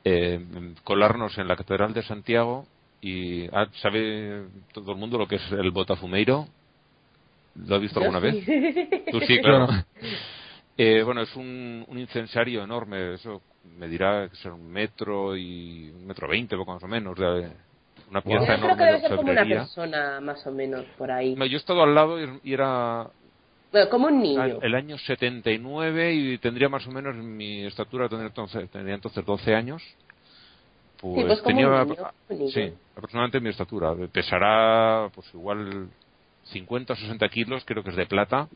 eh, 0.04 0.44
colarnos 0.84 1.38
en 1.38 1.48
la 1.48 1.56
Catedral 1.56 1.94
de 1.94 2.02
Santiago 2.02 2.66
y 3.00 3.46
ah, 3.48 3.66
¿sabe 3.80 4.44
todo 4.72 4.92
el 4.92 4.98
mundo 4.98 5.18
lo 5.18 5.26
que 5.26 5.36
es 5.36 5.52
el 5.52 5.70
Botafumeiro? 5.70 6.48
¿Lo 7.66 7.76
ha 7.76 7.78
visto 7.78 8.00
alguna 8.00 8.20
vez? 8.20 8.44
Tú 9.10 9.20
sí, 9.20 9.38
claro. 9.42 9.68
Eh, 10.76 11.02
bueno, 11.02 11.22
es 11.22 11.34
un, 11.36 11.84
un, 11.88 11.98
incensario 11.98 12.62
enorme, 12.62 13.14
eso 13.14 13.40
me 13.78 13.88
dirá 13.88 14.28
que 14.28 14.36
será 14.36 14.54
un 14.54 14.70
metro 14.70 15.34
y 15.34 15.90
un 15.90 16.06
metro 16.06 16.28
veinte, 16.28 16.56
poco 16.56 16.74
más 16.74 16.82
o 16.82 16.88
menos, 16.88 17.18
de 17.18 17.50
una 18.10 18.20
pieza 18.20 18.54
enorme. 18.54 18.58
Creo 18.58 18.76
que 18.76 18.84
debe 18.84 19.00
ser 19.00 19.16
como 19.16 19.30
una 19.30 19.44
persona, 19.44 20.20
más 20.20 20.46
o 20.46 20.52
menos, 20.52 20.84
por 20.98 21.10
ahí. 21.10 21.34
yo 21.34 21.44
he 21.44 21.56
estado 21.56 21.82
al 21.82 21.94
lado 21.94 22.18
y 22.42 22.52
era 22.52 23.08
bueno, 23.72 23.90
como 23.90 24.06
un 24.06 24.22
niño. 24.22 24.58
El 24.62 24.74
año 24.74 24.96
79 24.98 26.14
y 26.14 26.38
tendría 26.38 26.68
más 26.68 26.86
o 26.86 26.90
menos 26.90 27.16
mi 27.16 27.66
estatura, 27.66 28.08
tendría 28.08 28.28
entonces, 28.28 28.70
tendría 28.70 28.94
entonces 28.94 29.24
12 29.24 29.54
años. 29.54 29.82
Pues, 30.98 31.26
pues 31.26 31.42
tenía 31.42 31.86
sí, 32.48 32.72
aproximadamente 32.92 33.40
mi 33.40 33.50
estatura. 33.50 33.94
Pesará 34.10 35.10
pues 35.14 35.26
igual 35.34 35.90
50 36.52 36.92
o 36.92 36.96
60 36.96 37.28
kilos, 37.28 37.64
creo 37.64 37.82
que 37.82 37.90
es 37.90 37.96
de 37.96 38.06
plata. 38.06 38.48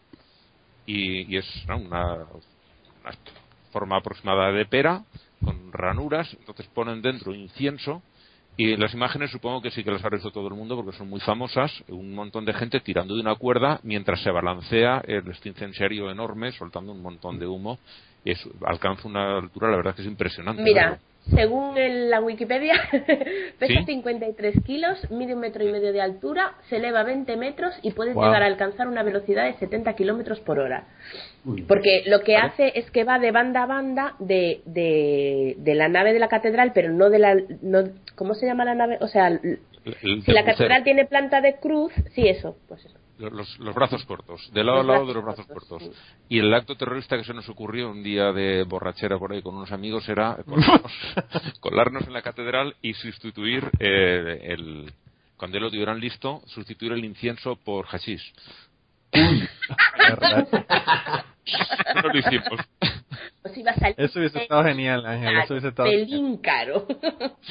Y, 0.87 1.37
es 1.37 1.47
una, 1.69 2.15
una 2.15 3.13
forma 3.73 3.97
aproximada 3.97 4.51
de 4.53 4.65
pera, 4.67 5.05
con 5.45 5.73
ranuras. 5.73 6.33
Entonces 6.39 6.67
ponen 6.69 7.03
dentro 7.03 7.35
incienso 7.35 8.03
y 8.57 8.77
las 8.77 8.93
imágenes 8.93 9.31
supongo 9.31 9.63
que 9.63 9.71
sí 9.71 9.83
que 9.83 9.91
las 9.91 10.05
ha 10.05 10.11
visto 10.11 10.31
todo 10.31 10.49
el 10.49 10.55
mundo 10.55 10.77
porque 10.77 10.97
son 10.97 11.09
muy 11.09 11.21
famosas. 11.21 11.73
Un 11.89 12.15
montón 12.15 12.45
de 12.45 12.53
gente 12.53 12.81
tirando 12.81 13.15
de 13.15 13.23
una 13.23 13.35
cuerda 13.37 13.81
mientras 13.83 14.21
se 14.23 14.31
balancea 14.31 15.03
el 15.07 15.25
incensario 15.45 16.11
enorme, 16.11 16.53
soltando 16.53 16.93
un 16.93 17.01
montón 17.01 17.39
de 17.39 17.47
humo. 17.47 17.79
Y 18.23 18.33
alcanza 18.67 19.09
una 19.09 19.39
altura, 19.39 19.71
la 19.71 19.79
verdad, 19.79 19.95
que 19.95 20.03
es 20.03 20.09
impresionante. 20.09 20.63
Mira, 20.63 20.99
según 21.29 21.75
la 22.11 22.21
Wikipedia, 22.21 22.75
pesa 23.59 23.85
53 23.85 24.55
kilos, 24.65 25.11
mide 25.11 25.35
un 25.35 25.41
metro 25.41 25.63
y 25.63 25.71
medio 25.71 25.93
de 25.93 26.01
altura, 26.01 26.55
se 26.69 26.77
eleva 26.77 27.03
20 27.03 27.37
metros 27.37 27.75
y 27.83 27.93
puede 27.93 28.15
llegar 28.15 28.43
a 28.43 28.47
alcanzar 28.47 28.89
una 28.89 29.03
velocidad 29.03 29.45
de 29.45 29.55
70 29.55 29.93
kilómetros 29.95 30.41
por 30.41 30.59
hora. 30.59 30.87
Porque 31.69 32.03
lo 32.07 32.21
que 32.21 32.37
hace 32.37 32.73
es 32.75 32.91
que 32.91 33.05
va 33.05 33.19
de 33.19 33.33
banda 33.33 33.63
a 33.63 33.67
banda 33.67 34.15
de, 34.19 34.63
de, 34.65 35.75
la 35.75 35.89
nave 35.89 36.13
de 36.13 36.19
la 36.19 36.29
catedral, 36.29 36.73
pero 36.75 36.91
no 36.93 37.11
de 37.11 37.19
la. 37.19 37.37
No, 37.63 37.85
¿Cómo 38.15 38.35
se 38.35 38.47
llama 38.47 38.65
la 38.65 38.75
nave? 38.75 38.99
O 39.01 39.09
sea, 39.09 39.39
si 40.01 40.33
la 40.33 40.45
catedral 40.45 40.85
tiene 40.85 41.07
planta 41.07 41.41
de 41.41 41.57
cruz, 41.57 41.93
sí, 42.15 42.29
eso, 42.29 42.57
pues 42.67 42.85
eso 42.85 42.97
los, 43.29 43.75
brazos 43.75 44.05
cortos, 44.05 44.51
de 44.53 44.65
lado 44.65 44.81
a 44.81 44.85
lado 44.85 45.07
de 45.07 45.15
los 45.15 45.25
brazos 45.25 45.47
cortos. 45.47 45.83
Y 46.29 46.39
el 46.39 46.53
acto 46.55 46.77
terrorista 46.77 47.17
que 47.17 47.25
se 47.25 47.35
nos 47.35 47.49
ocurrió 47.49 47.91
un 47.91 48.03
día 48.03 48.33
de 48.33 48.65
borrachera 48.65 49.19
por 49.19 49.33
ahí 49.33 49.43
con 49.43 49.57
unos 49.57 49.73
amigos 49.73 50.09
era 50.09 50.39
colarnos, 51.61 52.07
en 52.07 52.13
la 52.13 52.23
catedral 52.23 52.77
y 52.81 52.95
sustituir 52.95 53.71
eh, 53.79 54.41
el, 54.45 54.93
cuando 55.37 55.59
ya 55.59 55.65
lo 55.65 55.71
tuvieran 55.71 56.01
listo, 56.01 56.43
sustituir 56.47 56.93
el 56.93 57.05
incienso 57.05 57.57
por 57.57 57.87
hashish. 57.87 58.33
no 61.95 62.03
lo 62.03 62.19
hicimos. 62.19 62.61
Pues 63.43 63.57
iba 63.57 63.71
a 63.71 63.75
salir 63.75 63.95
eso 63.99 64.19
hubiese 64.19 64.43
estado 64.43 64.65
genial, 64.65 65.07
Ángel. 65.07 65.39
Eso 65.39 65.55
hubiese 65.55 65.69
estado 65.69 65.89
pelín 65.89 66.37
caro. 66.39 66.87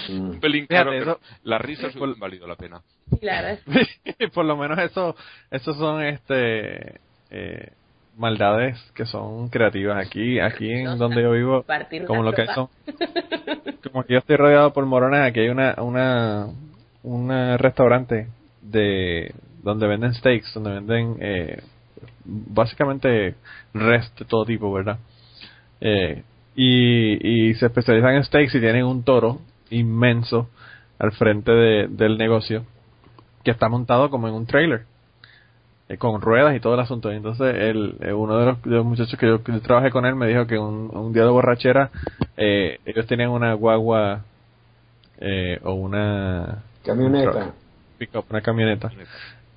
Un 0.09 0.39
pelín 0.39 0.67
caro, 0.67 0.91
pero 0.91 1.19
la 1.43 1.57
risa 1.57 1.91
se 1.91 1.99
valido 2.17 2.47
la 2.47 2.55
pena. 2.55 2.81
Claro. 3.19 3.57
por 4.33 4.45
lo 4.45 4.55
menos 4.55 4.77
eso, 4.79 5.15
esos 5.49 5.77
son 5.77 6.03
este 6.03 6.99
eh, 7.31 7.71
maldades 8.17 8.77
que 8.93 9.05
son 9.05 9.49
creativas. 9.49 10.05
Aquí, 10.05 10.39
aquí 10.39 10.71
en 10.71 10.97
donde 10.97 11.23
yo 11.23 11.31
vivo, 11.31 11.65
como 12.05 12.23
lo 12.23 12.33
que 12.33 12.45
son, 12.47 12.67
como 13.91 14.03
que 14.03 14.13
yo 14.13 14.19
estoy 14.19 14.35
rodeado 14.35 14.73
por 14.73 14.85
morones, 14.85 15.21
aquí 15.21 15.39
hay 15.39 15.49
una, 15.49 15.75
una, 15.79 16.47
un 17.03 17.57
restaurante 17.57 18.27
de 18.61 19.33
donde 19.63 19.87
venden 19.87 20.13
steaks, 20.13 20.53
donde 20.53 20.71
venden 20.71 21.17
eh, 21.19 21.61
básicamente 22.25 23.35
rest 23.73 24.17
de 24.19 24.25
todo 24.25 24.45
tipo, 24.45 24.71
¿verdad? 24.71 24.99
Eh, 25.81 26.23
y, 26.55 27.49
y 27.49 27.53
se 27.55 27.67
especializan 27.67 28.15
en 28.15 28.23
steaks 28.23 28.55
y 28.55 28.59
tienen 28.59 28.85
un 28.85 29.03
toro 29.03 29.39
inmenso 29.69 30.49
al 30.97 31.11
frente 31.13 31.51
de, 31.51 31.87
del 31.87 32.17
negocio 32.17 32.65
que 33.43 33.51
está 33.51 33.69
montado 33.69 34.09
como 34.09 34.27
en 34.27 34.33
un 34.33 34.45
trailer 34.45 34.85
eh, 35.87 35.97
con 35.97 36.21
ruedas 36.21 36.55
y 36.55 36.59
todo 36.59 36.75
el 36.75 36.81
asunto. 36.81 37.11
Entonces, 37.11 37.55
el, 37.55 37.95
eh, 38.01 38.13
uno 38.13 38.37
de 38.37 38.55
los, 38.65 38.85
muchachos 38.85 39.17
que 39.17 39.25
yo, 39.25 39.39
trabajé 39.61 39.89
con 39.89 40.05
él 40.05 40.15
me 40.15 40.27
dijo 40.27 40.45
que 40.45 40.57
un, 40.57 41.11
día 41.13 41.23
de 41.23 41.29
borrachera 41.29 41.89
eh, 42.37 42.79
ellos 42.85 43.07
tenían 43.07 43.31
una 43.31 43.53
guagua 43.53 44.23
o 45.63 45.73
una 45.73 46.63
camioneta, 46.85 47.53
una 48.29 48.41
camioneta. 48.41 48.91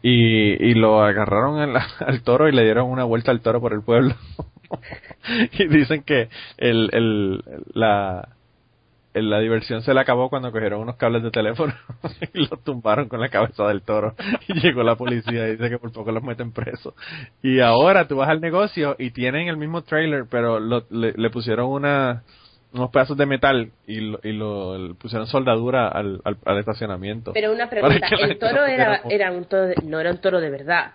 Y, 0.03 0.71
y 0.71 0.75
lo 0.75 1.03
agarraron 1.03 1.77
al 2.01 2.23
toro 2.23 2.49
y 2.49 2.53
le 2.53 2.65
dieron 2.65 2.91
una 2.91 3.05
vuelta 3.05 3.31
al 3.31 3.41
toro 3.41 3.61
por 3.61 3.73
el 3.73 3.83
pueblo. 3.83 4.15
y 5.59 5.67
dicen 5.69 6.03
que 6.03 6.29
el, 6.59 6.91
el, 6.93 7.45
la, 7.75 8.29
la 9.15 9.41
diversión 9.41 9.83
se 9.83 9.93
le 9.93 10.01
acabó 10.01 10.31
cuando 10.31 10.51
cogieron 10.51 10.81
unos 10.81 10.97
cables 10.97 11.23
de 11.23 11.31
teléfono 11.31 11.75
y 12.35 12.47
los 12.49 12.63
tumbaron 12.65 13.09
con 13.09 13.21
la 13.21 13.29
cabeza 13.29 13.67
del 13.67 13.83
toro. 13.83 14.15
Y 14.49 14.61
llegó 14.61 14.83
la 14.83 14.97
policía 14.97 15.49
y 15.49 15.53
dice 15.53 15.69
que 15.69 15.79
por 15.79 15.93
poco 15.93 16.13
los 16.13 16.23
meten 16.23 16.53
presos. 16.53 16.95
Y 17.43 17.61
ahora 17.61 18.09
tú 18.09 18.17
vas 18.17 18.31
al 18.31 18.41
negocio 18.41 18.97
y 18.99 19.11
tienen 19.11 19.49
el 19.49 19.57
mismo 19.57 19.83
trailer, 19.83 20.25
pero 20.31 20.59
le, 20.61 21.31
pusieron 21.31 21.71
una, 21.71 22.23
unos 22.73 22.91
pedazos 22.91 23.17
de 23.17 23.27
metal 23.27 23.71
y 23.87 24.01
lo, 24.01 24.21
y 24.23 24.33
lo 24.33 24.95
pusieron 24.95 25.27
soldadura 25.27 25.89
al, 25.89 26.21
al, 26.25 26.59
estacionamiento. 26.59 27.33
Pero 27.33 27.53
una 27.53 27.69
pregunta, 27.71 28.09
¿el 28.21 28.39
toro 28.39 28.65
era, 28.65 29.03
era 29.09 29.33
un 29.33 29.45
toro 29.45 29.73
no 29.85 30.01
era 30.01 30.11
un 30.11 30.19
toro 30.19 30.41
de 30.41 30.51
verdad? 30.51 30.93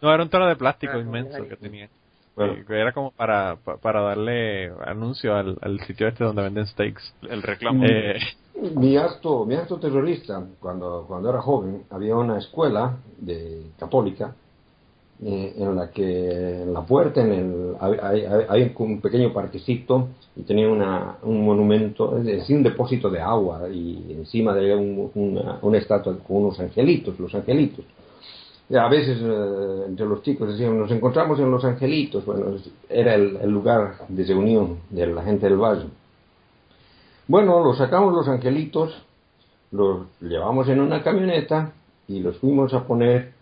No, 0.00 0.12
era 0.12 0.22
un 0.22 0.30
toro 0.30 0.46
de 0.46 0.56
plástico 0.56 0.94
ah, 0.96 1.00
inmenso 1.00 1.46
que 1.46 1.56
tenía 1.56 1.88
era 2.68 2.92
como 2.92 3.10
para, 3.10 3.56
para 3.56 4.00
darle 4.00 4.72
anuncio 4.86 5.34
al, 5.34 5.80
sitio 5.86 6.08
este 6.08 6.24
donde 6.24 6.42
venden 6.42 6.66
steaks. 6.66 7.14
El 7.22 7.42
reclamo. 7.42 7.84
Eh, 7.84 8.18
mi 8.74 8.96
acto, 8.96 9.44
mi 9.44 9.54
acto 9.54 9.78
terrorista, 9.78 10.42
cuando, 10.58 11.04
cuando 11.06 11.30
era 11.30 11.40
joven, 11.40 11.84
había 11.90 12.16
una 12.16 12.38
escuela 12.38 12.96
de 13.18 13.66
católica 13.78 14.34
eh, 15.22 15.54
en 15.56 15.76
la 15.76 15.90
que 15.90 16.62
en 16.62 16.72
la 16.72 16.82
puerta 16.82 17.20
en 17.20 17.32
el, 17.32 17.74
hay, 17.80 18.72
un 18.78 19.00
pequeño 19.00 19.32
parquecito 19.32 20.08
y 20.36 20.42
tenía 20.42 20.68
una, 20.68 21.16
un 21.22 21.44
monumento, 21.44 22.18
es 22.18 22.48
un 22.50 22.62
depósito 22.62 23.10
de 23.10 23.20
agua 23.20 23.68
y 23.68 24.14
encima 24.18 24.54
de 24.54 24.74
un, 24.74 25.10
una, 25.62 25.78
estatua 25.78 26.16
con 26.18 26.38
unos 26.38 26.60
angelitos, 26.60 27.18
los 27.18 27.34
angelitos 27.34 27.84
a 28.78 28.88
veces 28.88 29.18
eh, 29.20 29.84
entre 29.88 30.06
los 30.06 30.22
chicos 30.22 30.48
decíamos, 30.48 30.78
nos 30.78 30.90
encontramos 30.92 31.38
en 31.40 31.50
Los 31.50 31.64
Angelitos, 31.64 32.24
bueno, 32.24 32.56
era 32.88 33.14
el, 33.14 33.50
lugar 33.50 34.06
de 34.08 34.24
reunión 34.24 34.78
de 34.90 35.06
la 35.08 35.22
gente 35.22 35.48
del 35.48 35.56
valle. 35.56 35.86
Bueno, 37.26 37.64
los 37.64 37.78
sacamos 37.78 38.14
los 38.14 38.28
angelitos, 38.28 38.94
los 39.72 40.06
llevamos 40.20 40.68
en 40.68 40.80
una 40.80 41.02
camioneta 41.02 41.72
y 42.06 42.20
los 42.20 42.38
fuimos 42.38 42.72
a 42.74 42.84
poner 42.84 43.32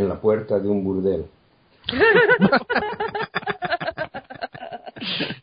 en 0.00 0.08
la 0.08 0.20
puerta 0.20 0.58
de 0.58 0.68
un 0.68 0.82
burdel. 0.82 1.26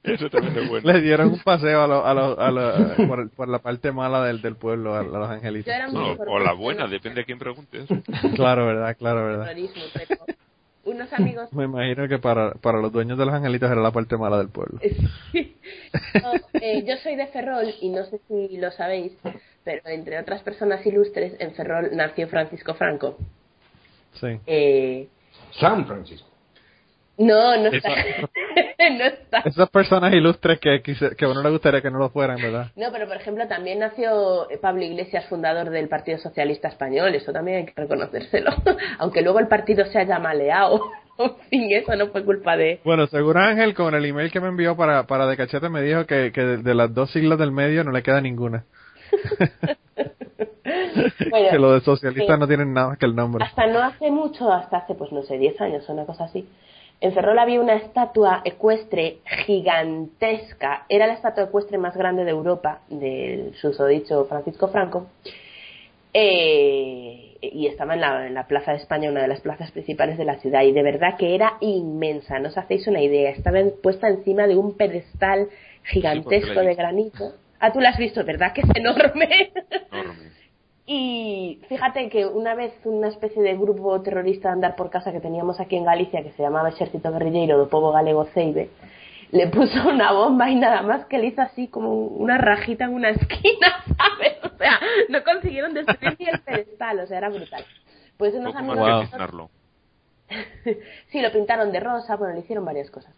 Eso 0.04 0.30
también 0.30 0.58
es 0.58 0.70
bueno. 0.70 0.92
Le 0.92 1.02
dieron 1.02 1.34
un 1.34 1.40
paseo 1.40 1.82
a 1.82 2.12
a 2.12 2.96
por, 3.36 3.50
la 3.50 3.60
parte 3.60 3.92
mala 3.92 4.24
del, 4.24 4.42
del 4.42 4.56
pueblo, 4.56 4.96
a, 4.96 5.04
los 5.04 5.30
angelitos. 5.30 5.74
o 6.28 6.40
la 6.40 6.54
buena, 6.54 6.88
depende 6.88 7.22
de 7.22 7.26
quién 7.26 7.40
pregunte 7.40 7.86
claro, 8.36 8.68
verdad, 8.68 8.96
claro, 8.98 9.26
verdad. 9.26 9.56
Unos 10.86 11.12
amigos. 11.12 11.52
Me 11.52 11.66
imagino 11.66 12.08
que 12.08 12.18
para, 12.18 12.52
para 12.54 12.80
los 12.80 12.94
dueños 12.94 13.18
de 13.18 13.26
los 13.26 13.34
angelitos 13.34 13.70
era 13.70 13.82
la 13.82 13.92
parte 13.92 14.16
mala 14.16 14.38
del 14.38 14.50
pueblo. 14.50 14.80
Eh, 16.54 16.84
yo 16.86 16.96
soy 16.98 17.16
de 17.16 17.28
Ferrol 17.28 17.74
y 17.82 17.90
no 17.90 18.04
sé 18.06 18.20
si 18.28 18.58
lo 18.58 18.72
sabéis, 18.72 19.14
pero 19.64 19.82
entre 19.86 20.20
otras 20.20 20.42
personas 20.42 20.86
ilustres, 20.86 21.36
en 21.40 21.54
Ferrol 21.54 21.90
nació 21.94 22.28
Francisco 22.28 22.74
Franco. 22.74 23.18
Sí. 24.20 24.40
Eh, 24.46 25.08
San 25.60 25.86
Francisco. 25.86 26.28
No, 27.18 27.58
no 27.58 27.70
está. 27.70 27.90
no 28.92 29.04
está. 29.04 29.40
Esas 29.40 29.70
personas 29.70 30.14
ilustres 30.14 30.60
que, 30.60 30.82
que 30.82 31.26
a 31.26 31.30
uno 31.30 31.42
le 31.42 31.50
gustaría 31.50 31.82
que 31.82 31.90
no 31.90 31.98
lo 31.98 32.10
fueran, 32.10 32.38
¿verdad? 32.38 32.72
No, 32.76 32.92
pero 32.92 33.08
por 33.08 33.18
ejemplo 33.18 33.48
también 33.48 33.80
nació 33.80 34.48
Pablo 34.62 34.84
Iglesias, 34.84 35.26
fundador 35.26 35.72
del 35.72 35.90
Partido 35.90 36.20
Socialista 36.20 36.68
Español, 36.68 37.16
eso 37.16 37.34
también 37.34 37.58
hay 37.58 37.66
que 37.66 37.74
reconocérselo. 37.76 38.52
Aunque 39.00 39.24
luego 39.24 39.40
el 39.40 39.48
partido 39.48 39.86
se 39.86 40.00
haya 40.00 40.20
maleado. 40.20 40.82
En 41.20 41.36
fin, 41.50 41.72
eso 41.72 41.96
no 41.96 42.10
fue 42.10 42.24
culpa 42.24 42.56
de... 42.56 42.80
Bueno, 42.84 43.08
seguro 43.08 43.40
Ángel, 43.40 43.74
con 43.74 43.96
el 43.96 44.06
email 44.06 44.32
que 44.32 44.40
me 44.40 44.50
envió 44.50 44.78
para, 44.78 45.08
para 45.08 45.26
De 45.26 45.36
Cachete, 45.36 45.68
me 45.68 45.82
dijo 45.82 46.06
que, 46.06 46.32
que 46.32 46.42
de, 46.42 46.76
las 46.76 46.94
dos 46.94 47.10
siglas 47.10 47.40
del 47.40 47.52
medio 47.52 47.84
no 47.84 47.90
le 47.92 48.04
queda 48.04 48.22
ninguna. 48.22 48.66
que 51.52 51.60
lo 51.60 51.74
de 51.74 51.82
socialistas 51.82 52.40
no 52.40 52.48
tienen 52.48 52.74
nada 52.74 52.96
que 52.98 53.06
el 53.06 53.16
nombre. 53.16 53.44
Hasta 53.44 53.68
no 53.68 53.80
hace 53.80 54.12
mucho, 54.12 54.52
hasta 54.52 54.78
hace, 54.78 54.96
pues 54.96 55.12
no 55.12 55.24
sé, 55.24 55.38
10 55.38 55.62
años 55.62 55.90
o 55.90 55.94
una 55.94 56.06
cosa 56.06 56.26
así, 56.26 56.48
en 57.00 57.14
Ferrol 57.14 57.38
había 57.38 57.62
una 57.62 57.76
estatua 57.76 58.42
ecuestre 58.44 59.18
gigantesca, 59.46 60.86
era 60.90 61.06
la 61.06 61.14
estatua 61.14 61.44
ecuestre 61.44 61.78
más 61.78 61.96
grande 61.96 62.26
de 62.26 62.32
Europa, 62.32 62.82
del 62.90 63.54
susodicho 63.56 64.26
Francisco 64.26 64.68
Franco, 64.70 65.08
eh, 66.12 67.38
y 67.40 67.68
estaba 67.68 67.94
en 67.94 68.34
la, 68.34 68.48
Plaza 68.48 68.72
de 68.72 68.78
España, 68.78 69.12
una 69.12 69.22
de 69.22 69.28
las 69.28 69.42
plazas 69.42 69.72
principales 69.72 70.18
de 70.18 70.26
la 70.26 70.40
ciudad, 70.40 70.64
y 70.64 70.72
de 70.72 70.82
verdad 70.82 71.18
que 71.18 71.36
era 71.36 71.58
inmensa, 71.62 72.40
no 72.40 72.50
os 72.50 72.58
hacéis 72.58 72.88
una 72.88 73.02
idea, 73.02 73.30
estaba 73.30 73.60
puesta 73.84 74.08
encima 74.08 74.48
de 74.48 74.56
un 74.56 74.76
pedestal 74.76 75.50
gigantesco 75.84 76.62
de 76.62 76.74
granito. 76.74 77.34
Ah, 77.60 77.72
tú 77.72 77.80
la 77.80 77.90
has 77.90 77.98
visto, 77.98 78.24
¿verdad? 78.24 78.54
Que 78.54 78.62
es 78.62 78.70
enorme. 78.76 79.52
enorme. 79.92 80.27
Y 80.90 81.60
fíjate 81.68 82.08
que 82.08 82.26
una 82.26 82.56
vez 82.56 82.74
una 82.86 83.10
especie 83.10 83.44
de 83.44 83.58
grupo 83.58 84.02
terrorista 84.02 84.48
de 84.48 84.54
andar 84.54 84.78
por 84.78 84.90
casa 84.90 85.12
que 85.12 85.20
teníamos 85.20 85.60
aquí 85.60 85.76
en 85.76 85.84
Galicia, 85.84 86.24
que 86.24 86.32
se 86.32 86.42
llamaba 86.42 86.70
Ejército 86.70 87.12
Guerrillero 87.12 87.58
do 87.58 87.68
Povo 87.68 87.92
Galego 87.92 88.24
Ceibe, 88.34 88.70
le 89.32 89.48
puso 89.48 89.90
una 89.90 90.14
bomba 90.14 90.50
y 90.50 90.56
nada 90.56 90.82
más 90.84 91.06
que 91.08 91.18
le 91.18 91.28
hizo 91.28 91.42
así 91.42 91.68
como 91.68 91.94
una 91.94 92.38
rajita 92.38 92.86
en 92.86 92.94
una 92.94 93.10
esquina, 93.10 93.84
¿sabes? 93.98 94.38
O 94.42 94.58
sea, 94.58 94.80
no 95.10 95.22
consiguieron 95.26 95.74
destruir 95.74 96.16
ni 96.20 96.26
el 96.28 96.40
pedestal, 96.40 97.00
o 97.02 97.06
sea, 97.06 97.18
era 97.18 97.30
brutal. 97.30 97.66
Pues 98.16 98.34
unos 98.34 98.56
amigos... 98.56 99.10
sí, 101.12 101.22
lo 101.22 101.32
pintaron 101.34 101.74
de 101.74 101.82
rosa, 101.82 102.16
bueno, 102.16 102.34
le 102.34 102.40
hicieron 102.40 102.64
varias 102.64 102.90
cosas. 102.90 103.14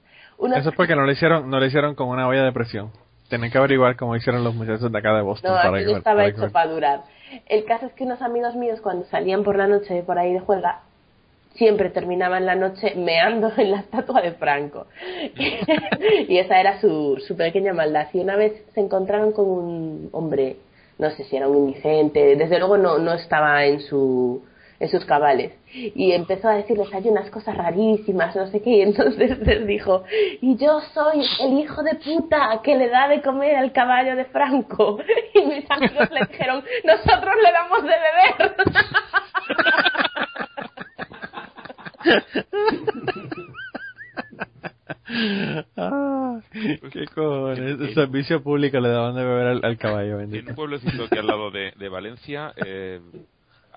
Eso 0.56 0.70
es 0.70 0.76
porque 0.76 0.96
no 0.96 1.06
le 1.06 1.14
hicieron, 1.14 1.50
no 1.52 1.60
le 1.60 1.68
hicieron 1.68 1.94
con 1.94 2.08
una 2.08 2.28
olla 2.28 2.44
de 2.44 2.52
presión. 2.52 2.92
Tienen 3.30 3.52
que 3.52 3.60
averiguar 3.60 3.96
cómo 3.96 4.16
hicieron 4.16 4.44
los 4.44 4.56
muchachos 4.56 4.92
de 4.92 4.98
acá 4.98 5.14
de 5.14 5.22
Boston. 5.22 5.54
No, 5.54 5.62
para 5.62 5.82
estaba 5.82 6.26
hecho 6.26 6.52
para 6.52 6.72
durar. 6.72 7.04
El 7.48 7.66
caso 7.66 7.86
es 7.86 7.94
que 7.94 8.04
unos 8.04 8.22
amigos 8.22 8.56
míos 8.56 8.82
cuando 8.82 9.06
salían 9.06 9.44
por 9.44 9.58
la 9.58 9.68
noche 9.68 10.04
por 10.04 10.18
ahí 10.18 10.34
de 10.34 10.40
juega 10.40 10.82
siempre 11.56 11.90
terminaban 11.90 12.46
la 12.46 12.56
noche 12.56 12.96
meando 12.96 13.52
en 13.58 13.72
la 13.72 13.80
estatua 13.80 14.22
de 14.22 14.34
Franco. 14.34 14.88
y 16.28 16.38
esa 16.38 16.60
era 16.60 16.80
su, 16.82 17.22
su 17.28 17.36
pequeña 17.36 17.74
maldad. 17.74 18.08
Y 18.14 18.20
una 18.20 18.36
vez 18.36 18.64
se 18.74 18.80
encontraron 18.80 19.32
con 19.32 19.46
un 19.48 20.10
hombre, 20.12 20.58
no 20.98 21.10
sé 21.12 21.24
si 21.26 21.36
era 21.36 21.48
un 21.48 21.58
indigente, 21.58 22.36
desde 22.36 22.60
luego 22.60 22.78
no, 22.78 22.98
no 22.98 23.14
estaba 23.14 23.66
en 23.66 23.82
su 23.82 24.44
en 24.80 24.90
sus 24.90 25.06
cabales. 25.06 25.54
Y 25.74 26.14
empezó 26.14 26.48
a 26.48 26.56
decirles, 26.56 26.88
hay 26.94 27.08
unas 27.10 27.30
cosas 27.30 27.56
rarísimas, 27.56 28.36
no 28.36 28.48
sé 28.48 28.62
qué, 28.62 28.70
y 28.72 28.82
entonces 28.82 29.40
les 29.46 29.68
dijo, 29.68 30.04
y 30.42 30.56
yo 30.58 30.82
soy 30.94 31.24
el 31.42 31.60
hijo 31.60 31.84
de 31.84 31.96
puta 31.96 32.62
que 32.64 32.76
le 32.76 32.90
da 32.90 33.08
de 33.08 33.22
comer 33.22 33.56
al 33.56 33.72
caballo 33.72 34.16
de 34.16 34.26
Franco. 34.26 35.00
Y 35.34 35.42
mis 35.46 35.70
amigos 35.70 36.10
le 36.12 36.26
dijeron, 36.28 36.64
nosotros 36.84 37.36
le 37.44 37.52
damos 37.52 37.84
de 37.84 37.90
beber. 37.90 38.56
ah, 45.78 46.40
qué 46.52 47.06
cojones. 47.14 47.80
El 47.80 47.94
servicio 47.94 48.42
público 48.42 48.80
le 48.80 48.90
daban 48.90 49.16
de 49.16 49.24
beber 49.24 49.64
al, 49.64 49.78
caballo. 49.78 50.18
Bendito. 50.18 50.44
En 50.44 50.50
un 50.50 50.56
pueblecito 50.56 51.08
que 51.10 51.20
al 51.20 51.28
lado 51.28 51.52
de, 51.52 51.74
de 51.78 51.90
Valencia, 51.90 52.54
eh, 52.66 53.00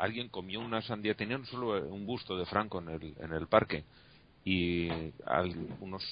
alguien 0.03 0.29
comió 0.29 0.59
una 0.59 0.83
sandía, 0.83 1.15
tenían 1.15 1.47
solo 1.47 1.81
un 1.87 2.05
busto 2.07 2.37
de 2.37 2.45
Franco 2.45 2.81
en 2.81 2.89
el, 2.89 3.15
en 3.21 3.33
el 3.33 3.47
parque 3.47 3.85
y 4.45 4.89
algunos 5.25 6.03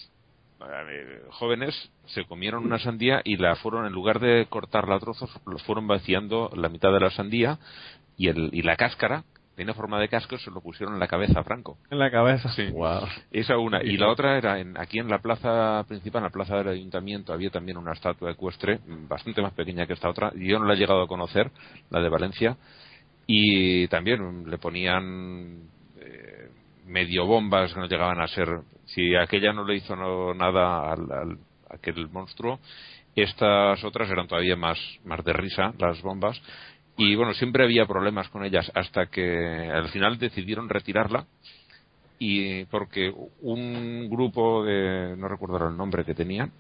eh, 0.61 1.23
jóvenes 1.31 1.91
se 2.07 2.25
comieron 2.25 2.65
una 2.65 2.79
sandía 2.79 3.21
y 3.25 3.37
la 3.37 3.57
fueron, 3.57 3.87
en 3.87 3.93
lugar 3.93 4.21
de 4.21 4.47
cortarla 4.49 4.95
a 4.95 5.01
trozos, 5.01 5.29
los 5.45 5.61
fueron 5.65 5.89
vaciando 5.89 6.53
la 6.55 6.69
mitad 6.69 6.93
de 6.93 7.01
la 7.01 7.11
sandía 7.11 7.59
y, 8.17 8.29
el, 8.29 8.51
y 8.53 8.63
la 8.63 8.77
cáscara 8.77 9.25
tenía 9.57 9.75
forma 9.75 9.99
de 9.99 10.09
casco, 10.09 10.39
se 10.39 10.53
lo 10.53 10.61
pusieron 10.61 10.95
en 10.95 11.01
la 11.01 11.09
cabeza 11.09 11.41
a 11.41 11.45
Franco. 11.45 11.77
En 11.91 11.99
la 11.99 12.13
cabeza. 12.13 12.49
Sí. 12.53 12.71
Wow. 12.71 13.09
Esa 13.33 13.59
una. 13.59 13.83
Y 13.83 13.97
la 13.97 14.09
otra 14.09 14.39
era 14.39 14.61
en, 14.61 14.79
aquí 14.79 15.01
en 15.01 15.09
la 15.09 15.19
plaza 15.19 15.85
principal, 15.89 16.21
en 16.21 16.25
la 16.25 16.31
plaza 16.31 16.57
del 16.57 16.69
ayuntamiento, 16.69 17.33
había 17.33 17.51
también 17.51 17.77
una 17.77 17.93
estatua 17.93 18.31
ecuestre, 18.31 18.79
mm, 18.79 19.09
bastante 19.09 19.43
más 19.43 19.53
pequeña 19.53 19.87
que 19.87 19.95
esta 19.95 20.09
otra. 20.09 20.33
y 20.35 20.49
Yo 20.49 20.61
no 20.61 20.65
la 20.65 20.75
he 20.75 20.79
llegado 20.79 21.03
a 21.03 21.09
conocer, 21.09 21.51
la 21.91 22.01
de 22.01 22.09
Valencia. 22.09 22.57
Y 23.33 23.87
también 23.87 24.51
le 24.51 24.59
ponían 24.59 25.63
eh, 26.01 26.51
medio 26.87 27.27
bombas 27.27 27.73
que 27.73 27.79
no 27.79 27.87
llegaban 27.87 28.21
a 28.21 28.27
ser. 28.27 28.49
Si 28.87 29.15
aquella 29.15 29.53
no 29.53 29.65
le 29.65 29.77
hizo 29.77 29.95
no- 29.95 30.35
nada 30.35 30.91
al, 30.93 31.13
al- 31.13 31.39
aquel 31.71 32.09
monstruo, 32.09 32.59
estas 33.15 33.85
otras 33.85 34.11
eran 34.11 34.27
todavía 34.27 34.57
más, 34.57 34.79
más 35.05 35.25
de 35.25 35.33
risa, 35.33 35.73
las 35.79 36.03
bombas. 36.03 36.43
Y 36.97 37.15
bueno, 37.15 37.33
siempre 37.33 37.63
había 37.63 37.87
problemas 37.87 38.29
con 38.31 38.45
ellas 38.45 38.69
hasta 38.75 39.07
que 39.07 39.71
al 39.73 39.89
final 39.91 40.19
decidieron 40.19 40.69
retirarla 40.69 41.25
y 42.19 42.65
porque 42.65 43.13
un 43.43 44.11
grupo 44.11 44.65
de 44.65 45.15
no 45.17 45.29
recuerdo 45.29 45.69
el 45.69 45.77
nombre 45.77 46.05
que 46.05 46.15
tenían 46.15 46.51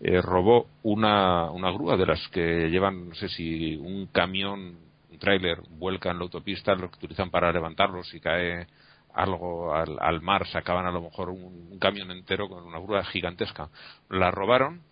eh, 0.00 0.20
robó 0.20 0.66
una, 0.82 1.52
una 1.52 1.70
grúa 1.70 1.96
de 1.96 2.06
las 2.06 2.26
que 2.28 2.68
llevan 2.68 3.10
no 3.10 3.14
sé 3.14 3.28
si 3.28 3.76
un 3.76 4.06
camión 4.08 4.89
tráiler 5.20 5.60
vuelca 5.68 6.10
en 6.10 6.18
la 6.18 6.24
autopista 6.24 6.74
lo 6.74 6.90
que 6.90 6.96
utilizan 6.96 7.30
para 7.30 7.52
levantarlos 7.52 8.08
si 8.08 8.18
cae 8.18 8.66
algo 9.14 9.74
al, 9.74 9.96
al 10.00 10.20
mar 10.20 10.46
sacaban 10.48 10.86
a 10.86 10.90
lo 10.92 11.02
mejor 11.02 11.30
un, 11.30 11.68
un 11.70 11.78
camión 11.78 12.10
entero 12.10 12.48
con 12.48 12.64
una 12.64 12.78
grúa 12.80 13.04
gigantesca. 13.04 13.68
La 14.08 14.30
robaron 14.32 14.82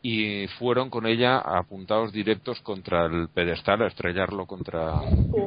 y 0.00 0.48
fueron 0.58 0.90
con 0.90 1.06
ella 1.06 1.38
apuntados 1.38 2.12
directos 2.12 2.60
contra 2.62 3.06
el 3.06 3.28
pedestal 3.28 3.82
a 3.82 3.86
estrellarlo 3.86 4.46
contra 4.46 5.00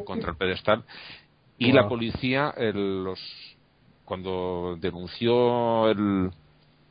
contra 0.06 0.32
el 0.32 0.38
pedestal. 0.38 0.84
Y 1.58 1.72
la 1.72 1.88
policía 1.90 2.54
el- 2.56 3.04
los 3.04 3.20
cuando 4.06 4.78
denunció 4.80 5.90
el, 5.90 6.32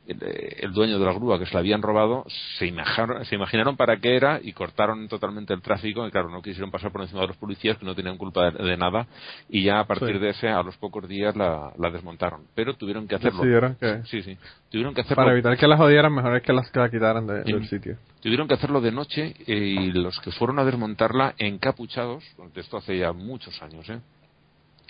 el, 0.07 0.17
el 0.59 0.71
dueño 0.73 0.99
de 0.99 1.05
la 1.05 1.13
grúa 1.13 1.39
que 1.39 1.45
se 1.45 1.53
la 1.53 1.59
habían 1.61 1.81
robado, 1.81 2.25
se 2.57 2.65
imaginaron, 2.67 3.25
se 3.25 3.35
imaginaron 3.35 3.75
para 3.75 3.97
qué 3.97 4.15
era 4.15 4.39
y 4.41 4.53
cortaron 4.53 5.07
totalmente 5.07 5.53
el 5.53 5.61
tráfico. 5.61 6.07
Y 6.07 6.11
claro, 6.11 6.29
no 6.29 6.41
quisieron 6.41 6.71
pasar 6.71 6.91
por 6.91 7.01
encima 7.01 7.21
de 7.21 7.27
los 7.27 7.37
policías 7.37 7.77
que 7.77 7.85
no 7.85 7.95
tenían 7.95 8.17
culpa 8.17 8.51
de, 8.51 8.63
de 8.63 8.77
nada. 8.77 9.07
Y 9.49 9.63
ya 9.63 9.79
a 9.79 9.85
partir 9.87 10.13
Sí. 10.13 10.19
de 10.19 10.29
ese, 10.29 10.47
a 10.49 10.61
los 10.63 10.77
pocos 10.77 11.07
días 11.07 11.35
la, 11.35 11.71
la 11.77 11.89
desmontaron. 11.89 12.41
Pero 12.55 12.75
tuvieron 12.75 13.07
que 13.07 13.15
hacerlo. 13.15 13.41
Que- 13.79 14.03
Sí, 14.05 14.21
sí. 14.21 14.37
Tuvieron 14.69 14.93
que 14.93 15.01
hacerlo. 15.01 15.23
Para 15.23 15.33
evitar 15.33 15.57
que 15.57 15.67
las 15.67 15.79
jodieran, 15.79 16.13
mejor 16.13 16.35
es 16.37 16.43
que 16.43 16.53
las 16.53 16.69
que 16.71 16.79
la 16.79 16.89
quitaran 16.89 17.25
de- 17.27 17.43
del 17.43 17.67
sitio. 17.67 17.97
Tuvieron 18.21 18.47
que 18.47 18.55
hacerlo 18.55 18.81
de 18.81 18.91
noche 18.91 19.35
eh, 19.45 19.53
y 19.55 19.91
los 19.91 20.19
que 20.19 20.31
fueron 20.31 20.57
a 20.59 20.63
desmontarla 20.65 21.35
encapuchados, 21.37 22.23
esto 22.55 22.77
hace 22.77 22.97
ya 22.97 23.11
muchos 23.13 23.61
años, 23.61 23.87
¿eh? 23.89 23.99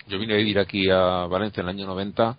Yo 0.08 0.18
vine 0.18 0.34
a 0.34 0.36
vivir 0.36 0.58
aquí 0.58 0.88
a 0.88 1.26
Valencia 1.26 1.60
en 1.62 1.68
el 1.68 1.74
año 1.76 1.86
90 1.86 2.36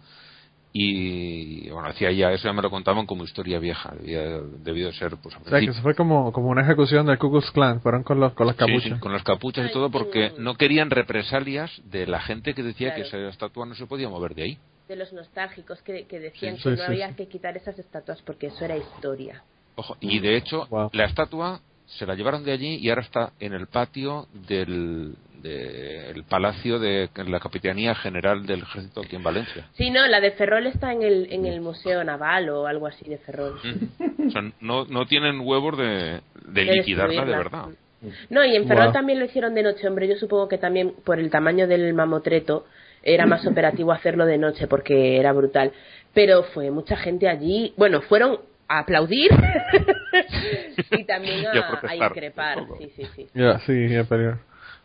y, 0.73 1.69
bueno, 1.69 1.88
hacía 1.89 2.11
ya, 2.11 2.31
eso 2.31 2.44
ya 2.48 2.53
me 2.53 2.61
lo 2.61 2.69
contaban 2.69 3.06
como 3.06 3.23
historia 3.23 3.57
vieja, 3.60 3.94
debía, 3.99 4.39
debió 4.64 4.88
de 4.88 4.94
ser, 4.94 5.18
pues, 5.18 5.35
a 5.35 5.39
O 5.39 5.44
sea, 5.45 5.60
que 5.60 5.65
eso 5.68 5.81
fue 5.81 5.95
como, 5.95 6.31
como 6.31 6.49
una 6.49 6.61
ejecución 6.61 7.06
del 7.07 7.18
Ku 7.18 7.31
Klux 7.31 7.49
Klan. 7.52 7.81
Fueron 7.81 8.03
con, 8.03 8.19
los, 8.19 8.34
con 8.34 8.45
las 8.48 8.56
Sí, 8.56 8.60
capuchas. 8.60 8.84
sí, 8.94 8.99
con 8.99 9.14
las 9.14 9.23
capuchas 9.23 9.69
y 9.69 9.73
todo 9.73 9.89
porque 9.89 10.34
no 10.38 10.56
querían 10.56 10.89
represalias 10.89 11.72
de 11.85 12.06
la 12.06 12.19
gente 12.22 12.53
que 12.53 12.64
decía 12.64 12.94
Claro. 12.94 13.02
que 13.03 13.07
esa 13.07 13.30
estatua 13.30 13.65
no 13.65 13.76
se 13.76 13.85
podía 13.88 14.10
mover 14.10 14.35
de 14.35 14.44
ahí. 14.44 14.57
De 14.88 14.95
los 14.95 15.11
nostálgicos 15.14 15.81
que, 15.81 16.06
que 16.06 16.19
decían 16.19 16.57
Sí, 16.57 16.64
que 16.64 16.69
sí, 16.69 16.76
no 16.76 16.85
sí, 16.85 16.91
había 16.91 17.10
sí. 17.10 17.15
que 17.15 17.27
quitar 17.27 17.57
esas 17.57 17.77
estatuas 17.80 18.22
porque 18.22 18.48
eso 18.48 18.64
era 18.64 18.77
historia. 18.77 19.44
Ojo, 19.76 19.98
y 19.99 20.19
de 20.19 20.38
hecho, 20.38 20.65
Wow. 20.69 20.89
la 20.94 21.06
estatua 21.06 21.61
se 21.88 22.05
la 22.05 22.15
llevaron 22.15 22.43
de 22.43 22.51
allí 22.51 22.76
y 22.76 22.89
ahora 22.89 23.01
está 23.01 23.31
en 23.39 23.53
el 23.53 23.68
patio 23.68 24.27
del 24.47 25.15
del 25.41 26.23
palacio 26.23 26.80
de 26.80 27.09
la 27.27 27.39
Capitanía 27.39 27.93
General 27.95 28.45
del 28.45 28.61
Ejército 28.64 29.01
aquí 29.01 29.15
en 29.15 29.23
Valencia. 29.23 29.68
Sí, 29.73 29.91
no, 29.91 30.05
la 30.07 30.19
de 30.19 30.31
Ferrol 30.31 30.68
está 30.68 30.91
en 30.91 31.03
el, 31.03 31.31
en 31.31 31.45
el 31.45 31.61
Museo 31.61 32.03
Naval 32.03 32.49
o 32.49 32.65
algo 32.68 32.88
así 32.88 33.07
de 33.07 33.18
Ferrol. 33.19 33.59
O 34.27 34.31
sea, 34.31 34.41
no, 34.59 34.85
no 34.85 35.05
tienen 35.05 35.39
huevos 35.41 35.77
de, 35.77 35.85
de 35.85 36.22
De 36.45 36.64
liquidarla 36.65 37.23
de 37.23 37.31
verdad. 37.38 37.65
No, 38.30 38.43
y 38.45 38.55
en 38.55 38.68
Ferrol 38.68 38.85
Wow. 38.85 38.93
también 38.93 39.19
lo 39.19 39.26
hicieron 39.26 39.53
de 39.53 39.64
noche, 39.64 39.88
hombre. 39.88 40.07
Yo 40.07 40.15
supongo 40.15 40.47
que 40.47 40.57
también 40.57 40.93
por 41.05 41.19
el 41.19 41.30
tamaño 41.30 41.68
del 41.68 41.93
mamotreto 41.93 42.65
era 43.03 43.26
más 43.26 43.45
operativo 43.47 43.91
hacerlo 43.91 44.26
de 44.26 44.38
noche 44.38 44.68
porque 44.68 45.18
era 45.18 45.34
brutal. 45.34 45.72
Pero 46.14 46.43
fue 46.43 46.72
mucha 46.72 46.97
gente 46.97 47.27
allí. 47.27 47.73
Bueno, 47.77 48.01
fueron 48.01 48.39
a 48.68 48.80
aplaudir 48.80 49.31
y 50.91 51.03
también 51.06 51.41
Y 51.41 51.45
a 51.45 51.80
a, 51.89 51.95
increpar. 51.95 52.60
Sí, 52.80 52.91
sí, 52.95 53.03
sí. 53.15 53.27
Ya, 53.34 53.60
sí. 53.60 53.88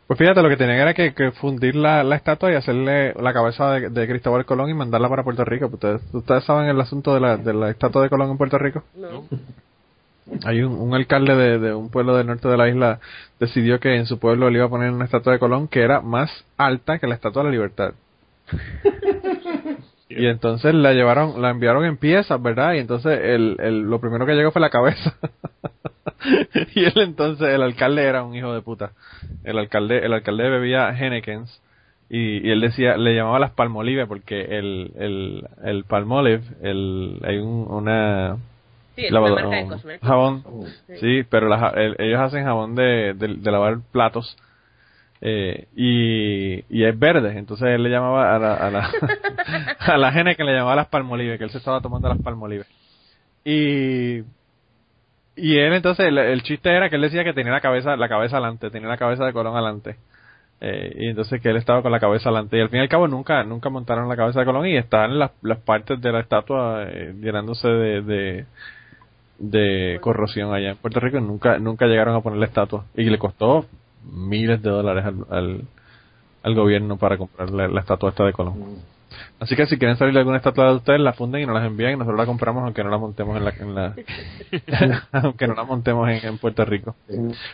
Pues 0.07 0.19
fíjate, 0.19 0.43
lo 0.43 0.49
que 0.49 0.57
tenían 0.57 0.79
era 0.79 0.95
que, 0.95 1.15
que 1.15 1.31
fundir 1.33 1.75
la, 1.75 2.03
la 2.05 2.17
estatua 2.17 2.53
y 2.53 2.55
hacerle 2.55 3.15
la 3.15 3.33
cabeza 3.33 3.71
de, 3.73 3.89
de 3.89 4.09
Cristóbal 4.09 4.45
Colón 4.45 4.69
y 4.71 4.75
mandarla 4.75 5.09
para 5.09 5.25
Puerto 5.25 5.45
Rico. 5.45 5.67
¿Ustedes, 5.73 6.03
ustedes 6.13 6.45
saben 6.45 6.69
el 6.69 6.81
asunto 6.81 7.15
de 7.15 7.21
la, 7.21 7.37
de 7.37 7.55
la 7.55 7.71
estatua 7.71 8.03
de 8.03 8.11
Colón 8.11 8.31
en 8.31 8.39
Puerto 8.39 8.59
Rico? 8.59 8.85
No. 8.95 9.25
Hay 10.45 10.63
un, 10.63 10.75
un 10.75 10.95
alcalde 10.95 11.35
de, 11.35 11.59
de 11.59 11.75
un 11.75 11.91
pueblo 11.91 12.17
del 12.17 12.27
norte 12.27 12.49
de 12.49 12.57
la 12.57 12.69
isla 12.69 13.01
decidió 13.41 13.81
que 13.81 13.97
en 13.97 14.07
su 14.07 14.19
pueblo 14.19 14.51
le 14.51 14.59
iba 14.59 14.67
a 14.67 14.71
poner 14.71 14.91
una 14.91 15.05
estatua 15.05 15.33
de 15.33 15.39
Colón 15.39 15.67
que 15.67 15.83
era 15.83 16.01
más 16.01 16.31
alta 16.57 16.99
que 16.99 17.07
la 17.07 17.15
estatua 17.15 17.43
de 17.43 17.49
la 17.49 17.53
libertad. 17.53 17.95
y 20.19 20.27
entonces 20.27 20.75
la 20.75 20.93
llevaron, 20.93 21.41
la 21.41 21.51
enviaron 21.51 21.85
en 21.85 21.97
piezas, 21.97 22.41
¿verdad? 22.43 22.75
Y 22.75 22.79
entonces 22.79 23.19
el, 23.23 23.57
el, 23.61 23.81
lo 23.83 24.01
primero 24.01 24.27
que 24.27 24.35
llegó 24.35 24.51
fue 24.51 24.61
la 24.61 24.71
cabeza. 24.71 25.15
y 26.75 26.85
él 26.85 26.93
entonces, 26.97 27.49
el 27.49 27.63
alcalde 27.63 28.05
era 28.05 28.23
un 28.23 28.35
hijo 28.35 28.53
de 28.55 28.63
puta. 28.63 28.93
El 29.45 29.59
alcalde, 29.59 30.05
el 30.05 30.13
alcalde 30.13 30.49
bebía 30.51 30.91
Hennekens 30.97 31.61
y, 32.09 32.47
y 32.47 32.51
él 32.51 32.61
decía, 32.61 32.97
le 32.97 33.15
llamaba 33.15 33.39
las 33.39 33.53
palmolive 33.53 34.07
porque 34.07 34.41
el, 34.59 34.93
el, 34.99 35.49
el 35.65 35.85
palmolive, 35.85 36.43
el, 36.63 37.21
hay 37.25 37.39
un, 37.39 37.67
una, 37.71 38.37
Sí, 38.97 39.09
lavado- 39.11 39.35
marca 39.37 39.57
de 39.57 39.67
cosméticos. 39.69 40.09
jabón, 40.09 40.45
Sí. 40.87 40.95
sí, 41.01 41.23
pero 41.31 41.49
la 41.49 41.69
el- 41.77 41.97
ellos 41.99 42.21
hacen 42.21 42.45
jabón 42.45 42.75
de, 42.75 43.15
de, 43.15 43.29
de 43.37 43.51
lavar 43.51 43.79
platos 43.91 44.37
eh, 45.25 45.69
y, 45.77 46.65
y 46.69 46.85
es 46.85 46.99
verde, 46.99 47.39
entonces 47.39 47.69
él 47.69 47.85
le 47.85 47.91
llamaba 47.91 48.35
a 48.35 48.39
la, 48.41 48.55
a 48.55 48.71
la, 48.71 48.91
a 49.79 49.97
la 49.97 50.11
gene 50.11 50.35
que 50.35 50.43
le 50.43 50.53
llamaba 50.53 50.75
las 50.75 50.89
palmolive, 50.89 51.39
que 51.39 51.45
él 51.45 51.51
se 51.51 51.59
estaba 51.59 51.81
tomando 51.81 52.09
las 52.09 52.21
palmolive. 52.21 52.65
Y, 53.45 54.23
y 55.37 55.59
él 55.59 55.73
entonces, 55.75 56.07
el, 56.07 56.19
el 56.19 56.43
chiste 56.43 56.71
era 56.71 56.91
que 56.91 56.97
él 56.97 57.03
decía 57.03 57.23
que 57.23 57.33
tenía 57.33 57.53
la 57.53 57.61
cabeza, 57.61 57.97
la 57.97 58.09
cabeza 58.09 58.37
adelante, 58.37 58.71
tenía 58.71 58.89
la 58.89 58.97
cabeza 58.97 59.25
de 59.25 59.33
Colón 59.33 59.55
adelante. 59.55 59.97
Eh, 60.61 60.93
y 60.97 61.09
entonces 61.09 61.41
que 61.41 61.51
él 61.51 61.57
estaba 61.57 61.83
con 61.83 61.93
la 61.93 62.01
cabeza 62.01 62.29
adelante 62.29 62.57
y 62.57 62.61
al 62.61 62.69
fin 62.69 62.79
y 62.79 62.83
al 62.83 62.89
cabo 62.89 63.09
nunca 63.09 63.43
nunca 63.43 63.69
montaron 63.69 64.09
la 64.09 64.15
cabeza 64.15 64.41
de 64.41 64.47
Colón 64.47 64.67
y 64.67 64.77
están 64.77 65.19
las, 65.19 65.33
las 65.43 65.59
partes 65.59 66.01
de 66.01 66.13
la 66.13 66.21
estatua 66.21 66.85
eh, 66.85 67.15
llenándose 67.21 67.67
de, 67.67 68.03
de, 68.03 68.47
de 69.41 69.99
corrosión 70.01 70.55
allá 70.55 70.71
en 70.71 70.77
Puerto 70.77 71.01
Rico 71.01 71.19
nunca 71.19 71.59
nunca 71.59 71.87
llegaron 71.87 72.15
a 72.15 72.21
poner 72.21 72.39
la 72.39 72.47
estatua 72.47 72.85
y 72.95 73.03
le 73.11 73.19
costó 73.19 73.67
miles 74.05 74.63
de 74.63 74.71
dólares 74.71 75.05
al, 75.05 75.25
al, 75.31 75.61
al 76.43 76.55
gobierno 76.55 76.97
para 76.97 77.17
comprar 77.19 77.51
la, 77.51 77.69
la 77.69 77.81
estatua 77.81 78.11
esta 78.11 78.25
de 78.25 78.33
Colón 78.33 78.57
así 79.39 79.55
que 79.57 79.67
si 79.67 79.79
quieren 79.79 79.97
salir 79.97 80.17
alguna 80.17 80.39
estatua 80.39 80.69
de 80.71 80.77
ustedes 80.77 81.01
la 81.01 81.13
funden 81.13 81.43
y 81.43 81.47
nos 81.47 81.55
las 81.55 81.67
envían 81.67 81.93
y 81.93 81.97
nosotros 81.97 82.19
la 82.19 82.27
compramos 82.27 82.65
aunque 82.65 82.83
no 82.83 82.91
la 82.91 82.99
montemos 82.99 83.37
en 83.37 83.45
la, 83.45 83.51
en 83.59 83.75
la 83.75 83.95
aunque 85.13 85.47
no 85.47 85.55
la 85.55 85.65
montemos 85.65 86.09
en, 86.09 86.27
en 86.27 86.39
Puerto 86.39 86.65
Rico 86.65 86.95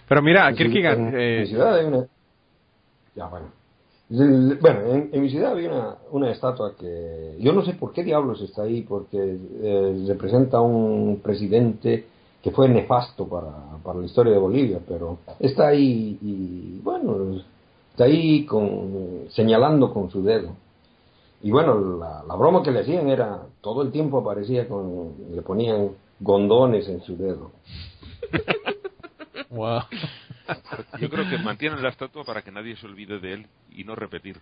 pero 0.08 0.22
mira 0.22 0.48
en- 0.48 0.56
Kierkegaard 0.56 0.98
en, 0.98 1.14
eh, 1.18 1.40
mi 1.40 1.46
ciudad 1.48 1.74
hay 1.74 1.86
una. 1.86 2.06
Ya, 3.14 3.26
bueno. 3.26 3.46
Bueno, 4.10 4.80
en, 4.94 5.10
en 5.12 5.20
mi 5.22 5.28
ciudad 5.28 5.52
había 5.52 5.68
una, 5.70 5.96
una 6.12 6.30
estatua 6.30 6.74
que. 6.78 7.36
Yo 7.40 7.52
no 7.52 7.62
sé 7.64 7.74
por 7.74 7.92
qué 7.92 8.02
diablos 8.04 8.40
está 8.40 8.62
ahí, 8.62 8.82
porque 8.82 9.18
eh, 9.62 10.04
representa 10.08 10.60
un 10.60 11.20
presidente 11.22 12.06
que 12.48 12.54
fue 12.54 12.68
nefasto 12.68 13.28
para, 13.28 13.52
para 13.82 13.98
la 13.98 14.06
historia 14.06 14.32
de 14.32 14.38
Bolivia, 14.38 14.80
pero 14.88 15.18
está 15.38 15.68
ahí 15.68 16.18
y, 16.22 16.80
bueno, 16.82 17.42
está 17.90 18.04
ahí 18.04 18.46
con, 18.46 19.26
señalando 19.28 19.92
con 19.92 20.10
su 20.10 20.22
dedo. 20.22 20.56
Y 21.42 21.50
bueno, 21.50 21.98
la, 21.98 22.24
la 22.26 22.34
broma 22.36 22.62
que 22.62 22.70
le 22.70 22.80
hacían 22.80 23.08
era, 23.08 23.42
todo 23.60 23.82
el 23.82 23.92
tiempo 23.92 24.18
aparecía 24.18 24.66
con, 24.66 25.12
le 25.34 25.42
ponían 25.42 25.90
gondoles 26.20 26.88
en 26.88 27.02
su 27.02 27.18
dedo. 27.18 27.52
wow. 29.50 29.82
Yo 30.98 31.10
creo 31.10 31.28
que 31.28 31.36
mantienen 31.38 31.82
la 31.82 31.90
estatua 31.90 32.24
para 32.24 32.40
que 32.40 32.50
nadie 32.50 32.76
se 32.76 32.86
olvide 32.86 33.18
de 33.18 33.34
él 33.34 33.46
y 33.70 33.84
no 33.84 33.94
repetir. 33.94 34.38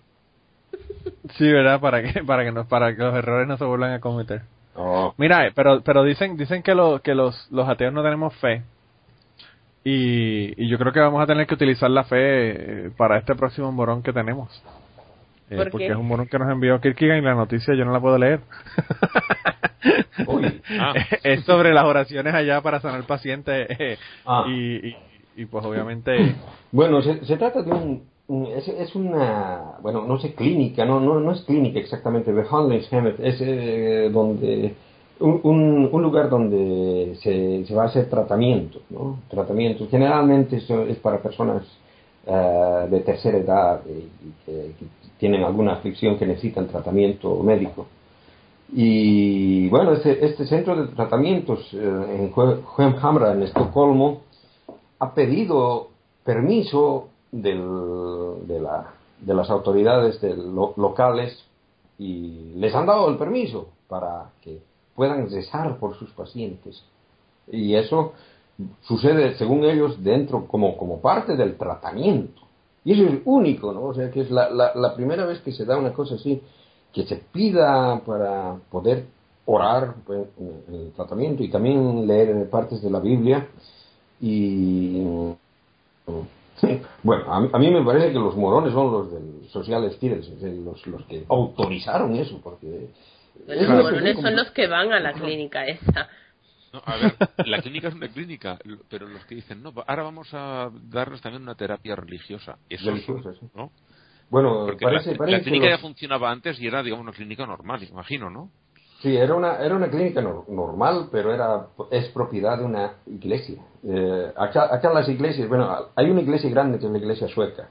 Sí, 1.37 1.51
¿verdad? 1.51 1.81
Para 1.81 2.03
que, 2.03 2.23
para 2.23 2.45
que, 2.45 2.53
no, 2.53 2.69
para 2.69 2.95
que 2.95 3.03
los 3.03 3.15
errores 3.15 3.49
no 3.49 3.57
se 3.57 3.65
vuelvan 3.65 3.93
a 3.93 4.01
cometer. 4.01 4.43
Oh, 4.77 5.15
Mira, 5.17 5.47
eh, 5.47 5.53
pero, 5.55 5.81
pero 5.83 6.05
dicen, 6.05 6.37
dicen 6.37 6.63
que, 6.63 6.75
lo, 6.75 7.01
que 7.01 7.15
los, 7.15 7.51
los 7.51 7.69
ateos 7.69 7.93
no 7.93 8.03
tenemos 8.03 8.35
fe. 8.37 8.63
Y, 9.85 10.61
y 10.63 10.69
yo 10.69 10.79
creo 10.79 10.93
que 10.93 11.01
vamos 11.01 11.23
a 11.23 11.27
tener 11.27 11.47
que 11.47 11.55
utilizar 11.55 11.89
la 11.91 12.05
fe 12.05 12.87
eh, 12.87 12.91
para 12.97 13.19
este 13.19 13.35
próximo 13.35 13.71
morón 13.73 14.03
que 14.03 14.13
tenemos. 14.13 14.51
Eh, 15.49 15.57
¿Por 15.57 15.71
porque 15.71 15.87
qué? 15.87 15.93
es 15.93 15.99
un 15.99 16.09
morón 16.09 16.27
que 16.27 16.39
nos 16.39 16.51
envió 16.51 16.81
Kierkegaard 16.81 17.19
y 17.19 17.23
la 17.23 17.35
noticia 17.35 17.75
yo 17.75 17.85
no 17.85 17.93
la 17.93 18.01
puedo 18.01 18.19
leer. 18.19 18.41
Uy. 20.27 20.61
Ah. 20.79 20.93
es 21.23 21.45
sobre 21.45 21.73
las 21.73 21.85
oraciones 21.85 22.35
allá 22.35 22.61
para 22.61 22.81
sanar 22.81 23.05
pacientes. 23.05 23.69
eh, 23.79 23.97
Ah. 24.27 24.45
y, 24.49 24.89
y, 24.89 24.97
y 25.37 25.47
pues 25.47 25.65
obviamente... 25.65 26.35
Bueno, 26.73 27.01
se, 27.03 27.25
se 27.25 27.37
trata 27.37 27.63
de 27.63 27.71
un, 27.71 28.03
es, 28.29 28.69
es, 28.69 28.95
una, 28.97 29.77
bueno, 29.83 30.05
no 30.05 30.19
sé, 30.19 30.35
clínica, 30.35 30.85
no, 30.85 30.99
no, 30.99 31.21
no 31.21 31.33
es 31.33 31.43
clínica 31.43 31.79
exactamente, 31.79 32.33
Behandlingshemmet 32.33 33.21
es 33.21 33.41
eh, 33.41 34.11
donde, 34.13 34.75
un, 35.21 35.89
un, 35.93 36.03
lugar 36.03 36.29
donde 36.29 37.17
se, 37.23 37.65
se, 37.65 37.75
va 37.75 37.85
a 37.85 37.87
hacer 37.87 38.11
tratamiento, 38.11 38.81
¿no? 38.91 39.21
Tratamiento, 39.31 39.87
generalmente 39.89 40.57
es 40.57 40.99
para 40.99 41.23
personas 41.23 41.63
uh, 42.27 42.91
de 42.91 43.01
tercera 43.01 43.39
edad 43.39 43.81
y, 43.87 44.45
que, 44.45 44.73
tienen 45.19 45.45
alguna 45.45 45.75
aflicción 45.75 46.19
que 46.19 46.27
necesitan 46.27 46.67
tratamiento 46.67 47.43
médico. 47.43 47.87
Y 48.71 49.69
bueno, 49.71 49.93
este, 49.93 50.27
este 50.27 50.45
centro 50.45 50.77
de 50.77 50.89
tratamientos 50.89 51.73
eh, 51.73 52.33
en 52.79 52.95
Hamra, 53.01 53.33
en 53.33 53.45
Estocolmo, 53.45 54.25
ha 54.99 55.15
pedido 55.15 55.89
permiso 56.23 57.09
del, 57.43 58.47
de, 58.47 58.61
la, 58.61 58.95
de, 59.21 59.35
las 59.35 59.51
autoridades 59.51 60.23
lo, 60.23 60.75
locales 60.77 61.45
y 61.99 62.53
les 62.57 62.75
han 62.75 62.87
dado 62.87 63.09
el 63.09 63.17
permiso 63.17 63.69
para 63.89 64.31
que 64.43 64.61
puedan 64.95 65.31
rezar 65.31 65.79
por 65.79 65.97
sus 65.97 66.11
pacientes. 66.11 66.83
Y 67.51 67.75
eso 67.75 68.13
sucede, 68.83 69.37
según 69.37 69.65
ellos, 69.65 70.03
dentro, 70.03 70.47
como, 70.47 70.77
como 70.77 71.01
parte 71.01 71.37
del 71.37 71.57
tratamiento. 71.57 72.43
Y 72.85 72.93
eso 72.93 73.13
es 73.13 73.21
único, 73.25 73.73
¿no? 73.73 73.85
O 73.85 73.95
sea, 73.95 74.11
que 74.11 74.21
es 74.21 74.31
la, 74.31 74.49
la, 74.51 74.95
primera 74.95 75.27
vez 75.27 75.41
que 75.41 75.53
se 75.53 75.65
da 75.65 75.77
una 75.77 75.93
cosa 75.93 76.15
así, 76.15 76.41
que 76.93 77.05
se 77.05 77.17
pida 77.17 78.01
para 78.07 78.57
poder 78.71 79.07
orar 79.45 79.95
pues, 80.07 80.27
el 80.39 80.93
tratamiento 80.95 81.43
y 81.43 81.51
también 81.51 82.07
leer 82.07 82.49
partes 82.49 82.81
de 82.83 82.91
la 82.91 83.01
Biblia. 83.01 83.49
Y 84.21 85.05
bueno, 87.03 87.33
a, 87.33 87.59
mí 87.59 87.71
me 87.71 87.85
parece 87.85 88.13
que 88.13 88.19
los 88.19 88.37
morones 88.37 88.73
son 88.73 88.93
los 88.93 89.13
del 89.13 89.49
Social 89.51 89.91
Students, 89.93 90.31
los, 90.65 90.87
los 90.87 91.05
que 91.05 91.25
autorizaron 91.29 92.15
eso, 92.17 92.41
porque... 92.43 92.91
Los 93.47 93.69
morones 93.69 94.21
son 94.21 94.37
los 94.37 94.51
que 94.51 94.67
van 94.67 94.93
a 94.93 95.01
la 95.01 95.13
clínica 95.13 95.67
esa. 95.67 96.09
No, 96.73 96.83
a 96.85 96.97
ver, 96.97 97.15
la 97.47 97.63
clínica 97.63 97.89
es 97.89 97.95
una 97.95 98.09
clínica, 98.09 98.59
pero 98.89 99.09
los 99.09 99.25
que 99.27 99.37
dicen, 99.37 99.63
no, 99.63 99.73
ahora 99.87 100.03
vamos 100.03 100.29
a 100.33 100.71
darles 100.91 101.21
también 101.21 101.43
una 101.43 101.55
terapia 101.55 101.97
religiosa. 101.97 102.59
Eso 102.69 102.91
religiosa, 102.91 103.33
sí. 103.35 103.47
¿no? 103.55 103.71
Bueno, 104.29 104.67
Porque 104.67 104.85
parece, 104.85 105.13
la, 105.13 105.19
parece 105.19 105.39
la 105.39 105.43
clínica 105.43 105.67
que 105.67 105.71
ya 105.71 105.79
funcionaba 105.79 106.31
antes 106.31 106.61
y 106.61 106.67
era, 106.67 106.83
digamos, 106.83 107.05
una 107.05 107.13
clínica 107.13 107.47
normal, 107.47 107.83
imagino, 107.85 108.31
¿no? 108.31 108.51
Sí, 109.03 109.15
era 109.17 109.35
una, 109.35 109.59
era 109.59 109.77
una 109.77 109.89
clínica 109.91 110.23
nor- 110.23 110.49
normal, 110.49 111.09
pero 111.13 111.33
era, 111.33 111.67
es 111.91 112.09
propiedad 112.09 112.59
de 112.59 112.65
una 112.65 112.95
iglesia. 113.07 113.63
Eh, 113.85 114.33
acá, 114.37 114.91
las 114.93 115.09
iglesias, 115.09 115.49
bueno, 115.49 115.69
hay 115.95 116.11
una 116.11 116.23
iglesia 116.23 116.49
grande 116.51 116.79
que 116.79 116.87
es 116.87 116.93
la 116.93 116.99
iglesia 116.99 117.29
sueca, 117.29 117.69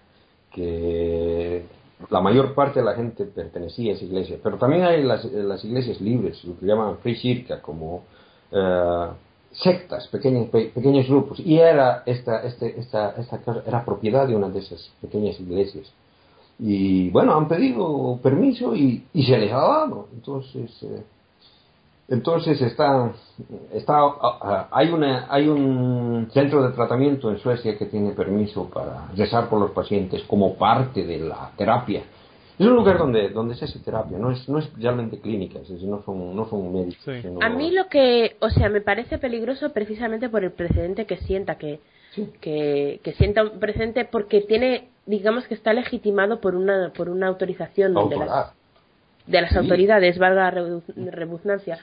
que 0.51 1.65
la 2.09 2.21
mayor 2.21 2.53
parte 2.53 2.79
de 2.79 2.85
la 2.85 2.93
gente 2.93 3.25
pertenecía 3.25 3.93
a 3.93 3.95
esa 3.95 4.05
iglesia, 4.05 4.37
pero 4.43 4.57
también 4.57 4.83
hay 4.83 5.03
las, 5.03 5.25
las 5.25 5.63
iglesias 5.65 5.99
libres, 5.99 6.43
lo 6.45 6.57
que 6.59 6.65
llaman 6.67 6.97
Frikirka, 6.99 7.59
como 7.61 8.03
eh, 8.51 9.07
sectas, 9.51 10.07
pequeños, 10.09 10.49
pe- 10.49 10.71
pequeños 10.75 11.07
grupos, 11.07 11.39
y 11.39 11.57
era 11.57 12.03
esta, 12.05 12.43
este, 12.43 12.79
esta, 12.79 13.11
esta 13.17 13.39
cosa, 13.39 13.63
era 13.65 13.83
propiedad 13.83 14.27
de 14.27 14.35
una 14.35 14.49
de 14.49 14.59
esas 14.59 14.91
pequeñas 15.01 15.39
iglesias. 15.39 15.91
Y 16.59 17.09
bueno, 17.09 17.35
han 17.35 17.47
pedido 17.49 18.17
permiso 18.23 18.75
y, 18.75 19.05
y 19.13 19.25
se 19.25 19.37
les 19.37 19.51
ha 19.51 19.57
dado. 19.57 20.07
Entonces, 20.13 20.71
eh, 20.83 21.03
entonces 22.07 22.61
está, 22.61 23.11
está, 23.73 23.97
ah, 23.99 24.39
ah, 24.41 24.67
hay, 24.71 24.89
una, 24.89 25.25
hay 25.29 25.47
un 25.47 26.29
centro 26.31 26.61
de 26.67 26.73
tratamiento 26.75 27.31
en 27.31 27.39
Suecia 27.39 27.77
que 27.77 27.85
tiene 27.85 28.11
permiso 28.11 28.69
para 28.69 29.07
rezar 29.15 29.49
por 29.49 29.59
los 29.59 29.71
pacientes 29.71 30.21
como 30.23 30.55
parte 30.55 31.03
de 31.05 31.19
la 31.19 31.51
terapia. 31.57 32.03
Es 32.57 32.65
un 32.65 32.75
lugar 32.75 32.97
donde, 32.97 33.29
donde 33.29 33.55
se 33.55 33.65
hace 33.65 33.79
terapia, 33.79 34.17
no 34.17 34.31
es, 34.31 34.47
no 34.47 34.59
es 34.59 34.71
realmente 34.77 35.19
clínica, 35.19 35.59
es 35.59 35.67
decir, 35.67 35.89
no 35.89 36.01
son, 36.03 36.35
no 36.35 36.47
son 36.47 36.71
médicos. 36.71 37.01
Sí. 37.03 37.21
sino- 37.21 37.39
A 37.41 37.49
mí 37.49 37.71
lo 37.71 37.87
que, 37.89 38.37
o 38.39 38.49
sea, 38.49 38.69
me 38.69 38.79
parece 38.81 39.17
peligroso 39.17 39.73
precisamente 39.73 40.29
por 40.29 40.43
el 40.43 40.51
precedente 40.51 41.05
que 41.05 41.17
sienta, 41.17 41.55
que, 41.55 41.81
Sí. 42.11 42.29
que, 42.39 43.01
que 43.03 43.11
sienta 43.13 43.43
un 43.43 43.59
precedente 43.59 44.05
porque 44.05 44.39
tiene, 44.39 44.87
digamos 45.05 45.45
que 45.47 45.53
está 45.53 45.73
legitimado 45.73 46.39
por 46.39 46.55
una, 46.55 46.93
por 46.95 47.09
una 47.09 47.27
autorización 47.27 47.93
de 47.93 47.99
Autoridad. 47.99 48.25
las, 48.27 48.53
de 49.27 49.41
las 49.41 49.55
autoridades, 49.55 50.17
valga 50.17 50.51
la 50.51 51.11
redundancia. 51.11 51.79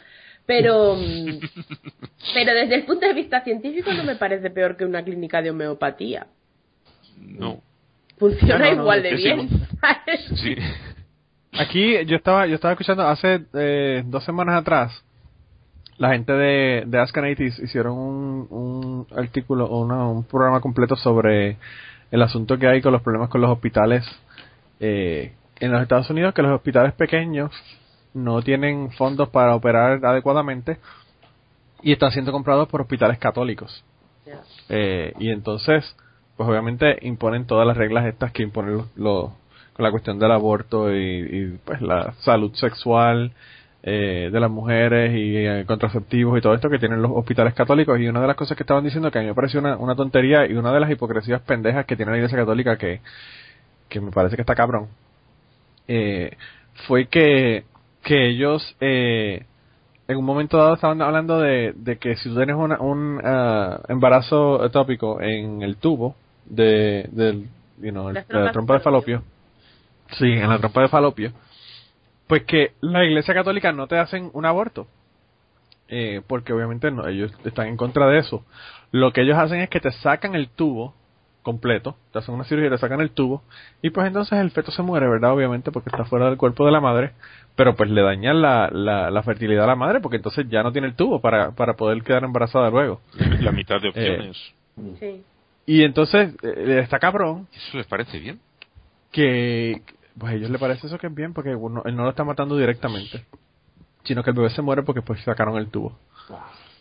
Pero, 0.47 0.97
pero 2.35 2.55
desde 2.55 2.74
el 2.74 2.85
punto 2.85 3.06
de 3.06 3.14
vista 3.14 3.43
científico 3.43 3.93
no 3.93 4.05
me 4.05 4.16
parece 4.16 4.51
peor 4.51 4.77
que 4.77 4.85
una 4.85 5.02
clínica 5.05 5.40
de 5.43 5.51
homeopatía. 5.51 6.27
No. 7.19 7.60
Funciona 8.19 8.59
No, 8.59 8.64
no, 8.70 8.74
no, 8.77 8.82
igual 8.82 9.02
de 9.02 9.14
bien. 9.14 9.48
Sí. 10.36 10.56
Aquí 11.59 12.05
yo 12.06 12.16
estaba 12.16 12.47
yo 12.47 12.55
estaba 12.55 12.73
escuchando 12.73 13.06
hace 13.06 13.43
eh, 13.55 14.02
dos 14.06 14.24
semanas 14.24 14.60
atrás 14.60 15.05
la 15.98 16.10
gente 16.12 16.32
de, 16.32 16.85
de 16.86 16.98
Ask 16.98 17.16
an 17.19 17.27
Atheist 17.27 17.59
hicieron 17.60 17.93
un, 17.98 18.47
un 18.51 19.06
artículo 19.16 19.66
o 19.66 19.82
una- 19.85 20.09
un 20.09 20.24
programa 20.24 20.60
completo 20.60 20.97
sobre 20.97 21.59
el 22.10 22.23
asunto 22.23 22.59
que 22.59 22.66
hay 22.66 22.81
con 22.81 22.93
los 22.93 23.02
problemas 23.02 23.28
con 23.28 23.40
los 23.43 23.51
hospitales 23.51 24.05
eh, 24.81 25.32
en 25.64 25.72
los 25.72 25.80
Estados 25.82 26.10
Unidos 26.10 26.34
que 26.34 26.43
los 26.43 26.52
hospitales 26.52 26.93
pequeños 26.94 27.51
no 28.14 28.43
tienen 28.43 28.90
fondos 28.93 29.28
para 29.30 29.55
operar 29.55 30.05
adecuadamente 30.05 30.78
y 31.82 31.93
están 31.93 32.10
siendo 32.10 32.32
comprados 32.32 32.68
por 32.68 32.80
hospitales 32.82 33.18
católicos 33.18 33.84
eh, 34.68 35.12
y 35.18 35.30
entonces, 35.30 35.97
pues 36.36 36.48
obviamente 36.48 36.98
imponen 37.02 37.47
todas 37.47 37.66
las 37.66 37.76
reglas 37.76 38.06
estas 38.06 38.32
que 38.32 38.43
imponen 38.43 38.76
los, 38.76 38.97
los- 38.97 39.30
con 39.72 39.84
la 39.84 39.90
cuestión 39.90 40.18
del 40.18 40.30
aborto 40.32 40.93
y, 40.94 40.98
y, 41.20 41.59
pues 41.64 41.80
la 41.80 42.12
salud 42.20 42.52
sexual 42.55 43.32
eh, 43.82 44.28
de 44.30 44.39
las 44.40 44.51
mujeres 44.51 45.12
y 45.16 45.36
eh, 45.39 45.64
contraceptivos 45.66 46.39
y 46.39 46.43
todo 46.43 46.55
esto 46.55 46.68
que 46.68 46.78
tienen 46.78 47.01
los 47.02 47.10
hospitales 47.12 47.55
católicos. 47.55 47.98
Y 47.98 48.06
una 48.06 48.20
de 48.20 48.26
las 48.26 48.36
cosas 48.36 48.56
que 48.56 48.62
estaban 48.64 48.84
diciendo 48.84 49.10
que 49.10 49.18
a 49.18 49.22
mí 49.22 49.28
me 49.28 49.34
pareció 49.34 49.60
una, 49.60 49.76
una 49.78 49.94
tontería 49.97 50.47
y 50.47 50.52
una 50.55 50.72
de 50.72 50.80
las 50.80 50.90
hipocresías 50.90 51.40
pendejas 51.40 51.86
que 51.86 51.97
tiene 51.97 52.12
la 52.12 52.18
Iglesia 52.18 52.36
Católica 52.39 52.76
que, 52.76 53.01
que 53.89 54.01
me 54.01 54.10
parece 54.10 54.36
que 54.36 54.43
está 54.43 54.55
cabrón, 54.55 54.89
eh, 55.89 56.37
fue 56.87 57.07
que, 57.07 57.65
que 58.03 58.29
ellos 58.29 58.77
eh, 58.81 59.45
en 60.09 60.17
un 60.17 60.25
momento 60.25 60.57
dado 60.59 60.75
estaban 60.75 61.01
hablando 61.03 61.39
de, 61.41 61.73
de 61.77 61.99
que 61.99 62.17
si 62.17 62.29
tú 62.29 62.37
tienes 62.37 62.57
una, 62.57 62.81
un 62.81 63.21
ah, 63.25 63.81
embarazo 63.89 64.69
tópico 64.71 65.21
en 65.21 65.63
el 65.63 65.77
tubo 65.77 66.17
de, 66.47 67.09
del, 67.13 67.49
you 67.81 67.91
know, 67.91 68.09
el- 68.09 68.15
Las 68.15 68.29
de 68.29 68.35
la 68.41 68.53
trompa 68.53 68.75
de 68.75 68.79
de 68.79 68.85
falopio, 68.85 69.23
sí, 70.19 70.27
en 70.27 70.49
la 70.49 70.59
trompa 70.59 70.83
de 70.83 70.89
falopio, 70.89 71.33
pues 72.27 72.45
que 72.45 72.73
la 72.81 73.05
Iglesia 73.05 73.35
Católica 73.35 73.73
no 73.73 73.87
te 73.87 73.99
hacen 73.99 74.31
un 74.33 74.45
aborto, 74.47 74.87
eh, 75.89 76.23
porque 76.27 76.53
obviamente 76.53 76.91
no, 76.91 77.07
ellos 77.07 77.33
están 77.45 77.69
en 77.69 77.77
contra 77.77 78.07
de 78.09 78.19
eso. 78.19 78.45
Lo 78.91 79.13
que 79.13 79.23
ellos 79.23 79.39
hacen 79.39 79.61
es 79.61 79.69
que 79.69 79.81
te 79.81 79.93
sacan 79.93 80.35
el 80.35 80.49
tubo 80.49 80.95
completo, 81.43 81.97
te 82.12 82.19
hacen 82.19 82.35
una 82.35 82.44
cirugía, 82.44 82.70
te 82.70 82.78
sacan 82.78 83.01
el 83.01 83.10
tubo, 83.10 83.43
y 83.82 83.90
pues 83.90 84.06
entonces 84.06 84.39
el 84.39 84.51
feto 84.51 84.70
se 84.70 84.82
muere, 84.82 85.09
¿verdad? 85.09 85.32
Obviamente, 85.32 85.70
porque 85.73 85.90
está 85.90 86.05
fuera 86.05 86.27
del 86.27 86.36
cuerpo 86.36 86.64
de 86.64 86.73
la 86.73 86.81
madre, 86.81 87.12
pero 87.56 87.74
pues 87.74 87.90
le 87.90 88.02
dañan 88.02 88.40
la, 88.40 88.69
la, 88.70 89.10
la 89.10 89.23
fertilidad 89.23 89.64
a 89.64 89.69
la 89.69 89.77
madre, 89.77 90.01
porque 90.01 90.16
entonces 90.16 90.47
ya 90.48 90.62
no 90.62 90.73
tiene 90.73 90.89
el 90.89 90.94
tubo 90.94 91.20
para, 91.20 91.51
para 91.52 91.74
poder 91.74 92.02
quedar 92.02 92.24
embarazada 92.24 92.70
luego. 92.70 93.01
La 93.40 93.52
mitad 93.52 93.81
de 93.81 93.89
opciones. 93.89 94.36
Sí. 94.98 95.23
Y 95.66 95.85
entonces 95.85 96.35
eh, 96.43 96.81
está 96.82 96.98
cabrón 96.98 97.47
¿Eso 97.52 97.77
les 97.77 97.86
parece 97.86 98.19
bien? 98.19 98.40
que 99.12 99.82
pues 100.19 100.32
a 100.32 100.35
ellos 100.35 100.51
les 100.51 100.60
parece 100.60 100.86
eso 100.86 100.98
que 100.98 101.06
es 101.06 101.14
bien, 101.14 101.32
porque 101.32 101.55
uno, 101.55 101.82
él 101.85 101.97
no 101.97 102.05
lo 102.05 102.10
está 102.10 102.24
matando 102.24 102.56
directamente, 102.56 103.24
sino 104.05 104.23
que 104.23 104.31
el 104.31 104.36
bebé 104.36 104.51
se 104.51 104.62
muere 104.62 104.82
porque 104.82 105.02
pues 105.02 105.23
sacaron 105.23 105.56
el 105.56 105.69
tubo. 105.69 105.98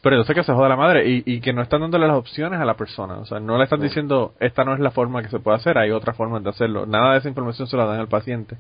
Pero 0.02 0.16
entonces 0.16 0.36
que 0.36 0.44
se 0.44 0.54
joda 0.54 0.68
la 0.70 0.76
madre 0.76 1.08
y, 1.08 1.24
y 1.26 1.42
que 1.42 1.54
no 1.54 1.62
están 1.62 1.82
dándole 1.82 2.08
las 2.08 2.18
opciones 2.18 2.60
a 2.60 2.66
la 2.66 2.74
persona. 2.76 3.20
O 3.20 3.26
sea, 3.26 3.40
no 3.40 3.58
le 3.58 3.66
están 3.66 3.80
Sí. 3.80 3.86
diciendo, 3.86 4.34
esta 4.40 4.64
no 4.66 4.74
es 4.74 4.80
la 4.80 4.92
forma 4.92 5.22
que 5.22 5.30
se 5.30 5.40
puede 5.40 5.58
hacer, 5.58 5.78
hay 5.78 5.92
otra 5.92 6.14
forma 6.14 6.40
de 6.40 6.50
hacerlo. 6.50 6.86
Nada 6.88 7.14
de 7.14 7.20
esa 7.20 7.30
información 7.30 7.68
se 7.68 7.78
la 7.78 7.86
dan 7.86 8.00
al 8.00 8.08
paciente. 8.08 8.58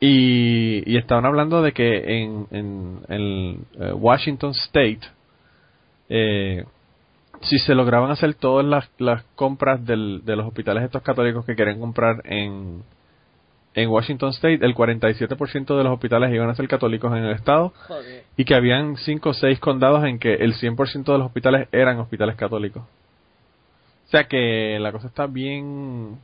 Y, 0.00 0.82
y 0.86 0.96
estaban 0.98 1.24
hablando 1.26 1.62
de 1.62 1.72
que 1.72 2.22
en, 2.22 2.46
en, 2.50 2.98
en, 3.08 3.64
eh, 3.80 3.92
Washington 3.94 4.50
State, 4.50 5.00
eh, 6.08 6.64
si 7.40 7.58
se 7.58 7.74
lograban 7.74 8.10
hacer 8.10 8.34
todas 8.34 8.64
las, 8.66 8.88
las 8.98 9.24
compras 9.34 9.84
del, 9.84 10.22
de 10.24 10.36
los 10.36 10.46
hospitales 10.46 10.84
estos 10.84 11.02
católicos 11.02 11.44
que 11.46 11.56
querían 11.56 11.80
comprar 11.80 12.20
en, 12.24 12.82
en 13.82 13.88
Washington 13.88 14.30
State, 14.30 14.58
el 14.64 14.74
47% 14.74 15.76
de 15.76 15.84
los 15.84 15.92
hospitales 15.92 16.32
iban 16.32 16.48
a 16.50 16.54
ser 16.54 16.68
católicos 16.68 17.10
en 17.16 17.24
el 17.24 17.32
estado 17.32 17.72
Joder. 17.86 18.24
y 18.36 18.44
que 18.44 18.54
habían 18.54 18.96
5 18.96 19.28
o 19.28 19.34
6 19.34 19.58
condados 19.60 20.04
en 20.04 20.18
que 20.18 20.34
el 20.34 20.54
100% 20.54 21.04
de 21.12 21.18
los 21.18 21.26
hospitales 21.26 21.68
eran 21.72 21.98
hospitales 21.98 22.36
católicos. 22.36 22.82
O 22.82 24.10
sea 24.10 24.24
que 24.24 24.78
la 24.80 24.90
cosa 24.92 25.06
está 25.08 25.26
bien 25.26 26.18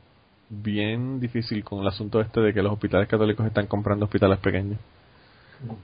bien 0.49 1.19
difícil 1.19 1.63
con 1.63 1.81
el 1.81 1.87
asunto 1.87 2.21
este 2.21 2.39
de 2.41 2.53
que 2.53 2.61
los 2.61 2.73
hospitales 2.73 3.07
católicos 3.07 3.45
están 3.45 3.67
comprando 3.67 4.05
hospitales 4.05 4.39
pequeños. 4.39 4.79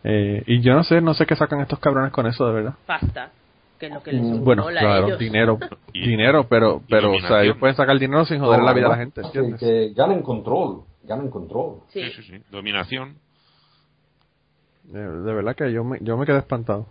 Eh, 0.03 0.43
y 0.47 0.61
yo 0.61 0.73
no 0.73 0.83
sé, 0.83 1.01
no 1.01 1.13
sé 1.13 1.25
qué 1.25 1.35
sacan 1.35 1.61
estos 1.61 1.79
cabrones 1.79 2.11
con 2.11 2.27
eso 2.27 2.45
de 2.47 2.53
verdad. 2.53 2.73
Pasta. 2.85 3.31
que 3.79 3.87
es 3.87 3.93
lo 3.93 4.03
que 4.03 4.11
les 4.11 4.21
Mm, 4.21 4.43
bueno, 4.43 4.65
claro, 4.67 5.07
ellos. 5.07 5.19
dinero, 5.19 5.57
dinero, 5.93 6.45
pero, 6.47 6.81
pero, 6.87 7.13
o 7.13 7.19
sea, 7.21 7.41
ellos 7.43 7.57
pueden 7.57 7.75
sacar 7.75 7.97
dinero 7.97 8.25
sin 8.25 8.39
joder 8.39 8.59
No, 8.59 8.65
la 8.65 8.73
vida 8.73 8.85
a 8.87 8.89
la 8.89 8.97
gente, 8.97 9.21
¿entiendes? 9.21 9.59
Que 9.59 9.91
ganen 9.95 10.21
control, 10.21 10.81
ganen 11.03 11.29
control. 11.29 11.81
Sí. 11.89 12.01
Sí, 12.11 12.21
sí, 12.21 12.23
sí. 12.37 12.43
Dominación. 12.51 13.17
De, 14.83 14.99
de 14.99 15.33
verdad 15.33 15.55
que 15.55 15.71
yo 15.71 15.83
me, 15.83 15.99
yo 16.01 16.17
me 16.17 16.25
quedé 16.25 16.39
espantado. 16.39 16.87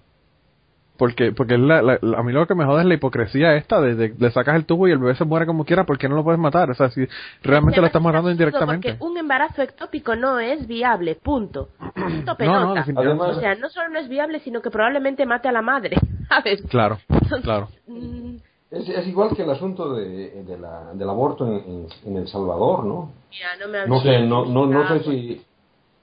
Porque, 0.96 1.32
porque 1.32 1.54
es 1.54 1.60
la, 1.60 1.80
la- 1.80 1.98
la- 2.02 2.18
a 2.18 2.22
mí 2.22 2.30
lo 2.30 2.46
que 2.46 2.54
me 2.54 2.66
jode 2.66 2.82
es 2.82 2.86
la 2.86 2.92
hipocresía 2.92 3.54
esta 3.56 3.80
de, 3.80 3.94
de- 3.94 4.14
le 4.18 4.30
sacas 4.30 4.54
el 4.56 4.66
tubo 4.66 4.86
y 4.86 4.90
el 4.92 4.98
bebé 4.98 5.14
se 5.14 5.24
muere 5.24 5.46
como 5.46 5.64
quiera, 5.64 5.84
¿por 5.86 5.96
qué 5.96 6.10
no 6.10 6.14
lo 6.14 6.22
puedes 6.22 6.38
matar? 6.38 6.70
O 6.70 6.74
sea, 6.74 6.90
si 6.90 7.06
realmente 7.42 7.80
lo 7.80 7.86
estás 7.86 8.00
es 8.00 8.04
matando 8.04 8.30
indirectamente. 8.30 8.90
Porque 8.98 9.04
un 9.04 9.16
embarazo 9.16 9.62
ectópico 9.62 10.14
no 10.14 10.38
es 10.38 10.66
viable, 10.66 11.14
punto. 11.14 11.70
Punto 11.94 11.96
No, 12.32 12.36
pelota. 12.36 12.84
no. 12.92 13.00
Además- 13.00 13.36
o 13.38 13.40
sea, 13.40 13.54
no 13.54 13.70
solo 13.70 13.88
no 13.88 13.98
es 13.98 14.08
viable, 14.10 14.40
sino 14.40 14.60
que 14.60 14.70
probablemente 14.70 15.24
mate 15.24 15.48
a 15.48 15.52
la 15.52 15.62
madre, 15.62 15.96
¿sabes? 16.28 16.60
Claro, 16.68 16.98
Entonces, 17.08 17.40
claro. 17.44 17.68
mm, 17.86 18.36
Es, 18.70 18.88
es 18.88 19.06
igual 19.08 19.34
que 19.34 19.42
el 19.42 19.50
asunto 19.50 19.94
de, 19.94 20.44
de 20.44 20.58
la, 20.58 20.92
del 20.94 21.08
aborto 21.10 21.46
en, 21.46 21.54
en- 21.54 21.86
en 22.04 22.16
El 22.16 22.28
Salvador, 22.28 22.84
¿no? 22.84 23.10
ya, 23.32 23.64
no 23.64 23.72
me 23.72 23.86
No 23.86 24.00
sé, 24.00 24.20
no, 24.20 24.44
no, 24.44 24.66
no 24.66 24.88
sé 24.88 25.02
si, 25.04 25.42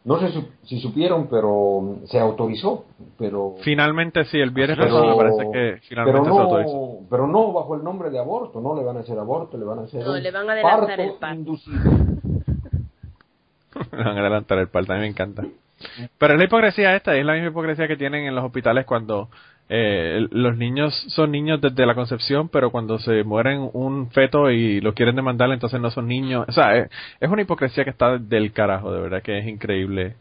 no 0.03 0.19
sé 0.19 0.31
si, 0.31 0.47
si 0.63 0.79
supieron, 0.81 1.27
pero 1.27 1.99
se 2.05 2.19
autorizó, 2.19 2.85
pero, 3.17 3.55
Finalmente 3.61 4.25
sí, 4.25 4.37
el 4.39 4.51
viernes 4.51 4.77
pero, 4.77 4.89
pasado 4.89 5.09
me 5.11 5.15
parece 5.15 5.51
que 5.51 5.79
finalmente 5.87 6.21
pero 6.29 6.35
se 6.35 6.41
autorizó. 6.41 6.77
no, 6.77 7.07
pero 7.09 7.27
no 7.27 7.53
bajo 7.53 7.75
el 7.75 7.83
nombre 7.83 8.09
de 8.09 8.19
aborto, 8.19 8.59
no 8.59 8.75
le 8.75 8.83
van 8.83 8.97
a 8.97 8.99
hacer 9.01 9.17
aborto, 9.17 9.57
le 9.57 9.65
van 9.65 9.79
a 9.79 9.81
hacer 9.83 10.05
No, 10.05 10.15
le 10.15 10.31
van 10.31 10.49
a 10.49 10.53
adelantar 10.53 10.87
parto 10.87 11.01
el 11.01 11.11
parto. 11.19 11.35
inducido. 11.35 11.91
Me 13.91 13.97
van 14.03 14.17
a 14.17 14.21
adelantar 14.21 14.57
el 14.57 14.69
parto, 14.69 14.93
a 14.93 14.95
mí 14.95 15.01
me 15.01 15.07
encanta. 15.07 15.43
Pero 16.17 16.33
es 16.33 16.39
la 16.39 16.45
hipocresía 16.45 16.95
esta, 16.95 17.15
es 17.15 17.23
la 17.25 17.33
misma 17.33 17.49
hipocresía 17.49 17.87
que 17.87 17.97
tienen 17.97 18.25
en 18.25 18.33
los 18.33 18.43
hospitales 18.43 18.85
cuando 18.85 19.29
eh, 19.69 20.27
los 20.31 20.57
niños 20.57 20.93
son 21.09 21.31
niños 21.31 21.59
desde 21.61 21.85
la 21.85 21.95
concepción, 21.95 22.49
pero 22.49 22.71
cuando 22.71 22.99
se 22.99 23.23
mueren 23.23 23.69
un 23.73 24.09
feto 24.11 24.49
y 24.51 24.81
lo 24.81 24.93
quieren 24.93 25.15
demandar, 25.15 25.51
entonces 25.51 25.79
no 25.81 25.91
son 25.91 26.07
niños. 26.07 26.45
O 26.47 26.51
sea, 26.51 26.77
es, 26.77 26.89
es 27.19 27.29
una 27.29 27.41
hipocresía 27.41 27.83
que 27.83 27.89
está 27.89 28.17
del 28.17 28.53
carajo, 28.53 28.91
de 28.91 29.01
verdad 29.01 29.21
que 29.21 29.39
es 29.39 29.47
increíble 29.47 30.15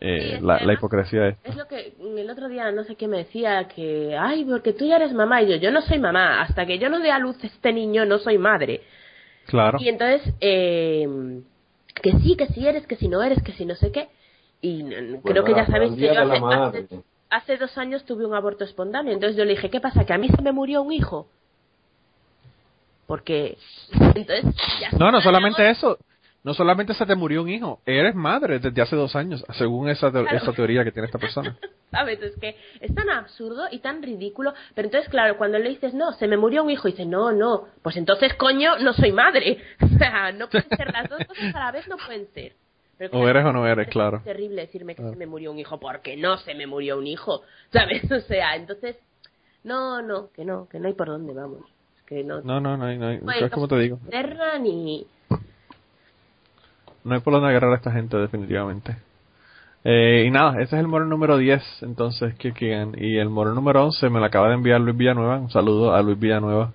eh, 0.00 0.34
es 0.36 0.42
la, 0.42 0.60
la 0.60 0.72
hipocresía 0.72 1.22
de 1.22 1.28
esto. 1.30 1.50
Es 1.50 1.56
lo 1.56 1.66
que 1.66 1.94
el 2.00 2.30
otro 2.30 2.48
día 2.48 2.70
no 2.70 2.84
sé 2.84 2.94
qué 2.94 3.08
me 3.08 3.18
decía 3.18 3.66
que, 3.68 4.16
ay, 4.16 4.44
porque 4.44 4.72
tú 4.72 4.86
ya 4.86 4.96
eres 4.96 5.12
mamá 5.12 5.42
y 5.42 5.50
yo, 5.50 5.56
yo 5.56 5.72
no 5.72 5.82
soy 5.82 5.98
mamá, 5.98 6.40
hasta 6.40 6.66
que 6.66 6.78
yo 6.78 6.88
no 6.88 7.00
dé 7.00 7.10
a 7.10 7.18
luz 7.18 7.36
este 7.42 7.72
niño 7.72 8.04
no 8.04 8.18
soy 8.18 8.38
madre. 8.38 8.82
Claro. 9.46 9.78
Y 9.80 9.88
entonces, 9.88 10.22
eh, 10.40 11.40
que 12.00 12.12
sí, 12.18 12.36
que 12.36 12.46
sí 12.48 12.66
eres, 12.66 12.86
que 12.86 12.96
si 12.96 13.08
no 13.08 13.22
eres, 13.22 13.42
que 13.42 13.52
si 13.52 13.64
no 13.64 13.74
sé 13.74 13.90
qué. 13.90 14.08
Y 14.60 14.84
creo 15.24 15.44
que 15.44 15.54
ya 15.54 15.66
sabéis 15.66 15.94
que 15.94 16.06
yo 16.06 16.20
hace, 16.20 16.44
hace, 16.44 16.88
hace 17.30 17.56
dos 17.56 17.76
años 17.78 18.04
tuve 18.04 18.24
un 18.26 18.34
aborto 18.34 18.64
espontáneo. 18.64 19.12
Entonces 19.12 19.36
yo 19.36 19.44
le 19.44 19.50
dije, 19.52 19.70
¿qué 19.70 19.80
pasa? 19.80 20.04
¿Que 20.04 20.12
a 20.12 20.18
mí 20.18 20.28
se 20.28 20.42
me 20.42 20.52
murió 20.52 20.82
un 20.82 20.92
hijo? 20.92 21.28
Porque, 23.06 23.56
entonces, 24.14 24.44
ya 24.80 24.90
No, 24.98 25.10
no 25.10 25.20
solamente 25.20 25.68
eso. 25.70 25.98
No 26.44 26.54
solamente 26.54 26.94
se 26.94 27.04
te 27.04 27.14
murió 27.16 27.42
un 27.42 27.48
hijo, 27.48 27.80
eres 27.84 28.14
madre 28.14 28.58
desde 28.60 28.80
hace 28.80 28.94
dos 28.94 29.16
años, 29.16 29.44
según 29.58 29.88
esa, 29.88 30.06
te- 30.12 30.22
Claro. 30.22 30.36
esa 30.36 30.52
teoría 30.52 30.84
que 30.84 30.92
tiene 30.92 31.06
esta 31.06 31.18
persona. 31.18 31.56
¿Sabes? 31.90 32.22
Es 32.22 32.36
que 32.36 32.56
es 32.80 32.94
tan 32.94 33.10
absurdo 33.10 33.64
y 33.70 33.80
tan 33.80 34.02
ridículo. 34.02 34.54
Pero 34.74 34.86
entonces, 34.86 35.10
claro, 35.10 35.36
cuando 35.36 35.58
le 35.58 35.68
dices, 35.70 35.94
no, 35.94 36.12
se 36.12 36.28
me 36.28 36.36
murió 36.36 36.62
un 36.62 36.70
hijo, 36.70 36.86
dice, 36.86 37.04
no, 37.06 37.32
no, 37.32 37.64
pues 37.82 37.96
entonces, 37.96 38.34
coño, 38.34 38.78
no 38.78 38.92
soy 38.92 39.10
madre. 39.12 39.58
O 39.82 39.98
sea, 39.98 40.30
no 40.32 40.48
pueden 40.48 40.68
ser 40.76 40.92
las 40.92 41.08
dos 41.10 41.18
cosas 41.26 41.54
a 41.54 41.58
la 41.58 41.72
vez, 41.72 41.88
no 41.88 41.96
pueden 41.96 42.28
ser. 42.32 42.52
Pero 42.98 43.16
O 43.18 43.28
eres 43.28 43.44
o 43.44 43.52
no 43.52 43.66
eres, 43.66 43.86
es 43.86 43.92
claro. 43.92 44.20
terrible 44.24 44.62
decirme 44.62 44.94
que 44.96 45.02
se 45.08 45.16
me 45.16 45.26
murió 45.26 45.52
un 45.52 45.58
hijo, 45.58 45.78
porque 45.78 46.16
no 46.16 46.36
se 46.38 46.54
me 46.54 46.66
murió 46.66 46.98
un 46.98 47.06
hijo. 47.06 47.42
¿Sabes? 47.72 48.10
O 48.10 48.20
sea, 48.20 48.56
entonces, 48.56 48.96
no, 49.64 50.02
no, 50.02 50.30
que 50.32 50.44
no, 50.44 50.68
que 50.68 50.78
no 50.80 50.88
hay 50.88 50.94
por 50.94 51.06
dónde, 51.06 51.32
vamos. 51.32 51.60
Que 52.06 52.24
no. 52.24 52.40
No, 52.40 52.60
no, 52.60 52.76
no, 52.76 52.86
hay- 52.86 52.98
no, 52.98 53.06
hay- 53.08 53.18
no 53.20 53.30
hay 53.30 53.44
es 53.44 53.50
como 53.52 53.68
te 53.68 53.78
digo. 53.78 54.00
ni. 54.60 55.06
No 57.04 57.14
hay 57.14 57.20
por 57.20 57.32
dónde 57.32 57.48
agarrar 57.48 57.72
a 57.72 57.76
esta 57.76 57.92
gente, 57.92 58.16
definitivamente. 58.16 58.96
Eh, 59.84 60.24
y 60.26 60.30
nada, 60.30 60.54
ese 60.60 60.74
es 60.76 60.80
el 60.80 60.88
moro 60.88 61.04
número 61.06 61.36
10, 61.38 61.62
entonces, 61.82 62.34
que 62.34 62.52
quedan. 62.52 62.94
Y 62.98 63.16
el 63.18 63.28
moro 63.30 63.54
número 63.54 63.84
11 63.84 64.10
me 64.10 64.18
lo 64.18 64.26
acaba 64.26 64.48
de 64.48 64.54
enviar 64.54 64.80
Luis 64.80 64.96
Villanueva. 64.96 65.38
Un 65.38 65.50
saludo 65.50 65.94
a 65.94 66.02
Luis 66.02 66.18
Villanueva, 66.18 66.72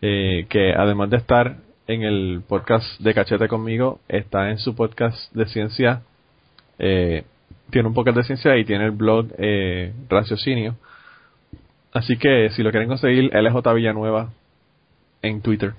eh, 0.00 0.46
que 0.48 0.72
además 0.74 1.08
de 1.10 1.18
estar 1.18 1.56
en 1.86 2.02
el 2.02 2.42
podcast 2.46 3.00
de 3.00 3.14
Cachete 3.14 3.48
conmigo, 3.48 4.00
está 4.08 4.50
en 4.50 4.58
su 4.58 4.74
podcast 4.74 5.32
de 5.32 5.46
ciencia. 5.46 6.02
Eh, 6.78 7.24
tiene 7.70 7.88
un 7.88 7.94
podcast 7.94 8.18
de 8.18 8.24
ciencia 8.24 8.56
y 8.56 8.64
tiene 8.64 8.84
el 8.84 8.90
blog 8.92 9.28
eh, 9.38 9.92
Raciocinio. 10.08 10.76
Así 11.92 12.16
que 12.16 12.50
si 12.50 12.62
lo 12.62 12.70
quieren 12.70 12.88
conseguir, 12.88 13.30
LJ 13.34 13.74
Villanueva 13.74 14.30
en 15.22 15.42
Twitter. 15.42 15.74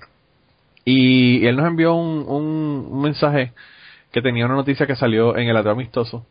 Y 0.85 1.45
él 1.45 1.55
nos 1.55 1.67
envió 1.67 1.93
un, 1.95 2.25
un, 2.27 2.87
un 2.91 3.01
mensaje 3.01 3.53
que 4.11 4.21
tenía 4.21 4.45
una 4.45 4.55
noticia 4.55 4.85
que 4.85 4.95
salió 4.95 5.37
en 5.37 5.47
el 5.47 5.57
ateo 5.57 5.71
amistoso. 5.71 6.25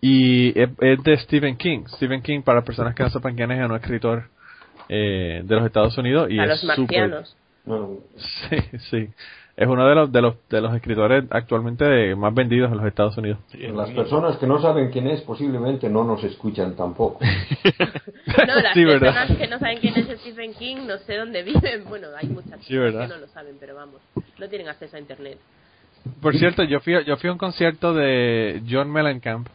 Y 0.00 0.58
es, 0.58 0.70
es 0.80 1.02
de 1.02 1.16
Stephen 1.18 1.56
King. 1.56 1.84
Stephen 1.88 2.22
King, 2.22 2.40
para 2.42 2.64
personas 2.64 2.94
que 2.94 3.02
no 3.02 3.10
sepan 3.10 3.36
quién 3.36 3.50
es, 3.50 3.60
es 3.60 3.68
un 3.68 3.76
escritor 3.76 4.24
eh, 4.88 5.42
de 5.44 5.54
los 5.54 5.66
Estados 5.66 5.96
Unidos. 5.98 6.30
Y 6.30 6.38
a 6.38 6.44
es 6.44 6.48
los 6.48 6.64
marcianos. 6.64 7.36
No, 7.66 7.98
Sí, 8.16 8.56
sí. 8.90 9.08
Es 9.56 9.68
uno 9.68 9.86
de 9.86 9.94
los, 9.94 10.10
de 10.10 10.22
los, 10.22 10.36
de 10.48 10.60
los 10.62 10.74
escritores 10.74 11.24
actualmente 11.30 12.14
más 12.16 12.32
vendidos 12.32 12.70
en 12.72 12.78
los 12.78 12.86
Estados 12.86 13.16
Unidos. 13.18 13.38
las 13.52 13.90
personas 13.90 14.38
que 14.38 14.46
no 14.46 14.58
saben 14.60 14.90
quién 14.90 15.06
es 15.08 15.20
posiblemente 15.20 15.90
no 15.90 16.02
nos 16.02 16.24
escuchan 16.24 16.74
tampoco. 16.76 17.18
No, 18.46 18.54
las 18.54 18.72
Sí, 18.74 18.84
¿verdad? 18.84 19.12
personas 19.12 19.36
que 19.38 19.46
no 19.48 19.58
saben 19.58 19.78
quién 19.80 19.94
es 19.96 20.20
Stephen 20.20 20.54
King, 20.54 20.76
no 20.86 20.96
sé 20.98 21.16
dónde 21.16 21.42
viven. 21.44 21.84
Bueno, 21.88 22.08
hay 22.16 22.28
muchas 22.28 22.60
Sí, 22.64 22.74
personas 22.76 23.08
que 23.08 23.14
no 23.14 23.20
lo 23.20 23.28
saben, 23.28 23.56
pero 23.60 23.74
vamos, 23.74 24.00
no 24.38 24.48
tienen 24.48 24.68
acceso 24.68 24.96
a 24.96 25.00
internet. 25.00 25.38
Por 26.22 26.34
cierto, 26.36 26.62
yo 26.62 26.80
fui, 26.80 26.94
yo 27.04 27.16
fui 27.18 27.28
a 27.28 27.32
un 27.32 27.38
concierto 27.38 27.92
de 27.92 28.62
John 28.70 28.90
Mellencamp 28.90 29.48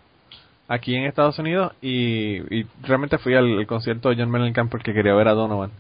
aquí 0.68 0.96
en 0.96 1.06
Estados 1.06 1.40
Unidos 1.40 1.74
y, 1.82 2.38
y 2.60 2.68
realmente 2.84 3.18
fui 3.18 3.34
al, 3.34 3.58
al 3.60 3.66
concierto 3.68 4.10
de 4.10 4.18
John 4.18 4.30
Mellencamp 4.30 4.70
porque 4.70 4.94
quería 4.94 5.16
ver 5.16 5.28
a 5.30 5.34
Donovan, 5.34 5.72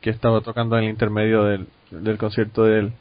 que 0.00 0.10
estaba 0.10 0.40
tocando 0.40 0.76
en 0.78 0.84
el 0.84 0.90
intermedio 0.90 1.44
del, 1.44 1.66
del 1.90 2.18
concierto 2.18 2.64
de 2.64 2.78
él. 2.78 2.92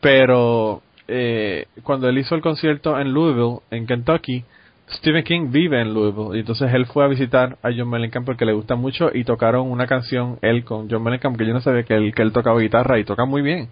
Pero 0.00 0.82
eh, 1.08 1.66
cuando 1.82 2.08
él 2.08 2.18
hizo 2.18 2.34
el 2.34 2.40
concierto 2.40 2.98
en 2.98 3.12
Louisville, 3.12 3.60
en 3.70 3.86
Kentucky, 3.86 4.44
Stephen 4.88 5.24
King 5.24 5.50
vive 5.50 5.80
en 5.80 5.94
Louisville 5.94 6.36
y 6.36 6.40
entonces 6.40 6.72
él 6.72 6.86
fue 6.86 7.04
a 7.04 7.08
visitar 7.08 7.58
a 7.62 7.70
John 7.76 7.88
Mellencamp 7.88 8.26
porque 8.26 8.44
le 8.44 8.52
gusta 8.52 8.74
mucho 8.74 9.10
y 9.12 9.24
tocaron 9.24 9.70
una 9.70 9.86
canción 9.86 10.38
él 10.42 10.64
con 10.64 10.90
John 10.90 11.02
Mellencamp 11.02 11.38
que 11.38 11.46
yo 11.46 11.54
no 11.54 11.60
sabía 11.60 11.84
que 11.84 11.94
él, 11.94 12.14
que 12.14 12.22
él 12.22 12.32
tocaba 12.32 12.60
guitarra 12.60 12.98
y 12.98 13.04
toca 13.04 13.24
muy 13.24 13.42
bien. 13.42 13.68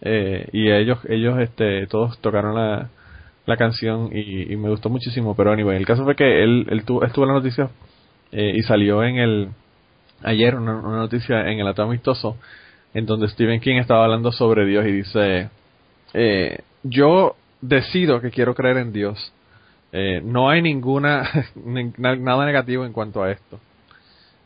Eh, 0.00 0.48
y 0.52 0.70
ellos 0.70 0.98
ellos 1.08 1.38
este 1.38 1.86
todos 1.86 2.18
tocaron 2.20 2.54
la, 2.54 2.88
la 3.46 3.56
canción 3.56 4.10
y, 4.12 4.54
me 4.56 4.68
gustó 4.68 4.90
muchísimo 4.90 5.34
pero 5.36 5.52
anyway 5.52 5.76
el 5.76 5.86
caso 5.86 6.04
fue 6.04 6.14
que 6.14 6.42
él, 6.42 6.66
él 6.68 6.84
tuvo, 6.84 7.04
estuvo 7.04 7.24
en 7.24 7.28
la 7.28 7.34
noticia 7.34 7.70
eh, 8.32 8.52
y 8.54 8.62
salió 8.62 9.02
en 9.02 9.16
el 9.18 9.48
ayer 10.24 10.54
una, 10.56 10.80
noticia 10.80 11.50
en 11.50 11.60
el 11.60 11.66
ateo 11.68 11.84
amistoso 11.84 12.36
en 12.92 13.06
donde 13.06 13.28
Stephen 13.28 13.60
King 13.60 13.76
estaba 13.76 14.04
hablando 14.04 14.32
sobre 14.32 14.66
Dios 14.66 14.86
y 14.86 14.92
dice 14.92 15.48
eh, 16.12 16.58
yo 16.82 17.36
decido 17.60 18.20
que 18.20 18.30
quiero 18.30 18.54
creer 18.54 18.76
en 18.78 18.92
Dios. 18.92 19.32
Eh, 19.92 20.20
no 20.24 20.50
hay 20.50 20.60
ninguna 20.62 21.28
ni- 21.54 21.92
na- 21.96 22.16
nada 22.16 22.44
negativo 22.46 22.84
en 22.84 22.92
cuanto 22.92 23.22
a 23.22 23.30
esto. 23.30 23.60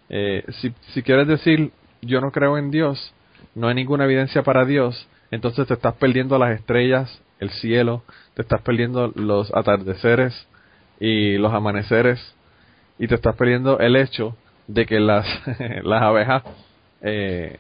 Eh, 0.09 0.45
si, 0.61 0.73
si 0.93 1.03
quieres 1.03 1.27
decir 1.27 1.71
yo 2.01 2.21
no 2.21 2.31
creo 2.31 2.57
en 2.57 2.71
Dios 2.71 3.13
no 3.55 3.69
hay 3.69 3.75
ninguna 3.75 4.05
evidencia 4.05 4.43
para 4.43 4.65
Dios 4.65 5.07
entonces 5.31 5.67
te 5.67 5.75
estás 5.75 5.95
perdiendo 5.95 6.39
las 6.39 6.59
estrellas, 6.59 7.21
el 7.39 7.51
cielo, 7.51 8.03
te 8.35 8.43
estás 8.43 8.63
perdiendo 8.63 9.13
los 9.15 9.55
atardeceres 9.55 10.47
y 11.01 11.37
los 11.37 11.53
amaneceres 11.53 12.35
y 12.99 13.07
te 13.09 13.15
estás 13.15 13.37
perdiendo 13.37 13.79
el 13.79 13.97
hecho 13.97 14.37
de 14.69 14.87
que 14.87 15.01
las, 15.01 15.27
las 15.83 16.03
abejas 16.03 16.45
eh, 17.03 17.59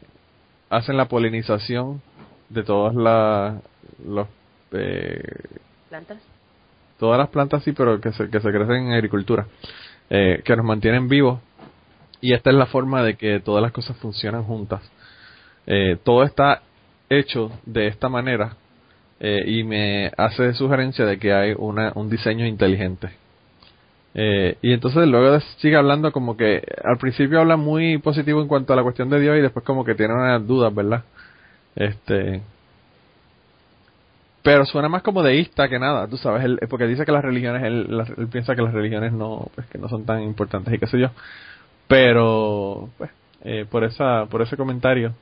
hacen 0.71 0.97
la 0.97 1.07
polinización 1.09 2.01
de 2.49 2.63
todas 2.63 2.95
las 2.95 3.61
los, 4.07 4.29
eh, 4.73 5.21
¿Plantas? 5.89 6.19
todas 6.99 7.19
las 7.19 7.29
plantas 7.29 7.65
sí 7.65 7.73
pero 7.73 8.01
que 8.01 8.13
se, 8.13 8.31
que 8.31 8.41
se 8.41 8.51
crecen 8.51 8.87
en 8.87 8.93
agricultura 8.93 9.47
eh, 10.09 10.41
que 10.45 10.57
nos 10.57 10.65
mantienen 10.65 11.09
vivos 11.09 11.41
y 12.21 12.33
esta 12.33 12.51
es 12.51 12.57
la 12.57 12.67
forma 12.67 13.03
de 13.03 13.17
que 13.17 13.41
todas 13.41 13.63
las 13.63 13.73
cosas 13.73 13.97
funcionan 13.97 14.45
juntas 14.45 14.81
eh, 15.67 15.99
todo 16.03 16.23
está 16.23 16.63
hecho 17.11 17.51
de 17.67 17.89
esta 17.89 18.09
manera 18.09 18.57
eh, 19.21 19.43
y 19.47 19.65
me 19.65 20.11
hace 20.17 20.55
sugerencia 20.55 21.05
de 21.05 21.19
que 21.19 21.33
hay 21.33 21.55
una, 21.57 21.93
un 21.95 22.09
diseño 22.09 22.47
inteligente. 22.47 23.11
Eh, 24.20 24.57
y 24.62 24.73
entonces 24.73 25.07
luego 25.07 25.39
sigue 25.59 25.77
hablando 25.77 26.11
como 26.11 26.36
que 26.36 26.61
al 26.82 26.99
principio 26.99 27.39
habla 27.39 27.57
muy 27.57 27.99
positivo 27.99 28.43
en 28.43 28.49
cuanto 28.49 28.73
a 28.73 28.77
la 28.77 28.82
cuestión 28.82 29.09
de 29.11 29.20
Dios 29.20 29.39
y 29.39 29.43
después 29.43 29.65
como 29.65 29.85
que 29.85 29.95
tiene 29.95 30.12
unas 30.12 30.45
dudas, 30.45 30.74
¿verdad? 30.74 31.05
Este, 31.77 32.43
pero 34.43 34.65
suena 34.66 34.89
más 34.89 35.03
como 35.05 35.23
deísta 35.23 35.69
que 35.69 35.78
nada, 35.78 36.09
tú 36.09 36.16
sabes, 36.16 36.45
él, 36.45 36.59
porque 36.69 36.89
dice 36.89 37.05
que 37.05 37.12
las 37.12 37.23
religiones, 37.23 37.62
él, 37.62 38.28
piensa 38.32 38.57
que 38.57 38.62
las 38.62 38.74
religiones 38.74 39.12
no, 39.12 39.53
pues 39.55 39.69
que 39.69 39.78
no 39.78 39.89
son 39.89 40.05
tan 40.05 40.20
importantes 40.23 40.74
y 40.74 40.78
qué 40.81 40.89
sé 40.89 40.99
yo. 40.99 41.11
Pero, 41.86 42.89
pues, 42.99 43.11
eh, 43.45 43.66
por 43.70 43.85
esa 43.85 44.27
por 44.27 44.43
ese 44.43 44.57
comentario. 44.57 45.15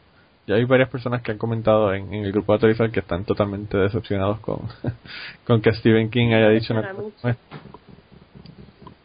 Ya 0.47 0.55
hay 0.55 0.65
varias 0.65 0.89
personas 0.89 1.21
que 1.23 1.33
han 1.33 1.39
comentado 1.39 1.93
en, 1.93 2.15
el 2.15 2.33
grupo 2.33 2.53
de 2.53 2.57
Autorizar 2.57 2.91
que 2.91 3.01
están 3.01 3.25
totalmente 3.25 3.77
decepcionados 3.77 4.39
con, 4.41 4.61
con 5.47 5.61
que 5.61 5.73
Stephen 5.75 6.09
King 6.09 6.29
haya 6.29 6.49
dicho 6.49 6.73
una 6.73 6.89
cosa. 6.93 7.37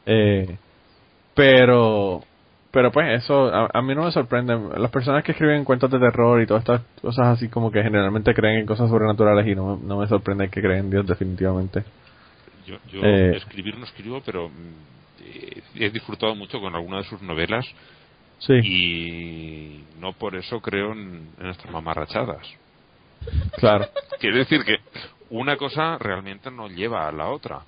Eh, 0.06 0.58
pero 1.36 2.24
pero 2.72 2.92
pues 2.92 3.24
eso 3.24 3.54
a, 3.54 3.82
mí 3.82 3.94
no 3.94 4.06
me 4.06 4.12
sorprende. 4.12 4.58
Las 4.78 4.92
personas 4.92 5.24
que 5.24 5.34
escriben 5.34 5.66
cuentos 5.66 5.92
de 5.92 6.00
terror 6.00 6.42
y 6.42 6.48
todas 6.48 6.62
estas 6.62 6.82
cosas 7.02 7.28
así 7.28 7.50
como 7.50 7.70
que 7.70 7.84
generalmente 7.84 8.34
creen 8.34 8.60
en 8.60 8.66
cosas 8.66 8.90
sobrenaturales 8.90 9.46
y 9.46 9.56
no, 9.56 9.76
no 9.76 10.00
me 10.00 10.08
sorprende 10.08 10.50
que 10.50 10.62
creen 10.62 10.86
en 10.86 10.90
Dios 10.90 11.08
definitivamente. 11.08 11.84
Yo, 12.66 12.78
yo 12.90 13.02
eh, 13.04 13.36
escribir 13.36 13.78
no 13.78 13.84
escribo 13.84 14.22
pero 14.26 14.48
mm, 14.48 15.82
he 15.82 15.90
disfrutado 15.90 16.34
mucho 16.34 16.62
con 16.62 16.74
alguna 16.74 16.98
de 16.98 17.04
sus 17.04 17.22
novelas. 17.22 17.66
Sí. 18.40 18.54
y 18.64 19.84
no 20.00 20.14
por 20.14 20.36
eso 20.36 20.60
creo 20.62 20.94
en, 20.94 21.30
en 21.40 21.50
estas 21.50 21.70
mamarrachadas. 21.70 22.42
Claro. 23.58 23.88
Quiere 24.20 24.40
decir 24.40 24.64
que 24.64 24.78
una 25.30 25.58
cosa 25.58 26.00
realmente 26.00 26.50
no 26.50 26.68
lleva 26.68 27.08
a 27.08 27.12
la 27.12 27.28
otra 27.28 27.62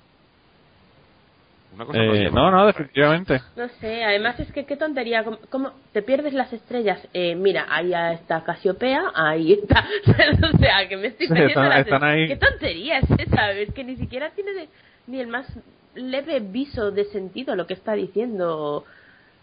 eh, 1.94 2.30
no, 2.32 2.50
no, 2.50 2.66
definitivamente. 2.66 3.40
No 3.56 3.68
sé, 3.80 4.04
además 4.04 4.38
es 4.40 4.50
que 4.52 4.64
qué 4.64 4.76
tontería, 4.76 5.24
¿cómo, 5.50 5.72
te 5.92 6.02
pierdes 6.02 6.32
las 6.32 6.52
estrellas? 6.52 7.06
Eh, 7.12 7.34
mira, 7.34 7.66
ahí 7.68 7.92
está 8.14 8.42
Casiopea, 8.42 9.12
ahí 9.14 9.52
está. 9.52 9.86
o 10.54 10.58
sea, 10.58 10.88
que 10.88 10.96
me 10.96 11.08
estoy 11.08 11.28
perdiendo 11.28 11.62
están, 11.72 12.04
ahí. 12.04 12.28
Qué 12.28 12.36
tontería 12.36 12.98
es 12.98 13.10
esa, 13.18 13.52
es 13.52 13.72
que 13.72 13.84
ni 13.84 13.96
siquiera 13.96 14.30
tiene 14.30 14.68
ni 15.06 15.20
el 15.20 15.26
más 15.26 15.46
leve 15.94 16.40
viso 16.40 16.90
de 16.90 17.04
sentido 17.06 17.56
lo 17.56 17.66
que 17.66 17.74
está 17.74 17.94
diciendo. 17.94 18.84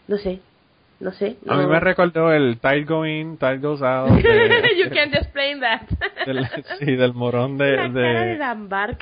No 0.08 0.18
sé, 0.18 0.40
no 1.00 1.12
sé. 1.12 1.38
A 1.48 1.58
mí 1.58 1.66
me 1.66 1.80
recordó 1.80 2.32
el 2.32 2.60
Tide 2.60 2.84
Going, 2.84 3.38
Tide 3.38 3.58
Goes 3.58 3.82
Out. 3.82 4.10
you 4.78 4.90
can't 4.92 5.14
explain 5.16 5.60
that. 5.60 5.82
sí, 6.80 6.96
del 6.96 7.14
morón 7.14 7.58
de. 7.58 7.76
La 7.76 7.90
de... 7.90 8.02
cara 8.02 8.26
de 8.26 8.38
Dan 8.38 8.70
Bark. 8.70 9.00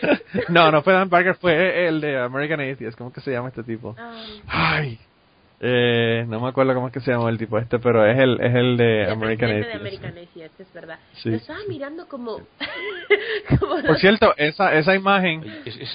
no, 0.48 0.70
no 0.70 0.82
fue 0.82 0.92
Dan 0.92 1.08
Parker, 1.08 1.36
fue 1.36 1.88
el 1.88 2.00
de 2.00 2.18
American 2.18 2.60
Atheist. 2.60 2.96
¿Cómo 2.96 3.12
que 3.12 3.20
se 3.20 3.30
llama 3.30 3.48
este 3.48 3.62
tipo? 3.62 3.94
Ah. 3.98 4.24
Ay. 4.46 4.98
Eh, 5.60 6.24
no 6.28 6.38
me 6.38 6.48
acuerdo 6.48 6.72
cómo 6.72 6.86
es 6.86 6.92
que 6.92 7.00
se 7.00 7.10
llama 7.10 7.28
el 7.30 7.36
tipo 7.36 7.58
este, 7.58 7.80
pero 7.80 8.06
es 8.06 8.16
el 8.16 8.40
es 8.40 8.54
el 8.54 8.76
de 8.76 9.10
American 9.10 9.50
Atheist. 9.50 9.68
de 9.68 9.74
American 9.74 10.10
Atheist, 10.10 10.60
es 10.60 10.72
verdad. 10.72 10.98
Sí, 11.14 11.30
Lo 11.30 11.36
estaba 11.36 11.58
mirando 11.68 12.06
como... 12.06 12.38
Por 13.86 13.98
cierto, 13.98 14.34
esa 14.36 14.74
esa 14.74 14.94
imagen 14.94 15.42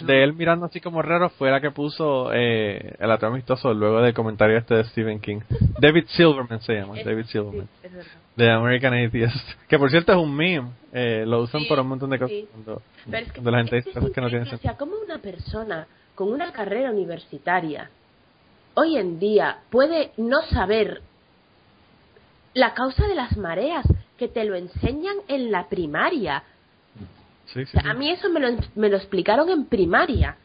de 0.01 0.23
él 0.23 0.33
mirando 0.33 0.65
así 0.65 0.81
como 0.81 1.01
raro 1.01 1.29
fue 1.29 1.49
la 1.49 1.61
que 1.61 1.71
puso 1.71 2.33
eh, 2.33 2.95
el 2.99 3.09
ateo 3.09 3.29
amistoso 3.29 3.73
luego 3.73 4.01
del 4.01 4.13
comentario 4.13 4.57
este 4.57 4.75
de 4.75 4.83
Stephen 4.85 5.21
King. 5.21 5.39
David 5.79 6.05
Silverman 6.07 6.59
se 6.59 6.73
llama, 6.73 6.95
David 7.03 7.25
Silverman. 7.27 7.69
es 7.83 7.93
verdad 7.93 8.22
de 8.35 8.51
American 8.51 8.93
Atheist. 8.93 9.35
Que 9.67 9.79
por 9.79 9.89
cierto 9.89 10.11
es 10.11 10.17
un 10.17 10.35
meme. 10.35 10.69
Eh, 10.91 11.23
lo 11.25 11.41
usan 11.41 11.63
por 11.67 11.79
un 11.79 11.87
montón 11.87 12.09
de 12.11 12.19
cosas. 12.19 12.37
Cuando, 12.51 12.81
Pero 13.09 13.25
es 13.25 13.31
que, 13.31 13.41
la 13.41 13.57
gente 13.57 13.75
dice 13.77 13.91
cosas 13.91 14.11
que 14.11 14.21
no 14.21 14.29
tienen 14.29 14.47
sentido. 14.47 14.71
O 14.71 14.75
sea, 14.75 14.77
como 14.77 14.95
una 14.97 15.17
persona 15.17 15.87
con 16.13 16.31
una 16.31 16.51
carrera 16.51 16.91
universitaria 16.91 17.89
hoy 18.75 18.97
en 18.97 19.19
día 19.19 19.59
puede 19.69 20.11
no 20.17 20.41
saber 20.43 21.01
la 22.53 22.73
causa 22.73 23.07
de 23.07 23.15
las 23.15 23.37
mareas 23.37 23.85
que 24.17 24.27
te 24.27 24.43
lo 24.45 24.55
enseñan 24.55 25.15
en 25.27 25.51
la 25.51 25.67
primaria. 25.69 26.43
Sí, 27.45 27.65
sí, 27.65 27.77
A 27.83 27.93
mí 27.93 28.11
eso 28.11 28.29
me 28.29 28.39
lo, 28.39 28.57
me 28.75 28.89
lo 28.89 28.97
explicaron 28.97 29.49
en 29.49 29.65
primaria. 29.65 30.37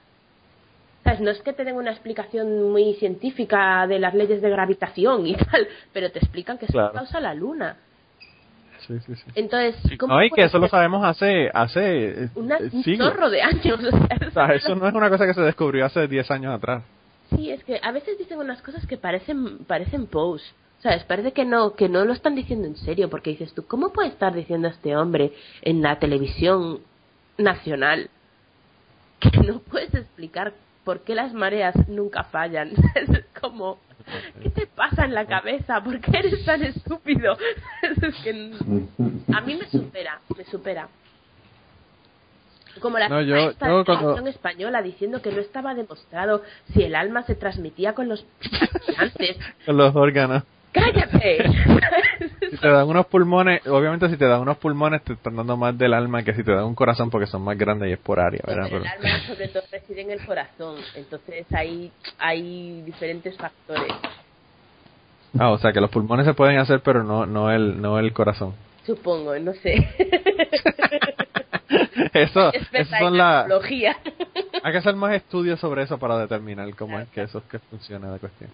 No 1.20 1.30
es 1.30 1.40
que 1.42 1.52
te 1.52 1.64
den 1.64 1.76
una 1.76 1.90
explicación 1.90 2.70
muy 2.70 2.94
científica 2.94 3.86
de 3.86 3.98
las 3.98 4.14
leyes 4.14 4.42
de 4.42 4.50
gravitación 4.50 5.26
y 5.26 5.34
tal, 5.50 5.66
pero 5.92 6.10
te 6.10 6.18
explican 6.18 6.58
que 6.58 6.66
eso 6.66 6.90
causa 6.92 7.20
la 7.20 7.34
luna. 7.34 7.76
Sí, 8.86 8.94
sí, 9.00 9.14
sí. 9.16 9.24
Entonces, 9.34 9.74
¿cómo 9.98 10.14
no, 10.14 10.22
y 10.22 10.30
que 10.30 10.44
eso 10.44 10.58
lo 10.58 10.68
sabemos 10.68 11.04
hace 11.04 11.50
hace 11.52 12.24
eh, 12.24 12.28
un 12.34 12.48
chorro 12.96 13.28
de 13.28 13.42
años. 13.42 13.80
O 14.28 14.30
sea, 14.30 14.54
eso 14.54 14.74
no 14.74 14.86
es 14.86 14.94
una 14.94 15.10
cosa 15.10 15.26
que 15.26 15.34
se 15.34 15.40
descubrió 15.40 15.86
hace 15.86 16.06
10 16.06 16.30
años 16.30 16.54
atrás. 16.54 16.84
Sí, 17.34 17.50
es 17.50 17.64
que 17.64 17.80
a 17.82 17.92
veces 17.92 18.18
dicen 18.18 18.38
unas 18.38 18.62
cosas 18.62 18.86
que 18.86 18.96
parecen 18.96 19.64
parecen 19.64 20.06
pose. 20.06 20.44
¿Sabes? 20.80 21.02
Parece 21.04 21.32
que 21.32 21.44
no, 21.44 21.74
que 21.74 21.88
no 21.88 22.04
lo 22.04 22.12
están 22.12 22.36
diciendo 22.36 22.68
en 22.68 22.76
serio, 22.76 23.10
porque 23.10 23.30
dices 23.30 23.52
tú, 23.52 23.66
¿cómo 23.66 23.92
puede 23.92 24.10
estar 24.10 24.32
diciendo 24.32 24.68
este 24.68 24.96
hombre 24.96 25.32
en 25.62 25.82
la 25.82 25.98
televisión 25.98 26.78
nacional 27.36 28.10
que 29.18 29.38
no 29.38 29.58
puedes 29.58 29.92
explicar 29.92 30.52
¿por 30.88 31.00
qué 31.00 31.14
las 31.14 31.34
mareas 31.34 31.74
nunca 31.86 32.24
fallan? 32.24 32.70
es 32.94 33.10
como, 33.38 33.78
¿qué 34.42 34.48
te 34.48 34.66
pasa 34.66 35.04
en 35.04 35.12
la 35.12 35.26
cabeza? 35.26 35.84
¿Por 35.84 36.00
qué 36.00 36.20
eres 36.20 36.42
tan 36.46 36.62
estúpido? 36.62 37.36
es 37.82 38.14
que 38.24 38.30
a 39.34 39.40
mí 39.42 39.56
me 39.56 39.68
supera, 39.68 40.18
me 40.34 40.44
supera. 40.44 40.88
Como 42.80 42.98
la 42.98 43.10
no, 43.10 44.26
española 44.28 44.80
diciendo 44.80 45.20
que 45.20 45.30
no 45.30 45.40
estaba 45.42 45.74
demostrado 45.74 46.42
si 46.72 46.82
el 46.82 46.94
alma 46.94 47.22
se 47.24 47.34
transmitía 47.34 47.92
con 47.92 48.08
los 48.08 48.24
antes. 48.96 49.36
con 49.66 49.76
los 49.76 49.94
órganos. 49.94 50.42
¡Cállate! 50.78 51.44
si 52.50 52.56
te 52.56 52.68
dan 52.68 52.88
unos 52.88 53.06
pulmones, 53.06 53.66
obviamente 53.66 54.08
si 54.08 54.16
te 54.16 54.24
dan 54.26 54.40
unos 54.40 54.58
pulmones 54.58 55.02
te 55.02 55.12
están 55.14 55.36
dando 55.36 55.56
más 55.56 55.76
del 55.76 55.94
alma 55.94 56.22
que 56.22 56.34
si 56.34 56.42
te 56.42 56.52
dan 56.52 56.64
un 56.64 56.74
corazón 56.74 57.10
porque 57.10 57.26
son 57.26 57.42
más 57.42 57.56
grandes 57.58 57.90
y 57.90 57.92
es 57.92 57.98
por 57.98 58.20
área, 58.20 58.40
¿verdad? 58.46 58.66
el 58.68 58.86
alma 58.86 59.26
sobre 59.26 59.48
todo 59.48 59.62
reside 59.70 60.02
en 60.02 60.10
el 60.12 60.24
corazón, 60.24 60.76
entonces 60.94 61.46
hay, 61.52 61.90
hay 62.18 62.82
diferentes 62.82 63.36
factores. 63.36 63.92
Ah, 65.38 65.50
o 65.50 65.58
sea 65.58 65.72
que 65.72 65.80
los 65.80 65.90
pulmones 65.90 66.26
se 66.26 66.34
pueden 66.34 66.58
hacer 66.58 66.80
pero 66.80 67.04
no, 67.04 67.26
no, 67.26 67.50
el, 67.50 67.80
no 67.80 67.98
el 67.98 68.12
corazón. 68.12 68.54
Supongo, 68.86 69.38
no 69.38 69.52
sé. 69.52 69.74
eso, 72.14 72.52
eso 72.52 72.96
son 72.98 73.18
la... 73.18 73.46
Hay 74.62 74.72
que 74.72 74.78
hacer 74.78 74.96
más 74.96 75.14
estudios 75.14 75.60
sobre 75.60 75.82
eso 75.82 75.98
para 75.98 76.18
determinar 76.18 76.74
cómo 76.74 76.98
es 76.98 77.08
que 77.08 77.22
eso 77.22 77.38
es 77.38 77.44
que 77.44 77.58
funciona 77.58 78.10
la 78.10 78.18
cuestión. 78.18 78.50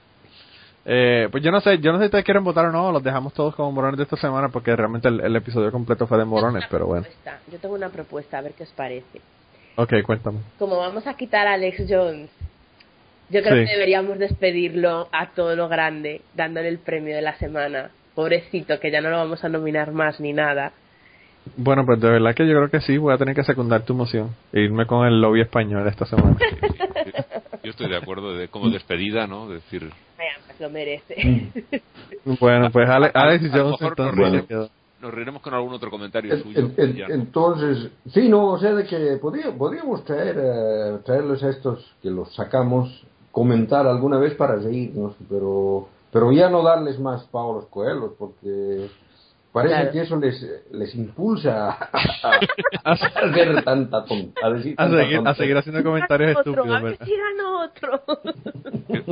Eh, 0.87 1.29
pues 1.31 1.43
yo 1.43 1.51
no 1.51 1.61
sé, 1.61 1.79
yo 1.79 1.93
no 1.93 1.99
sé 1.99 2.05
si 2.05 2.07
ustedes 2.07 2.25
quieren 2.25 2.45
votar 2.45 2.67
o 2.67 2.73
no, 2.73 2.93
los 2.93 3.03
dejamos 3.03 3.33
todos 3.33 3.55
como 3.55 3.73
morones 3.73 3.97
de 3.97 4.03
esta 4.03 4.17
semana 4.17 4.51
porque 4.51 4.77
realmente 4.77 5.09
el, 5.09 5.35
episodio 5.37 5.73
completo 5.73 6.07
fue 6.07 6.19
de 6.19 6.27
morones, 6.27 6.65
pero 6.71 6.87
bueno. 6.87 7.07
Yo 7.51 7.59
tengo 7.59 7.75
una 7.75 7.89
propuesta, 7.89 8.39
a 8.39 8.43
ver 8.43 8.53
qué 8.53 8.65
os 8.65 8.73
parece. 8.73 9.21
Ok, 9.77 9.95
cuéntame. 10.05 10.41
Como 10.59 10.77
vamos 10.77 11.07
a 11.07 11.15
quitar 11.15 11.47
a 11.47 11.55
Alex 11.55 11.85
Jones, 11.89 12.31
yo 13.31 13.43
creo 13.43 13.65
que 13.65 13.73
deberíamos 13.73 14.19
despedirlo 14.19 15.09
a 15.11 15.31
todo 15.31 15.57
lo 15.57 15.69
grande, 15.69 16.21
dándole 16.35 16.69
el 16.69 16.79
premio 16.79 17.17
de 17.17 17.23
la 17.23 17.37
semana. 17.39 17.91
Pobrecito, 18.15 18.79
que 18.79 18.91
ya 18.91 19.01
no 19.01 19.11
lo 19.11 19.17
vamos 19.17 19.43
a 19.43 19.49
nominar 19.49 19.91
más 19.91 20.21
ni 20.21 20.33
nada. 20.33 20.73
Bueno, 21.57 21.85
pues 21.85 22.01
de 22.01 22.11
verdad 22.11 22.35
que 22.35 22.47
yo 22.47 22.55
creo 22.55 22.71
que 22.71 22.81
sí, 22.81 22.97
voy 22.97 23.13
a 23.13 23.19
tener 23.19 23.35
que 23.35 23.45
secundar 23.45 23.83
tu 23.85 23.95
moción 23.95 24.35
e 24.53 24.61
irme 24.61 24.87
con 24.87 25.07
el 25.07 25.21
lobby 25.21 25.41
español 25.41 25.87
esta 25.89 26.05
semana. 26.07 26.37
yo 27.63 27.71
estoy 27.71 27.89
de 27.89 27.97
acuerdo 27.97 28.35
de 28.35 28.49
como 28.49 28.71
despedida, 28.71 29.27
¿no? 29.27 29.49
Decir 29.49 29.91
lo 30.59 30.71
merece. 30.71 31.17
Mm. 32.25 32.37
bueno, 32.41 32.71
pues 32.71 32.89
Alex, 32.89 33.51
Jones 33.53 33.77
entonces 33.81 34.71
nos 35.05 35.13
reiremos 35.13 35.43
con 35.43 35.53
algún 35.53 35.75
otro 35.75 35.91
comentario 35.91 36.35
suyo. 36.43 36.71
entonces, 36.79 37.91
sí, 38.09 38.27
no, 38.29 38.53
o 38.53 38.59
sea, 38.59 38.75
de 38.75 38.87
que 38.87 39.19
podríamos 39.19 40.03
traer, 40.05 40.37
eh, 40.39 40.99
traerles 41.05 41.43
a 41.43 41.51
estos 41.51 41.95
que 42.03 42.09
los 42.09 42.35
sacamos, 42.35 43.05
comentar 43.31 43.87
alguna 43.87 44.19
vez 44.19 44.35
para 44.35 44.57
reírnos, 44.57 45.15
pero, 45.29 45.89
pero 46.11 46.33
ya 46.33 46.49
no 46.49 46.63
darles 46.63 46.99
más 46.99 47.25
Paulos 47.25 47.67
Coelhos, 47.67 48.13
porque 48.19 48.89
parece 49.55 49.93
que 49.93 50.01
eso 50.01 50.17
les, 50.17 50.45
les 50.73 50.93
impulsa 50.97 51.71
a, 52.85 52.91
hacer 52.91 53.63
tanta 53.63 54.05
tonta, 54.05 54.45
a, 54.45 54.51
decir 54.51 54.75
a, 54.77 55.35
seguir, 55.35 55.57
haciendo 55.57 55.85
comentarios 55.85 56.37
estúpidos. 56.37 56.71
A 56.71 56.81
ver 56.81 56.99
otro. 57.65 58.03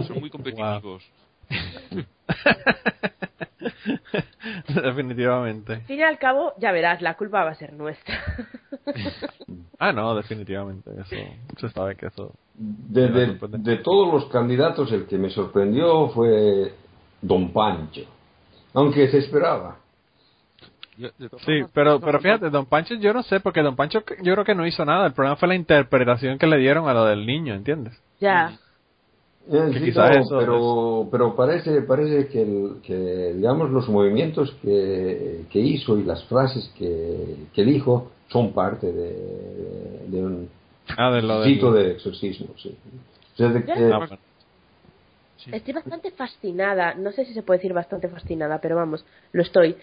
Son 0.02 0.20
muy 0.20 0.30
competitivos. 0.30 1.02
definitivamente. 4.82 5.74
Al 5.74 5.82
fin 5.82 5.98
y 5.98 6.02
al 6.02 6.18
cabo, 6.18 6.54
ya 6.58 6.72
verás, 6.72 7.02
la 7.02 7.16
culpa 7.16 7.44
va 7.44 7.50
a 7.50 7.54
ser 7.54 7.72
nuestra. 7.72 8.18
ah, 9.78 9.92
no, 9.92 10.16
definitivamente. 10.16 10.90
Eso, 11.00 11.16
se 11.58 11.68
sabe 11.70 11.96
que 11.96 12.06
eso. 12.06 12.32
De, 12.54 13.08
de, 13.08 13.76
todos 13.78 14.12
los 14.12 14.26
candidatos, 14.26 14.92
el 14.92 15.06
que 15.06 15.16
me 15.18 15.30
sorprendió 15.30 16.08
fue 16.08 16.74
Don 17.20 17.52
Pancho. 17.52 18.02
Aunque 18.74 19.08
se 19.08 19.18
esperaba. 19.18 19.78
Sí, 21.44 21.62
pero, 21.72 22.00
pero 22.00 22.20
fíjate, 22.20 22.50
Don 22.50 22.66
Pancho 22.66 22.94
yo 22.94 23.12
no 23.12 23.22
sé, 23.22 23.40
porque 23.40 23.62
Don 23.62 23.76
Pancho 23.76 24.02
yo 24.22 24.32
creo 24.34 24.44
que 24.44 24.54
no 24.54 24.66
hizo 24.66 24.84
nada. 24.84 25.06
El 25.06 25.12
problema 25.12 25.36
fue 25.36 25.48
la 25.48 25.54
interpretación 25.54 26.38
que 26.38 26.46
le 26.46 26.58
dieron 26.58 26.88
a 26.88 26.94
lo 26.94 27.04
del 27.04 27.26
niño, 27.26 27.54
¿entiendes? 27.54 28.00
Ya. 28.20 28.58
Eh, 29.50 29.92
pero, 30.28 31.08
pero 31.10 31.34
parece, 31.34 31.82
parece 31.82 32.28
que, 32.28 32.42
el, 32.42 32.80
que, 32.82 33.32
digamos, 33.34 33.70
los 33.70 33.88
movimientos 33.88 34.52
que, 34.62 35.46
que 35.50 35.58
hizo 35.58 35.98
y 35.98 36.04
las 36.04 36.22
frases 36.24 36.72
que, 36.78 37.48
que 37.52 37.64
dijo 37.64 38.12
son 38.28 38.52
parte 38.52 38.92
de, 38.92 40.06
de, 40.06 40.22
un 40.24 40.48
ah, 40.96 41.10
de 41.10 41.20
de 41.20 41.90
exorcismo, 41.90 42.48
sí. 42.56 42.76
O 43.34 43.36
sea, 43.36 43.48
de, 43.48 43.64
que, 43.64 43.90
Estoy 45.50 45.74
bastante 45.74 46.12
fascinada, 46.12 46.94
no 46.94 47.10
sé 47.10 47.24
si 47.24 47.34
se 47.34 47.42
puede 47.42 47.58
decir 47.58 47.72
bastante 47.72 48.08
fascinada, 48.08 48.60
pero 48.60 48.76
vamos, 48.76 49.04
lo 49.32 49.42
estoy. 49.42 49.76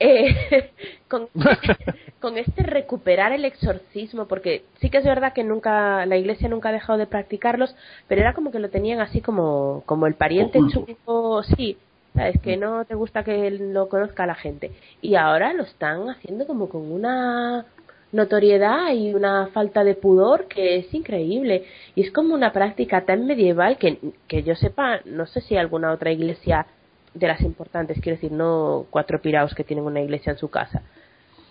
Eh, 0.00 0.70
con, 1.08 1.28
con 2.20 2.38
este 2.38 2.62
recuperar 2.62 3.32
el 3.32 3.44
exorcismo, 3.44 4.26
porque 4.26 4.64
sí 4.80 4.90
que 4.90 4.98
es 4.98 5.04
verdad 5.04 5.32
que 5.32 5.44
nunca 5.44 6.06
la 6.06 6.16
iglesia 6.16 6.48
nunca 6.48 6.70
ha 6.70 6.72
dejado 6.72 6.98
de 6.98 7.06
practicarlos, 7.06 7.74
pero 8.08 8.20
era 8.20 8.34
como 8.34 8.50
que 8.50 8.58
lo 8.58 8.70
tenían 8.70 9.00
así 9.00 9.20
como, 9.20 9.82
como 9.86 10.06
el 10.06 10.14
pariente 10.14 10.58
chungo, 10.70 11.42
sí, 11.42 11.76
sabes 12.14 12.40
que 12.40 12.56
no 12.56 12.84
te 12.84 12.94
gusta 12.94 13.24
que 13.24 13.50
lo 13.50 13.88
conozca 13.88 14.26
la 14.26 14.34
gente. 14.34 14.70
Y 15.02 15.16
ahora 15.16 15.52
lo 15.52 15.64
están 15.64 16.08
haciendo 16.10 16.46
como 16.46 16.68
con 16.68 16.90
una 16.90 17.66
notoriedad 18.12 18.92
y 18.94 19.12
una 19.12 19.48
falta 19.48 19.84
de 19.84 19.94
pudor 19.94 20.46
que 20.46 20.76
es 20.76 20.94
increíble. 20.94 21.64
Y 21.94 22.02
es 22.02 22.12
como 22.12 22.34
una 22.34 22.52
práctica 22.52 23.04
tan 23.04 23.26
medieval 23.26 23.76
que, 23.76 23.98
que 24.28 24.42
yo 24.44 24.54
sepa, 24.54 25.00
no 25.04 25.26
sé 25.26 25.40
si 25.40 25.56
alguna 25.56 25.92
otra 25.92 26.12
iglesia 26.12 26.66
de 27.14 27.28
las 27.28 27.40
importantes, 27.40 28.00
quiero 28.00 28.16
decir, 28.16 28.32
no 28.32 28.86
cuatro 28.90 29.20
piraos 29.20 29.54
que 29.54 29.64
tienen 29.64 29.84
una 29.84 30.00
iglesia 30.00 30.32
en 30.32 30.38
su 30.38 30.50
casa. 30.50 30.82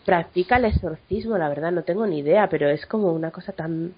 Practica 0.05 0.57
el 0.57 0.65
exorcismo, 0.65 1.37
la 1.37 1.47
verdad, 1.47 1.71
no 1.71 1.83
tengo 1.83 2.05
ni 2.05 2.19
idea, 2.19 2.47
pero 2.49 2.69
es 2.69 2.85
como 2.85 3.13
una 3.13 3.31
cosa 3.31 3.53
tan 3.53 3.93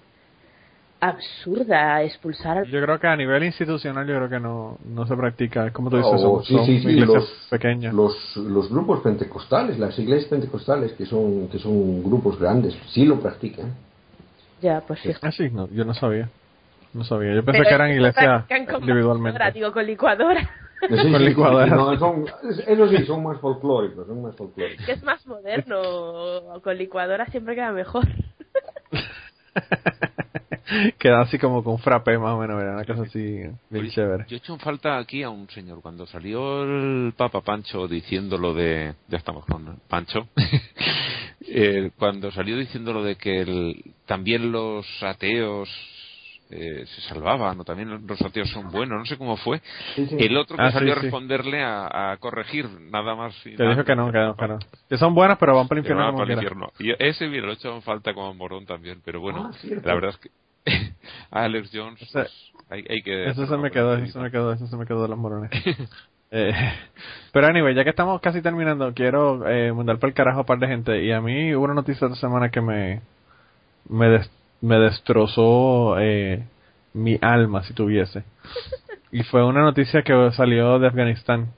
absurda 0.98 2.02
expulsar 2.02 2.64
Yo 2.64 2.80
creo 2.80 2.98
que 2.98 3.06
a 3.06 3.16
nivel 3.16 3.44
institucional 3.44 4.06
yo 4.06 4.16
creo 4.16 4.28
que 4.30 4.40
no, 4.40 4.78
no 4.88 5.06
se 5.06 5.14
practica, 5.14 5.70
como 5.70 5.90
tú 5.90 5.98
dices, 5.98 6.12
oh, 6.14 6.42
son, 6.42 6.64
iglesias 6.70 7.06
los, 7.08 7.46
pequeñas. 7.50 7.92
Los, 7.92 8.36
los 8.36 8.70
grupos 8.70 9.00
pentecostales, 9.00 9.78
las 9.78 9.98
iglesias 9.98 10.30
pentecostales, 10.30 10.92
que 10.92 11.04
son, 11.04 11.48
que 11.48 11.58
son 11.58 12.02
grupos 12.02 12.38
grandes, 12.38 12.76
sí 12.88 13.04
lo 13.04 13.20
practican. 13.20 13.74
Ya, 14.62 14.80
pues 14.86 15.00
sí. 15.00 15.10
Ah, 15.20 15.32
sí, 15.32 15.50
no, 15.50 15.68
yo 15.68 15.84
no 15.84 15.92
sabía. 15.92 16.30
No 16.94 17.04
sabía, 17.04 17.34
yo 17.34 17.44
pensé 17.44 17.62
que 17.62 17.74
eran 17.74 17.90
iglesias 17.90 18.44
individualmente. 18.80 19.52
Digo, 19.52 19.72
con 19.72 19.84
licuadora. 19.84 20.48
con 20.88 21.24
licuadora. 21.24 21.66
No, 21.66 21.98
son, 21.98 22.24
eso 22.66 22.88
sí, 22.88 23.04
son 23.04 23.22
más 23.22 23.40
folclóricos, 23.40 24.06
son 24.06 24.22
más 24.22 24.36
folclóricos. 24.36 24.84
Que 24.86 24.92
es 24.92 25.02
más 25.02 25.26
moderno, 25.26 26.60
con 26.62 26.76
licuadora 26.76 27.26
siempre 27.26 27.54
queda 27.54 27.72
mejor. 27.72 28.06
Queda 30.98 31.20
así 31.20 31.38
como 31.38 31.62
con 31.62 31.78
frappe 31.78 32.18
más 32.18 32.32
o 32.32 32.38
menos, 32.38 32.60
una 32.60 32.84
cosa 32.84 33.02
así 33.02 33.40
bien 33.70 33.90
chévere. 33.90 34.24
Yo 34.28 34.36
he 34.36 34.38
hecho 34.38 34.52
en 34.52 34.58
falta 34.58 34.98
aquí 34.98 35.22
a 35.22 35.30
un 35.30 35.48
señor. 35.50 35.80
Cuando 35.80 36.06
salió 36.06 36.64
el 36.64 37.14
Papa 37.16 37.40
Pancho 37.40 37.86
diciendo 37.86 38.36
lo 38.36 38.52
de. 38.52 38.94
Ya 39.08 39.18
estamos 39.18 39.46
con 39.46 39.78
Pancho. 39.88 40.28
eh, 41.40 41.92
cuando 41.96 42.32
salió 42.32 42.56
diciendo 42.56 42.92
lo 42.92 43.04
de 43.04 43.16
que 43.16 43.42
el, 43.42 43.94
también 44.06 44.50
los 44.50 44.84
ateos 45.02 45.68
eh, 46.50 46.84
se 46.86 47.00
salvaban, 47.02 47.58
o 47.58 47.64
también 47.64 48.06
los 48.06 48.22
ateos 48.22 48.50
son 48.50 48.70
buenos, 48.70 48.98
no 48.98 49.06
sé 49.06 49.16
cómo 49.18 49.36
fue. 49.36 49.60
El 49.96 50.36
otro 50.36 50.56
que 50.56 50.62
ah, 50.62 50.72
salió 50.72 50.92
a 50.92 50.96
responderle 50.96 51.62
a, 51.62 52.16
corregir, 52.20 52.68
nada 52.90 53.14
más. 53.14 53.34
Y 53.46 53.56
Te 53.56 53.66
dijo 53.66 53.84
que 53.84 53.96
no, 53.96 54.12
que 54.12 54.18
no, 54.18 54.36
que 54.36 54.48
no. 54.48 54.58
Que 54.88 54.96
son 54.96 55.14
buenos, 55.14 55.38
pero 55.38 55.56
van 55.56 55.68
para 55.68 55.80
el 55.80 55.84
infierno. 55.84 56.12
Para 56.12 56.24
el 56.24 56.32
infierno. 56.32 56.72
Y 56.78 56.92
ese, 56.98 57.28
mira, 57.28 57.46
lo 57.46 57.52
he 57.52 57.54
hecho 57.54 57.74
en 57.74 57.82
falta 57.82 58.14
como 58.14 58.32
morón 58.34 58.64
también, 58.66 59.00
pero 59.04 59.20
bueno, 59.20 59.50
ah, 59.52 59.68
la 59.84 59.94
verdad 59.94 60.10
es 60.10 60.18
que 60.18 60.30
Alex 61.30 61.70
Jones, 61.72 61.98
pues, 62.12 62.52
hay, 62.70 63.02
que... 63.02 63.26
Eso 63.26 63.46
se 63.46 63.56
me 63.56 63.70
quedó, 63.70 63.94
eso 63.96 64.12
se 64.12 64.18
me 64.18 64.30
quedó, 64.30 64.52
eso 64.52 64.66
se 64.66 64.76
me 64.76 64.86
quedó 64.86 65.02
de 65.02 65.08
los 65.08 65.18
morones. 65.18 65.50
eh, 66.30 66.52
pero 67.32 67.46
anyway, 67.46 67.74
ya 67.74 67.84
que 67.84 67.90
estamos 67.90 68.20
casi 68.20 68.42
terminando, 68.42 68.92
quiero 68.94 69.48
eh, 69.48 69.72
mandar 69.72 69.98
para 69.98 70.08
el 70.08 70.14
carajo 70.14 70.38
a 70.38 70.42
un 70.42 70.46
par 70.46 70.58
de 70.58 70.66
gente. 70.66 71.04
Y 71.04 71.12
a 71.12 71.20
mí 71.20 71.54
hubo 71.54 71.64
una 71.64 71.74
noticia 71.74 72.06
esta 72.06 72.18
semana 72.18 72.50
que 72.50 72.60
me 72.60 73.00
me, 73.88 74.20
me 74.66 74.78
destrozó 74.78 75.98
eh, 75.98 76.44
mi 76.92 77.18
alma, 77.20 77.62
si 77.62 77.72
tuviese. 77.72 78.24
Y 79.12 79.22
fue 79.22 79.44
una 79.44 79.62
noticia 79.62 80.02
que 80.02 80.30
salió 80.32 80.78
de 80.78 80.88
Afganistán. 80.88 81.52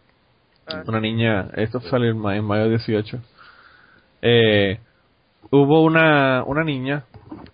Ah. 0.66 0.82
Una 0.86 1.00
niña, 1.00 1.48
esto 1.54 1.80
salió 1.80 2.10
en 2.10 2.18
mayo, 2.18 2.40
en 2.40 2.44
mayo 2.44 2.68
18. 2.68 3.18
Eh, 4.20 4.78
hubo 5.50 5.82
una, 5.82 6.44
una 6.44 6.64
niña 6.64 7.04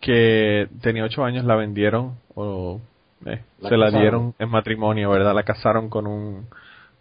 que 0.01 0.69
tenía 0.83 1.05
ocho 1.05 1.25
años, 1.25 1.45
la 1.45 1.55
vendieron 1.55 2.17
o 2.35 2.81
eh, 3.27 3.41
se 3.63 3.77
la 3.77 3.91
dieron 3.91 4.35
en 4.39 4.51
matrimonio, 4.51 5.11
¿verdad? 5.11 5.35
La 5.35 5.45
casaron 5.45 5.89
con 5.89 6.07
un 6.07 6.47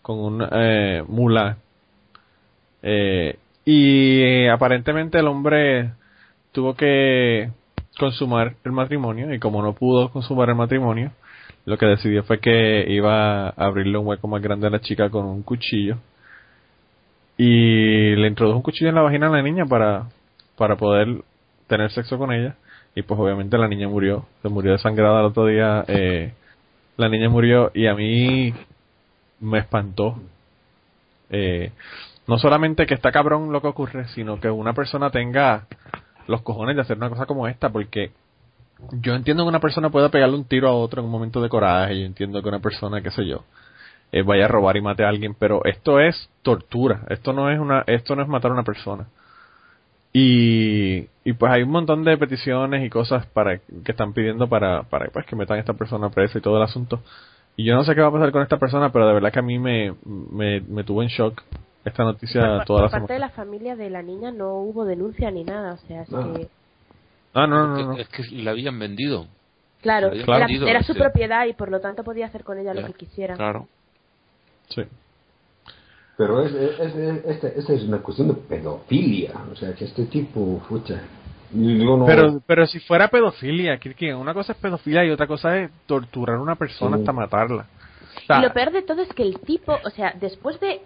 con 0.02 0.20
un 0.20 0.48
eh, 0.52 1.04
mula 1.08 1.58
eh, 2.82 3.38
y 3.66 4.48
aparentemente 4.48 5.20
el 5.20 5.28
hombre 5.28 5.92
tuvo 6.52 6.76
que 6.76 7.50
consumar 7.98 8.56
el 8.64 8.72
matrimonio 8.72 9.34
y 9.34 9.40
como 9.40 9.62
no 9.62 9.74
pudo 9.74 10.10
consumar 10.10 10.50
el 10.50 10.56
matrimonio, 10.56 11.12
lo 11.66 11.78
que 11.78 11.86
decidió 11.86 12.24
fue 12.24 12.40
que 12.40 12.86
iba 12.90 13.48
a 13.48 13.50
abrirle 13.50 13.98
un 13.98 14.08
hueco 14.08 14.28
más 14.28 14.42
grande 14.42 14.68
a 14.68 14.70
la 14.70 14.82
chica 14.82 15.10
con 15.10 15.26
un 15.26 15.44
cuchillo. 15.44 15.98
Y 17.38 18.16
le 18.16 18.28
introdujo 18.28 18.58
un 18.58 18.64
cuchillo 18.64 18.90
en 18.90 18.96
la 18.96 19.02
vagina 19.02 19.28
a 19.28 19.32
la 19.32 19.42
niña 19.42 19.66
para 19.66 20.08
para 20.58 20.76
poder 20.76 21.24
tener 21.68 21.92
sexo 21.92 22.18
con 22.18 22.32
ella. 22.32 22.56
Y 22.96 23.02
pues 23.02 23.20
obviamente 23.20 23.58
la 23.58 23.68
niña 23.68 23.88
murió, 23.88 24.26
se 24.42 24.50
murió 24.50 24.74
desangrada 24.74 25.22
el 25.22 25.26
otro 25.26 25.48
día, 25.48 25.84
eh, 25.88 26.34
la 26.96 27.10
niña 27.10 27.28
murió 27.28 27.72
y 27.74 27.88
a 27.88 27.96
mí 27.96 28.54
me 29.40 29.60
espantó. 29.60 30.22
Eh, 31.32 31.72
no 32.28 32.38
solamente 32.38 32.86
que 32.86 32.94
está 32.94 33.12
cabrón 33.12 33.52
lo 33.52 33.62
que 33.62 33.68
ocurre, 33.68 34.08
sino 34.10 34.40
que 34.40 34.50
una 34.50 34.74
persona 34.74 35.10
tenga 35.10 35.66
los 36.28 36.42
cojones 36.42 36.76
de 36.76 36.82
hacer 36.82 36.98
una 36.98 37.10
cosa 37.10 37.26
como 37.26 37.48
esta, 37.48 37.70
porque 37.70 38.12
yo 38.92 39.14
entiendo 39.14 39.44
que 39.44 39.50
una 39.50 39.60
persona 39.60 39.90
pueda 39.90 40.10
pegarle 40.10 40.36
un 40.36 40.46
tiro 40.46 40.68
a 40.68 40.74
otro 40.74 41.02
en 41.02 41.06
un 41.06 41.12
momento 41.12 41.42
de 41.42 41.50
coraje, 41.50 42.00
yo 42.00 42.06
entiendo 42.06 42.42
que 42.42 42.50
una 42.50 42.60
persona, 42.60 43.02
qué 43.02 43.12
sé 43.12 43.26
yo, 43.26 43.44
eh, 44.12 44.22
vaya 44.24 44.46
a 44.46 44.48
robar 44.48 44.78
y 44.78 44.82
mate 44.82 45.04
a 45.04 45.10
alguien, 45.10 45.36
pero 45.38 45.64
esto 45.66 46.00
es 46.00 46.30
tortura, 46.42 47.02
esto 47.10 47.34
no 47.34 47.50
es 47.50 47.60
una, 47.60 47.84
esto 47.88 48.16
no 48.16 48.22
es 48.22 48.28
matar 48.28 48.52
a 48.52 48.56
una 48.56 48.64
persona. 48.64 49.08
Y, 50.16 51.08
y 51.24 51.34
pues 51.34 51.52
hay 51.52 51.64
un 51.64 51.72
montón 51.72 52.04
de 52.04 52.18
peticiones 52.18 52.86
y 52.86 52.90
cosas 52.90 53.26
para 53.26 53.58
que 53.58 53.92
están 53.92 54.14
pidiendo 54.14 54.48
para, 54.48 54.84
para 54.84 55.08
pues, 55.08 55.26
que 55.26 55.36
metan 55.36 55.58
a 55.58 55.60
esta 55.62 55.74
persona 55.74 56.12
presa 56.12 56.38
y 56.38 56.42
todo 56.42 56.58
el 56.58 56.64
asunto. 56.64 57.02
Y 57.56 57.66
yo 57.66 57.76
no 57.76 57.84
sé 57.84 57.96
qué 57.96 58.02
va 58.02 58.10
a 58.10 58.12
pasar 58.12 58.32
con 58.32 58.44
esta 58.44 58.58
persona, 58.58 58.92
pero 58.92 59.08
de 59.08 59.14
verdad 59.16 59.32
que 59.32 59.40
a 59.40 59.44
mí 59.44 59.58
me, 59.58 59.96
me, 60.06 60.62
me 60.62 60.84
tuvo 60.84 61.02
en 61.02 61.10
shock 61.10 61.42
esta 61.86 62.04
noticia 62.04 62.64
toda 62.66 62.84
la 62.84 62.88
semana. 62.90 62.90
parte 62.90 63.14
de 63.14 63.20
la 63.20 63.30
familia 63.30 63.76
de 63.76 63.90
la 63.90 64.02
niña 64.02 64.32
no 64.32 64.56
hubo 64.56 64.86
denuncia 64.86 65.32
ni 65.32 65.44
nada, 65.44 65.74
o 65.74 65.88
sea, 65.88 66.04
es 66.04 66.10
que... 66.10 66.50
Ah, 67.34 67.48
no, 67.48 67.68
no, 67.68 67.86
no. 67.88 67.98
Es 67.98 68.08
que, 68.10 68.24
la 68.32 68.52
habían 68.52 68.78
vendido. 68.78 69.28
Claro, 69.82 70.12
era, 70.14 70.82
su 70.84 70.94
propiedad 70.94 71.46
y 71.46 71.54
por 71.54 71.70
lo 71.70 71.82
tanto 71.82 72.04
podía 72.04 72.28
hacer 72.28 72.44
con 72.44 72.58
ella 72.58 72.74
lo 72.74 72.86
que 72.88 72.94
quisiera. 72.94 73.36
Claro. 73.36 73.68
Sí. 74.70 74.84
Pero 76.16 76.44
es, 76.44 76.54
es, 76.54 76.96
este, 77.26 77.60
esta 77.60 77.74
es 77.74 77.84
una 77.84 77.98
cuestión 77.98 78.30
de 78.30 78.36
pedofilia, 78.36 79.34
o 79.52 79.56
sea, 79.56 79.74
que 79.74 79.86
este 79.86 80.06
tipo, 80.06 80.62
fucha. 80.70 81.02
Pero, 82.06 82.42
pero 82.48 82.66
si 82.66 82.80
fuera 82.80 83.10
pedofilia, 83.10 83.78
que 83.78 84.14
una 84.16 84.34
cosa 84.34 84.54
es 84.54 84.58
pedofilia 84.58 85.06
y 85.06 85.12
otra 85.12 85.28
cosa 85.28 85.60
es 85.60 85.72
torturar 85.86 86.38
a 86.38 86.42
una 86.42 86.56
persona 86.56 86.98
hasta 86.98 87.12
matarla. 87.12 87.68
y 88.30 88.42
lo 88.42 88.54
peor 88.54 88.72
de 88.72 88.82
todo 88.82 89.02
es 89.02 89.10
que 89.10 89.24
el 89.24 89.40
tipo, 89.40 89.78
o 89.84 89.90
sea, 89.92 90.14
después 90.20 90.60
de 90.60 90.82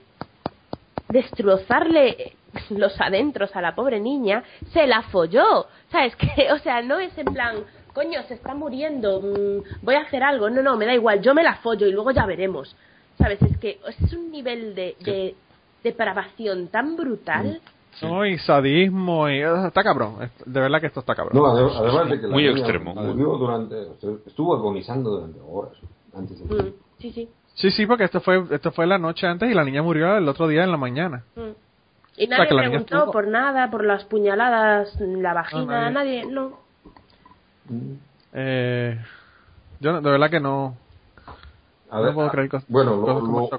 destrozarle 1.09 2.33
los 2.69 2.99
adentros 2.99 3.55
a 3.55 3.61
la 3.61 3.75
pobre 3.75 3.99
niña, 3.99 4.43
se 4.73 4.87
la 4.87 5.03
folló. 5.03 5.67
¿Sabes? 5.91 6.15
Que, 6.15 6.51
o 6.51 6.59
sea, 6.59 6.81
no 6.81 6.99
es 6.99 7.17
en 7.17 7.25
plan, 7.25 7.57
coño, 7.93 8.21
se 8.23 8.35
está 8.35 8.53
muriendo, 8.53 9.21
mm, 9.21 9.83
voy 9.85 9.95
a 9.95 10.01
hacer 10.01 10.23
algo. 10.23 10.49
No, 10.49 10.61
no, 10.61 10.77
me 10.77 10.85
da 10.85 10.93
igual, 10.93 11.21
yo 11.21 11.33
me 11.33 11.43
la 11.43 11.55
follo 11.55 11.87
y 11.87 11.91
luego 11.91 12.11
ya 12.11 12.25
veremos. 12.25 12.75
¿Sabes? 13.17 13.41
Es 13.41 13.57
que 13.57 13.79
es 13.87 14.13
un 14.13 14.31
nivel 14.31 14.75
de, 14.75 14.95
de 14.99 15.35
depravación 15.83 16.67
tan 16.67 16.95
brutal. 16.95 17.59
No, 18.01 18.25
y 18.25 18.37
sadismo, 18.37 19.27
y 19.27 19.41
está 19.41 19.83
cabrón. 19.83 20.29
De 20.45 20.59
verdad 20.59 20.79
que 20.79 20.87
esto 20.87 20.99
está 20.99 21.15
cabrón. 21.15 21.35
No, 21.35 21.47
además 21.47 22.09
de 22.09 22.21
que 22.21 22.27
Muy 22.27 22.47
extremo. 22.47 22.93
durante, 22.93 23.75
estuvo 24.25 24.55
agonizando 24.55 25.09
durante 25.09 25.39
horas 25.39 25.73
antes 26.15 26.39
de 26.39 26.63
mm, 26.63 26.73
Sí, 26.99 27.11
sí. 27.11 27.29
Sí, 27.57 27.71
sí, 27.71 27.85
porque 27.85 28.03
esto 28.03 28.21
fue 28.21 28.43
esto 28.51 28.71
fue 28.71 28.85
la 28.85 28.97
noche 28.99 29.27
antes 29.27 29.49
y 29.49 29.53
la 29.53 29.63
niña 29.63 29.81
murió 29.81 30.15
el 30.17 30.29
otro 30.29 30.47
día 30.47 30.63
en 30.63 30.71
la 30.71 30.77
mañana. 30.77 31.23
Mm. 31.35 31.51
Y 32.17 32.27
nadie 32.27 32.47
preguntó 32.47 33.11
por 33.11 33.27
nada, 33.27 33.69
por 33.69 33.83
las 33.83 34.03
puñaladas 34.05 34.99
en 35.01 35.21
la 35.21 35.33
vagina, 35.33 35.89
nadie. 35.89 36.25
no. 36.25 36.59
Eh, 38.33 38.99
yo 39.79 40.01
de 40.01 40.09
verdad 40.09 40.29
que 40.29 40.39
no, 40.39 40.75
no 41.91 42.13
puedo 42.13 42.29
creer 42.29 42.49
que, 42.49 42.59
bueno, 42.67 42.95
lo, 42.95 43.49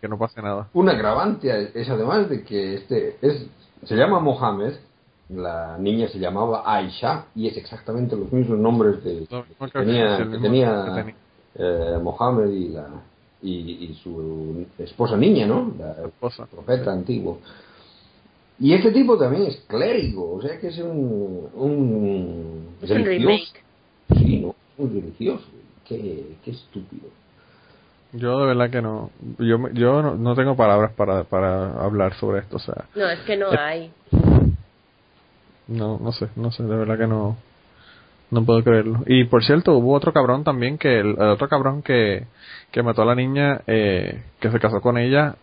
que 0.00 0.08
no 0.08 0.18
pase 0.18 0.42
nada. 0.42 0.68
Un 0.74 0.88
agravante 0.88 1.70
es 1.74 1.88
además 1.88 2.28
de 2.28 2.44
que 2.44 2.74
este 2.74 3.16
es 3.22 3.46
se 3.84 3.94
llama 3.94 4.20
Mohamed, 4.20 4.74
la 5.30 5.76
niña 5.78 6.08
se 6.08 6.18
llamaba 6.18 6.62
Aisha 6.66 7.26
y 7.34 7.48
es 7.48 7.56
exactamente 7.56 8.16
los 8.16 8.32
mismos 8.32 8.58
nombres 8.58 9.02
de, 9.04 9.26
que 9.26 9.68
tenía, 9.70 11.06
eh, 11.54 11.98
Mohamed 12.02 12.50
y 12.50 12.68
la 12.68 12.88
y, 13.42 13.84
y 13.84 13.94
su 14.02 14.66
esposa 14.78 15.16
niña, 15.16 15.46
¿no? 15.46 15.72
La 15.78 16.06
esposa. 16.06 16.46
Profeta 16.46 16.92
antiguo. 16.92 17.40
Y 18.60 18.74
este 18.74 18.90
tipo 18.90 19.16
también 19.16 19.44
es 19.44 19.56
clérigo, 19.68 20.34
o 20.34 20.42
sea 20.42 20.58
que 20.58 20.68
es 20.68 20.78
un. 20.78 21.48
un 21.54 22.68
es 22.82 22.90
un 22.90 23.04
remake. 23.04 23.62
Sí, 24.16 24.38
¿no? 24.40 24.54
Un 24.78 24.94
religioso. 24.94 25.46
Qué, 25.86 26.36
qué 26.44 26.50
estúpido. 26.50 27.08
Yo 28.12 28.40
de 28.40 28.46
verdad 28.46 28.70
que 28.70 28.82
no. 28.82 29.10
Yo, 29.38 29.68
yo 29.74 30.02
no, 30.02 30.16
no, 30.16 30.34
tengo 30.34 30.56
palabras 30.56 30.92
para, 30.92 31.24
para 31.24 31.72
hablar 31.82 32.14
sobre 32.14 32.40
esto. 32.40 32.56
O 32.56 32.60
sea, 32.60 32.86
no, 32.96 33.08
es 33.08 33.20
que 33.20 33.36
no 33.36 33.52
eh, 33.52 33.58
hay. 33.58 33.92
No, 35.68 35.98
no 35.98 36.12
sé, 36.12 36.28
no 36.34 36.50
sé, 36.50 36.62
de 36.64 36.76
verdad 36.76 36.98
que 36.98 37.06
no. 37.06 37.36
No 38.30 38.44
puedo 38.44 38.62
creerlo. 38.62 39.00
Y 39.06 39.24
por 39.24 39.44
cierto, 39.44 39.72
hubo 39.74 39.94
otro 39.94 40.12
cabrón 40.12 40.44
también 40.44 40.76
que 40.76 41.00
el, 41.00 41.18
otro 41.18 41.48
cabrón 41.48 41.82
que, 41.82 42.26
que 42.70 42.82
mató 42.82 43.02
a 43.02 43.06
la 43.06 43.14
niña, 43.14 43.62
eh, 43.66 44.22
que 44.38 44.50
se 44.50 44.60
casó 44.60 44.80
con 44.80 44.98
ella, 44.98 45.36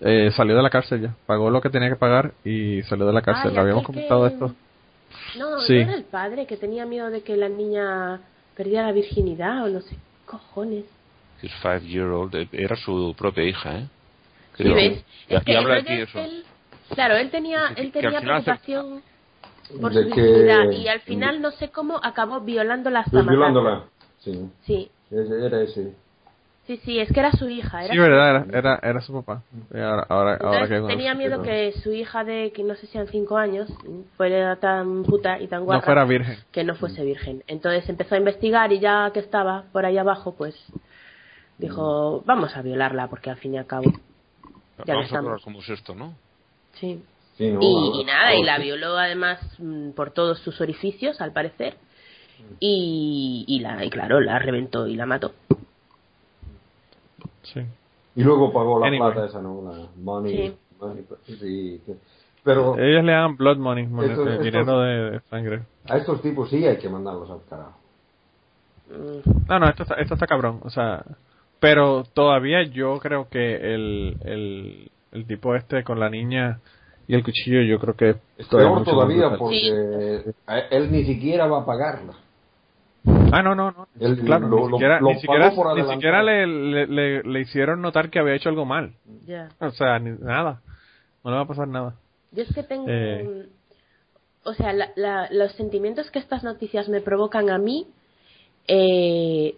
eh, 0.00 0.30
salió 0.36 0.54
de 0.56 0.62
la 0.62 0.70
cárcel 0.70 1.00
ya. 1.00 1.14
Pagó 1.26 1.48
lo 1.48 1.60
que 1.60 1.70
tenía 1.70 1.88
que 1.88 1.96
pagar 1.96 2.32
y 2.44 2.82
salió 2.82 3.06
de 3.06 3.12
la 3.12 3.22
cárcel. 3.22 3.56
Habíamos 3.58 3.84
comentado 3.84 4.26
esto. 4.26 4.54
No, 5.38 5.60
sí. 5.60 5.76
era 5.76 5.94
el 5.94 6.04
padre 6.04 6.46
que 6.46 6.56
tenía 6.56 6.84
miedo 6.84 7.10
de 7.10 7.22
que 7.22 7.36
la 7.36 7.48
niña 7.48 8.20
perdiera 8.56 8.86
la 8.86 8.92
virginidad 8.92 9.64
o 9.64 9.68
no 9.68 9.80
sé, 9.80 9.96
cojones. 10.26 10.84
His 11.42 11.52
five 11.62 11.80
year 11.80 12.06
old, 12.06 12.34
era 12.52 12.76
su 12.76 13.14
propia 13.16 13.44
hija, 13.44 13.78
¿eh? 13.78 13.88
Creo. 14.56 14.74
ves? 14.74 15.04
que 15.44 15.56
habla 15.56 15.78
aquí 15.78 15.92
eso. 15.94 16.18
claro, 16.94 17.16
él 17.16 17.30
tenía, 17.30 17.72
él 17.76 17.90
tenía 17.90 18.20
preocupación 18.20 19.02
por 19.80 19.92
su 19.92 20.04
virginidad 20.04 20.70
y 20.70 20.88
al 20.88 21.00
final 21.00 21.40
no 21.40 21.50
sé 21.52 21.70
cómo 21.70 22.00
acabó 22.02 22.40
violándola 22.40 23.00
hasta 23.00 23.22
Violándola, 23.22 23.84
sí. 24.18 24.50
Sí. 24.64 24.90
Era 25.10 25.62
ese. 25.62 25.94
Sí, 26.66 26.76
sí, 26.84 27.00
es 27.00 27.12
que 27.12 27.18
era 27.18 27.32
su 27.32 27.48
hija. 27.48 27.84
Era 27.84 27.92
sí, 27.92 27.98
verdad, 27.98 28.46
era, 28.54 28.78
era, 28.82 29.00
su 29.00 29.12
papá. 29.12 29.42
Ahora, 29.74 30.36
ahora, 30.38 30.68
que 30.68 30.80
tenía 30.82 31.12
miedo 31.14 31.42
que 31.42 31.72
su 31.82 31.92
hija 31.92 32.22
de, 32.22 32.52
que 32.54 32.62
no 32.62 32.76
sé 32.76 32.86
si 32.86 32.96
eran 32.96 33.10
cinco 33.10 33.36
años, 33.36 33.68
fuera 34.16 34.54
tan 34.56 35.02
puta 35.02 35.40
y 35.40 35.48
tan 35.48 35.64
guapa. 35.64 35.80
No 35.80 35.84
fuera 35.84 36.04
virgen. 36.04 36.38
Que 36.52 36.62
no 36.62 36.76
fuese 36.76 37.04
virgen. 37.04 37.42
Entonces 37.48 37.88
empezó 37.88 38.14
a 38.14 38.18
investigar 38.18 38.72
y 38.72 38.78
ya 38.78 39.10
que 39.12 39.18
estaba 39.18 39.64
por 39.72 39.84
ahí 39.84 39.98
abajo, 39.98 40.34
pues 40.36 40.54
dijo, 41.58 42.22
vamos 42.26 42.56
a 42.56 42.62
violarla 42.62 43.08
porque 43.08 43.30
al 43.30 43.38
fin 43.38 43.54
y 43.54 43.58
al 43.58 43.66
cabo. 43.66 43.92
Ya 44.86 44.94
vamos 44.94 45.12
a 45.12 45.44
cómo 45.44 45.58
es 45.58 45.68
esto, 45.68 45.96
¿no? 45.96 46.14
Sí. 46.74 47.02
Y, 47.38 48.04
nada, 48.04 48.34
y 48.34 48.42
la 48.42 48.58
violó 48.58 48.96
además 48.98 49.40
mm, 49.58 49.90
por 49.90 50.10
todos 50.10 50.38
sus 50.40 50.60
orificios, 50.60 51.20
al 51.20 51.32
parecer. 51.32 51.74
Y, 52.60 53.44
y, 53.46 53.60
la, 53.60 53.84
y 53.84 53.90
claro, 53.90 54.20
la 54.20 54.38
reventó 54.38 54.86
y 54.86 54.96
la 54.96 55.06
mató. 55.06 55.32
Y 58.14 58.22
luego 58.22 58.52
pagó 58.52 58.78
la 58.78 58.90
plata 58.90 59.26
esa, 59.26 59.40
¿no? 59.40 59.62
La 59.62 59.86
money. 59.96 60.56
Sí. 61.26 61.80
Pero, 62.44 62.76
Ellos 62.76 63.04
le 63.04 63.12
dan 63.12 63.36
blood 63.36 63.56
money, 63.56 63.86
dinero 63.86 64.80
de, 64.80 65.20
sangre. 65.30 65.62
A 65.88 65.96
estos 65.96 66.20
tipos 66.20 66.50
sí 66.50 66.66
hay 66.66 66.76
que 66.78 66.88
mandarlos 66.88 67.30
al 67.30 67.40
carajo. 67.48 67.78
No, 69.48 69.58
no, 69.58 69.68
esto 69.68 69.84
está, 69.84 69.94
esto 69.94 70.14
está 70.14 70.26
cabrón. 70.26 70.60
O 70.64 70.70
sea, 70.70 71.04
pero 71.60 72.04
todavía 72.12 72.64
yo 72.64 72.98
creo 72.98 73.28
que 73.28 73.54
el, 73.74 74.16
el, 74.24 74.90
el 75.12 75.26
tipo 75.26 75.54
este 75.54 75.84
con 75.84 76.00
la 76.00 76.10
niña 76.10 76.58
y 77.08 77.14
el 77.14 77.24
cuchillo, 77.24 77.62
yo 77.62 77.78
creo 77.78 77.94
que 77.94 78.10
es 78.38 78.46
peor 78.48 78.84
todavía 78.84 79.36
porque 79.36 80.32
él 80.70 80.92
ni 80.92 81.04
siquiera 81.04 81.46
va 81.46 81.62
a 81.62 81.66
pagarla. 81.66 82.14
Ah, 83.32 83.42
no, 83.42 83.54
no, 83.54 83.72
no. 83.72 83.88
claro, 84.24 84.48
ni 84.48 84.70
siquiera, 84.70 85.00
ni 85.00 85.84
siquiera, 85.92 86.22
le, 86.22 86.46
le, 86.86 87.22
le, 87.22 87.40
hicieron 87.40 87.80
notar 87.80 88.10
que 88.10 88.20
había 88.20 88.34
hecho 88.34 88.48
algo 88.48 88.64
mal. 88.64 88.92
O 89.58 89.70
sea, 89.70 89.98
nada. 89.98 90.60
No 91.24 91.30
le 91.30 91.36
va 91.36 91.42
a 91.42 91.48
pasar 91.48 91.66
nada. 91.66 91.96
Yo 92.30 92.42
es 92.42 92.54
que 92.54 92.62
tengo. 92.62 92.86
Eh. 92.88 93.46
O 94.44 94.54
sea, 94.54 94.72
los 95.30 95.52
sentimientos 95.52 96.10
que 96.10 96.18
estas 96.18 96.44
noticias 96.44 96.88
me 96.88 97.00
provocan 97.00 97.50
a 97.50 97.58
mí. 97.58 97.86
Eh, 98.68 99.56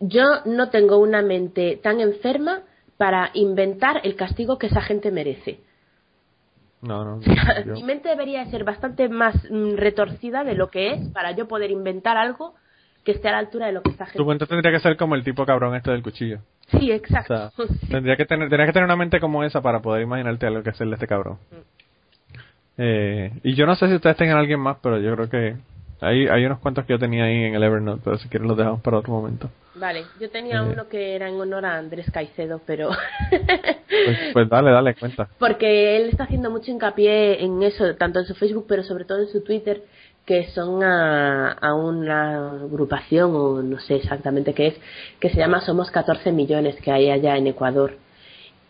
yo 0.00 0.24
no 0.44 0.70
tengo 0.70 0.98
una 0.98 1.22
mente 1.22 1.80
tan 1.82 2.00
enferma 2.00 2.62
para 2.96 3.30
inventar 3.34 4.00
el 4.04 4.14
castigo 4.14 4.58
que 4.58 4.66
esa 4.66 4.82
gente 4.82 5.10
merece. 5.10 5.58
No, 6.84 7.04
no. 7.04 7.20
Mi 7.66 7.82
mente 7.82 8.10
debería 8.10 8.44
ser 8.46 8.64
bastante 8.64 9.08
más 9.08 9.34
mm, 9.50 9.76
retorcida 9.76 10.44
de 10.44 10.54
lo 10.54 10.70
que 10.70 10.92
es 10.92 11.08
para 11.08 11.32
yo 11.32 11.48
poder 11.48 11.70
inventar 11.70 12.16
algo 12.16 12.54
que 13.04 13.12
esté 13.12 13.28
a 13.28 13.32
la 13.32 13.38
altura 13.38 13.66
de 13.66 13.72
lo 13.72 13.82
que 13.82 13.90
está 13.90 14.04
gente. 14.06 14.18
Tu 14.18 14.24
mente 14.24 14.46
tendría 14.46 14.72
que 14.72 14.80
ser 14.80 14.96
como 14.96 15.14
el 15.14 15.24
tipo 15.24 15.44
cabrón 15.44 15.74
este 15.74 15.90
del 15.90 16.02
cuchillo. 16.02 16.40
Sí, 16.68 16.90
exacto. 16.90 17.52
Tendría 17.90 18.16
que 18.16 18.24
tener, 18.24 18.48
tendría 18.48 18.66
que 18.66 18.72
tener 18.72 18.86
una 18.86 18.96
mente 18.96 19.20
como 19.20 19.44
esa 19.44 19.60
para 19.60 19.80
poder 19.80 20.02
imaginarte 20.02 20.46
algo 20.46 20.62
que 20.62 20.70
hacerle 20.70 20.94
a 20.94 20.96
este 20.96 21.06
cabrón. 21.06 21.38
Mm. 21.50 21.74
Eh, 22.78 23.32
y 23.44 23.54
yo 23.54 23.66
no 23.66 23.76
sé 23.76 23.88
si 23.88 23.94
ustedes 23.94 24.16
tengan 24.16 24.36
a 24.36 24.40
alguien 24.40 24.60
más, 24.60 24.78
pero 24.82 24.98
yo 24.98 25.14
creo 25.14 25.28
que 25.28 25.56
hay, 26.00 26.26
hay 26.28 26.44
unos 26.44 26.58
cuantos 26.58 26.84
que 26.84 26.92
yo 26.92 26.98
tenía 26.98 27.24
ahí 27.24 27.44
en 27.44 27.54
el 27.54 27.62
Evernote, 27.62 28.00
pero 28.04 28.18
si 28.18 28.28
quieren 28.28 28.48
los 28.48 28.56
dejamos 28.56 28.80
para 28.80 28.98
otro 28.98 29.12
momento. 29.12 29.50
Vale, 29.74 30.04
yo 30.20 30.30
tenía 30.30 30.58
eh. 30.58 30.62
uno 30.62 30.88
que 30.88 31.14
era 31.14 31.28
en 31.28 31.40
honor 31.40 31.64
a 31.66 31.78
Andrés 31.78 32.10
Caicedo, 32.12 32.60
pero... 32.66 32.90
pues, 33.30 33.42
pues, 34.32 34.48
dale, 34.48 34.70
dale, 34.70 34.94
cuenta. 34.94 35.28
Porque 35.38 35.96
él 35.96 36.08
está 36.10 36.24
haciendo 36.24 36.50
mucho 36.50 36.70
hincapié 36.70 37.42
en 37.42 37.62
eso, 37.62 37.94
tanto 37.96 38.20
en 38.20 38.26
su 38.26 38.34
Facebook, 38.34 38.66
pero 38.68 38.82
sobre 38.82 39.04
todo 39.04 39.20
en 39.20 39.28
su 39.28 39.42
Twitter, 39.42 39.82
que 40.24 40.48
son 40.48 40.82
a, 40.82 41.52
a 41.52 41.74
una 41.74 42.62
agrupación, 42.62 43.34
o 43.34 43.62
no 43.62 43.78
sé 43.80 43.96
exactamente 43.96 44.54
qué 44.54 44.68
es, 44.68 44.74
que 45.20 45.30
se 45.30 45.36
llama 45.36 45.60
Somos 45.60 45.90
14 45.90 46.32
millones 46.32 46.76
que 46.76 46.92
hay 46.92 47.10
allá 47.10 47.36
en 47.36 47.48
Ecuador 47.48 48.03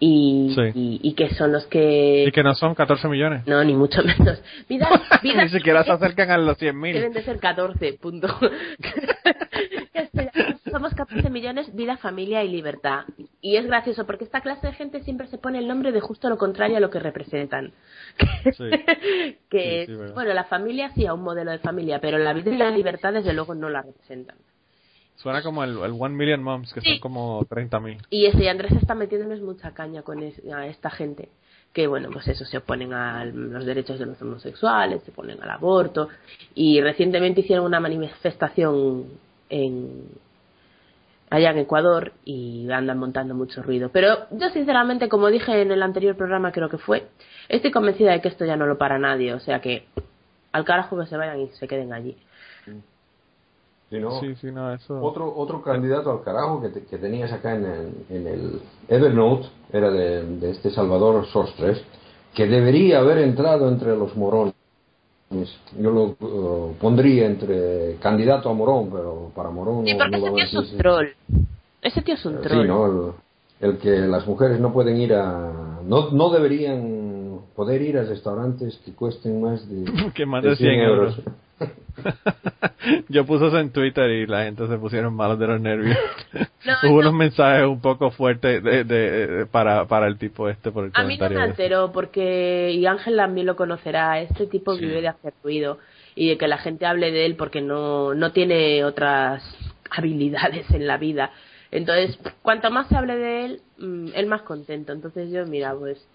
y, 0.07 1.01
y, 1.03 1.15
que 1.15 1.35
son 1.35 1.53
los 1.53 1.67
que... 1.67 2.25
Y 2.27 2.33
que 2.33 2.43
no 2.43 2.55
son 2.55 2.75
14 2.75 3.09
millones. 3.09 3.47
No, 3.47 3.65
ni 3.65 3.75
mucho 3.75 4.03
menos. 4.03 4.43
Vida, 4.69 4.89
ni 5.23 5.49
siquiera 5.49 5.83
se 5.85 5.93
acercan 5.93 6.31
a 6.31 6.39
los 6.39 6.59
100 6.59 6.79
mil. 6.79 6.93
Deben 6.95 7.13
de 7.13 7.23
ser 7.23 7.39
14, 7.39 7.95
punto. 7.95 8.29
Somos 10.71 10.95
14 10.95 11.31
millones, 11.31 11.75
vida, 11.75 11.97
familia 11.97 12.45
y 12.45 12.49
libertad. 12.49 13.05
Y 13.41 13.57
es 13.57 13.67
gracioso 13.67 14.05
porque 14.05 14.25
esta 14.25 14.41
clase 14.41 14.67
de 14.67 14.73
gente 14.75 15.01
siempre 15.01 15.29
se 15.29 15.39
pone 15.39 15.59
el 15.59 15.69
nombre 15.69 15.93
de 15.93 16.01
justo 16.01 16.29
lo 16.29 16.37
contrario 16.37 16.77
a 16.77 16.81
lo 16.81 16.91
que 16.91 16.99
representan. 16.99 17.73
que 19.49 19.83
es, 19.83 20.15
bueno, 20.15 20.35
la 20.35 20.45
familia 20.45 20.91
sí 20.95 21.07
a 21.07 21.15
un 21.15 21.23
modelo 21.23 21.51
de 21.51 21.59
familia, 21.59 22.01
pero 22.01 22.19
la 22.19 22.33
vida 22.33 22.51
y 22.51 22.59
la 22.59 22.71
libertad 22.71 23.13
desde 23.13 23.33
luego 23.33 23.55
no 23.55 23.71
la 23.71 23.83
representan. 23.83 24.37
Suena 25.17 25.43
como 25.43 25.65
el, 25.65 25.71
el 25.71 25.93
One 25.99 26.15
Million 26.15 26.43
Moms, 26.43 26.73
que 26.73 26.81
son 26.81 26.99
como 26.99 27.45
30.000. 27.45 28.07
Y 28.11 28.27
ese 28.27 28.49
Andrés 28.49 28.73
está 28.73 28.95
metiéndoles 28.95 29.41
mucha 29.41 29.73
caña 29.73 30.03
con 30.03 30.21
a 30.23 30.67
esta 30.67 30.91
gente. 30.91 31.29
Que 31.73 31.87
bueno, 31.87 32.09
pues 32.13 32.29
eso, 32.29 32.45
se 32.45 32.59
oponen 32.59 32.93
a 32.93 33.25
los 33.25 33.65
derechos 33.65 33.99
de 33.99 34.07
los 34.07 34.21
homosexuales, 34.23 35.03
se 35.03 35.11
oponen 35.11 35.43
al 35.43 35.51
aborto. 35.51 36.09
Y 36.55 36.81
recientemente 36.81 37.41
hicieron 37.41 37.65
una 37.65 37.81
manifestación 37.81 39.07
en, 39.49 40.09
allá 41.31 41.51
en 41.51 41.59
Ecuador 41.59 42.13
y 42.25 42.71
andan 42.71 42.99
montando 42.99 43.35
mucho 43.35 43.63
ruido. 43.63 43.91
Pero 43.91 44.29
yo 44.31 44.51
sinceramente, 44.51 45.09
como 45.09 45.31
dije 45.31 45.63
en 45.63 45.73
el 45.73 45.83
anterior 45.83 46.17
programa, 46.17 46.53
creo 46.53 46.69
que 46.69 46.79
fue, 46.79 47.09
estoy 47.49 47.71
convencida 47.71 48.13
de 48.13 48.21
que 48.21 48.29
esto 48.29 48.45
ya 48.45 48.57
no 48.57 48.67
lo 48.67 48.79
para 48.79 48.99
nadie. 48.99 49.35
O 49.35 49.41
sea 49.41 49.61
que 49.61 49.87
al 50.53 50.65
carajo 50.65 50.99
que 50.99 51.07
se 51.07 51.17
vayan 51.17 51.41
y 51.41 51.49
se 51.49 51.67
queden 51.67 51.93
allí. 51.93 52.17
Otro, 55.03 55.33
otro 55.37 55.63
candidato 55.63 56.11
al 56.11 56.23
carajo 56.23 56.61
que, 56.61 56.85
que 56.85 56.99
tenías 56.99 57.33
acá 57.33 57.55
en 57.55 57.65
el, 57.65 57.95
en 58.11 58.27
el 58.27 58.61
Evernote 58.89 59.49
era 59.73 59.91
de, 59.91 60.51
este 60.51 60.71
Salvador 60.71 61.27
Sostres, 61.27 61.83
que 62.35 62.47
debería 62.47 62.99
haber 62.99 63.19
entrado 63.19 63.69
entre 63.69 63.97
los 63.97 64.17
morones. 64.17 64.55
Yo 65.79 65.91
lo 65.91 66.75
pondría 66.81 67.27
entre 67.27 67.97
candidato 68.01 68.51
a 68.51 68.55
morón, 68.55 68.91
pero 68.93 69.33
para 69.35 69.51
morón 69.51 69.85
sí, 69.87 69.95
porque 69.99 70.17
ese 70.17 70.31
tío 70.31 70.45
es 70.45 70.55
un 70.55 70.79
troll. 70.79 71.07
Ese 71.83 72.03
tío 72.03 72.15
es 72.15 72.27
un 72.27 72.41
troll. 72.41 72.63
Sí, 72.63 72.69
¿no? 72.69 73.15
El, 73.61 73.79
que 73.79 73.91
las 73.91 74.27
mujeres 74.27 74.61
no 74.61 74.73
pueden 74.73 75.01
ir 75.01 75.15
a. 75.15 75.81
No, 75.85 76.11
no 76.11 76.31
deberían 76.31 77.41
poder 77.55 77.83
ir 77.83 77.99
a 77.99 78.05
restaurantes 78.05 78.77
que 78.85 78.93
cuesten 78.93 79.41
más 79.41 79.69
de, 79.69 79.85
que 80.15 80.27
más 80.27 80.43
de 80.45 80.57
100, 80.57 80.81
euros. 80.81 81.21
Yo 83.09 83.25
puse 83.25 83.47
eso 83.47 83.59
en 83.59 83.71
Twitter 83.71 84.11
y 84.11 84.27
la 84.27 84.45
gente 84.45 84.67
se 84.67 84.77
pusieron 84.77 85.15
malos 85.15 85.39
de 85.39 85.47
los 85.47 85.61
nervios. 85.61 85.97
Hubo 86.85 86.99
unos 86.99 87.15
mensajes 87.15 87.67
un 87.67 87.81
poco 87.81 88.11
fuertes 88.11 88.63
de, 88.63 89.47
para, 89.51 89.87
para 89.87 90.07
el 90.07 90.19
tipo 90.19 90.49
este 90.49 90.71
por 90.71 90.85
el 90.85 90.91
A 90.95 91.05
mí 91.05 91.17
no 91.17 91.31
me 91.31 91.41
alteró 91.41 91.93
porque, 91.93 92.73
y 92.73 92.87
Ángel 92.87 93.17
también 93.17 93.47
lo 93.47 93.57
conocerá, 93.57 94.21
este 94.21 94.47
tipo 94.47 94.77
vive 94.77 95.01
de 95.01 95.09
hacer 95.09 95.33
ruido 95.43 95.79
y 96.15 96.29
de 96.29 96.39
que 96.39 96.49
la 96.49 96.59
gente 96.59 96.87
hable 96.87 97.11
de 97.11 97.27
él 97.27 97.37
porque 97.37 97.61
no, 97.61 98.15
no 98.15 98.33
tiene 98.33 98.85
otras 98.85 99.43
habilidades 99.91 100.71
en 100.71 100.87
la 100.87 100.97
vida. 100.97 101.31
Entonces, 101.71 102.19
cuanto 102.43 102.71
más 102.71 102.89
se 102.89 102.97
hable 102.97 103.17
de 103.17 103.45
él, 103.45 103.63
mm, 103.79 104.09
él 104.15 104.27
más 104.27 104.43
contento. 104.43 104.93
Entonces 104.93 105.31
yo, 105.33 105.45
mira, 105.47 105.75
pues 105.75 106.07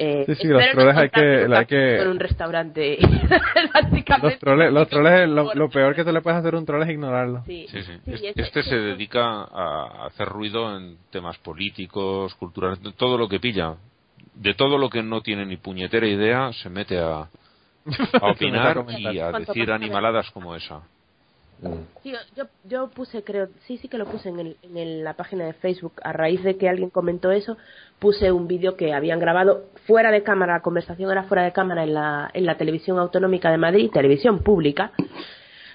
eh, 0.00 0.24
sí, 0.26 0.34
sí, 0.36 0.46
los 0.46 0.62
troles 0.70 0.96
hay 0.96 1.10
que, 1.10 1.46
hay 1.52 1.66
que... 1.66 1.98
Con 1.98 2.08
un 2.08 2.20
restaurante, 2.20 2.98
Los 4.22 4.38
troles, 4.38 4.72
los 4.72 4.88
troles 4.88 5.28
lo, 5.28 5.68
peor 5.68 5.96
que 5.96 6.04
te 6.04 6.12
le 6.12 6.20
puedes 6.20 6.38
hacer 6.38 6.54
un 6.54 6.64
troll 6.64 6.82
es 6.82 6.90
ignorarlo. 6.90 7.42
Sí, 7.46 7.66
sí. 7.68 7.80
este, 8.36 8.62
se 8.62 8.76
dedica 8.76 9.42
a 9.42 10.06
hacer 10.06 10.28
ruido 10.28 10.76
en 10.76 10.98
temas 11.10 11.36
políticos, 11.38 12.32
culturales, 12.36 12.80
de 12.80 12.92
todo 12.92 13.18
lo 13.18 13.28
que 13.28 13.40
pilla. 13.40 13.74
De 14.34 14.54
todo 14.54 14.78
lo 14.78 14.88
que 14.88 15.02
no 15.02 15.20
tiene 15.20 15.44
ni 15.44 15.56
puñetera 15.56 16.06
idea, 16.06 16.52
se 16.52 16.70
mete 16.70 16.96
a, 16.98 17.22
a 17.22 17.28
opinar 18.30 18.84
y 18.98 19.18
a 19.18 19.32
decir 19.32 19.72
animaladas 19.72 20.30
como 20.30 20.54
esa. 20.54 20.80
Sí, 22.02 22.12
yo, 22.36 22.44
yo 22.64 22.88
puse, 22.88 23.24
creo, 23.24 23.48
sí, 23.66 23.78
sí 23.78 23.88
que 23.88 23.98
lo 23.98 24.06
puse 24.06 24.28
en, 24.28 24.38
el, 24.38 24.56
en 24.62 25.02
la 25.02 25.14
página 25.14 25.44
de 25.44 25.52
Facebook. 25.54 25.94
A 26.02 26.12
raíz 26.12 26.42
de 26.44 26.56
que 26.56 26.68
alguien 26.68 26.90
comentó 26.90 27.32
eso, 27.32 27.56
puse 27.98 28.30
un 28.30 28.46
vídeo 28.46 28.76
que 28.76 28.94
habían 28.94 29.18
grabado 29.18 29.64
fuera 29.86 30.10
de 30.10 30.22
cámara, 30.22 30.54
la 30.54 30.62
conversación 30.62 31.10
era 31.10 31.24
fuera 31.24 31.42
de 31.42 31.52
cámara 31.52 31.82
en 31.82 31.94
la, 31.94 32.30
en 32.32 32.46
la 32.46 32.56
televisión 32.56 32.98
autonómica 32.98 33.50
de 33.50 33.58
Madrid, 33.58 33.90
televisión 33.92 34.40
pública, 34.40 34.92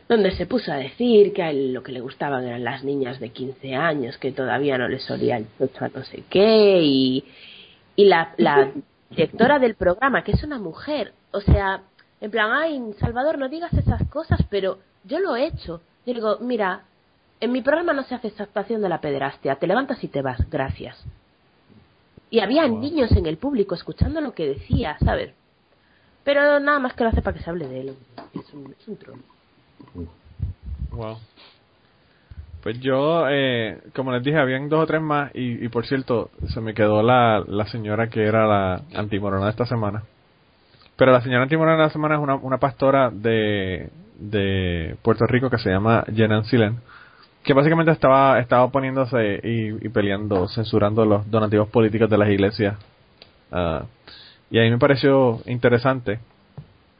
donde 0.07 0.31
se 0.31 0.45
puso 0.45 0.71
a 0.71 0.77
decir 0.77 1.33
que 1.33 1.43
a 1.43 1.49
él 1.49 1.73
lo 1.73 1.83
que 1.83 1.91
le 1.91 2.01
gustaban 2.01 2.45
eran 2.45 2.63
las 2.63 2.83
niñas 2.83 3.19
de 3.19 3.29
15 3.29 3.75
años, 3.75 4.17
que 4.17 4.31
todavía 4.31 4.77
no 4.77 4.87
les 4.87 5.09
olía 5.11 5.37
el 5.37 5.45
pecho 5.45 5.85
a 5.85 5.89
no 5.89 6.03
sé 6.03 6.23
qué, 6.29 6.79
y, 6.81 7.25
y 7.95 8.05
la, 8.05 8.33
la 8.37 8.71
directora 9.09 9.59
del 9.59 9.75
programa, 9.75 10.23
que 10.23 10.31
es 10.31 10.43
una 10.43 10.59
mujer, 10.59 11.13
o 11.31 11.41
sea, 11.41 11.81
en 12.23 12.31
plan, 12.31 12.53
ay, 12.53 12.81
Salvador, 13.01 13.37
no 13.37 13.49
digas 13.49 13.73
esas 13.73 14.07
cosas, 14.07 14.39
pero 14.49 14.77
yo 15.03 15.19
lo 15.19 15.35
he 15.35 15.45
hecho. 15.45 15.81
Yo 16.05 16.13
digo, 16.13 16.37
mira, 16.39 16.83
en 17.41 17.51
mi 17.51 17.61
programa 17.61 17.91
no 17.91 18.03
se 18.03 18.15
hace 18.15 18.29
esa 18.29 18.43
actuación 18.43 18.81
de 18.81 18.87
la 18.87 19.01
pederastia, 19.01 19.57
te 19.57 19.67
levantas 19.67 20.01
y 20.05 20.07
te 20.07 20.21
vas, 20.21 20.49
gracias. 20.49 21.05
Y 22.29 22.39
había 22.39 22.65
niños 22.65 23.11
en 23.11 23.25
el 23.25 23.35
público 23.35 23.75
escuchando 23.75 24.21
lo 24.21 24.33
que 24.33 24.47
decía, 24.47 24.95
¿sabes? 25.03 25.33
Pero 26.23 26.61
nada 26.61 26.79
más 26.79 26.93
que 26.93 27.03
lo 27.03 27.09
hace 27.09 27.21
para 27.21 27.35
que 27.35 27.43
se 27.43 27.49
hable 27.49 27.67
de 27.67 27.81
él. 27.81 27.97
Es 28.33 28.53
un, 28.53 28.71
es 28.71 28.87
un 28.87 28.95
troll. 28.95 29.19
Wow. 30.91 31.17
Pues 32.63 32.79
yo, 32.79 33.27
eh, 33.27 33.81
como 33.93 34.13
les 34.13 34.23
dije, 34.23 34.37
habían 34.37 34.69
dos 34.69 34.81
o 34.81 34.87
tres 34.87 35.01
más 35.01 35.29
y, 35.35 35.65
y 35.65 35.67
por 35.67 35.85
cierto, 35.85 36.31
se 36.47 36.61
me 36.61 36.73
quedó 36.73 37.03
la, 37.03 37.43
la 37.45 37.65
señora 37.65 38.09
que 38.09 38.23
era 38.23 38.47
la 38.47 38.81
antimorona 38.93 39.43
de 39.43 39.51
esta 39.51 39.65
semana. 39.65 40.03
Pero 41.03 41.11
la 41.11 41.21
señora 41.21 41.43
antimorona 41.43 41.75
de 41.75 41.83
la 41.83 41.89
semana 41.89 42.15
es 42.15 42.21
una, 42.21 42.35
una 42.35 42.59
pastora 42.59 43.09
de, 43.11 43.89
de 44.17 44.95
Puerto 45.01 45.25
Rico 45.25 45.49
que 45.49 45.57
se 45.57 45.69
llama 45.69 46.05
Jenan 46.15 46.45
Silen, 46.45 46.77
que 47.43 47.51
básicamente 47.51 47.91
estaba, 47.91 48.39
estaba 48.39 48.63
oponiéndose 48.63 49.41
y, 49.43 49.89
peleando, 49.89 50.47
censurando 50.47 51.03
los 51.03 51.29
donativos 51.29 51.67
políticos 51.67 52.09
de 52.09 52.17
las 52.17 52.29
iglesias. 52.29 52.77
Uh, 53.51 53.83
y 54.49 54.59
a 54.59 54.61
mí 54.61 54.71
me 54.71 54.77
pareció 54.77 55.41
interesante 55.45 56.19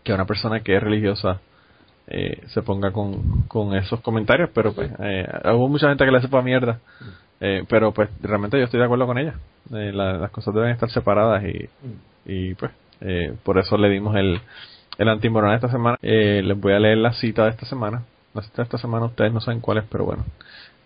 que 0.04 0.12
una 0.12 0.26
persona 0.26 0.60
que 0.60 0.76
es 0.76 0.84
religiosa 0.84 1.40
eh, 2.08 2.44
se 2.48 2.62
ponga 2.62 2.92
con, 2.92 3.44
con 3.44 3.74
esos 3.74 4.02
comentarios, 4.02 4.50
pero 4.54 4.74
pues 4.74 4.92
eh, 5.00 5.26
hubo 5.46 5.70
mucha 5.70 5.88
gente 5.88 6.04
que 6.04 6.12
le 6.12 6.20
sepa 6.20 6.42
mierda. 6.42 6.80
Eh, 7.40 7.64
pero 7.70 7.94
pues 7.94 8.10
realmente 8.22 8.58
yo 8.58 8.66
estoy 8.66 8.82
de 8.82 8.86
acuerdo 8.86 9.06
con 9.08 9.18
ella. 9.18 9.36
Eh, 9.74 9.94
la, 9.94 10.18
las 10.18 10.32
cosas 10.32 10.54
deben 10.54 10.72
estar 10.72 10.90
separadas 10.90 11.42
y, 11.46 11.70
y 12.26 12.54
pues 12.56 12.74
eh, 13.04 13.36
por 13.44 13.58
eso 13.58 13.78
le 13.78 13.90
dimos 13.90 14.16
el, 14.16 14.40
el 14.98 15.54
esta 15.54 15.70
semana. 15.70 15.98
Eh, 16.02 16.42
les 16.44 16.60
voy 16.60 16.74
a 16.74 16.80
leer 16.80 16.98
la 16.98 17.14
cita 17.14 17.44
de 17.44 17.52
esta 17.52 17.66
semana. 17.66 18.04
La 18.34 18.42
cita 18.42 18.58
de 18.58 18.64
esta 18.64 18.78
semana 18.78 19.08
ustedes 19.08 19.34
no 19.34 19.42
saben 19.42 19.60
cuál 19.60 19.80
es, 19.80 19.84
pero 19.90 20.06
bueno. 20.06 20.24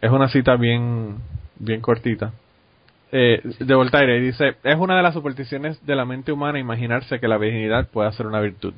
Es 0.02 0.12
una 0.12 0.28
cita 0.28 0.56
bien, 0.56 1.18
bien 1.60 1.82
cortita. 1.82 2.34
Eh, 3.12 3.42
de 3.60 3.76
Voltaire 3.76 4.20
dice, 4.20 4.56
es 4.64 4.76
una 4.76 4.98
de 4.98 5.04
las 5.04 5.14
supersticiones 5.14 5.84
de 5.86 5.96
la 5.96 6.06
mente 6.06 6.32
humana 6.32 6.60
imaginarse 6.60 7.20
que 7.20 7.28
la 7.28 7.38
virginidad 7.38 7.88
puede 7.88 8.12
ser 8.14 8.26
una 8.26 8.42
virtud. 8.42 8.74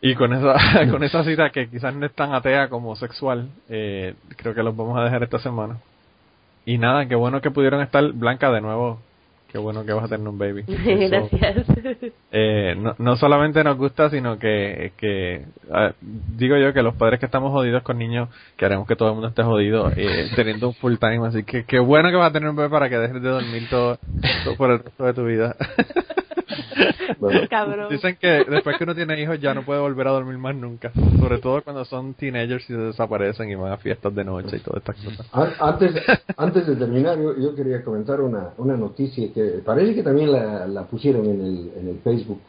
Y 0.00 0.14
con 0.14 0.32
esa, 0.32 0.56
con 0.90 1.02
esa 1.04 1.22
cita 1.24 1.50
que 1.50 1.68
quizás 1.68 1.94
no 1.94 2.06
es 2.06 2.12
tan 2.14 2.32
atea 2.32 2.68
como 2.68 2.96
sexual, 2.96 3.48
eh, 3.68 4.14
creo 4.36 4.54
que 4.54 4.62
los 4.62 4.76
vamos 4.76 4.98
a 4.98 5.04
dejar 5.04 5.22
esta 5.22 5.38
semana. 5.38 5.76
Y 6.64 6.78
nada, 6.78 7.06
qué 7.06 7.14
bueno 7.14 7.40
que 7.40 7.50
pudieron 7.50 7.80
estar 7.80 8.12
Blanca 8.12 8.50
de 8.50 8.60
nuevo 8.60 9.00
Qué 9.50 9.56
bueno 9.56 9.84
que 9.84 9.92
vas 9.94 10.04
a 10.04 10.08
tener 10.08 10.28
un 10.28 10.36
baby. 10.36 10.62
Gracias. 11.08 11.66
eh, 12.30 12.74
no, 12.78 12.94
no, 12.98 13.16
solamente 13.16 13.64
nos 13.64 13.78
gusta, 13.78 14.10
sino 14.10 14.38
que, 14.38 14.92
que 14.98 15.46
digo 16.36 16.58
yo 16.58 16.74
que 16.74 16.82
los 16.82 16.94
padres 16.96 17.18
que 17.18 17.26
estamos 17.26 17.50
jodidos 17.52 17.82
con 17.82 17.96
niños, 17.96 18.28
queremos 18.58 18.86
que 18.86 18.94
todo 18.94 19.08
el 19.08 19.14
mundo 19.14 19.28
esté 19.28 19.42
jodido, 19.42 19.90
eh, 19.96 20.28
teniendo 20.36 20.68
un 20.68 20.74
full 20.74 20.96
time. 20.96 21.26
Así 21.26 21.44
que 21.44 21.64
qué 21.64 21.78
bueno 21.78 22.10
que 22.10 22.16
vas 22.16 22.28
a 22.28 22.32
tener 22.32 22.50
un 22.50 22.56
bebé 22.56 22.68
para 22.68 22.90
que 22.90 22.98
dejes 22.98 23.22
de 23.22 23.28
dormir 23.28 23.68
todo, 23.70 23.98
todo 24.44 24.56
por 24.56 24.70
el 24.70 24.80
resto 24.80 25.04
de 25.04 25.14
tu 25.14 25.24
vida. 25.24 25.56
Cabrón. 27.50 27.88
Dicen 27.90 28.16
que 28.20 28.44
después 28.48 28.76
que 28.76 28.84
uno 28.84 28.94
tiene 28.94 29.20
hijos 29.20 29.40
ya 29.40 29.54
no 29.54 29.62
puede 29.64 29.80
volver 29.80 30.06
a 30.08 30.10
dormir 30.10 30.38
más 30.38 30.54
nunca. 30.54 30.92
Sobre 31.18 31.38
todo 31.38 31.62
cuando 31.62 31.84
son 31.84 32.14
teenagers 32.14 32.64
y 32.64 32.74
se 32.74 32.78
desaparecen 32.78 33.50
y 33.50 33.54
van 33.54 33.72
a 33.72 33.76
fiestas 33.76 34.14
de 34.14 34.24
noche 34.24 34.56
y 34.56 34.60
todas 34.60 34.82
estas 34.82 34.96
cosas. 34.96 35.26
Antes, 35.60 35.94
antes 36.36 36.66
de 36.66 36.76
terminar, 36.76 37.18
yo, 37.18 37.36
yo 37.38 37.54
quería 37.54 37.82
comentar 37.82 38.20
una, 38.20 38.50
una 38.58 38.76
noticia 38.76 39.32
que 39.32 39.62
parece 39.64 39.94
que 39.94 40.02
también 40.02 40.32
la, 40.32 40.66
la 40.66 40.84
pusieron 40.84 41.26
en 41.26 41.40
el, 41.40 41.72
en 41.76 41.88
el 41.88 41.98
Facebook 42.00 42.40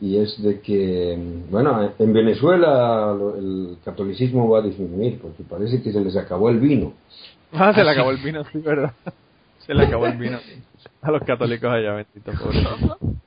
y 0.00 0.16
es 0.16 0.42
de 0.42 0.60
que, 0.60 1.18
bueno, 1.50 1.92
en 1.98 2.12
Venezuela 2.12 3.14
el 3.36 3.76
catolicismo 3.84 4.48
va 4.48 4.60
a 4.60 4.62
disminuir 4.62 5.20
porque 5.20 5.42
parece 5.42 5.82
que 5.82 5.92
se 5.92 6.00
les 6.00 6.16
acabó 6.16 6.48
el 6.48 6.58
vino. 6.58 6.94
Ah, 7.52 7.72
se 7.74 7.84
le 7.84 7.90
acabó 7.90 8.10
el 8.10 8.16
vino, 8.18 8.42
sí, 8.44 8.58
verdad. 8.58 8.92
Se 9.66 9.74
le 9.74 9.84
acabó 9.84 10.06
el 10.06 10.16
vino 10.16 10.38
a 11.02 11.10
los 11.10 11.22
católicos 11.22 11.70
allá, 11.70 11.92
bendito, 11.92 12.32
pobre. 12.32 13.20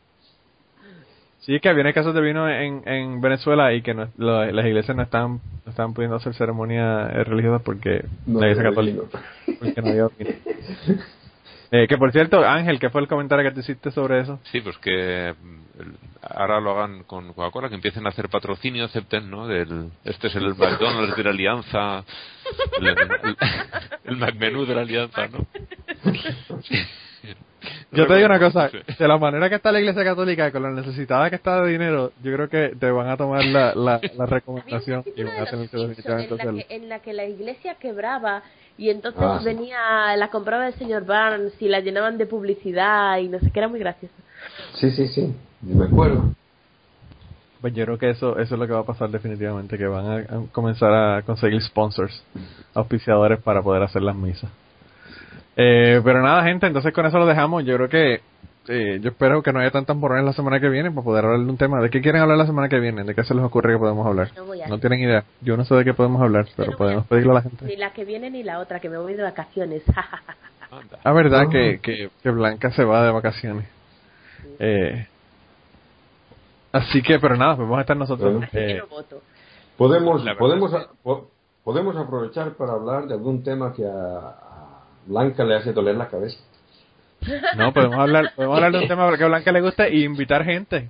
Sí, 1.45 1.59
que 1.59 1.73
viene 1.73 1.93
casos 1.93 2.13
de 2.13 2.21
vino 2.21 2.47
en, 2.49 2.87
en 2.87 3.19
Venezuela 3.19 3.73
y 3.73 3.81
que 3.81 3.93
no, 3.93 4.07
lo, 4.15 4.45
las 4.45 4.65
iglesias 4.65 4.95
no 4.95 5.03
están, 5.03 5.41
no 5.65 5.69
están 5.69 5.93
pudiendo 5.93 6.15
hacer 6.15 6.33
ceremonias 6.35 7.11
religiosas 7.27 7.61
porque 7.63 8.05
No 8.25 8.39
la 8.39 8.47
iglesia 8.47 8.69
católica. 8.69 9.01
Porque 9.59 9.81
no 9.81 9.89
había 9.89 10.07
vino. 10.17 10.31
Eh, 11.75 11.87
que 11.87 11.97
por 11.97 12.11
cierto, 12.11 12.45
Ángel, 12.45 12.79
¿qué 12.79 12.91
fue 12.91 13.01
el 13.01 13.07
comentario 13.07 13.43
que 13.43 13.55
te 13.55 13.61
hiciste 13.61 13.89
sobre 13.89 14.21
eso? 14.21 14.39
Sí, 14.51 14.61
pues 14.61 14.77
que 14.77 15.33
mm, 15.33 15.95
ahora 16.21 16.61
lo 16.61 16.77
hagan 16.77 17.03
con 17.03 17.33
Coca-Cola, 17.33 17.67
que 17.67 17.73
empiecen 17.73 18.05
a 18.05 18.09
hacer 18.09 18.29
patrocinio, 18.29 18.85
acepten, 18.85 19.29
¿no? 19.29 19.47
Del, 19.47 19.89
este 20.05 20.27
es 20.27 20.35
el 20.35 20.53
McDonald's 20.53 21.17
de 21.17 21.23
la 21.23 21.31
Alianza, 21.31 22.05
el, 22.79 22.87
el, 22.87 22.97
el 24.03 24.17
McMenú 24.17 24.67
de 24.67 24.75
la 24.75 24.81
Alianza, 24.81 25.27
¿no? 25.27 25.47
Yo 27.91 28.07
te 28.07 28.15
digo 28.15 28.25
una 28.25 28.39
cosa, 28.39 28.69
Sí. 28.69 28.77
de 28.99 29.07
la 29.07 29.17
manera 29.17 29.47
que 29.47 29.55
está 29.55 29.71
la 29.71 29.79
iglesia 29.79 30.03
católica, 30.03 30.51
con 30.51 30.63
la 30.63 30.71
necesitada 30.71 31.29
que 31.29 31.37
está 31.37 31.61
de 31.61 31.71
dinero, 31.71 32.11
yo 32.21 32.33
creo 32.33 32.49
que 32.49 32.75
te 32.77 32.91
van 32.91 33.07
a 33.07 33.15
tomar 33.15 33.45
la, 33.45 33.73
la, 33.75 34.01
la 34.17 34.25
recomendación 34.25 35.03
y 35.15 35.23
van 35.23 35.39
a 35.39 35.45
tener 35.45 35.69
que 35.69 35.77
definitivamente 35.77 36.33
en, 36.33 36.57
la 36.57 36.63
que, 36.63 36.75
en 36.75 36.89
la 36.89 36.99
que 36.99 37.13
la 37.13 37.25
iglesia 37.25 37.75
quebraba 37.75 38.43
y 38.77 38.89
entonces 38.89 39.21
Ah, 39.23 39.39
venía, 39.43 39.77
la 40.17 40.29
compraba 40.29 40.67
el 40.67 40.73
señor 40.73 41.05
Barnes 41.05 41.53
y 41.61 41.69
la 41.69 41.79
llenaban 41.79 42.17
de 42.17 42.25
publicidad 42.25 43.17
y 43.19 43.29
no 43.29 43.39
sé 43.39 43.49
qué, 43.51 43.59
era 43.59 43.67
muy 43.69 43.79
gracioso. 43.79 44.13
Sí, 44.73 44.91
sí, 44.91 45.07
sí, 45.07 45.33
me 45.61 45.85
acuerdo. 45.85 46.33
Pues 47.61 47.73
yo 47.75 47.85
creo 47.85 47.97
que 47.97 48.09
eso, 48.09 48.37
eso 48.39 48.55
es 48.55 48.59
lo 48.59 48.67
que 48.67 48.73
va 48.73 48.79
a 48.79 48.85
pasar 48.85 49.09
definitivamente, 49.09 49.77
que 49.77 49.85
van 49.85 50.05
a, 50.05 50.15
a 50.17 50.43
comenzar 50.51 50.91
a 50.93 51.21
conseguir 51.21 51.61
sponsors, 51.61 52.21
auspiciadores 52.73 53.39
para 53.41 53.61
poder 53.61 53.83
hacer 53.83 54.01
las 54.01 54.15
misas. 54.17 54.51
Eh, 55.55 56.01
pero 56.03 56.21
nada, 56.21 56.43
gente, 56.43 56.65
entonces 56.67 56.93
con 56.93 57.05
eso 57.05 57.17
lo 57.19 57.25
dejamos. 57.25 57.63
Yo 57.65 57.75
creo 57.75 57.89
que, 57.89 58.21
eh, 58.67 58.99
yo 59.01 59.09
espero 59.11 59.43
que 59.43 59.53
no 59.53 59.59
haya 59.59 59.71
tantas 59.71 59.95
borrones 59.97 60.25
la 60.25 60.33
semana 60.33 60.59
que 60.59 60.69
viene 60.69 60.89
para 60.91 61.03
poder 61.03 61.25
hablar 61.25 61.41
de 61.41 61.49
un 61.49 61.57
tema. 61.57 61.79
¿De 61.81 61.89
qué 61.89 62.01
quieren 62.01 62.21
hablar 62.21 62.37
la 62.37 62.45
semana 62.45 62.69
que 62.69 62.79
viene? 62.79 63.03
¿De 63.03 63.13
qué 63.13 63.23
se 63.23 63.35
les 63.35 63.43
ocurre 63.43 63.73
que 63.73 63.79
podemos 63.79 64.05
hablar? 64.07 64.29
No 64.35 64.45
voy 64.45 64.61
a- 64.61 64.67
No 64.67 64.79
tienen 64.79 65.01
idea. 65.01 65.23
Yo 65.41 65.55
no 65.57 65.65
sé 65.65 65.75
de 65.75 65.83
qué 65.83 65.93
podemos 65.93 66.21
hablar, 66.21 66.47
pero 66.55 66.71
no 66.71 66.77
podemos 66.77 67.05
a- 67.05 67.07
pedirle 67.07 67.31
a 67.31 67.35
la 67.35 67.41
gente. 67.41 67.65
Ni 67.65 67.75
la 67.75 67.91
que 67.93 68.03
viene 68.05 68.29
ni 68.31 68.41
la 68.43 68.59
otra, 68.59 68.79
que 68.79 68.89
me 68.89 68.97
voy 68.97 69.13
de 69.13 69.23
vacaciones. 69.23 69.83
Anda. 70.71 70.97
Ah, 71.03 71.11
verdad 71.13 71.49
que, 71.51 71.79
que, 71.83 72.09
que 72.23 72.29
Blanca 72.31 72.71
se 72.71 72.83
va 72.83 73.03
de 73.05 73.11
vacaciones. 73.11 73.65
Eh, 74.57 75.05
así 76.71 77.01
que, 77.03 77.19
pero 77.19 77.35
nada, 77.37 77.55
pues 77.55 77.65
vamos 77.67 77.77
a 77.77 77.81
estar 77.81 77.97
nosotros. 77.97 78.43
Eh, 78.53 78.81
voto. 78.89 79.21
Podemos, 79.77 80.23
podemos, 80.39 80.71
podemos 81.63 81.95
aprovechar 81.97 82.51
para 82.53 82.73
hablar 82.73 83.05
de 83.05 83.13
algún 83.13 83.43
tema 83.43 83.71
que 83.73 83.85
a 83.85 84.35
Blanca 85.05 85.43
le 85.43 85.55
hace 85.55 85.73
doler 85.73 85.95
la 85.95 86.07
cabeza. 86.07 86.37
No, 87.55 87.71
podemos 87.73 87.97
hablar, 87.99 88.33
podemos 88.35 88.57
hablar 88.57 88.71
de 88.73 88.79
un 88.79 88.87
tema 88.87 89.17
que 89.17 89.23
a 89.23 89.27
Blanca 89.27 89.51
le 89.53 89.61
gusta 89.61 89.87
y 89.87 90.03
invitar 90.03 90.43
gente. 90.43 90.89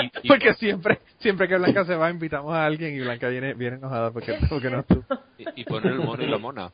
Y- 0.00 0.10
y- 0.22 0.28
porque 0.28 0.54
siempre, 0.54 1.00
siempre 1.18 1.48
que 1.48 1.56
Blanca 1.58 1.84
se 1.84 1.94
va, 1.94 2.10
invitamos 2.10 2.54
a 2.54 2.64
alguien 2.64 2.94
y 2.94 3.00
Blanca 3.00 3.28
viene, 3.28 3.54
viene 3.54 3.76
enojada 3.76 4.10
porque, 4.10 4.38
porque 4.48 4.70
no 4.70 4.80
estuvo. 4.80 5.04
y, 5.38 5.60
y 5.60 5.64
poner 5.64 5.92
el 5.92 5.98
mono 6.00 6.22
y 6.22 6.28
la 6.28 6.38
mona. 6.38 6.70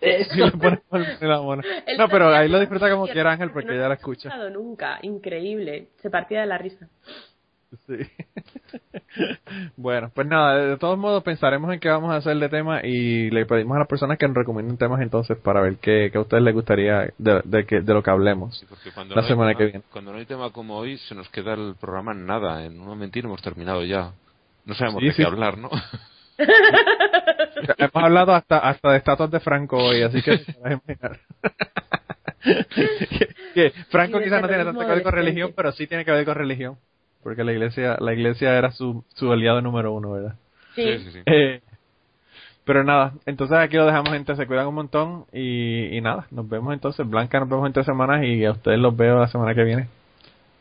Y 0.00 1.26
la 1.26 1.40
mona. 1.40 1.62
No, 1.96 2.08
pero 2.08 2.34
ahí 2.34 2.48
lo 2.48 2.58
disfruta 2.58 2.90
como 2.90 3.06
quiera 3.06 3.30
Ángel 3.32 3.50
porque 3.52 3.68
no 3.68 3.74
ella 3.74 3.88
la 3.88 3.94
escucha. 3.94 4.34
nunca, 4.50 4.98
increíble. 5.02 5.90
Se 6.00 6.10
partía 6.10 6.40
de 6.40 6.46
la 6.46 6.58
risa. 6.58 6.88
Sí. 7.86 7.96
bueno, 9.76 10.10
pues 10.14 10.26
nada, 10.26 10.56
de 10.56 10.76
todos 10.78 10.98
modos 10.98 11.22
pensaremos 11.22 11.72
en 11.72 11.80
qué 11.80 11.88
vamos 11.88 12.12
a 12.12 12.16
hacer 12.16 12.36
de 12.36 12.48
tema 12.48 12.80
y 12.84 13.30
le 13.30 13.46
pedimos 13.46 13.76
a 13.76 13.80
las 13.80 13.88
personas 13.88 14.18
que 14.18 14.26
nos 14.26 14.36
recomienden 14.36 14.76
temas 14.76 15.00
entonces 15.00 15.36
para 15.38 15.60
ver 15.60 15.76
qué, 15.76 16.10
qué 16.12 16.18
a 16.18 16.20
ustedes 16.22 16.42
les 16.42 16.54
gustaría 16.54 17.12
de, 17.18 17.40
de, 17.44 17.66
que, 17.66 17.80
de 17.80 17.94
lo 17.94 18.02
que 18.02 18.10
hablemos. 18.10 18.58
Sí, 18.58 18.66
porque 18.68 18.90
cuando 18.92 19.14
La 19.14 19.22
no 19.22 19.28
semana 19.28 19.50
tema- 19.50 19.58
que 19.58 19.64
viene. 19.64 19.82
Cuando 19.90 20.12
no 20.12 20.18
hay 20.18 20.26
tema 20.26 20.50
como 20.50 20.76
hoy, 20.76 20.98
se 20.98 21.14
nos 21.14 21.28
queda 21.30 21.54
el 21.54 21.74
programa 21.80 22.12
en 22.12 22.26
nada. 22.26 22.64
En 22.64 22.78
un 22.80 22.86
momentín 22.86 23.24
hemos 23.24 23.42
terminado 23.42 23.84
ya. 23.84 24.12
No 24.64 24.74
sabemos 24.74 25.00
Sí, 25.00 25.06
de 25.08 25.12
sí. 25.12 25.22
qué 25.22 25.28
hablar, 25.28 25.58
¿no? 25.58 25.70
Hemos 27.78 28.04
hablado 28.04 28.34
hasta 28.34 28.58
hasta 28.58 28.90
de 28.92 28.98
estatuas 28.98 29.30
de 29.30 29.40
Franco 29.40 29.76
hoy, 29.76 30.02
así 30.02 30.22
que 30.22 30.40
imaginar. 30.58 31.18
que, 32.74 33.28
que 33.54 33.70
Franco 33.90 34.18
quizás 34.20 34.40
no 34.42 34.48
tiene 34.48 34.64
tanto 34.64 34.80
que 34.80 34.86
ver 34.86 35.02
con 35.02 35.12
religión, 35.12 35.52
pero 35.54 35.72
sí 35.72 35.86
tiene 35.86 36.04
que 36.04 36.10
ver 36.10 36.24
con 36.24 36.34
religión. 36.34 36.76
Porque 37.22 37.44
la 37.44 37.52
iglesia, 37.52 37.96
la 38.00 38.12
iglesia 38.12 38.56
era 38.56 38.72
su, 38.72 39.04
su 39.14 39.32
aliado 39.32 39.60
número 39.60 39.92
uno, 39.92 40.12
¿verdad? 40.12 40.34
Sí. 40.74 40.98
sí, 40.98 41.10
sí. 41.12 41.18
Eh, 41.26 41.60
pero 42.64 42.84
nada, 42.84 43.14
entonces 43.26 43.56
aquí 43.58 43.76
lo 43.76 43.86
dejamos, 43.86 44.12
gente. 44.12 44.36
Se 44.36 44.46
cuidan 44.46 44.68
un 44.68 44.74
montón. 44.74 45.26
Y, 45.32 45.96
y 45.96 46.00
nada, 46.00 46.26
nos 46.30 46.48
vemos 46.48 46.72
entonces. 46.72 47.08
Blanca, 47.08 47.40
nos 47.40 47.48
vemos 47.48 47.66
en 47.66 47.72
tres 47.72 47.86
semanas. 47.86 48.24
Y 48.24 48.44
a 48.44 48.52
ustedes 48.52 48.78
los 48.78 48.96
veo 48.96 49.18
la 49.18 49.28
semana 49.28 49.54
que 49.54 49.64
viene. 49.64 49.88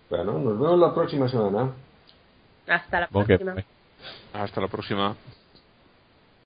Bueno, 0.09 0.39
nos 0.39 0.59
vemos 0.59 0.79
la 0.79 0.93
próxima 0.93 1.29
semana. 1.29 1.71
Hasta 2.67 3.01
la 3.01 3.07
próxima. 3.07 3.55
Hasta 4.33 4.61
la 4.61 4.67
próxima. 4.67 5.15